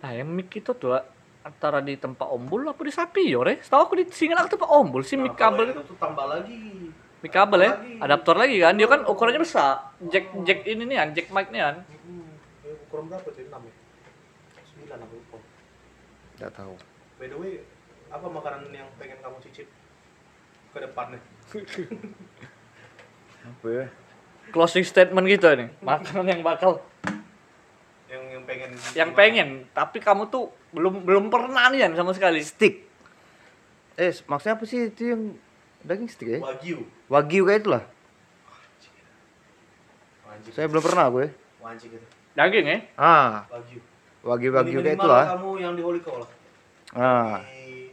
Nah, 0.06 0.14
yang 0.14 0.30
mic 0.30 0.54
itu 0.54 0.70
tuh 0.78 0.94
antara 1.42 1.82
di 1.82 1.98
tempat 1.98 2.30
ombul 2.30 2.70
apa 2.70 2.78
di 2.78 2.94
sapi 2.94 3.34
ya, 3.34 3.42
re? 3.42 3.58
Setahu 3.58 3.82
aku 3.90 3.94
di 3.98 4.06
sini 4.14 4.38
aku 4.38 4.54
tempat 4.54 4.70
ombul 4.70 5.02
sih 5.02 5.18
mic 5.18 5.34
kabel 5.34 5.74
itu. 5.74 5.82
tuh 5.82 5.98
tambah 5.98 6.30
lagi. 6.30 6.94
Mic 7.26 7.34
kabel 7.34 7.66
ya, 7.66 7.74
lagi. 7.74 7.98
adaptor 8.06 8.38
lagi 8.38 8.62
kan. 8.62 8.78
Dia 8.78 8.86
kan 8.86 9.02
ukurannya 9.10 9.42
besar. 9.42 9.98
Jack 10.14 10.30
jack 10.46 10.62
ini 10.70 10.86
nih 10.86 10.98
kan, 11.02 11.10
jack 11.18 11.28
mic 11.34 11.50
nih 11.50 11.58
kan. 11.58 11.76
Hmm, 11.90 12.38
ukuran 12.86 13.10
berapa 13.10 13.30
sih? 13.34 13.50
6 13.50 13.50
ya? 13.50 13.74
9 14.94 15.06
aku 15.10 15.14
lupa. 15.18 15.38
Enggak 16.38 16.52
tahu. 16.54 16.74
By 17.18 17.26
the 17.26 17.38
way, 17.42 17.54
apa 18.14 18.26
makanan 18.30 18.70
yang 18.70 18.86
pengen 19.02 19.18
kamu 19.26 19.42
cicip 19.42 19.66
ke 20.70 20.78
depannya? 20.86 21.18
Apa 23.46 23.68
ya? 23.70 23.86
Closing 24.54 24.86
statement 24.86 25.26
gitu 25.30 25.50
nih. 25.50 25.70
Makanan 25.82 26.26
yang 26.30 26.42
bakal 26.46 26.82
Yang 28.16 28.24
yang 28.32 28.44
pengen 28.48 28.70
yang 28.96 29.12
pengen, 29.12 29.48
tapi 29.72 30.00
kamu 30.00 30.24
tuh 30.30 30.48
belum 30.72 31.04
belum 31.04 31.28
pernah 31.28 31.68
nih 31.68 31.92
sama 31.92 32.16
sekali. 32.16 32.40
Stick. 32.40 32.88
Eh, 33.96 34.12
maksudnya 34.24 34.56
apa 34.56 34.64
sih 34.64 34.88
itu 34.88 35.02
yang 35.12 35.36
daging 35.82 36.08
stick 36.08 36.28
ya? 36.30 36.40
Wagyu. 36.40 36.84
Wagyu 37.08 37.44
kayak 37.44 37.60
itulah. 37.62 37.84
Wajib. 40.26 40.52
Saya 40.52 40.68
belum 40.68 40.80
pernah 40.80 41.10
gue. 41.10 41.26
Wajib 41.60 41.92
gitu. 41.92 42.06
Daging 42.34 42.66
ya? 42.66 42.78
Ah, 42.96 43.44
Wagyu. 43.48 43.80
wagyu-wagyu 44.20 44.80
kayak 44.80 44.96
Minimal 44.96 45.06
itulah. 45.06 45.24
kamu 45.32 45.50
yang 45.60 45.76
di 45.76 45.82
Holy 45.82 46.00
Cow 46.00 46.18
lah. 46.18 46.28
Ah, 46.92 47.40
Di- 47.42 47.92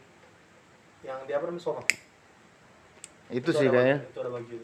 yang 1.03 1.19
di 1.23 1.31
apa 1.31 1.45
namanya 1.45 1.61
Soma. 1.61 1.83
itu 3.29 3.39
Itu 3.39 3.51
sih 3.55 3.67
ada 3.67 3.73
kayaknya 3.73 3.97
Wagyu, 3.97 4.09
Itu 4.09 4.19
ada 4.19 4.31
Wagyu. 4.31 4.59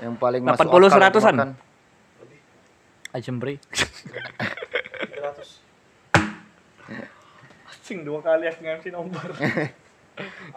yang 0.00 0.14
paling 0.16 0.42
80 0.42 0.48
masuk 0.48 0.64
akal 0.64 0.90
seratusan. 0.90 1.34
makan. 1.34 1.50
Lebih 2.24 2.38
Ayam 3.12 3.36
beri. 3.36 3.54
300. 3.60 5.60
Asing 7.86 8.02
dua 8.02 8.18
kali 8.18 8.44
aku 8.50 8.66
ngasih 8.66 8.90
nomor. 8.90 9.30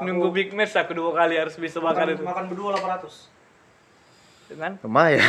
Nunggu 0.02 0.34
big 0.34 0.50
match 0.58 0.74
aku 0.74 0.98
dua 0.98 1.14
kali 1.14 1.38
harus 1.38 1.54
bisa 1.62 1.78
makan 1.78 2.10
Makan, 2.10 2.16
itu. 2.18 2.24
makan 2.26 2.44
berdua 2.50 2.70
800. 2.82 4.50
Dengan 4.50 4.72
Lumayan. 4.82 5.22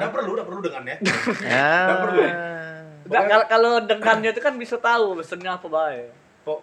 Nggak 0.00 0.12
perlu, 0.16 0.30
nggak 0.40 0.48
perlu 0.48 0.60
dengan 0.64 0.82
ya. 0.88 0.96
Ya. 1.44 1.68
Nggak 1.84 2.00
perlu 2.00 2.20
ya? 2.24 2.32
Nggak, 3.04 3.22
kalau 3.28 3.44
kalau 3.44 3.72
dengannya 3.84 4.32
itu 4.32 4.40
kan 4.40 4.56
bisa 4.56 4.80
tahu 4.80 5.20
pesennya 5.20 5.60
apa 5.60 5.68
baik. 5.68 6.08
Kok 6.48 6.60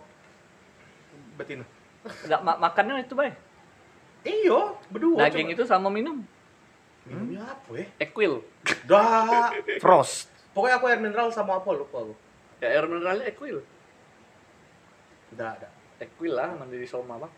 betina? 1.37 1.65
Nggak 2.25 2.41
ma 2.41 2.53
makannya 2.57 3.05
itu 3.05 3.13
baik. 3.13 3.37
Iyo, 4.25 4.81
berdua. 4.89 5.29
Daging 5.29 5.53
itu 5.53 5.61
sama 5.61 5.93
minum. 5.93 6.25
Minumnya 7.05 7.53
apa 7.53 7.69
ya? 7.77 7.85
Equil. 8.01 8.41
Dah. 8.89 9.53
Frost. 9.77 10.25
Pokoknya 10.57 10.81
aku 10.81 10.89
air 10.89 10.97
mineral 10.97 11.29
sama 11.29 11.61
apa 11.61 11.69
lupa 11.69 12.01
aku. 12.01 12.17
Ya 12.57 12.73
air 12.73 12.89
mineralnya 12.89 13.29
Equil. 13.29 13.61
Udah 15.35 15.47
ada. 15.57 15.69
Equil 16.01 16.33
lah 16.33 16.53
mandiri 16.55 16.85
Soma 16.85 17.17
bang. 17.17 17.31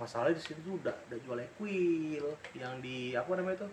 Masalahnya 0.00 0.38
di 0.38 0.42
situ 0.42 0.80
udah, 0.80 0.96
udah 1.10 1.18
jual 1.20 1.38
equil 1.38 2.24
yang 2.56 2.80
di 2.80 3.12
apa 3.12 3.28
namanya 3.36 3.64
itu? 3.64 3.68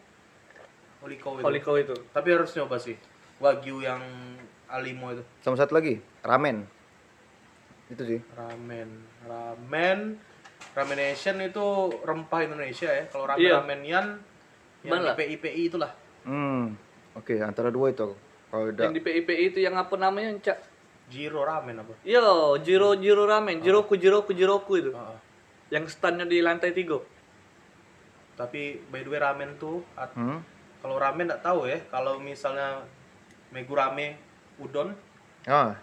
Holiko 0.99 1.39
itu. 1.39 1.43
Koliko 1.45 1.71
itu. 1.79 1.95
Tapi 2.11 2.27
harus 2.33 2.51
nyoba 2.57 2.77
sih. 2.81 2.97
Wagyu 3.37 3.85
yang 3.85 4.01
Alimo 4.67 5.13
itu. 5.13 5.23
Sama 5.39 5.55
satu 5.55 5.77
lagi, 5.77 6.01
ramen. 6.25 6.67
Itu 7.87 8.03
sih. 8.03 8.19
Ramen. 8.35 8.89
Ramen. 9.23 9.99
Ramen 10.75 10.99
Asian 10.99 11.39
itu 11.39 11.65
rempah 12.03 12.43
Indonesia 12.43 12.89
ya. 12.91 13.05
Kalau 13.07 13.29
ramen 13.29 13.39
Iya. 13.39 13.53
ramenian 13.61 14.05
yang 14.83 14.99
Mana? 14.99 15.13
IPI 15.15 15.37
IPI 15.39 15.61
itulah. 15.71 15.91
Hmm. 16.27 16.75
Oke, 17.15 17.39
antara 17.39 17.71
dua 17.71 17.89
itu 17.89 18.03
aku. 18.03 18.15
Kalau 18.47 18.63
udah 18.71 18.83
Yang 18.87 18.93
di 18.99 19.01
PIPI 19.03 19.43
itu 19.51 19.59
yang 19.59 19.75
apa 19.75 19.95
namanya, 19.99 20.31
Cak? 20.39 20.57
Jiro 21.07 21.41
ramen 21.41 21.79
apa? 21.79 21.93
Yo, 22.03 22.25
Jiro 22.59 22.91
Jiro 22.93 23.23
Ramen, 23.23 23.59
Jiroku 23.59 23.95
Jiroku 23.95 24.31
Jiroku 24.31 24.73
itu. 24.75 24.91
Heeh. 24.91 25.19
Yang 25.69 25.95
standnya 25.95 26.27
di 26.27 26.39
lantai 26.39 26.71
tiga. 26.71 26.99
Tapi 28.35 28.83
by 28.85 29.01
the 29.01 29.09
way 29.09 29.17
ramen 29.17 29.55
tuh 29.55 29.81
at- 29.93 30.13
hmm? 30.13 30.39
kalau 30.77 30.95
ramen 30.95 31.25
nggak 31.25 31.41
tahu 31.41 31.65
ya 31.65 31.79
kalau 31.89 32.19
misalnya 32.19 32.85
megurame 33.49 34.19
udon 34.57 34.93
Ah, 35.43 35.73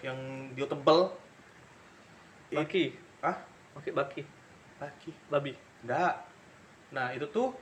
yang 0.00 0.16
dia 0.50 0.64
tebel 0.64 1.12
Baki. 2.50 2.96
ah 3.20 3.38
Oke, 3.74 3.90
baki. 3.90 4.22
laki 4.78 5.10
Babi. 5.28 5.52
enggak 5.82 6.14
nah 6.90 7.10
itu 7.10 7.26
tuh 7.28 7.54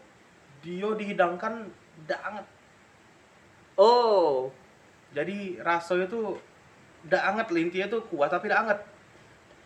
dia 0.60 0.88
dihidangkan 0.88 1.68
ndak 2.02 2.20
anget 2.22 2.46
Oh, 3.74 4.52
jadi 5.10 5.56
rasanya 5.58 6.04
tuh 6.06 6.36
ndak 7.08 7.22
anget 7.22 7.46
lah, 7.50 7.60
intinya 7.60 7.86
tuh 7.90 8.00
kuat 8.06 8.30
tapi 8.30 8.46
ndak 8.46 8.60
anget 8.66 8.78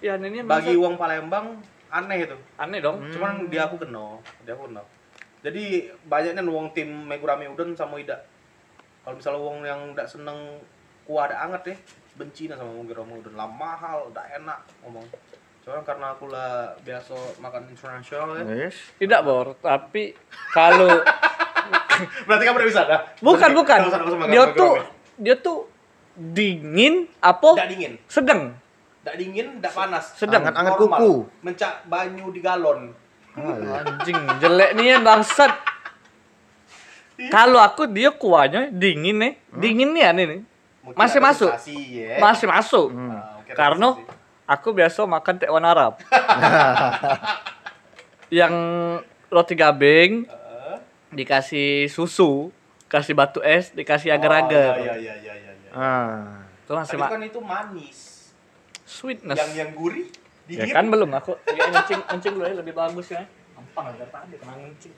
ya 0.00 0.14
ini 0.20 0.44
bagi 0.44 0.76
wong 0.76 1.00
Palembang 1.00 1.60
aneh 1.88 2.28
itu 2.28 2.36
aneh 2.60 2.78
dong. 2.84 3.00
Hmm. 3.00 3.12
cuman 3.12 3.32
dia 3.48 3.64
aku 3.64 3.80
kenal 3.80 4.20
dia 4.44 4.52
aku 4.52 4.68
kenal 4.68 4.84
jadi 5.40 5.94
banyaknya 6.04 6.42
wong 6.44 6.74
tim 6.74 6.88
megurame 7.06 7.48
udon 7.48 7.72
sama 7.76 7.96
ida 8.00 8.20
kalau 9.06 9.16
misalnya 9.16 9.40
wong 9.40 9.56
yang 9.64 9.80
ndak 9.94 10.08
seneng 10.10 10.60
kuah 11.06 11.30
ada 11.30 11.46
anget 11.46 11.72
deh 11.72 11.78
benci 12.18 12.50
nah 12.50 12.58
sama 12.58 12.72
megurame 12.74 13.16
udon 13.20 13.34
lah 13.38 13.48
mahal 13.48 14.10
ndak 14.12 14.26
enak 14.36 14.58
ngomong 14.84 15.06
cuman 15.66 15.82
karena 15.82 16.06
aku 16.14 16.30
lah 16.30 16.78
biasa 16.86 17.42
makan 17.42 17.66
internasional 17.66 18.38
ya 18.38 18.70
yes. 18.70 18.94
Tidak, 19.02 19.18
Bor. 19.26 19.58
Tapi 19.58 20.14
kalau 20.54 20.86
berarti 22.30 22.42
kamu 22.46 22.56
udah 22.62 22.68
bisa 22.70 22.82
dah 22.86 23.00
bukan 23.18 23.50
bukan. 23.50 23.78
Dia 24.30 24.44
tuh 24.54 24.72
dia 25.18 25.34
tuh 25.34 25.66
dingin 26.16 27.04
apa? 27.18 27.52
ndak 27.52 27.68
dingin 27.68 27.92
Sedang. 28.06 28.54
ndak 29.04 29.14
dingin 29.14 29.46
ndak 29.60 29.70
panas 29.70 30.04
Sedang. 30.14 30.42
Anget-anget 30.42 30.72
kuku. 30.76 31.12
mencak 31.40 31.84
banyu 31.84 32.28
di 32.28 32.40
galon 32.40 32.92
Ah, 33.36 33.84
Anjing, 33.84 34.16
jelek 34.40 34.72
nih 34.72 34.84
ya 34.86 34.96
bangsat. 34.98 35.52
Kalau 37.28 37.58
aku 37.58 37.84
dia 37.86 38.08
kuahnya 38.08 38.70
dingin 38.70 39.16
nih, 39.16 39.32
dingin 39.52 39.92
nih 39.92 40.04
aneh 40.04 40.24
nih. 40.26 40.40
Masih 40.92 41.18
masuk. 41.18 41.50
ya. 41.68 42.16
Masih 42.16 42.46
masuk. 42.46 42.88
Hmm. 42.88 43.12
Ah, 43.12 43.36
Karena 43.46 43.92
aku 44.42 44.70
biasa 44.70 45.04
makan 45.04 45.34
tekwan 45.36 45.62
Arab. 45.62 46.00
yang 48.30 48.52
roti 49.28 49.52
gabeng 49.52 50.24
Heeh. 50.24 50.74
dikasih 51.12 51.86
susu, 51.86 52.48
kasih 52.86 53.12
batu 53.12 53.38
es, 53.40 53.70
dikasih 53.70 54.10
Oh, 54.10 54.12
agar-agar. 54.12 54.76
iya 54.76 54.82
iya 54.82 54.94
iya 54.96 55.14
iya 55.14 55.32
iya. 55.36 55.45
Ah. 55.76 56.40
Itu 56.58 56.72
masih 56.72 56.96
Tadi 56.96 57.02
ma- 57.02 57.10
kan 57.12 57.22
itu 57.22 57.38
manis. 57.38 57.98
sweetness. 58.82 59.36
Yang 59.36 59.52
yang 59.56 59.70
gurih 59.72 60.08
Ya 60.46 60.62
dingin. 60.62 60.72
kan 60.72 60.86
belum 60.86 61.10
aku. 61.12 61.36
Ya 61.52 61.68
ngencing 61.68 62.00
ngencing 62.02 62.32
dulu 62.32 62.44
ya 62.44 62.54
lebih 62.56 62.72
bagus 62.72 63.06
ya. 63.08 63.22
Gampang 63.52 63.92
aja 63.92 64.06
tadi 64.06 64.34
kena 64.34 64.54
ngencing. 64.56 64.94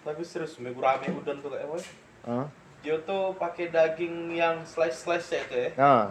Tapi 0.00 0.22
serius 0.22 0.56
megurame 0.56 1.10
udon 1.10 1.36
tuh 1.38 1.50
kayak 1.50 1.66
apa? 1.66 1.76
Ah. 2.22 2.46
Dia 2.80 2.96
tuh 3.02 3.34
pakai 3.34 3.68
daging 3.68 4.32
yang 4.32 4.64
slice 4.64 5.00
slice 5.00 5.28
ya 5.30 5.40
itu 5.42 5.56
ya. 5.58 5.70
Ah. 5.76 6.06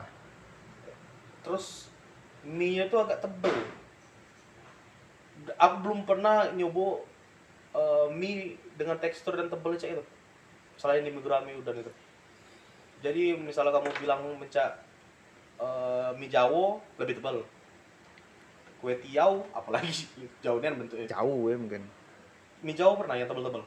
Terus 1.40 1.90
mie-nya 2.42 2.86
tuh 2.88 3.02
agak 3.02 3.22
tebel. 3.22 3.54
Aku 5.56 5.76
belum 5.82 6.04
pernah 6.04 6.52
nyoba 6.52 7.02
eh, 7.72 8.08
mie 8.12 8.38
dengan 8.76 8.98
tekstur 8.98 9.34
dan 9.34 9.48
tebel 9.48 9.74
cek 9.74 9.92
itu. 9.92 10.04
Selain 10.76 11.02
di 11.02 11.10
megurame 11.10 11.54
udon 11.54 11.80
itu. 11.80 11.92
Jadi 13.00 13.32
misalnya 13.34 13.72
kamu 13.72 13.90
bilang 13.98 14.22
mencak 14.36 14.72
eh, 15.58 16.10
mie 16.16 16.28
Jawa 16.28 16.76
lebih 16.98 17.16
tebal. 17.16 17.40
Kue 18.80 18.96
tiaw 18.98 19.44
apalagi 19.52 20.08
jauhnya 20.44 20.72
bentuknya. 20.72 21.08
Jauh 21.08 21.48
ya 21.48 21.56
mungkin. 21.56 21.84
Mie 22.60 22.76
Jawa 22.76 23.00
pernah 23.00 23.16
yang 23.16 23.28
tebel-tebel. 23.28 23.64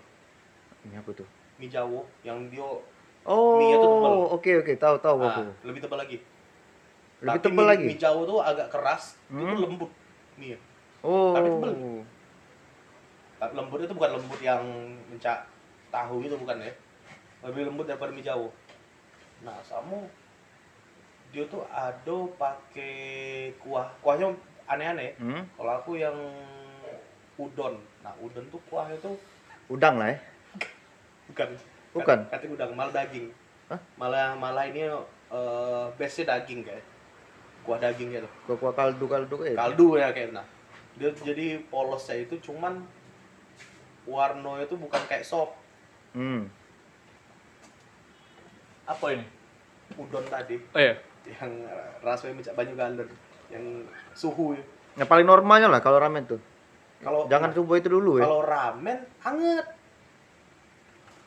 Ini 0.85 0.95
apa 0.99 1.11
tuh? 1.15 1.29
Mie 1.57 1.69
Jawa 1.69 2.01
yang 2.23 2.49
dia 2.49 2.65
Oh, 3.23 3.55
Mie-nya 3.55 3.79
tuh 3.79 3.91
tebal. 3.95 4.15
oke 4.35 4.51
oke, 4.67 4.73
tahu 4.83 4.97
tahu 4.99 5.19
ah, 5.23 5.31
aku. 5.31 5.43
lebih 5.63 5.79
tebal 5.79 5.95
lagi. 5.95 6.19
Lebih 7.23 7.31
Tapi 7.31 7.45
tebal 7.47 7.63
mie, 7.63 7.71
lagi. 7.71 7.85
Mie 7.87 8.01
Jawa 8.03 8.21
tuh 8.27 8.39
agak 8.43 8.67
keras, 8.67 9.15
itu 9.31 9.39
Hmm. 9.39 9.63
lembut 9.63 9.91
mie. 10.35 10.59
Oh. 11.07 11.31
tapi 11.31 11.47
tebal. 11.49 11.71
Tapi 13.39 13.53
lembut 13.55 13.79
itu 13.79 13.95
bukan 13.95 14.11
lembut 14.19 14.41
yang 14.43 14.63
mencak 15.07 15.39
tahu 15.89 16.19
itu 16.21 16.35
bukan 16.35 16.57
ya. 16.59 16.75
Lebih 17.47 17.71
lembut 17.71 17.87
daripada 17.87 18.11
mie 18.11 18.27
Jawa. 18.27 18.51
Nah, 19.43 19.59
sama 19.61 19.99
dia 21.29 21.45
tuh 21.47 21.65
ada 21.67 22.17
pakai 22.37 22.95
kuah. 23.59 23.89
Kuahnya 23.99 24.31
aneh-aneh. 24.65 25.17
Hmm? 25.17 25.43
Kalau 25.53 25.73
aku 25.75 25.97
yang 25.97 26.15
udon. 27.37 27.75
Nah, 28.01 28.13
udon 28.19 28.45
tuh 28.49 28.61
kuahnya 28.67 28.97
tuh 28.99 29.17
Udang 29.69 29.97
lah 29.97 30.11
ya. 30.11 30.19
bukan 31.25 31.49
Bukan? 31.95 32.19
kat- 32.25 32.45
kata 32.45 32.47
udang 32.47 32.71
malah 32.73 32.93
daging 32.93 33.33
Hah? 33.67 33.81
malah 33.97 34.35
malah 34.35 34.67
ini 34.67 34.85
eh 34.85 35.87
base 35.97 36.23
daging 36.23 36.61
kayak 36.61 36.85
kuah 37.63 37.79
daging 37.79 38.11
gitu 38.11 38.29
Kuah 38.45 38.59
kuah 38.59 38.75
kaldu 38.75 39.07
kaldu 39.07 39.35
kayak. 39.39 39.57
kaldu 39.57 39.97
ya 39.97 40.13
kayak 40.13 40.35
nah 40.35 40.45
dia 40.93 41.09
jadi 41.15 41.63
polosnya 41.65 42.21
itu 42.21 42.37
cuman 42.43 42.85
warnanya 44.05 44.67
itu 44.67 44.77
bukan 44.77 45.01
kayak 45.07 45.25
sop 45.25 45.57
Hmm. 46.13 46.45
Apa 48.93 49.07
ini? 49.11 49.25
udon 49.93 50.25
tadi 50.25 50.57
Oh 50.73 50.81
iya. 50.81 50.97
yang 51.25 51.53
rasanya 52.01 52.33
macam 52.35 52.53
banyu 52.55 52.75
galon 52.75 53.09
yang 53.49 53.65
suhu 54.13 54.53
ya. 54.53 54.63
Yang 54.95 55.09
paling 55.09 55.27
normalnya 55.27 55.69
lah 55.69 55.81
kalau 55.81 55.97
ramen 55.97 56.25
tuh. 56.25 56.41
kalau 56.99 57.27
Jangan 57.27 57.51
nah, 57.51 57.57
coba 57.57 57.73
itu 57.77 57.89
dulu 57.91 58.13
ya. 58.17 58.25
kalau 58.25 58.41
ramen 58.43 58.99
anget 59.21 59.67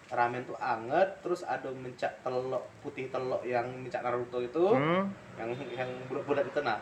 ramen 0.07 0.41
tuh 0.43 0.55
anget 0.55 1.09
terus 1.19 1.41
ada 1.43 1.67
mencak 1.67 2.21
telok 2.21 2.63
putih 2.79 3.09
telok 3.09 3.41
yang 3.43 3.65
mencak 3.75 3.99
Naruto 3.99 4.39
itu 4.39 4.65
Hmm. 4.71 5.09
yang 5.35 5.49
yang 5.69 5.89
bulat-bulat 6.05 6.45
itu 6.45 6.61
nah 6.61 6.79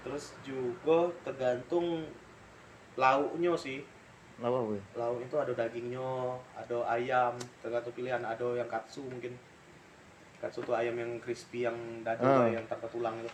terus 0.00 0.32
juga 0.40 1.10
tergantung 1.22 2.06
lauknya 2.94 3.52
sih 3.54 3.82
Apa 4.38 4.58
gue? 4.64 4.80
lauk 4.96 5.20
itu 5.20 5.36
ada 5.36 5.52
dagingnya 5.52 6.08
ada 6.56 6.76
ayam 6.88 7.34
tergantung 7.60 7.92
pilihan 7.92 8.22
ada 8.22 8.46
yang 8.54 8.66
katsu 8.66 9.04
mungkin 9.04 9.34
katsu 10.42 10.58
tuh 10.60 10.74
ayam 10.74 10.92
yang 10.92 11.16
crispy 11.18 11.62
yang 11.62 11.74
dadu 12.02 12.26
Ah. 12.26 12.50
yang 12.50 12.66
tanpa 12.66 12.90
tulang 12.90 13.14
itu 13.16 13.30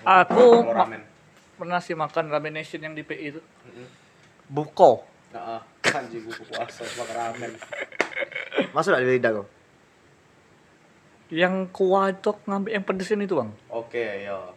Aku 0.00 0.62
ma- 0.62 0.74
ramen 0.78 1.02
pernah 1.52 1.78
sih 1.78 1.94
makan 1.94 2.26
ramen 2.28 2.50
nation 2.52 2.78
yang 2.80 2.90
di 2.92 3.02
PI 3.02 3.24
itu. 3.28 3.40
Mm-mm. 3.40 3.86
Buko. 4.48 5.02
nah 5.30 5.58
ah. 5.58 5.62
anjing 5.92 6.22
buku 6.22 6.42
puasa 6.44 6.82
makan 6.96 7.16
ramen 7.16 7.52
Masuk 8.70 8.94
di 8.96 9.08
lidah 9.10 9.32
kau? 9.34 9.46
Yang 11.28 11.54
kuah 11.72 12.12
itu 12.12 12.30
ngambil 12.44 12.70
yang 12.70 12.84
pedesin 12.84 13.20
itu, 13.20 13.34
Bang. 13.34 13.50
oke 13.66 13.96
yo 14.22 14.52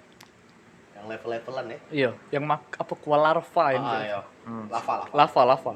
yang 0.93 1.05
level-levelan 1.07 1.65
ya 1.65 1.79
Iya, 1.89 2.11
yang 2.31 2.43
mak 2.43 2.75
apa 2.75 2.93
kuah 2.93 3.17
larva 3.17 3.65
yang 3.69 3.83
ah, 3.83 4.03
yo. 4.03 4.21
Hmm. 4.43 4.65
lava 4.67 4.93
lava 5.07 5.15
lava 5.15 5.41
lava. 5.47 5.73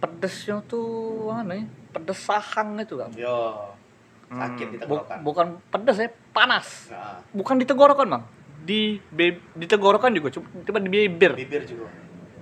Pedesnya 0.00 0.64
tuh 0.64 0.88
mana 1.28 1.54
ya? 1.54 1.64
Pedes 1.90 2.16
sahang 2.18 2.78
itu, 2.78 2.96
Bang. 2.96 3.12
yo 3.12 3.68
sakit 4.30 4.62
Hmm. 4.64 4.72
di 4.72 4.76
Bu- 4.78 4.82
tenggorokan 5.02 5.18
bukan 5.20 5.46
pedes 5.66 5.96
ya, 5.98 6.08
panas. 6.30 6.66
nah, 6.88 7.18
Bukan 7.30 7.58
di 7.58 7.66
tenggorokan, 7.66 8.06
Bang. 8.08 8.24
Di 8.60 8.80
be- 9.04 9.42
di 9.52 9.66
tenggorokan 9.66 10.14
juga, 10.14 10.30
cuma 10.30 10.78
di 10.78 10.88
bibir. 10.88 11.34
bibir 11.34 11.62
juga 11.64 11.90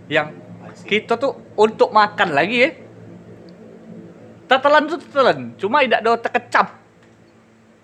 Yang 0.06 0.36
kita 0.84 1.16
tuh 1.16 1.32
untuk 1.54 1.88
makan 1.90 2.32
lagi 2.32 2.56
ya. 2.58 2.70
Tetelan 4.46 4.84
tuh 4.84 4.96
tetelan, 4.98 5.38
cuma 5.54 5.80
tidak 5.80 6.00
ada 6.00 6.12
terkecap. 6.18 6.68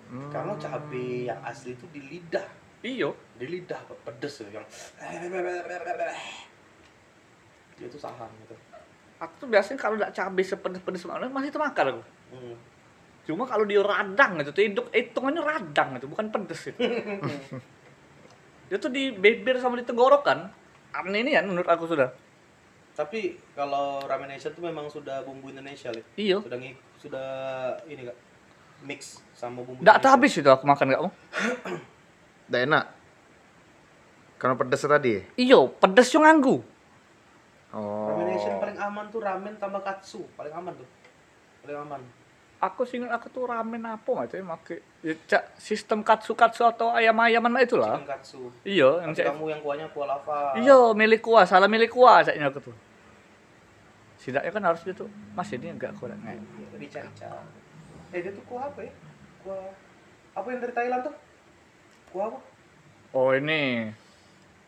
Hmm. 0.05 0.31
karena 0.31 0.53
cabai 0.55 1.27
yang 1.27 1.41
asli 1.43 1.75
itu 1.75 1.83
di 1.91 1.99
lidah 1.99 2.45
Iyo. 2.79 3.17
di 3.35 3.49
lidah 3.49 3.75
pedes 3.99 4.37
tuh 4.37 4.47
yang 4.47 4.63
dia 7.75 7.87
tuh 7.89 7.99
saham 7.99 8.29
gitu 8.39 8.55
Aku 9.17 9.33
tuh 9.37 9.47
biasanya 9.47 9.75
kalau 9.75 9.95
tidak 9.95 10.11
cabai 10.11 10.43
sepedes-pedes 10.43 11.03
masih 11.07 11.51
termakan 11.51 11.85
aku. 11.89 12.01
hmm. 12.31 12.55
Cuma 13.25 13.49
kalau 13.49 13.65
dia 13.65 13.81
radang 13.81 14.37
gitu, 14.37 14.53
hitung 14.61 14.87
hitungannya 14.93 15.41
radang 15.41 15.97
gitu, 15.97 16.05
bukan 16.05 16.29
pedes 16.29 16.69
itu. 16.69 16.77
dia 18.69 18.77
tuh 18.77 18.93
di 18.93 19.13
bibir 19.13 19.57
sama 19.57 19.81
di 19.81 19.85
tenggorokan. 19.85 20.45
Aneh 20.95 21.25
ini 21.25 21.35
ya 21.35 21.41
menurut 21.43 21.67
aku 21.67 21.89
sudah. 21.89 22.09
tapi 22.95 23.35
kalau 23.51 23.99
ramen 24.07 24.31
Nation 24.31 24.55
tuh 24.55 24.63
memang 24.63 24.87
sudah 24.87 25.19
bumbu 25.27 25.51
Indonesia 25.51 25.91
Lid. 25.91 26.07
Iyo. 26.15 26.39
sudah 26.39 26.55
ngik 26.55 26.77
sudah 26.95 27.27
ini 27.91 28.07
kak 28.07 28.15
mix 28.87 29.19
sama 29.35 29.67
bumbu 29.67 29.83
Tidak 29.83 29.99
Indonesia. 29.99 30.15
habis 30.15 30.31
itu 30.39 30.47
aku 30.47 30.63
makan 30.63 30.87
kamu. 30.95 31.09
Nggak 32.47 32.61
enak. 32.71 32.85
Karena 34.39 34.55
pedes 34.55 34.87
tadi? 34.87 35.13
Iyo, 35.35 35.75
pedes 35.75 36.07
yang 36.15 36.23
nganggu. 36.23 36.63
Oh. 37.75 38.07
ramen 38.15 38.31
Nation 38.31 38.55
paling 38.63 38.79
aman 38.79 39.05
tuh 39.11 39.19
ramen 39.19 39.53
tambah 39.59 39.83
katsu 39.83 40.23
paling 40.39 40.55
aman 40.55 40.71
tuh 40.79 40.87
paling 41.67 41.75
aman 41.83 41.99
aku 42.65 42.81
singkat 42.83 43.11
aku 43.13 43.27
tuh 43.29 43.45
ramen 43.45 43.81
apa 43.85 44.05
nggak 44.05 44.27
sih 44.33 44.41
make 44.41 44.75
ya, 45.01 45.13
cak 45.29 45.43
sistem 45.57 46.01
katsu 46.01 46.33
katsu 46.33 46.65
atau 46.65 46.89
ayam 46.91 47.13
ayaman 47.21 47.53
mah 47.53 47.61
itulah 47.61 47.95
Chicken 48.01 48.09
katsu. 48.09 48.41
iya 48.65 48.89
yang 49.05 49.13
cak 49.13 49.25
kamu 49.31 49.45
yang 49.53 49.61
kuahnya 49.61 49.87
kuah 49.93 50.07
lava. 50.09 50.57
iya 50.57 50.77
milik 50.97 51.21
kuah 51.21 51.45
salah 51.45 51.69
milik 51.69 51.93
kuah 51.93 52.25
caknya 52.25 52.49
aku 52.49 52.59
tuh 52.59 52.75
setidaknya 54.17 54.49
kan 54.49 54.63
harus 54.65 54.81
gitu 54.81 55.05
mas 55.37 55.49
ini 55.53 55.69
enggak 55.69 55.93
kurang 56.01 56.17
Iya, 56.25 56.41
Rica-rica. 56.75 57.29
Eh 58.09 58.19
dia 58.25 58.31
tuh 58.33 58.41
kuah 58.49 58.65
apa 58.65 58.81
ya? 58.81 58.91
Kuah 59.45 59.69
apa 60.33 60.47
yang 60.49 60.59
dari 60.59 60.73
Thailand 60.73 61.01
tuh? 61.05 61.15
Kuah 62.09 62.25
apa? 62.33 62.39
oh 63.13 63.29
ini 63.31 63.93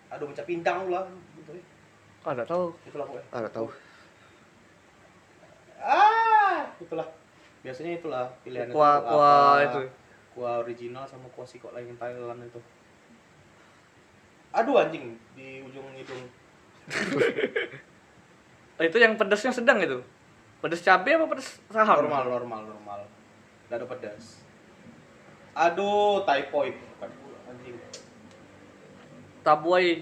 Aduh 0.07 0.29
macam 0.29 0.45
pindang 0.45 0.87
lah. 0.87 1.03
Gitu 1.35 1.51
ya. 1.57 1.63
ah 2.23 2.31
nggak 2.31 2.47
tahu 2.47 2.65
Itulah 2.85 3.05
pokoknya. 3.09 3.25
Ah, 3.33 3.39
nggak 3.41 3.55
tahu. 3.55 3.67
Ah, 5.77 6.59
itulah. 6.77 7.07
Biasanya 7.67 7.99
itulah 7.99 8.31
pilihan 8.47 8.71
kuah 8.71 9.03
kuah 9.03 9.59
itu 9.59 9.81
Kuah 10.31 10.63
original 10.63 11.03
sama 11.03 11.27
kuah 11.35 11.43
sikok 11.43 11.75
lain 11.75 11.99
Thailand 11.99 12.47
itu. 12.47 12.63
Aduh 14.55 14.79
anjing 14.79 15.19
di 15.35 15.59
ujung 15.59 15.83
hidung. 15.91 16.23
Itu 18.77 18.97
yang 19.01 19.17
pedasnya 19.17 19.51
sedang 19.51 19.81
itu 19.81 19.97
pedas 20.61 20.85
cabai 20.85 21.17
apa 21.17 21.25
pedas 21.25 21.57
saham 21.73 22.05
Normal, 22.05 22.29
normal, 22.29 22.61
normal. 22.69 22.99
Gak 23.67 23.81
ada 23.81 23.85
pedas. 23.89 24.45
Aduh, 25.57 26.21
typhoid. 26.23 26.77
Bukan 26.77 27.09
anjing. 27.49 27.75
tabuai 29.41 29.97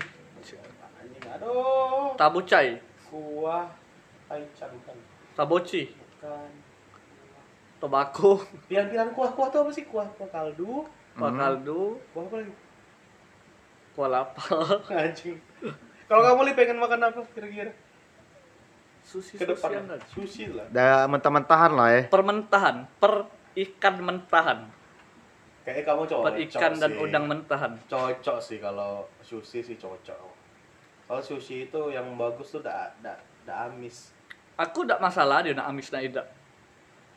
Anjing, 0.99 1.23
aduh. 1.31 2.11
tabucai 2.19 2.83
Kuah 3.07 3.71
taichan 4.27 4.71
kan. 4.83 4.97
taboci 5.39 5.95
Bukan. 5.95 6.64
Tobacco 7.85 8.41
Pilihan-pilihan 8.65 9.09
kuah-kuah 9.11 9.47
tuh 9.47 9.59
apa 9.61 9.71
sih? 9.71 9.85
Kuah 9.85 10.09
kuah 10.11 10.27
kaldu, 10.27 10.83
kuah 11.13 11.29
Hmm. 11.29 11.37
kaldu 11.37 11.81
kuah 12.11 12.25
apa 12.25 12.35
lagi? 12.35 12.53
kuah 13.93 14.09
lapa 14.09 14.43
Anjing. 14.99 15.37
Kalau 16.05 16.21
kamu 16.21 16.41
li 16.43 16.53
pengen 16.53 16.77
makan 16.77 17.01
apa 17.03 17.21
kira-kira? 17.31 17.71
sushi 19.01 19.37
Ke 19.37 19.45
depan. 19.45 19.85
Sushi 20.07 20.49
lah. 20.49 20.65
Dah 20.67 21.05
mentah-mentahan 21.05 21.71
lah 21.71 21.87
ya. 21.89 22.01
permentahan 22.09 22.89
per 22.97 23.29
ikan 23.55 23.95
mentahan 23.99 24.59
Kayaknya 25.61 25.83
kamu 25.83 26.01
cocok 26.03 26.23
per 26.23 26.33
ikan 26.43 26.71
dan 26.75 26.91
sih. 26.91 27.01
udang 27.01 27.25
mentahan 27.25 27.71
Cocok 27.85 28.37
sih 28.37 28.57
kalau 28.59 29.05
sushi 29.19 29.61
sih 29.61 29.77
cocok. 29.77 30.17
Kalau 31.05 31.21
sushi 31.21 31.65
itu 31.65 31.81
yang 31.89 32.17
bagus 32.17 32.49
tuh 32.49 32.61
dak 32.61 32.97
dak 32.99 33.17
dak 33.45 33.69
amis. 33.69 34.09
aku 34.55 34.83
tidak 34.83 34.99
masalah 34.99 35.39
dia 35.39 35.53
nak 35.53 35.67
amis 35.67 35.89
nak 35.89 36.01
tidak 36.01 36.25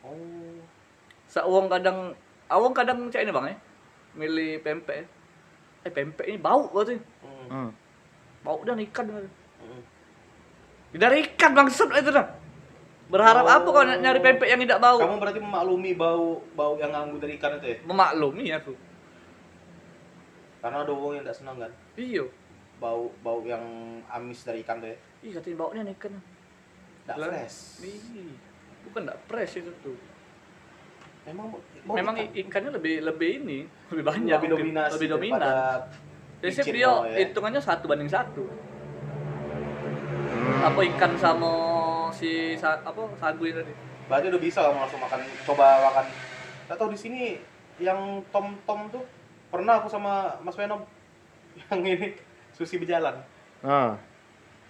Oh. 0.01 0.57
Sawong 1.25 1.67
kadang 1.67 2.15
awong 2.47 2.73
kadang 2.73 3.05
cak 3.07 3.21
ini 3.21 3.29
bang 3.29 3.47
ya 3.47 3.57
milih 4.11 4.59
pempek 4.59 5.05
eh 5.79 5.91
pempek 5.91 6.25
ini 6.25 6.37
bau 6.37 6.65
berarti 6.67 6.97
Hmm. 7.21 7.45
Hmm. 7.47 7.69
bau 8.41 8.57
dan 8.63 8.81
ikan 8.81 9.05
Hmm. 9.05 9.81
dari 10.91 11.21
ikan 11.27 11.53
bangsat 11.53 11.93
itu 11.93 12.09
dah 12.09 12.25
berharap 13.07 13.43
Oh. 13.43 13.53
apa 13.53 13.67
kau 13.67 13.83
ny- 13.83 13.99
nyari 13.99 14.17
pempek 14.19 14.47
yang 14.47 14.59
tidak 14.59 14.79
bau 14.79 14.97
Kamu 14.97 15.17
berarti 15.17 15.39
memaklumi 15.39 15.93
bau 15.93 16.41
bau 16.51 16.73
yang 16.75 16.89
nganggu 16.89 17.17
dari 17.17 17.37
ikan 17.37 17.57
itu 17.57 17.67
ya? 17.67 17.77
memaklumi 17.83 18.45
aku 18.51 18.73
Karena 20.59 20.83
ada 20.83 20.91
wong 20.91 21.13
yang 21.13 21.23
tidak 21.23 21.37
senang 21.37 21.57
kan? 21.57 21.71
iya 21.95 22.25
Bau 22.77 23.11
bau 23.19 23.43
yang 23.43 23.61
amis 24.07 24.41
dari 24.41 24.59
ikan 24.59 24.79
tuh 24.79 24.89
ya? 24.89 24.97
ih 25.21 25.31
katanya 25.31 25.57
baunya 25.59 25.81
ikan 25.93 26.13
Tidak 27.05 27.15
fresh. 27.19 27.83
Ih, 27.83 28.33
bukan 28.85 29.01
tidak 29.03 29.17
fresh 29.25 29.59
itu 29.59 29.71
tuh 29.79 29.97
Memang 31.23 31.53
bau 31.83 31.93
memang 31.93 32.15
ikan. 32.17 32.41
ikannya 32.41 32.71
lebih 32.73 32.95
lebih 33.03 33.29
ini 33.37 33.59
lebih 33.89 34.03
banyak 34.03 34.33
lebih 34.33 34.49
mungkin. 34.49 34.63
dominasi 34.65 34.93
lebih 34.95 35.09
dominan 35.09 35.79
jadi 36.39 36.61
dia 36.65 36.87
mau 36.87 37.03
ya. 37.05 37.15
hitungannya 37.19 37.61
satu 37.61 37.85
banding 37.85 38.07
satu 38.07 38.45
Hmm. 40.29 40.61
apa 40.63 40.79
ikan 40.87 41.13
sama 41.15 41.51
si 42.09 42.29
sa, 42.55 42.77
apa 42.79 43.01
sagu 43.15 43.43
itu 43.43 43.57
tadi 43.57 43.73
Berarti 44.05 44.25
udah 44.27 44.37
bisa 44.39 44.59
kamu 44.59 44.77
langsung 44.79 44.97
makan 44.99 45.19
coba 45.43 45.65
makan. 45.85 46.05
Gak 46.65 46.77
tau 46.77 46.89
di 46.89 46.97
sini 46.97 47.37
yang 47.77 47.97
tom 48.27 48.57
tom 48.63 48.89
tuh 48.89 49.05
pernah 49.47 49.77
aku 49.77 49.85
sama 49.85 50.33
Mas 50.39 50.53
Venom 50.53 50.81
yang 51.63 51.81
ini 51.83 52.17
sushi 52.51 52.77
berjalan. 52.77 53.21
Ah. 53.61 53.93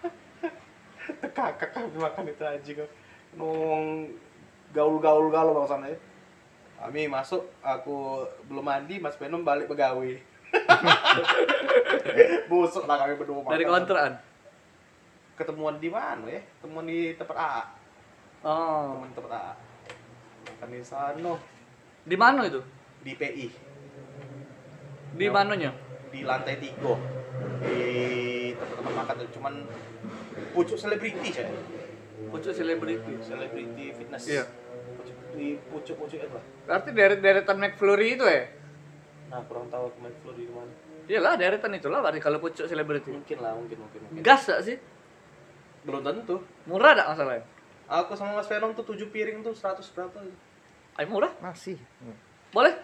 Kakak 1.33 1.71
kami 1.71 1.87
makan 1.93 2.23
itu 2.25 2.43
aja 2.43 2.71
kok. 2.77 2.89
Nung 3.39 4.11
gaul-gaul 4.75 5.31
gaul 5.31 5.55
bang 5.55 5.67
sana 5.71 5.87
ya. 5.87 5.97
Kami 6.79 7.11
masuk, 7.11 7.43
aku 7.59 8.23
belum 8.47 8.63
mandi, 8.63 9.03
Mas 9.03 9.19
Venom 9.19 9.43
balik 9.43 9.67
begawe. 9.67 10.11
Busuk 12.49 12.89
lah 12.89 12.97
kami 12.97 13.21
berdua 13.21 13.53
dari 13.53 13.69
kontraan 13.69 14.17
Ketemuan 15.37 15.77
di 15.77 15.93
mana 15.93 16.25
ya? 16.25 16.41
Ketemuan 16.57 16.89
di 16.89 17.13
tempat 17.13 17.37
A. 17.37 17.69
oh 18.41 18.97
Teman 18.97 19.13
tempat 19.13 19.31
A. 19.37 19.53
Makan 20.49 20.73
di 20.73 20.81
sana, 20.81 21.33
di 22.03 22.15
mana 22.17 22.49
itu 22.49 22.59
di 23.05 23.13
PI. 23.15 23.47
di 25.19 25.27
mananya 25.27 25.73
di 26.13 26.23
lantai 26.23 26.55
tiga 26.63 26.95
di 27.59 27.79
tempat-tempat 28.55 28.93
makan 28.93 29.15
tuh 29.19 29.29
cuman 29.35 29.53
pucuk 30.55 30.79
selebriti 30.79 31.33
saya 31.33 31.51
pucuk 32.27 32.51
selebriti. 32.51 33.13
Selebriti 33.23 33.85
fitness. 33.95 34.23
Iya. 34.27 34.43
pucuk, 34.99 35.15
di 35.39 35.55
pucuk-pucuk 35.71 36.19
itu 36.19 36.35
lah 36.35 36.43
berarti 36.69 36.89
deret 36.93 37.19
deretan 37.23 37.57
McFlurry 37.57 38.13
itu 38.13 38.25
ya? 38.29 38.45
Nah 39.33 39.41
kurang 39.49 39.65
tahu 39.73 39.89
aku 39.89 39.97
floor 40.21 40.35
di 40.37 40.45
mana. 40.53 40.73
Iyalah 41.09 41.33
deretan 41.41 41.73
itulah 41.73 42.05
berarti 42.05 42.21
kalau 42.21 42.37
pucuk 42.37 42.69
selebriti. 42.69 43.09
Mungkin 43.09 43.37
lah 43.41 43.57
mungkin 43.57 43.77
mungkin, 43.81 43.99
mungkin. 44.05 44.21
gas 44.21 44.45
gak 44.45 44.61
sih? 44.61 44.77
Belum 45.81 46.05
tentu. 46.05 46.45
Murah 46.69 46.93
gak 46.93 47.09
masalahnya? 47.17 47.41
Aku 47.89 48.13
sama 48.13 48.37
Mas 48.37 48.45
Venom 48.45 48.77
tuh 48.77 48.85
7 48.85 49.09
piring 49.09 49.41
tuh 49.41 49.49
100 49.57 49.81
berapa 49.97 50.21
Ayo 51.01 51.07
murah? 51.09 51.33
Masih. 51.41 51.81
Hmm. 52.05 52.13
boleh? 52.53 52.75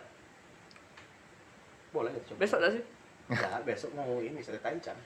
Boleh 1.94 2.10
ya 2.10 2.22
coba. 2.26 2.38
Besok 2.42 2.58
gak 2.66 2.74
sih? 2.74 2.84
Ya 3.26 3.58
besok 3.66 3.90
mau 3.98 4.22
ini 4.22 4.42
saya 4.42 4.58
taichan. 4.62 4.98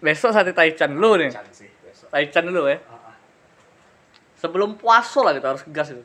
Besok 0.00 0.32
sate 0.32 0.52
taichan 0.52 0.92
dulu 0.92 1.20
nih. 1.20 1.32
Taichan 1.32 1.48
sih 1.52 1.68
besok. 1.84 2.08
Taichan 2.12 2.44
dulu 2.48 2.68
ya? 2.68 2.76
Ah, 2.88 3.09
ah. 3.09 3.09
Sebelum 4.40 4.74
puasa 4.74 5.20
lah 5.20 5.36
kita 5.36 5.52
harus 5.52 5.62
gas 5.68 5.92
itu 5.92 6.04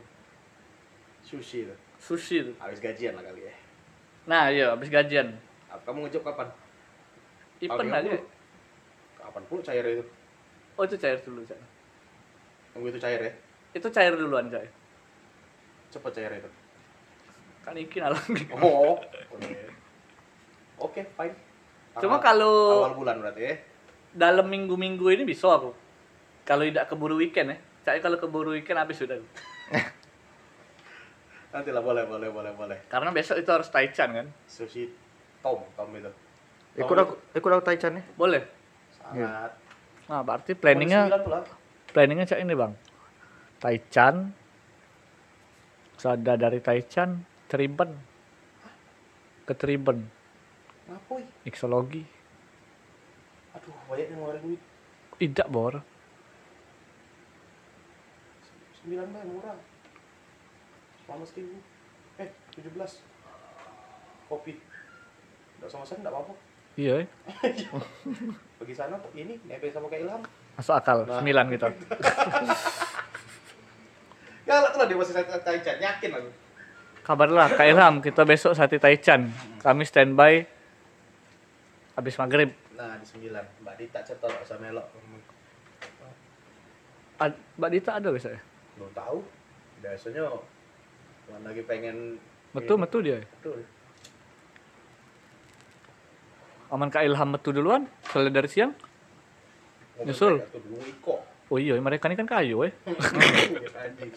sushi 1.23 1.65
tuh 1.65 1.77
sushi 1.97 2.35
itu 2.43 2.51
habis 2.59 2.77
gajian 2.77 3.15
lah 3.15 3.23
kali 3.23 3.41
ya 3.41 3.53
nah 4.25 4.43
iya 4.47 4.75
habis 4.75 4.91
gajian 4.91 5.31
kamu 5.83 6.07
ngejob 6.07 6.23
kapan 6.23 6.47
Ipen 7.57 7.87
aja 7.87 8.11
30. 8.11 8.19
kapan 9.17 9.41
pula 9.45 9.61
cair 9.61 9.85
itu 9.85 10.03
oh 10.75 10.83
itu 10.83 10.95
cair 10.95 11.17
dulu 11.19 11.39
Cak. 11.41 11.59
tunggu 12.71 12.87
itu 12.89 12.99
cair 12.99 13.19
ya 13.21 13.31
itu 13.71 13.87
cair 13.89 14.13
duluan 14.13 14.47
Cak. 14.47 14.63
cepet 15.89 16.11
cair 16.13 16.31
itu 16.35 16.49
kan 17.61 17.73
ikin 17.73 18.03
alang 18.03 18.21
Oh, 18.55 18.93
boleh. 19.31 19.73
Oke, 20.77 21.01
fine. 21.07 21.33
cuma 21.97 22.19
Tanggal- 22.19 22.21
kalau 22.21 22.55
awal 22.83 22.93
bulan 22.93 23.15
berarti 23.19 23.41
ya. 23.41 23.55
dalam 24.13 24.45
minggu-minggu 24.45 25.07
ini 25.11 25.23
bisa 25.23 25.47
aku 25.49 25.71
kalau 26.43 26.61
tidak 26.61 26.87
keburu 26.87 27.15
weekend 27.15 27.51
ya 27.51 27.57
Cak, 27.85 28.01
kalau 28.01 28.17
keburu 28.17 28.51
weekend 28.51 28.75
habis 28.75 28.97
sudah 28.97 29.15
Nanti 31.53 31.69
lah 31.71 31.79
boleh, 31.79 32.03
boleh, 32.03 32.27
boleh, 32.27 32.51
boleh. 32.51 32.77
karena 32.89 33.09
besok 33.09 33.39
itu 33.39 33.47
harus 33.47 33.69
taichan 33.69 34.09
kan 34.11 34.27
Sushi 34.43 34.91
tom, 35.39 35.63
tom 35.77 35.87
itu. 35.93 36.11
Ikut 36.75 36.91
aku, 36.91 37.13
ikut 37.31 37.49
aku 37.49 37.63
taichan 37.63 37.95
ya. 37.95 38.03
boleh 38.17 38.43
Sangat. 38.99 39.51
nah 40.05 40.19
berarti 40.19 40.51
planningnya 40.53 41.07
planningnya 41.89 42.25
cak 42.27 42.41
ini 42.41 42.53
bang 42.53 42.73
taichan 43.57 44.29
sada 45.95 46.33
dari 46.35 46.59
taichan 46.59 47.23
Triben 47.47 47.93
ke 49.45 49.53
Triben 49.53 50.09
Ngapain? 50.85 51.25
mixologi 51.41 52.03
Aduh, 53.55 53.71
banyak 53.87 54.11
yang 54.11 54.19
ngeluarin 54.19 54.41
duit. 54.43 54.61
tidak 55.15 55.47
bor 55.47 55.79
Sembilan 58.85 59.09
mah 59.09 59.23
murah. 59.25 59.57
Selama 61.01 61.25
seribu. 61.25 61.57
Eh, 62.15 62.29
tujuh 62.53 62.69
belas. 62.71 63.01
Kopi. 64.25 64.53
Nggak 65.57 65.69
sama 65.69 65.81
sekali, 65.81 66.01
nggak 66.01 66.13
apa-apa. 66.13 66.33
iya 66.75 66.93
eh. 66.99 67.07
Pergi 68.59 68.75
sana, 68.75 68.93
kok 68.95 69.09
ini, 69.11 69.39
nebeng 69.41 69.71
sama 69.71 69.87
kayak 69.87 70.05
Ilham. 70.05 70.21
masuk 70.53 70.71
akal 70.73 70.97
Nah. 71.01 71.17
sembilan 71.17 71.45
kita 71.49 71.67
Ya 74.45 74.55
lah, 74.57 74.71
lah 74.73 74.85
dia 74.85 74.93
masih 74.93 75.11
saya 75.11 75.23
taichan, 75.37 75.75
yakin 75.77 76.11
aku. 76.13 76.29
kabarlah 77.01 77.47
Kak 77.49 77.65
Ilham 77.65 77.99
kita 77.99 78.23
besok 78.23 78.53
sate 78.53 78.75
taichan 78.75 79.31
kami 79.57 79.83
standby 79.83 80.43
habis 81.93 82.15
maghrib 82.15 82.51
Nah, 82.71 82.95
di 82.95 83.05
sembilan. 83.05 83.43
Mbak 83.61 83.75
Dita 83.77 83.99
cetor 84.01 84.31
sama 84.43 84.67
Melok. 84.69 84.85
Ad- 87.17 87.39
Mbak 87.55 87.69
Dita 87.69 87.91
ada 87.95 88.09
besok 88.11 88.31
ya 88.31 88.41
Belum 88.75 88.91
tahu. 88.95 89.17
Biasanya 89.83 90.31
Cuman 91.25 91.41
lagi 91.41 91.61
pengen 91.65 92.21
Betul 92.55 92.77
betul 92.79 93.01
dia. 93.03 93.19
betul. 93.41 93.65
Aman 96.71 96.87
Kak 96.87 97.03
Ilham 97.03 97.29
betul 97.35 97.59
duluan. 97.59 97.89
Selesai 98.09 98.31
dari 98.31 98.49
siang. 98.49 98.71
Mobil 99.99 100.07
Nyusul. 100.11 100.35
Oh 101.51 101.61
iya, 101.61 101.77
mereka 101.77 102.09
ini 102.09 102.17
kan 102.17 102.25
kayu 102.25 102.65
eh. 102.65 102.73
Anjing. 103.85 104.11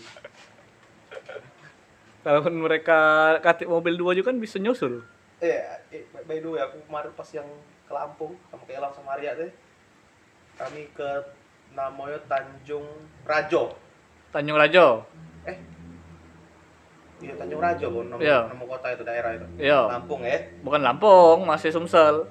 Kalau 2.25 2.41
mereka 2.51 2.99
katik 3.41 3.69
mobil 3.71 3.95
dua 3.95 4.13
juga 4.17 4.33
kan 4.35 4.39
bisa 4.43 4.59
nyusul. 4.59 5.01
Eh, 5.39 5.63
eh, 5.95 6.03
by 6.27 6.43
the 6.43 6.49
way, 6.51 6.61
aku 6.61 6.83
kemarin 6.89 7.13
pas 7.15 7.29
yang 7.31 7.47
ke 7.87 7.93
Lampung 7.95 8.35
sama 8.51 8.63
ke 8.67 8.73
Elang 8.75 8.93
sama 8.93 9.15
Arya 9.15 9.39
teh, 9.39 9.51
kami 10.59 10.91
ke 10.93 11.09
namanya 11.73 12.19
Tanjung 12.27 12.85
Rajo. 13.23 13.88
Tanjung 14.29 14.59
Rajo. 14.59 14.87
Eh, 15.45 15.57
iya 17.21 17.33
Tanjung 17.35 17.61
Rajo, 17.61 17.87
bu, 17.89 18.01
nama, 18.05 18.21
Iya. 18.21 18.39
nama 18.49 18.65
kota 18.65 18.89
itu 18.93 19.03
daerah 19.03 19.31
itu. 19.35 19.47
Iya. 19.57 19.81
Lampung 19.89 20.21
ya, 20.23 20.39
Bukan 20.61 20.81
Lampung, 20.81 21.39
masih 21.45 21.71
Sumsel. 21.71 22.29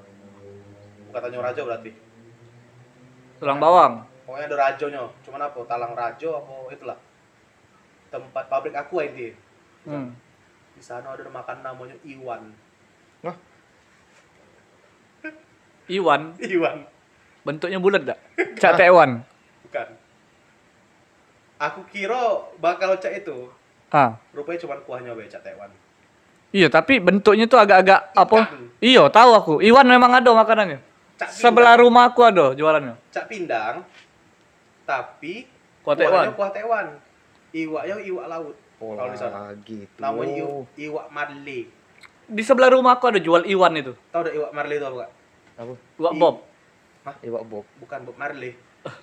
bukan 1.08 1.20
Tanjung 1.20 1.42
Rajo 1.42 1.60
berarti. 1.64 1.90
Tulang 3.38 3.58
bawang. 3.58 3.94
Pokoknya 4.22 4.44
ada 4.46 4.56
rajonya, 4.60 5.02
cuman 5.24 5.40
apa? 5.40 5.58
Talang 5.64 5.94
Rajo 5.94 6.28
apa 6.36 6.52
itulah. 6.68 6.98
Tempat 8.08 8.44
pabrik 8.46 8.76
aku 8.76 9.00
ini. 9.00 9.32
Hmm. 9.88 10.12
Di 10.76 10.82
sana 10.84 11.10
ada 11.10 11.24
makan 11.24 11.64
namanya 11.64 11.96
Iwan. 12.04 12.52
Iwan, 15.88 16.36
Iwan, 16.52 16.84
bentuknya 17.40 17.80
bulat 17.80 18.04
dak? 18.04 18.20
Cak 18.60 18.76
Taiwan. 18.76 19.24
bukan. 19.64 19.88
Aku 21.58 21.82
kira 21.84 22.18
bakal 22.56 22.94
cak 22.94 23.18
itu, 23.18 23.50
Ah. 23.88 24.14
rupanya 24.30 24.58
cuma 24.60 24.78
kuahnya 24.78 25.10
becak 25.12 25.42
Taiwan. 25.42 25.70
Iya, 26.48 26.68
tapi 26.68 26.96
bentuknya 26.96 27.44
tuh 27.44 27.58
agak-agak 27.58 28.14
apa? 28.14 28.48
Iya, 28.78 29.10
tahu 29.10 29.30
aku. 29.32 29.54
Iwan 29.58 29.84
memang 29.84 30.14
ada 30.14 30.30
makanannya. 30.30 30.78
Cak 31.14 31.28
Sebelah 31.28 31.74
rumah 31.76 32.06
aku 32.06 32.22
ada 32.22 32.54
jualannya. 32.54 32.94
cak 33.10 33.26
pindang 33.26 33.82
tapi 34.84 35.50
Kuah 35.82 35.92
Taiwan. 35.92 36.30
kuah 36.32 36.48
Taiwan 36.48 36.86
iwaknya 37.50 37.96
iwak 38.00 38.26
laut 38.28 38.54
kalau 38.78 39.10
di 39.10 39.18
sana 39.18 39.50
gitu. 39.60 39.98
namanya 39.98 40.34
iw- 40.38 40.66
iwak 40.78 41.06
marley 41.10 41.66
Di 42.24 42.42
sebelah 42.44 42.70
rumah 42.70 42.94
aku 42.94 43.08
ada 43.08 43.18
jual 43.18 43.42
Iwan 43.42 43.72
itu. 43.74 43.92
tahu 44.08 44.20
ada 44.22 44.32
iwak 44.32 44.52
marley 44.52 44.76
itu 44.76 44.84
apa 44.84 44.96
Kak? 44.98 45.10
Apa? 45.58 45.74
Iwak 45.98 46.12
Bob. 46.14 46.36
Iwak 47.18 47.42
bob. 47.42 47.64
bukan 47.78 47.98
Bob 48.04 48.16
Marley 48.16 48.52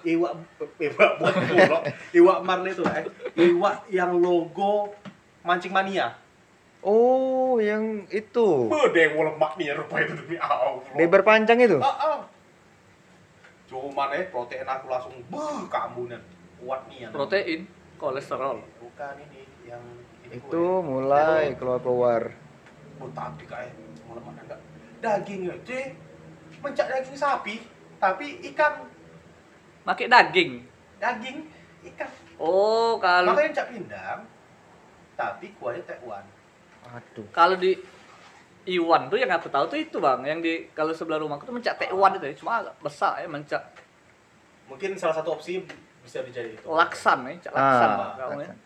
iwak 0.03 0.33
iwak 0.77 1.11
Bob 1.17 1.35
Molo. 1.35 1.77
iwak 2.11 2.39
marley 2.41 2.71
itu 2.71 2.83
eh 2.87 3.03
iwak 3.37 3.85
yang 3.87 4.15
logo 4.15 4.93
mancing 5.41 5.71
mania 5.71 6.15
Oh, 6.85 7.57
yang 7.57 8.05
itu. 8.13 8.69
Bede 8.69 9.09
lemak 9.09 9.57
nih 9.57 9.73
rupa 9.73 9.97
itu 9.99 10.13
demi 10.15 10.37
Allah 10.37 10.85
Lebar 10.93 11.25
panjang 11.25 11.57
itu. 11.59 11.81
ah, 11.81 11.89
ah. 11.89 12.19
cuman 13.65 14.13
eh 14.13 14.29
protein 14.29 14.61
aku 14.63 14.85
langsung 14.85 15.17
beuh 15.25 15.65
keambunan 15.65 16.21
kuat 16.55 16.85
nih 16.85 16.97
ya 16.99 17.09
Protein, 17.09 17.65
kolesterol. 17.97 18.61
bukan 18.77 19.15
ini 19.19 19.41
yang 19.65 19.81
ini 20.23 20.37
Itu 20.37 20.61
kue. 20.77 20.85
mulai 20.85 21.57
keluar-keluar. 21.57 22.29
Oh, 22.95 23.09
tapi 23.09 23.43
kayak 23.43 23.73
malam 24.05 24.21
mana 24.23 24.45
enggak 24.45 24.61
daging 25.01 25.49
aja 25.49 25.79
mencak 26.61 26.85
daging 26.87 27.17
sapi 27.17 27.55
tapi 27.97 28.25
ikan 28.53 28.85
Pakai 29.85 30.09
daging. 30.09 30.51
daging 30.97 31.37
ikan 31.85 32.09
Oh, 32.35 32.97
kalau 32.97 33.31
makanya 33.31 33.51
cak 33.55 33.67
pindang 33.69 34.19
tapi 35.13 35.53
kuahnya 35.55 35.85
Taiwan 35.85 36.25
Aduh. 36.89 37.23
kalau 37.29 37.55
di 37.55 37.77
Iwan 38.65 39.07
tuh 39.07 39.15
yang 39.15 39.29
aku 39.29 39.45
tahu 39.47 39.69
tuh 39.69 39.77
itu 39.77 39.97
bang, 39.97 40.25
yang 40.25 40.39
di 40.41 40.67
kalau 40.71 40.89
sebelah 40.89 41.15
rumahku 41.15 41.45
tuh 41.45 41.53
mencak 41.53 41.77
Taiwan 41.77 42.11
itu, 42.11 42.25
ya. 42.25 42.35
cuma 42.35 42.51
agak 42.59 42.75
besar 42.81 43.21
ya 43.21 43.29
mencak 43.29 43.61
mungkin 44.65 44.97
salah 44.97 45.13
satu 45.13 45.31
opsi 45.31 45.61
bisa 46.01 46.19
dijadi 46.19 46.51
itu 46.51 46.65
laksan 46.65 47.21
ya, 47.23 47.33
cak 47.39 47.53
laksan 47.53 47.85
Ah, 47.85 47.95
bang, 47.95 48.11
kamu 48.17 48.31
ya. 48.31 48.37
laksan. 48.41 48.57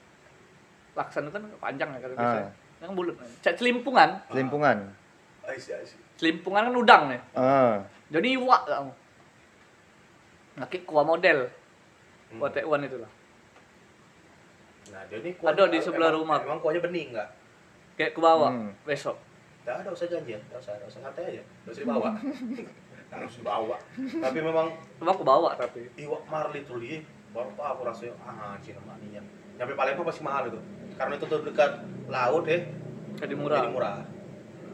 Laksan 0.96 1.22
itu 1.22 1.32
kan 1.32 1.44
panjang 1.60 1.90
ya 1.92 2.00
kalau 2.00 2.16
Ah. 2.16 2.24
bisa. 2.24 2.40
Yang 2.80 2.92
bulat, 2.96 3.16
ya. 3.16 3.28
cak 3.42 3.54
celimpungan, 3.56 4.10
Selimpungan. 4.26 4.78
Aisi, 5.44 5.70
aisi. 5.72 5.96
celimpungan 6.16 6.64
kan 6.66 6.74
udang 6.74 7.04
nih. 7.08 7.22
Ah. 7.34 7.76
Jadi 8.08 8.28
iwak 8.34 8.62
kamu. 8.66 8.92
Pakai 10.60 10.80
kuah 10.84 11.02
model, 11.04 11.48
Hmm. 12.30 12.38
kuah 12.38 12.52
Taiwan 12.52 12.84
itu 12.84 12.98
lah. 12.98 13.12
nah 14.90 15.06
dia 15.06 15.18
ini 15.18 15.32
Ada 15.38 15.70
di 15.70 15.78
sebelah 15.78 16.10
emang- 16.10 16.18
rumah. 16.20 16.38
emang 16.42 16.60
kuahnya 16.60 16.82
bening 16.82 17.14
enggak 17.14 17.30
Kayak 17.94 18.12
ke 18.12 18.20
bawah 18.20 18.50
Hmm. 18.50 18.74
besok. 18.84 19.18
Tidak 19.62 19.76
ada 19.76 19.90
usah 19.92 20.08
janji 20.08 20.32
ya, 20.32 20.40
tidak 20.42 20.60
usah, 20.60 20.74
tidak 20.74 20.88
usah 20.88 21.02
santai 21.04 21.24
aja, 21.28 21.42
tidak 21.44 21.70
usah 21.70 21.82
dibawa, 21.84 22.10
usah 23.22 23.38
dibawa. 23.38 23.76
Tapi 24.20 24.38
memang 24.40 24.68
Cuma 24.98 25.10
aku 25.12 25.24
bawa 25.24 25.50
tapi. 25.54 25.82
iwak 25.96 26.24
marley 26.26 26.62
tuh 26.64 26.80
dia 26.80 27.04
baru 27.30 27.52
tahu 27.52 27.68
aku 27.68 27.82
rasanya 27.86 28.14
ah 28.20 28.56
anjir 28.56 28.74
makninya. 28.82 29.22
Nyampe 29.56 29.74
Palembang 29.76 30.06
pasti 30.08 30.24
mahal 30.24 30.44
itu, 30.48 30.60
karena 30.96 31.14
itu 31.14 31.26
tuh 31.28 31.40
dekat 31.44 31.72
laut 32.08 32.44
deh, 32.44 32.62
Jadi 33.16 33.34
murah. 33.36 33.60
jadi 33.60 33.70
murah. 33.70 33.98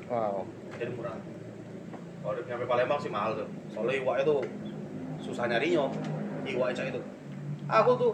Wow. 0.05 0.45
jadi 0.71 0.91
murah 0.91 1.17
kalau 2.21 2.31
udah 2.31 2.43
nyampe 2.45 2.65
Palembang 2.65 2.99
sih 2.99 3.09
mahal 3.09 3.31
tuh 3.35 3.49
soalnya 3.67 3.97
iwak 3.97 4.15
itu 4.21 4.35
susah 5.25 5.49
nyarinya 5.49 5.89
iwak 6.45 6.77
Eca 6.77 6.83
itu. 6.85 7.01
Aku 7.65 7.91
tuh 7.97 8.13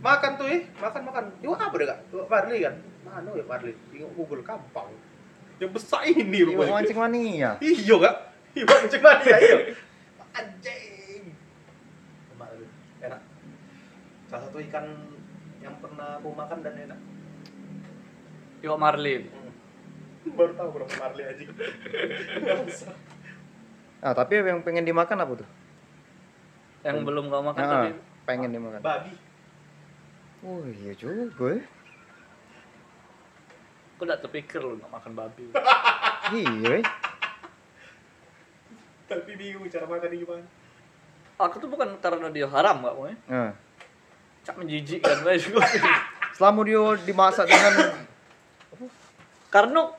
makan 0.00 0.40
tuh 0.40 0.46
eh 0.48 0.64
makan 0.80 1.02
makan. 1.04 1.24
Iwak 1.44 1.60
apa 1.60 1.74
deh 1.76 1.86
kak? 1.86 1.98
Iwak 2.08 2.28
marley 2.32 2.58
kan? 2.64 2.74
Mana 3.04 3.28
iwak 3.36 3.48
marley 3.48 3.72
tengok 3.92 4.10
google 4.16 4.40
gampang. 4.40 4.88
Yang 5.60 5.70
besar 5.76 6.08
ini 6.08 6.24
Iwak 6.24 6.48
rupanya 6.56 6.72
mancing 6.80 6.98
mania. 6.98 7.50
iya 7.60 7.96
kak. 8.00 8.16
Iwak 8.56 8.76
mancing 8.80 9.02
mania 9.04 9.36
iya. 9.36 9.56
Anjing. 10.32 11.24
Enak 12.32 12.48
itu. 12.56 12.66
enak. 13.04 13.20
Salah 14.32 14.42
satu 14.48 14.58
ikan 14.64 14.86
yang 15.60 15.74
pernah 15.84 16.16
aku 16.16 16.32
makan 16.32 16.58
dan 16.64 16.74
enak. 16.88 17.00
Iwak 18.64 18.80
marlin. 18.80 19.22
Hmm. 19.28 19.46
baru 20.28 20.52
tahu 20.56 20.68
berapa 20.80 20.94
marley 20.96 21.24
anjing. 21.28 21.50
Nggak 22.40 22.58
bisa. 22.64 22.88
Ah, 23.98 24.14
tapi 24.14 24.38
yang 24.38 24.62
pengen 24.62 24.86
dimakan 24.86 25.26
apa 25.26 25.32
tuh? 25.42 25.48
Yang 26.80 26.96
belum 27.02 27.24
kau 27.26 27.42
makan 27.42 27.60
Ah, 27.60 27.70
tapi 27.72 27.90
pengen 28.24 28.50
dimakan. 28.50 28.80
babi 28.80 29.12
Oh, 30.38 30.62
iya 30.64 30.94
juga. 30.94 31.50
ya. 31.52 31.62
aku 33.90 34.06
udah 34.06 34.14
terpikir 34.16 34.60
lu 34.60 34.78
nggak 34.78 34.88
makan 34.88 35.12
babi. 35.12 35.44
Iya. 36.30 36.84
tapi 39.06 39.32
bingung 39.34 39.64
cara 39.64 39.88
makan 39.88 40.12
gimana 40.12 40.44
Aku 41.36 41.56
tuh 41.56 41.66
bukan 41.66 41.96
karena 41.96 42.28
dia 42.28 42.44
haram 42.44 42.78
nggak 42.78 42.92
mau 42.92 43.08
Nah, 43.24 43.56
Cak 44.42 44.54
menjijikkan 44.54 45.22
guys. 45.22 45.48
selama 46.36 46.62
dia 46.62 46.78
dimasak 47.02 47.48
dengan 47.48 47.98
karena 49.48 49.90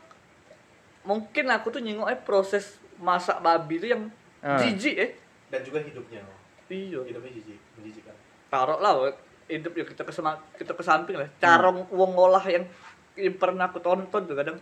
mungkin 1.01 1.45
aku 1.49 1.68
tuh 1.69 1.81
nyingok 1.81 2.07
eh 2.07 2.15
proses 2.18 2.77
masak 2.95 3.41
babi 3.41 3.76
itu 3.76 3.88
yang 3.89 4.07
Ah. 4.39 4.56
jijik 4.56 4.95
eh. 4.95 5.11
dan 5.49 5.60
juga 5.60 5.81
hidupnya 5.81 6.23
Iya. 6.69 6.99
hidupnya 7.03 7.31
jijik 7.33 7.59
menjijikan 7.75 8.15
Taruh 8.49 8.77
lah 8.77 9.13
hidup 9.45 9.73
ya 9.73 9.83
kita 9.83 10.01
ke 10.05 10.13
kita 10.57 10.73
ke 10.73 10.83
samping 10.85 11.17
lah. 11.17 11.25
Cara 11.37 11.69
uang 11.69 12.11
ngolah 12.13 12.45
yang, 12.45 12.65
yang 13.13 13.33
pernah 13.35 13.65
aku 13.65 13.77
tonton 13.77 14.25
tuh 14.25 14.33
kadang. 14.33 14.57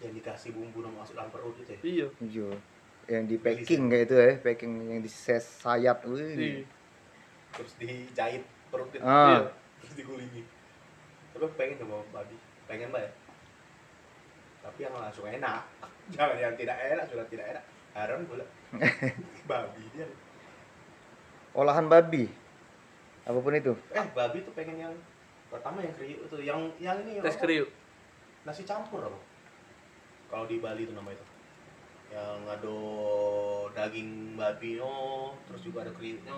yang 0.00 0.10
dikasih 0.10 0.50
bumbu 0.50 0.80
yang 0.80 0.96
masuk 0.96 1.12
dalam 1.12 1.28
perut 1.28 1.52
itu 1.58 1.70
ya 1.70 1.78
Iya. 1.82 2.06
Iya. 2.18 2.48
yang 3.06 3.22
di 3.26 3.36
packing 3.36 3.86
kayak 3.86 4.04
itu 4.06 4.14
ya, 4.14 4.30
packing 4.40 4.72
yang 4.88 5.00
di 5.00 5.10
ses 5.10 5.44
sayap. 5.60 6.02
Iya. 6.06 6.26
Wih. 6.34 6.62
terus 7.50 7.72
dijahit 7.76 8.42
perut 8.70 8.88
itu 8.90 9.02
Ah. 9.02 9.44
terus 9.78 9.92
digulingi 9.94 10.42
tapi 11.30 11.42
aku 11.42 11.54
pengen 11.54 11.82
coba 11.82 12.00
babi 12.10 12.38
pengen 12.64 12.88
mbak 12.88 13.02
ya 13.02 13.10
tapi 14.60 14.78
yang 14.80 14.94
langsung 14.94 15.26
enak 15.26 15.62
jangan 16.14 16.36
yang 16.38 16.54
tidak 16.54 16.76
enak 16.78 17.04
sudah 17.06 17.26
tidak 17.26 17.46
enak 17.50 17.64
haram 17.92 18.22
pula 18.24 18.46
babi 19.50 19.82
dia 19.92 20.06
Olahan 21.52 21.86
babi. 21.86 22.30
Apa 23.22 23.38
pun 23.38 23.52
itu. 23.52 23.74
eh 23.90 24.06
babi 24.10 24.38
tuh 24.40 24.52
pengen 24.52 24.76
yang 24.80 24.94
pertama 25.46 25.78
yang 25.78 25.92
kriuk 25.92 26.20
itu 26.24 26.36
yang 26.40 26.60
yang 26.78 26.96
ini 27.00 27.18
Tes 27.20 27.36
kriuk. 27.36 27.68
nasi 28.40 28.62
campur 28.62 29.02
apa 29.02 29.18
kalau 30.26 30.46
di 30.46 30.56
Bali 30.56 30.82
itu 30.82 30.94
nama 30.94 31.10
itu 31.10 31.26
yang 32.08 32.40
ada 32.44 32.76
daging 33.76 34.08
babi 34.32 34.78
no 34.78 34.94
terus 35.44 35.60
juga 35.60 35.82
ada 35.82 35.92
kriuknya 35.92 36.32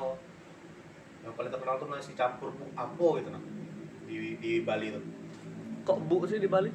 yang 1.21 1.33
paling 1.33 1.49
terkenal 1.49 1.77
tuh 1.77 1.87
nasi 1.87 2.13
campur 2.13 2.51
bu 2.51 2.65
apo 2.75 3.21
gitu 3.21 3.29
nah 3.29 3.39
di 4.03 4.35
di 4.37 4.53
Bali 4.61 4.91
itu 4.91 5.01
Kok 5.83 5.99
bu 6.03 6.25
sih 6.25 6.39
di 6.39 6.49
Bali? 6.49 6.73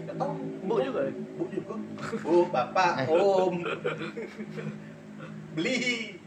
nggak 0.00 0.16
tahu 0.16 0.32
Bu 0.62 0.74
juga 0.78 1.00
ya? 1.02 1.12
bu 1.34 1.44
juga 1.48 1.74
bu 2.20 2.34
bapak 2.46 3.08
om 3.08 3.54
beli 5.56 6.19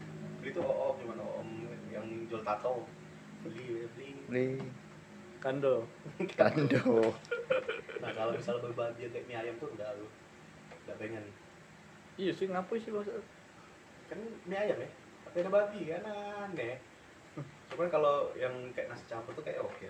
beli 0.44 0.52
tuh 0.52 0.60
om 0.60 0.92
gimana 1.00 1.24
om 1.24 1.48
yang 1.88 2.04
jual 2.28 2.44
tato 2.44 2.84
beli 3.40 3.88
beli 3.96 4.08
Beli. 4.28 4.46
Kando. 5.40 5.88
Kando. 6.36 6.84
Nah 8.04 8.12
kalau 8.12 8.36
misalnya 8.36 8.68
berbagi 8.68 9.08
kayak 9.08 9.24
mie 9.24 9.36
ayam 9.40 9.56
tuh 9.56 9.72
enggak 9.72 9.96
lu. 9.96 10.04
Enggak 10.84 10.96
pengen. 11.00 11.24
Iya 12.20 12.36
sih 12.36 12.52
ngapain 12.52 12.76
sih 12.76 12.92
bos? 12.92 13.08
Kan 14.12 14.20
mie 14.44 14.60
ayam 14.60 14.76
ya. 14.76 14.88
Tapi 15.24 15.36
ada 15.40 15.48
babi 15.48 15.80
kan 15.88 16.04
aneh. 16.04 16.76
Cuman 17.72 17.88
kalau 17.88 18.28
yang 18.36 18.52
kayak 18.76 18.92
nasi 18.92 19.08
campur 19.08 19.32
tuh 19.32 19.40
kayak 19.40 19.64
oke. 19.64 19.88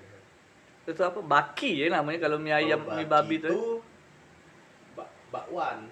Itu 0.86 1.02
apa? 1.02 1.18
Baki 1.18 1.82
ya 1.82 1.90
namanya 1.90 2.30
kalau 2.30 2.38
mie 2.38 2.54
ayam 2.54 2.86
Kalau 2.86 2.94
mie 2.94 3.10
babi 3.10 3.42
tuh. 3.42 3.82
bak 4.94 5.10
bakwan. 5.34 5.90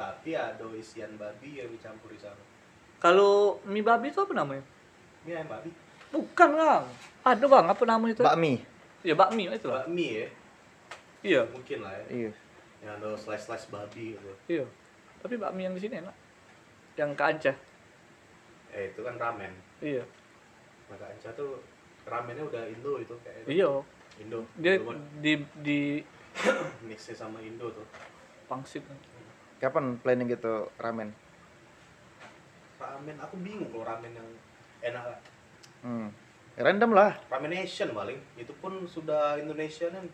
Tapi 0.00 0.32
ada 0.32 0.64
isian 0.72 1.20
babi 1.20 1.60
yang 1.60 1.68
dicampur 1.68 2.08
di 2.08 2.20
sana. 2.20 2.40
Kalau 3.02 3.58
mie 3.66 3.82
babi 3.82 4.14
itu 4.14 4.22
apa 4.22 4.30
namanya? 4.30 4.62
Mie 5.26 5.34
ayam 5.34 5.50
babi. 5.50 5.70
Bukan 6.14 6.48
bang. 6.54 6.84
Ada 7.26 7.44
bang 7.50 7.66
apa 7.66 7.82
namanya 7.82 8.12
itu? 8.14 8.22
Bakmi. 8.22 8.52
Ya 9.02 9.14
bakmi 9.18 9.50
itu 9.50 9.66
lah. 9.66 9.82
Bakmi 9.82 10.06
ya. 10.22 10.28
Iya. 11.26 11.40
Mungkin 11.50 11.78
lah 11.82 11.92
ya. 11.98 12.04
Iya. 12.06 12.30
Yang 12.82 12.92
ada 12.98 13.08
slice-slice 13.18 13.66
babi 13.74 14.14
gitu. 14.14 14.32
Iya. 14.46 14.64
Tapi 15.18 15.34
bakmi 15.34 15.66
yang 15.66 15.74
di 15.74 15.82
sini 15.82 15.98
enak. 15.98 16.14
Yang 16.94 17.10
ke 17.18 17.22
Aceh. 17.26 17.56
Eh 18.70 18.94
itu 18.94 19.00
kan 19.02 19.18
ramen. 19.18 19.50
Iya. 19.82 20.06
Maka 20.86 21.10
Anca 21.10 21.30
tuh 21.34 21.58
ramennya 22.06 22.44
udah 22.46 22.62
Indo 22.70 23.02
itu 23.02 23.14
kayak 23.26 23.50
Iya. 23.50 23.82
Indo. 24.22 24.46
Dia 24.62 24.78
Indo 24.78 24.94
di 25.18 25.32
di 25.58 25.80
mixnya 26.86 27.18
sama 27.18 27.42
Indo 27.42 27.66
tuh. 27.74 27.86
pangsit. 28.46 28.84
Kapan 29.58 29.96
planning 29.98 30.28
gitu 30.28 30.68
ramen? 30.76 31.10
Ramen 32.82 33.16
aku 33.22 33.34
bingung 33.38 33.70
kalau 33.70 33.86
ramen 33.86 34.10
yang 34.10 34.28
enak 34.82 35.04
lah. 35.14 35.20
Hmm. 35.86 36.08
Random 36.58 36.90
lah. 36.90 37.14
Ramen 37.30 37.54
Nation 37.54 37.94
paling. 37.94 38.18
Itu 38.34 38.52
pun 38.58 38.82
sudah 38.90 39.38
Indonesia 39.38 39.86
kan. 39.86 40.04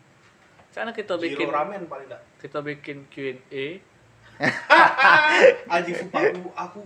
Sana 0.69 0.93
kita 0.93 1.17
bikin 1.17 1.49
ramen 1.49 1.89
paling 1.89 2.05
enggak. 2.05 2.21
kita 2.37 2.61
bikin 2.61 3.09
Q&A. 3.09 3.81
Anjing 5.73 5.97
sumpah 5.97 6.21
aku, 6.29 6.49
aku 6.53 6.81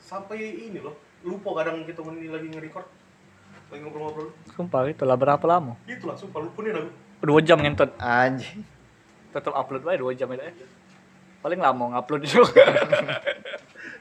sampai 0.00 0.66
ini 0.72 0.80
loh. 0.80 0.96
Lupa 1.22 1.60
kadang 1.60 1.84
kita 1.84 2.00
ini 2.08 2.32
lagi 2.32 2.48
nge-record. 2.48 2.88
Lagi 3.68 3.80
ngobrol-ngobrol. 3.84 4.32
Sumpah 4.56 4.88
itu 4.88 5.04
lah 5.04 5.14
berapa 5.20 5.44
lama? 5.44 5.76
Gitu 5.84 6.08
lah, 6.08 6.16
sumpah 6.16 6.40
lupa 6.40 6.64
nih 6.64 6.72
aku. 6.72 6.90
Dua 7.22 7.40
jam 7.44 7.60
ngentot. 7.60 7.92
Anjing. 8.00 8.64
Tetap 9.30 9.52
upload 9.52 9.84
bae 9.84 10.00
dua 10.00 10.16
jam 10.16 10.32
itu 10.32 10.42
ya. 10.42 10.52
Paling 11.44 11.60
lama 11.60 12.00
ngupload 12.00 12.22
juga. 12.24 12.64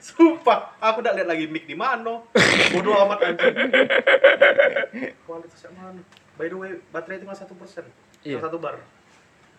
Sumpah, 0.02 0.74
aku 0.82 1.06
udah 1.06 1.14
lihat 1.14 1.30
lagi 1.30 1.46
mic 1.46 1.70
di 1.70 1.78
mana. 1.78 2.26
Bodoh 2.74 2.98
amat 3.06 3.22
anjing. 3.22 3.54
Kualitasnya 5.30 5.70
mana? 5.78 6.02
By 6.42 6.50
the 6.50 6.58
way, 6.58 6.74
baterai 6.90 7.22
tinggal 7.22 7.38
satu 7.38 7.54
persen. 7.54 7.86
Iya. 8.26 8.42
Satu 8.42 8.58
bar. 8.58 8.82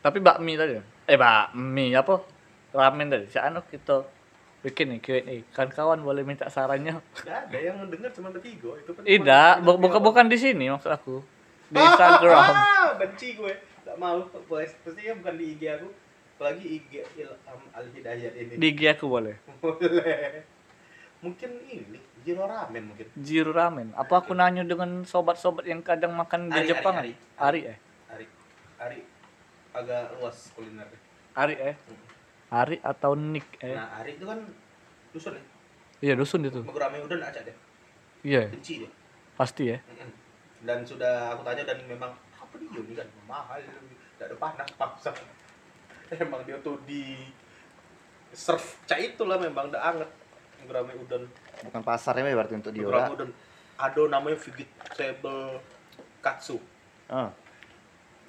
Tapi 0.03 0.19
bakmi 0.19 0.59
tadi. 0.59 0.83
Eh 1.07 1.15
bakmi 1.15 1.95
apa? 1.95 2.27
Ramen 2.75 3.07
tadi. 3.07 3.31
Si 3.31 3.39
anu 3.39 3.63
kita 3.63 4.03
bikin 4.67 4.99
nih 4.99 4.99
Q&A. 4.99 5.37
Kan 5.55 5.71
kawan 5.71 6.03
boleh 6.03 6.27
minta 6.27 6.51
sarannya. 6.51 6.99
Gak 7.23 7.47
ada 7.47 7.59
yang 7.63 7.87
denger 7.87 8.11
cuma 8.19 8.35
bertiga. 8.35 8.75
Itu 8.83 8.99
kan 8.99 9.07
Tidak, 9.07 9.55
bukan 9.63 10.01
bukan 10.03 10.27
di 10.27 10.39
sini 10.43 10.67
maksud 10.75 10.91
aku. 10.91 11.23
Di 11.71 11.79
Instagram. 11.79 12.51
Ah, 12.51 12.91
benci 13.01 13.39
gue. 13.39 13.55
Gak 13.87 13.95
mau. 13.95 14.27
Pastinya 14.51 15.15
bukan 15.23 15.35
di 15.39 15.45
IG 15.55 15.63
aku. 15.71 15.89
Apalagi 16.43 16.83
IG 16.83 17.07
Ilham 17.23 17.61
Al 17.71 17.87
Hidayat 17.95 18.35
ini. 18.35 18.55
Di 18.59 18.67
IG 18.75 18.99
aku 18.99 19.07
boleh. 19.07 19.39
Boleh. 19.63 20.43
Mungkin 21.23 21.51
ini 21.71 22.03
Jiro 22.27 22.51
Ramen 22.51 22.83
mungkin. 22.91 23.07
Jiru 23.15 23.55
ramen. 23.55 23.95
Apa 23.95 24.27
aku 24.27 24.35
nanya 24.35 24.67
dengan 24.67 25.07
sobat-sobat 25.07 25.71
yang 25.71 25.87
kadang 25.87 26.19
makan 26.19 26.51
di 26.51 26.59
Ari, 26.59 26.67
Jepang? 26.67 26.99
Ari, 26.99 27.15
Ari, 27.39 27.61
eh. 27.71 27.79
Ari. 28.11 28.27
Ari 28.83 28.99
agak 29.71 30.19
luas 30.19 30.51
kulinernya. 30.59 30.99
Ari 31.39 31.55
eh. 31.63 31.75
Ari 32.51 32.83
atau 32.83 33.15
Nick 33.15 33.63
eh. 33.63 33.79
Nah, 33.79 34.03
Ari 34.03 34.19
itu 34.19 34.27
kan 34.27 34.43
dusun 35.15 35.39
ya. 35.39 35.43
Iya 36.03 36.15
dusun 36.19 36.43
itu. 36.43 36.59
Mau 36.67 36.75
ramen 36.75 37.07
udah 37.07 37.23
aja 37.23 37.39
deh. 37.47 37.55
Iya, 38.27 38.51
Benci 38.51 38.83
dia. 38.83 38.91
pasti 39.39 39.71
ya. 39.71 39.79
Dan 40.67 40.83
sudah 40.83 41.39
aku 41.39 41.47
tanya 41.47 41.63
dan 41.71 41.79
memang 41.87 42.11
apa 42.35 42.55
dia 42.59 42.83
ini 42.83 42.99
kan 42.99 43.07
mahal, 43.31 43.63
tidak 43.63 44.27
ada 44.27 44.37
panas 44.43 44.69
paksa. 44.75 45.15
Emang 46.15 46.45
dia 46.45 46.61
tuh 46.61 46.77
di 46.85 47.17
serve 48.31 48.65
cak 48.85 49.01
itulah 49.03 49.37
memang 49.37 49.69
udah 49.69 49.83
anget 49.83 50.11
gurame 50.63 50.93
udon 50.95 51.25
Bukan 51.63 51.83
pasarnya 51.83 52.29
berarti 52.31 52.55
untuk 52.55 52.71
gurame 52.71 52.87
diolah. 52.87 53.09
udon 53.11 53.31
ada 53.75 54.03
namanya 54.09 54.37
vegetable 54.39 55.59
katsu 56.21 56.57
Ah. 57.07 57.29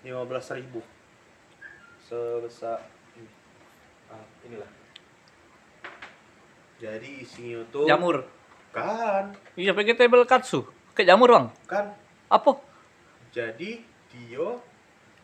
lima 0.01 0.23
belas 0.23 0.49
ribu 0.49 0.83
sebesar 2.01 2.83
ini 3.13 3.31
ah, 4.09 4.25
inilah 4.43 4.67
jadi 6.75 7.09
isinya 7.17 7.63
tuh 7.69 7.85
Jamur. 7.85 8.27
kan 8.71 9.31
Iya, 9.53 9.71
vegetable 9.71 10.25
katsu. 10.25 10.67
Kayak 10.91 11.15
jamur, 11.15 11.29
Bang. 11.29 11.47
kan 11.63 11.95
Apa? 12.27 12.59
jadi 13.29 13.79
dia 14.09 14.47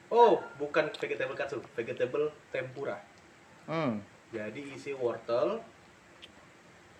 oh 0.09 0.41
bukan 0.57 0.89
vegetable 0.91 1.33
katsu 1.33 1.61
vegetable 1.73 2.33
tempura 2.49 2.97
Hmm. 3.69 4.01
jadi 4.29 4.57
isi 4.73 4.91
wortel 4.91 5.61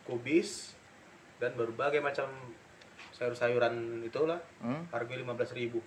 kubis 0.05 0.77
dan 1.37 1.53
berbagai 1.53 1.97
macam 1.97 2.29
sayur-sayuran 3.11 3.73
itulah 4.01 4.37
Hmm. 4.59 4.85
harganya 4.89 5.23
lima 5.23 5.33
belas 5.33 5.51
ribu 5.51 5.81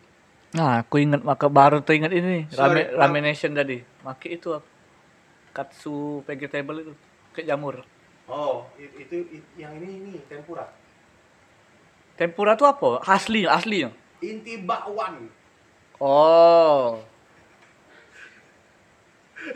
Nah, 0.52 0.84
aku 0.84 1.00
ingat 1.00 1.24
maka 1.24 1.48
baru 1.48 1.80
tuh 1.80 1.96
ingat 1.96 2.12
ini 2.12 2.44
Sorry, 2.52 2.84
ramen 2.92 2.92
ramen 2.92 3.22
nation 3.24 3.56
tadi. 3.56 3.80
Maki 4.04 4.36
itu 4.36 4.52
apa? 4.52 4.68
katsu 5.52 6.20
vegetable 6.24 6.80
itu 6.80 6.92
kayak 7.32 7.48
jamur. 7.48 7.80
oh 8.26 8.68
itu, 8.76 9.24
yang 9.54 9.72
ini 9.76 10.00
ini 10.02 10.20
tempura 10.28 10.68
Tempura 12.12 12.52
tuh 12.52 12.68
apa? 12.68 13.00
Asli, 13.06 13.48
asli. 13.48 13.88
inti 14.20 14.60
bakwan 14.60 15.24
Oh. 15.96 17.00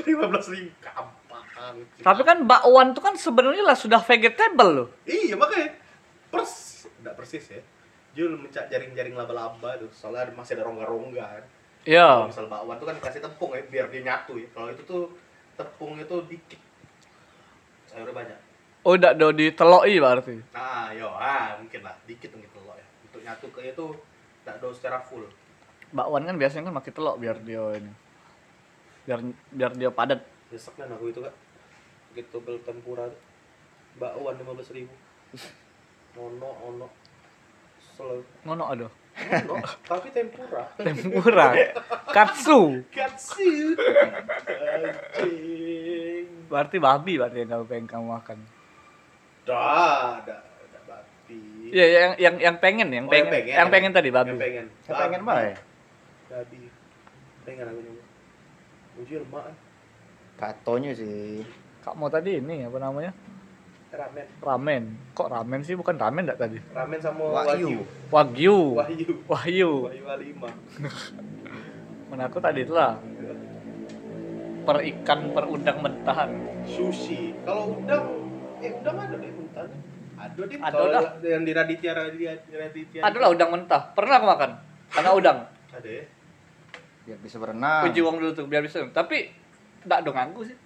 Lima 0.02 0.24
belas 0.26 0.46
ribu. 0.48 0.70
Gampang 0.78 1.74
Tapi 1.98 2.22
kan 2.22 2.38
bakwan 2.42 2.90
tuh 2.90 3.02
kan 3.02 3.14
sebenarnya 3.14 3.62
lah 3.62 3.74
sudah 3.74 3.98
vegetable 3.98 4.70
loh. 4.72 4.88
iya 5.04 5.34
makanya. 5.34 5.72
Pers 6.28 6.52
tidak 6.92 7.14
persis 7.14 7.44
ya. 7.48 7.62
Jul 8.12 8.34
mencak 8.34 8.66
jaring-jaring 8.66 9.12
laba-laba 9.12 9.76
tuh. 9.76 9.90
Soalnya 9.90 10.32
masih 10.32 10.56
ada 10.56 10.64
rongga-rongga 10.64 11.22
kan. 11.22 11.44
Kalau 11.86 11.86
Iya. 11.86 12.26
misal 12.26 12.46
bakwan 12.46 12.76
tuh 12.76 12.86
kan 12.86 12.96
kasih 12.98 13.20
tepung 13.20 13.52
ya 13.52 13.62
biar 13.62 13.86
dia 13.88 14.02
nyatu 14.02 14.34
ya. 14.34 14.48
Kalau 14.50 14.68
itu 14.68 14.82
tuh 14.82 15.06
tepungnya 15.54 16.02
tuh 16.04 16.26
dikit. 16.26 16.58
Sayurnya 17.86 18.12
banyak. 18.12 18.38
Oh, 18.82 18.94
udah 18.94 19.12
do 19.12 19.30
diteloki 19.30 19.98
berarti. 19.98 20.38
nah 20.50 20.90
yo 20.90 21.10
ah 21.10 21.54
mungkin 21.56 21.82
lah. 21.82 21.94
Dikit 22.04 22.30
mungkin 22.30 22.50
telur 22.50 22.74
ya. 22.74 22.86
Untuk 23.02 23.20
nyatu 23.20 23.46
ke 23.50 23.60
itu 23.64 23.86
tidak 24.40 24.56
do 24.58 24.68
secara 24.70 24.98
full. 25.00 25.26
Bakwan 25.88 26.22
kan 26.24 26.36
biasanya 26.36 26.70
kan 26.70 26.74
pakai 26.78 26.92
telok 26.92 27.18
biar 27.18 27.38
dia 27.40 27.62
ini. 27.74 27.90
Biar 29.06 29.20
biar 29.48 29.70
dia 29.72 29.88
padat. 29.88 30.20
besok 30.46 30.74
kan 30.76 30.86
aku 30.88 31.10
itu 31.10 31.18
kak 31.18 31.34
gitu 32.14 32.38
bel 32.38 32.58
tempura 32.60 33.10
bakwan 33.96 34.34
lima 34.34 34.52
belas 34.52 34.70
ribu 34.70 34.94
ono 36.14 36.50
ono 36.64 36.86
selalu 37.88 38.22
Ngono 38.42 38.64
ada. 38.64 38.86
ono 39.42 39.54
tapi 39.82 40.08
tempura 40.10 40.70
Tempura. 40.78 41.50
Katsu. 42.08 42.78
katsu 42.88 43.74
anjing 44.46 46.26
Berarti 46.46 46.76
babi 46.78 47.12
berarti 47.16 47.38
yang 47.40 47.50
kamu 47.52 47.64
pengen 47.66 47.86
kamu 47.88 48.06
makan. 48.08 48.38
dah 49.42 50.22
dah 50.22 50.40
dah 50.46 50.82
babi 50.84 51.42
Iya, 51.68 51.84
yang 51.90 52.12
yang 52.16 52.34
yang 52.40 52.56
pengen, 52.56 52.88
yang 52.88 53.04
Oh, 53.04 53.10
yang 53.10 53.26
pengen, 53.26 53.32
pengen. 53.34 53.56
yang 53.56 53.68
pengen 53.68 53.90
tadi 53.92 54.08
babi. 54.10 54.30
yang 54.30 54.38
pengen 54.38 54.66
Saya 54.80 54.94
pengen 55.00 55.22
bae. 55.22 55.50
babi 56.28 56.58
pengen 57.42 57.66
aku 57.66 57.80
nyoba 57.80 58.02
Ujir 58.96 59.22
mak 59.28 59.52
Katonya 60.36 60.92
sih. 60.92 61.40
Kak 61.80 61.96
mau 61.96 62.08
tadi 62.08 62.36
ini 62.36 62.64
apa 62.64 62.76
namanya? 62.76 63.12
ramen 63.86 64.26
Ramen. 64.42 64.82
Kok 65.16 65.28
ramen 65.30 65.60
sih 65.64 65.72
bukan 65.72 65.96
ramen 65.96 66.28
enggak 66.28 66.36
tadi? 66.38 66.58
ramen 66.74 67.00
sama 67.00 67.24
Wagyu. 67.46 67.80
wagyu 68.12 68.56
Wagyu. 68.76 69.16
Wahyu. 69.24 69.70
wahyu 69.88 70.04
A5 70.04 70.42
Mana 72.06 72.28
aku 72.28 72.36
tadi 72.38 72.60
itulah. 72.62 73.00
Per 74.66 74.76
ikan 74.82 75.30
per 75.30 75.44
udang 75.46 75.78
mentahan. 75.78 76.30
sushi 76.66 77.30
kalau 77.46 77.78
udang 77.78 78.04
eh 78.58 78.74
udang 78.74 78.96
ada 78.98 79.14
deh 79.14 79.30
mentah 79.30 79.62
ada 80.18 80.40
deh 80.42 80.58
Ada 80.58 80.74
kalau 80.74 80.90
dah. 80.90 81.02
yang 81.22 81.46
di 81.46 81.52
Raditya 81.54 81.90
Raditya 81.94 82.32
Raditya 82.50 83.00
Ada 83.00 83.16
lah 83.16 83.30
udang 83.30 83.50
mentah. 83.54 83.94
Pernah 83.94 84.14
aku 84.18 84.26
makan. 84.26 84.50
Karena 84.90 85.10
udang. 85.14 85.38
ada 85.70 85.86
ya 85.88 86.02
Biar 87.06 87.18
bisa 87.22 87.38
berenang. 87.38 87.86
Uji 87.86 88.02
uang 88.02 88.18
dulu 88.18 88.30
tuh 88.34 88.44
biar 88.50 88.60
bisa. 88.60 88.82
Tapi 88.90 89.30
enggak 89.86 90.02
dong 90.02 90.18
aku 90.18 90.42
sih. 90.44 90.56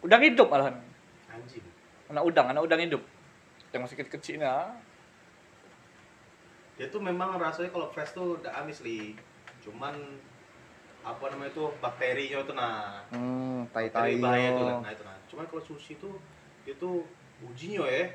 Udang 0.00 0.24
hidup 0.24 0.48
malahan. 0.48 0.74
anjing 1.28 1.62
Anak 2.08 2.24
udang, 2.24 2.46
anak 2.48 2.64
udang 2.64 2.80
hidup. 2.80 3.02
Yang 3.70 3.80
masih 3.84 3.96
kecil-kecil 4.00 4.40
nah. 4.40 4.72
dia 6.76 6.92
tuh 6.92 7.00
memang 7.00 7.40
rasanya 7.40 7.72
kalau 7.72 7.88
fresh 7.88 8.12
tuh 8.12 8.36
udah 8.36 8.52
amis 8.60 8.84
li 8.84 9.16
cuman 9.64 9.96
apa 11.00 11.24
namanya 11.32 11.48
itu 11.48 11.64
bakterinya 11.80 12.44
itu 12.44 12.52
nah 12.52 13.00
Hmm, 13.08 13.64
tai-tai. 13.72 14.12
bakteri 14.12 14.20
bahaya 14.20 14.48
itu 14.52 14.64
nah 14.84 14.90
itu 14.92 15.02
nah 15.08 15.16
cuman 15.24 15.44
kalau 15.48 15.62
sushi 15.64 15.96
itu 15.96 16.10
itu 16.68 16.90
ujinya 17.40 17.80
ya 17.88 18.12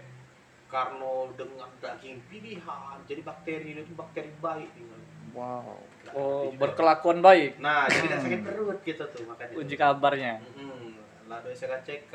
karena 0.70 1.14
dengan 1.34 1.74
daging 1.82 2.22
pilihan 2.30 2.98
jadi 3.10 3.22
bakteri 3.26 3.82
itu 3.82 3.98
bakteri 3.98 4.30
baik 4.38 4.70
tinggal 4.78 5.02
Wow. 5.32 5.80
Oh, 6.12 6.52
berkelakuan 6.60 7.24
baik. 7.24 7.56
nah 7.64 7.88
jadi 7.88 8.04
tidak 8.12 8.20
sakit 8.20 8.42
perut 8.44 8.80
gitu 8.84 9.04
tuh 9.16 9.24
makanya 9.24 9.56
Uji 9.56 9.76
kabarnya. 9.80 10.44
Hmm, 10.60 11.00
lalu 11.32 11.56
saya 11.56 11.80
cek 11.80 12.12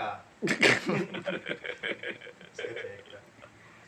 CK 2.52 3.12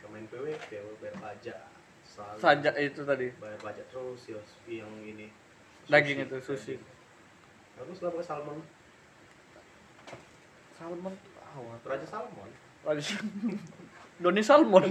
sama 0.01 0.15
NPWP 0.17 0.69
ya 0.73 0.81
bayar 0.97 1.15
pajak 1.21 1.59
Selalu 2.09 2.37
Sajak 2.41 2.73
itu 2.81 3.01
tadi. 3.05 3.27
bayar 3.37 3.59
pajak 3.61 3.85
terus 3.93 4.21
ya 4.25 4.41
yang 4.65 4.89
ini 5.05 5.29
Daging 5.85 6.25
itu, 6.25 6.37
sushi. 6.41 6.81
bagus 7.77 8.01
lah 8.01 8.09
pakai 8.09 8.25
salmon 8.25 8.57
Salmon. 10.73 11.13
Awal. 11.49 11.77
raja 11.85 12.07
salmon 12.07 12.49
Doni 14.19 14.43
Salmon. 14.43 14.83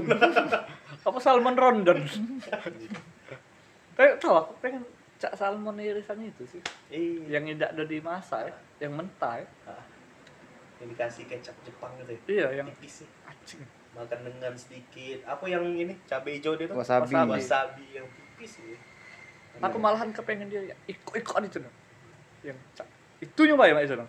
Apa 1.06 1.18
Salmon 1.20 1.52
Rondon? 1.52 2.00
Tapi 3.98 4.14
tahu 4.16 4.30
aku 4.32 4.52
pengen 4.62 4.86
cak 5.18 5.34
salmon 5.34 5.74
irisan 5.76 6.22
itu 6.22 6.46
sih. 6.46 6.62
eh 6.88 7.26
Yang 7.26 7.58
tidak 7.58 7.70
ada 7.74 7.84
dimasak 7.84 8.40
ya, 8.46 8.54
yang 8.80 8.94
mentah 8.94 9.42
ya. 9.42 9.46
yang 10.78 10.94
dikasih 10.94 11.26
kecap 11.26 11.58
Jepang 11.60 11.90
gitu 11.98 12.14
ya 12.30 12.46
Iya, 12.46 12.62
yang 12.62 12.66
tipis 12.70 13.02
sih 13.02 13.08
acing. 13.26 13.58
makan 13.90 14.22
dengan 14.22 14.54
sedikit 14.54 15.26
apa 15.26 15.42
yang 15.44 15.66
ini 15.66 15.90
cabai 16.06 16.38
hijau 16.38 16.54
dia 16.54 16.70
tuh 16.70 16.78
Wasabi. 16.78 17.10
Wasabi. 17.10 17.34
wasabi 17.34 17.86
yang 17.92 18.06
tipis 18.06 18.62
ya 18.62 18.78
Aku 19.58 19.74
malahan 19.76 20.14
kepengen 20.14 20.46
dia 20.46 20.62
ya. 20.62 20.76
Ikut-ikut 20.86 21.42
itu 21.42 21.58
no. 21.58 21.66
Yang 22.46 22.54
cak. 22.72 22.86
Itu 23.18 23.42
nyoba 23.42 23.66
ya 23.66 23.74
Mak 23.74 23.84
itu 23.84 23.98
no. 23.98 24.06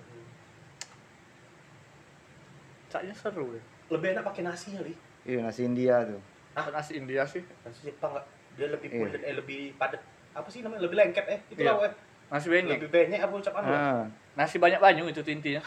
Caknya 2.87 3.13
seru 3.13 3.49
ya. 3.51 3.63
lebih 3.89 4.13
enak 4.13 4.21
pakai 4.23 4.41
nasinya 4.43 4.81
li 4.81 4.93
Iya, 5.25 5.41
nasi 5.41 5.61
India 5.63 6.05
tuh. 6.05 6.21
Ah, 6.53 6.69
nasi 6.69 6.95
India 6.95 7.21
sih. 7.23 7.41
nasi 7.59 7.79
Jepang 7.83 8.13
dia 8.59 8.67
lebih 8.67 8.89
Iya. 8.89 8.97
pulen 8.99 9.21
eh 9.21 9.33
lebih 9.33 9.59
padat 9.73 10.01
apa 10.29 10.47
sih 10.47 10.59
namanya 10.59 10.83
lebih 10.83 10.97
lengket 10.97 11.25
eh 11.25 11.39
itu 11.49 11.61
Iya. 11.61 11.73
lah 11.73 11.87
eh. 11.87 11.93
Nasi 12.29 12.45
banyak. 12.45 12.77
lebih 12.77 12.89
banyak 12.91 13.19
apa 13.19 13.33
ucapan 13.33 13.61
lo 13.63 13.73
Ah, 13.73 14.03
Nasi 14.35 14.55
banyak 14.55 14.77
banyu 14.77 15.09
itu 15.09 15.19
intinya. 15.25 15.57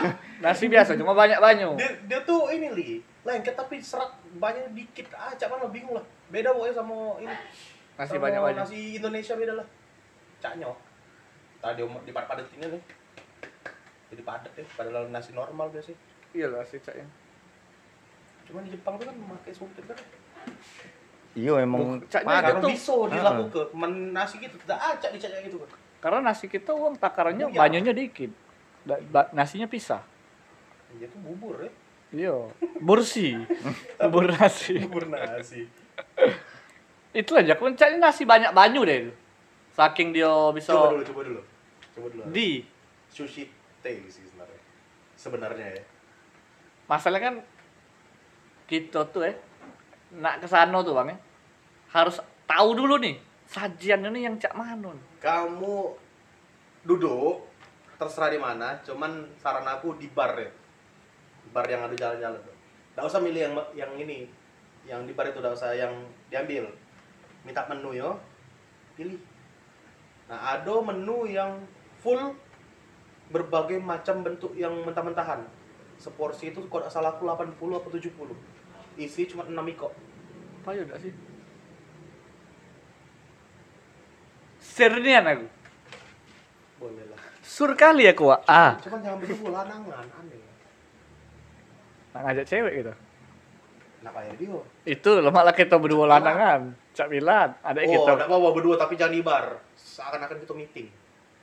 nasi 0.40 0.64
biasa 0.66 0.96
cuma 0.96 1.12
banyak 1.12 1.36
banyu. 1.36 1.76
dia, 1.76 1.90
dia 2.06 2.20
tuh 2.22 2.48
ini 2.48 2.72
li 2.72 2.88
lengket 3.22 3.52
tapi 3.52 3.76
serat 3.78 4.08
banyak 4.34 4.72
dikit 4.72 5.12
ah 5.12 5.28
cak 5.30 5.50
lo 5.50 5.68
bingung 5.68 5.92
lah 5.92 6.04
beda 6.28 6.50
pokoknya 6.50 6.74
sama 6.74 6.96
ini 7.18 7.34
Nasi 7.94 8.12
sama 8.12 8.22
banyak 8.22 8.40
banyu. 8.40 8.56
nasi 8.58 8.78
Indonesia 8.94 9.34
beda 9.34 9.52
lah 9.54 9.66
caknya 10.38 10.68
tadi 11.58 11.80
di 11.84 12.12
padat 12.12 12.46
ini 12.50 12.64
nih 12.66 12.82
jadi 14.08 14.22
padat 14.22 14.52
ya 14.54 14.64
padahal 14.72 15.04
nasi 15.08 15.30
normal 15.32 15.66
biasa 15.68 15.92
Iya 16.30 16.46
lah 16.48 16.62
si 16.62 16.78
caknya. 16.78 17.04
cuman 18.44 18.62
di 18.62 18.70
Jepang 18.70 18.94
tuh 18.94 19.04
kan 19.04 19.16
memakai 19.16 19.52
sumpit 19.52 19.84
kan 19.84 19.98
iya 21.36 21.52
emang 21.60 22.00
caknya 22.02 22.40
gitu. 22.50 22.66
bisa 22.66 22.94
dilakukan 23.06 23.66
men 23.72 23.92
nasi 24.10 24.40
gitu 24.40 24.56
tidak 24.58 24.78
acak 24.90 25.12
di 25.12 25.18
caknya 25.18 25.40
gitu 25.42 25.60
kan 25.60 25.70
Karena 25.96 26.18
nasi 26.24 26.46
kita 26.46 26.70
uang 26.70 26.96
takarannya 26.96 27.46
Iya. 27.46 27.56
banyunya 27.56 27.90
dikit. 27.90 28.30
Da- 28.82 29.00
ba- 29.02 29.28
nasinya 29.32 29.66
pisah. 29.66 30.00
dia 30.92 31.06
tuh 31.06 31.18
bubur 31.20 31.60
ya 31.60 31.72
Iya, 32.08 32.36
bursi. 32.78 33.34
Bubur 34.00 34.30
nasi. 34.30 34.78
bubur 34.78 35.04
nasi 35.04 35.66
Itu 37.10 37.32
aja, 37.32 37.52
kencaknya 37.52 37.98
nasi 37.98 38.22
banyak 38.22 38.52
banyu 38.52 38.80
deh. 38.82 38.98
itu. 39.02 39.12
Saking 39.72 40.08
dia 40.10 40.30
bisa 40.50 40.72
coba 40.72 40.94
dulu 40.94 41.04
coba 41.04 41.20
dulu 41.22 41.40
coba 41.92 42.06
dulu 42.08 42.22
di 42.30 42.64
sushi 43.08 43.44
teh 43.78 44.00
sih 44.06 44.22
sebenarnya 44.22 44.60
sebenarnya 45.14 45.66
ya 45.70 45.82
masalah 46.86 47.18
kan 47.18 47.34
kita 48.64 49.04
tuh 49.06 49.24
eh 49.24 49.36
nak 50.14 50.38
ke 50.38 50.46
sana 50.46 50.80
tuh 50.80 50.92
bang 50.92 51.12
ya 51.12 51.16
harus 51.96 52.20
tahu 52.44 52.76
dulu 52.76 53.00
nih 53.00 53.16
sajiannya 53.48 54.12
nih 54.12 54.22
yang 54.28 54.36
cak 54.36 54.52
manon 54.52 55.00
kamu 55.24 55.96
duduk 56.84 57.40
terserah 57.96 58.28
di 58.28 58.36
mana 58.36 58.76
cuman 58.84 59.24
saran 59.40 59.64
aku 59.64 59.96
di 59.96 60.12
bar 60.12 60.36
ya 60.36 60.52
bar 61.56 61.66
yang 61.70 61.88
ada 61.88 61.94
jalan-jalan. 61.94 62.40
Tuh 62.42 62.54
nggak 62.96 63.06
usah 63.08 63.20
milih 63.24 63.40
yang 63.40 63.54
yang 63.72 63.92
ini. 63.96 64.28
Yang 64.84 65.00
di 65.08 65.12
bar 65.16 65.26
itu 65.28 65.38
nggak 65.40 65.56
usah 65.56 65.72
yang 65.72 65.92
diambil. 66.28 66.68
Minta 67.48 67.64
menu 67.70 67.96
yo. 67.96 68.20
Pilih. 68.92 69.20
Nah 70.28 70.58
ada 70.58 70.74
menu 70.84 71.24
yang 71.24 71.64
full 72.00 72.36
berbagai 73.32 73.80
macam 73.80 74.20
bentuk 74.20 74.52
yang 74.52 74.72
mentah-mentahan. 74.84 75.48
Seporsi 75.96 76.52
itu 76.52 76.60
kalau 76.68 76.92
salah 76.92 77.16
aku 77.16 77.24
80 77.24 77.56
atau 77.56 77.88
70 77.88 78.36
isi 78.96 79.28
cuma 79.28 79.44
6 79.44 79.52
iko 79.76 79.92
apa 80.64 80.72
ya 80.72 80.96
sih 80.96 81.12
sernian 84.76 85.24
aku 85.24 85.46
boleh 86.76 87.04
lah 87.08 87.20
sur 87.40 87.72
kali 87.72 88.04
aku 88.12 88.28
Wak. 88.28 88.44
ah 88.44 88.76
cuman 88.84 89.00
jangan 89.00 89.18
begitu 89.24 89.48
lanangan 89.48 90.04
aneh 90.20 90.44
nak 92.12 92.20
ngajak 92.28 92.44
cewek 92.44 92.72
gitu 92.84 92.92
kenapa 94.04 94.18
ya 94.28 94.32
dia 94.36 94.60
itu 94.84 95.10
lemak 95.24 95.42
lah 95.48 95.54
kita 95.56 95.80
berdua 95.80 96.04
lanangan 96.04 96.76
cak 96.92 97.08
bilan 97.08 97.48
ada 97.60 97.80
oh, 97.80 97.88
kita 97.88 98.10
enggak 98.16 98.28
bawa 98.28 98.48
berdua 98.56 98.74
tapi 98.80 98.96
jangan 98.96 99.12
di 99.12 99.20
bar. 99.20 99.60
Seakan-akan 99.76 100.36
kita 100.40 100.54
meeting. 100.56 100.88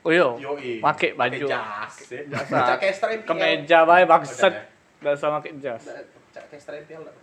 oh 0.01 0.09
Yoi. 0.09 0.81
Make 0.81 1.13
baju. 1.13 1.45
jas. 1.45 1.95
ya. 2.09 3.21
Kemeja 3.21 3.85
bae 3.85 4.03
bangsat 4.09 4.49
Udah, 4.49 4.63
nggak 5.01 5.13
usah 5.13 5.29
pakai 5.37 5.51
jas 5.61 5.83
ya. 5.85 6.01
Cak 6.33 6.43
kayak 6.49 6.61
strempel 6.65 7.01
enggak? 7.05 7.15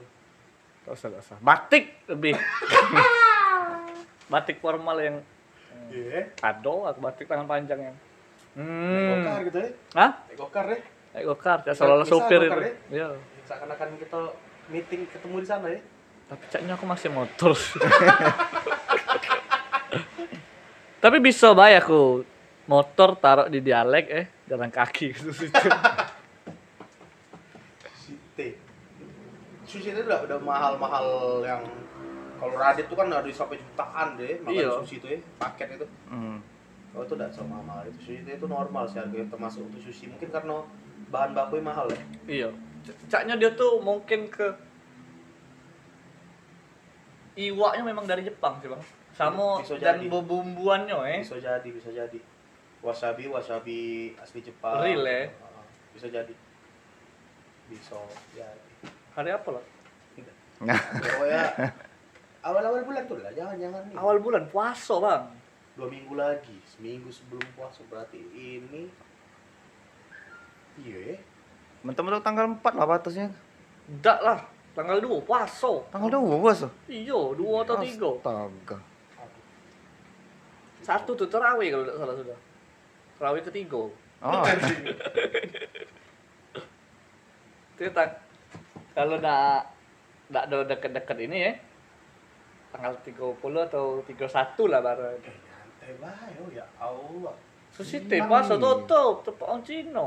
Gak 0.86 0.94
usah, 0.96 1.06
gak 1.12 1.22
usah. 1.26 1.36
Batik 1.42 1.84
lebih. 2.06 2.34
batik 4.32 4.62
formal 4.62 4.96
yang 5.02 5.16
Iya. 5.88 6.20
kado 6.36 6.84
atau 6.84 7.00
batik 7.00 7.24
tangan 7.24 7.48
panjang 7.48 7.80
yang. 7.80 7.96
Naik 8.50 9.08
Gokar 9.08 9.38
Hmm. 9.40 9.46
gitu 9.48 9.58
ya. 9.58 9.70
Hah? 9.96 10.10
Gokar 10.36 10.64
ya. 10.68 10.78
Naik 11.10 11.24
gokar, 11.26 11.58
ya 11.66 11.72
selalu 11.74 12.04
sopir 12.04 12.40
itu. 12.44 12.60
Iya. 12.92 13.08
Seakan-akan 13.42 13.98
kita 13.98 14.20
meeting 14.68 15.08
ketemu 15.08 15.36
di 15.42 15.46
sana 15.46 15.66
ya. 15.66 15.80
Tapi 16.30 16.44
caknya 16.46 16.72
aku 16.78 16.86
masih 16.86 17.10
motor. 17.10 17.54
Tapi 21.02 21.16
bisa 21.18 21.50
bae 21.50 21.74
aku 21.74 22.22
motor 22.68 23.16
taruh 23.16 23.48
di 23.48 23.58
dialek 23.58 24.06
eh 24.06 24.26
jalan 24.46 24.70
kaki 24.70 25.16
gitu 25.16 25.32
situ. 25.38 25.68
Sushi 27.98 28.46
Sushi 29.66 29.88
itu 29.90 30.02
udah, 30.04 30.26
udah 30.28 30.38
mahal-mahal 30.38 31.06
yang 31.42 31.62
kalau 32.40 32.56
Radit 32.56 32.86
tuh 32.86 32.96
kan 32.96 33.06
ada 33.06 33.28
sampai 33.28 33.56
jutaan 33.56 34.16
deh 34.16 34.40
makan 34.40 34.56
Iya. 34.56 34.68
sushi 34.80 34.96
itu 34.96 35.06
ya 35.06 35.18
paket 35.36 35.76
itu 35.76 35.86
Hmm. 36.08 36.40
kalau 36.90 37.04
itu 37.04 37.14
tidak 37.14 37.30
sama 37.30 37.60
mahal 37.60 37.84
itu 37.84 37.98
sushi 38.00 38.24
itu 38.24 38.46
normal 38.46 38.82
sih 38.84 38.96
harganya 38.96 39.28
termasuk 39.28 39.60
untuk 39.62 39.78
sushi 39.78 40.08
mungkin 40.08 40.28
karena 40.28 40.56
bahan 41.08 41.30
bakunya 41.30 41.64
mahal 41.64 41.86
ya 41.86 42.00
iya. 42.26 42.48
Caknya 43.06 43.36
dia 43.36 43.52
tuh 43.52 43.76
mungkin 43.78 44.24
ke 44.26 44.48
iwaknya 47.36 47.82
memang 47.84 48.04
dari 48.04 48.24
Jepang 48.24 48.56
sih 48.58 48.68
bang. 48.68 48.82
Sama 49.12 49.60
Bisa 49.60 49.76
dan 49.76 50.00
jadi. 50.00 50.08
bumbuannya 50.08 50.96
eh. 51.06 51.20
bisa 51.20 51.36
jadi 51.36 51.68
bisa 51.68 51.90
jadi 51.90 52.18
wasabi 52.80 53.28
wasabi 53.28 53.78
asli 54.16 54.40
Jepang 54.40 54.80
Real, 54.80 55.04
ya? 55.04 55.28
Bisa 55.92 56.08
jadi 56.08 56.32
bisa 57.68 58.00
jadi 58.32 58.88
Hari 59.12 59.30
apa 59.30 59.48
lah? 59.50 59.64
pokoknya 60.60 61.42
awal-awal 62.40 62.82
bulan 62.82 63.04
tuh 63.04 63.18
lah 63.18 63.32
jangan 63.32 63.56
jangan 63.56 63.80
nih 63.84 63.94
Awal 63.96 64.16
bulan 64.18 64.44
puasa 64.48 64.94
bang. 64.96 65.22
dua 65.76 65.86
minggu 65.88 66.14
lagi 66.14 66.56
seminggu 66.66 67.08
sebelum 67.08 67.44
puasa 67.54 67.80
berarti 67.86 68.20
ini 68.32 68.90
iya 70.80 71.14
ya. 71.14 71.18
Mentok-mentok 71.80 72.20
tanggal 72.20 72.44
4 72.60 72.76
lah 72.76 72.84
batasnya. 72.84 73.32
Enggak 73.88 74.20
lah, 74.20 74.44
tanggal 74.76 75.00
2 75.00 75.24
puasa. 75.24 75.80
Tanggal 75.88 76.12
2 76.12 76.36
bos. 76.36 76.60
Iya, 76.84 77.16
2 77.32 77.64
atau 77.64 77.76
3. 77.80 78.20
Astaga. 78.20 78.76
Satu 80.84 81.16
tuh 81.16 81.24
terawih 81.24 81.72
kalau 81.72 81.84
tidak 81.88 81.96
salah 81.96 82.16
sudah. 82.20 82.38
Terawih 83.16 83.42
ketiga. 83.48 83.80
Oh, 84.20 84.44
Itu 87.80 87.88
tak 87.96 88.20
kalau 88.92 89.16
nak 89.16 89.72
nak 90.28 90.44
ada 90.52 90.68
deket-deket 90.68 91.16
ini 91.24 91.36
ya. 91.48 91.52
Tanggal 92.70 92.94
30 93.02 93.38
atau 93.66 93.84
31 94.00 94.70
lah 94.70 94.80
baru. 94.80 95.02
eh 95.10 95.18
nyantai 95.20 95.92
bae 95.96 96.32
oh 96.38 96.48
ya 96.48 96.66
Allah 96.76 97.34
Susi 97.70 98.02
teh 98.02 98.18
puasa 98.20 98.54
tutup, 98.56 99.22
tepak 99.22 99.46
orang 99.46 99.62
Cina. 99.62 100.06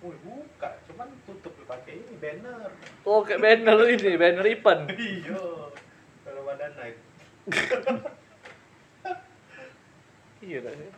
Wih, 0.00 0.16
buka 0.18 0.72
cuman 0.84 1.06
tutup 1.22 1.52
dipakai 1.54 1.94
ini 1.96 2.16
banner 2.16 2.66
Oh, 3.04 3.22
kayak 3.22 3.38
banner 3.38 3.78
ini, 3.86 4.16
banner 4.16 4.42
event. 4.42 4.82
iya 4.98 5.44
kalau 6.22 6.42
badan 6.42 6.72
naik 6.74 6.96
Iya 10.42 10.58
dah 10.58 10.74
sih. 10.74 10.90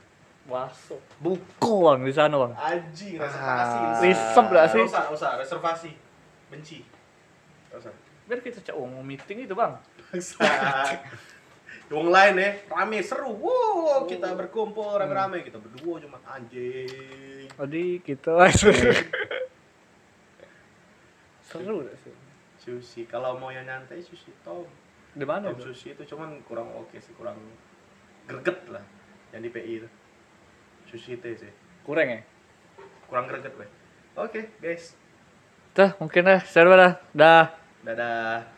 Masuk. 0.44 1.00
Buko 1.18 1.72
bang 1.84 2.00
di 2.02 2.12
sana 2.12 2.36
bang. 2.38 2.52
Anjing, 2.54 3.16
Ah. 3.16 3.28
reservasi. 3.28 3.78
Risep 4.02 4.46
gak 4.46 4.66
sih? 4.70 4.84
Usah, 4.84 5.04
usah, 5.12 5.30
reservasi. 5.36 5.92
Benci. 6.48 6.80
Usah. 7.70 7.92
Biar 8.24 8.40
kita 8.40 8.60
cak 8.62 8.72
mau 8.72 9.04
meeting 9.04 9.44
itu 9.44 9.52
bang. 9.52 9.76
Bangsat. 10.18 10.98
Wong 11.92 12.08
lain 12.08 12.40
ya, 12.40 12.50
rame 12.70 12.98
seru. 13.04 13.28
Wow, 13.36 14.08
kita 14.08 14.32
berkumpul 14.32 14.96
rame-rame, 14.96 15.44
kita 15.44 15.60
berdua 15.60 16.00
cuma 16.00 16.16
anjing. 16.24 17.46
Tadi 17.52 18.00
kita 18.00 18.30
langsung. 18.32 18.72
Seru 21.44 21.86
gak 21.86 21.96
sih? 22.02 22.14
Sushi, 22.58 23.04
kalau 23.04 23.36
mau 23.36 23.52
yang 23.52 23.68
nyantai 23.68 24.00
sushi 24.00 24.32
tom. 24.42 24.64
Di 25.12 25.22
mana? 25.28 25.52
Tom 25.52 25.60
itu? 25.60 25.70
sushi 25.70 25.92
itu 25.92 26.02
cuman 26.08 26.40
kurang 26.48 26.72
oke 26.72 26.96
sih, 26.96 27.12
kurang 27.14 27.36
greget 28.26 28.58
lah. 28.72 28.82
Yang 29.36 29.40
di 29.44 29.50
PI 29.52 29.72
itu. 29.84 29.88
Sushi 30.88 31.20
teh 31.20 31.36
sih. 31.36 31.52
Kurang 31.84 32.08
ya? 32.08 32.20
Kurang 33.06 33.28
greget 33.28 33.54
weh. 33.60 33.70
Oke, 34.16 34.50
guys. 34.58 34.96
Tuh 35.76 35.92
mungkin 36.00 36.26
dah. 36.26 36.40
Seru 36.48 36.72
dah. 36.72 36.96
Dah. 37.12 37.54
Dadah. 37.84 38.53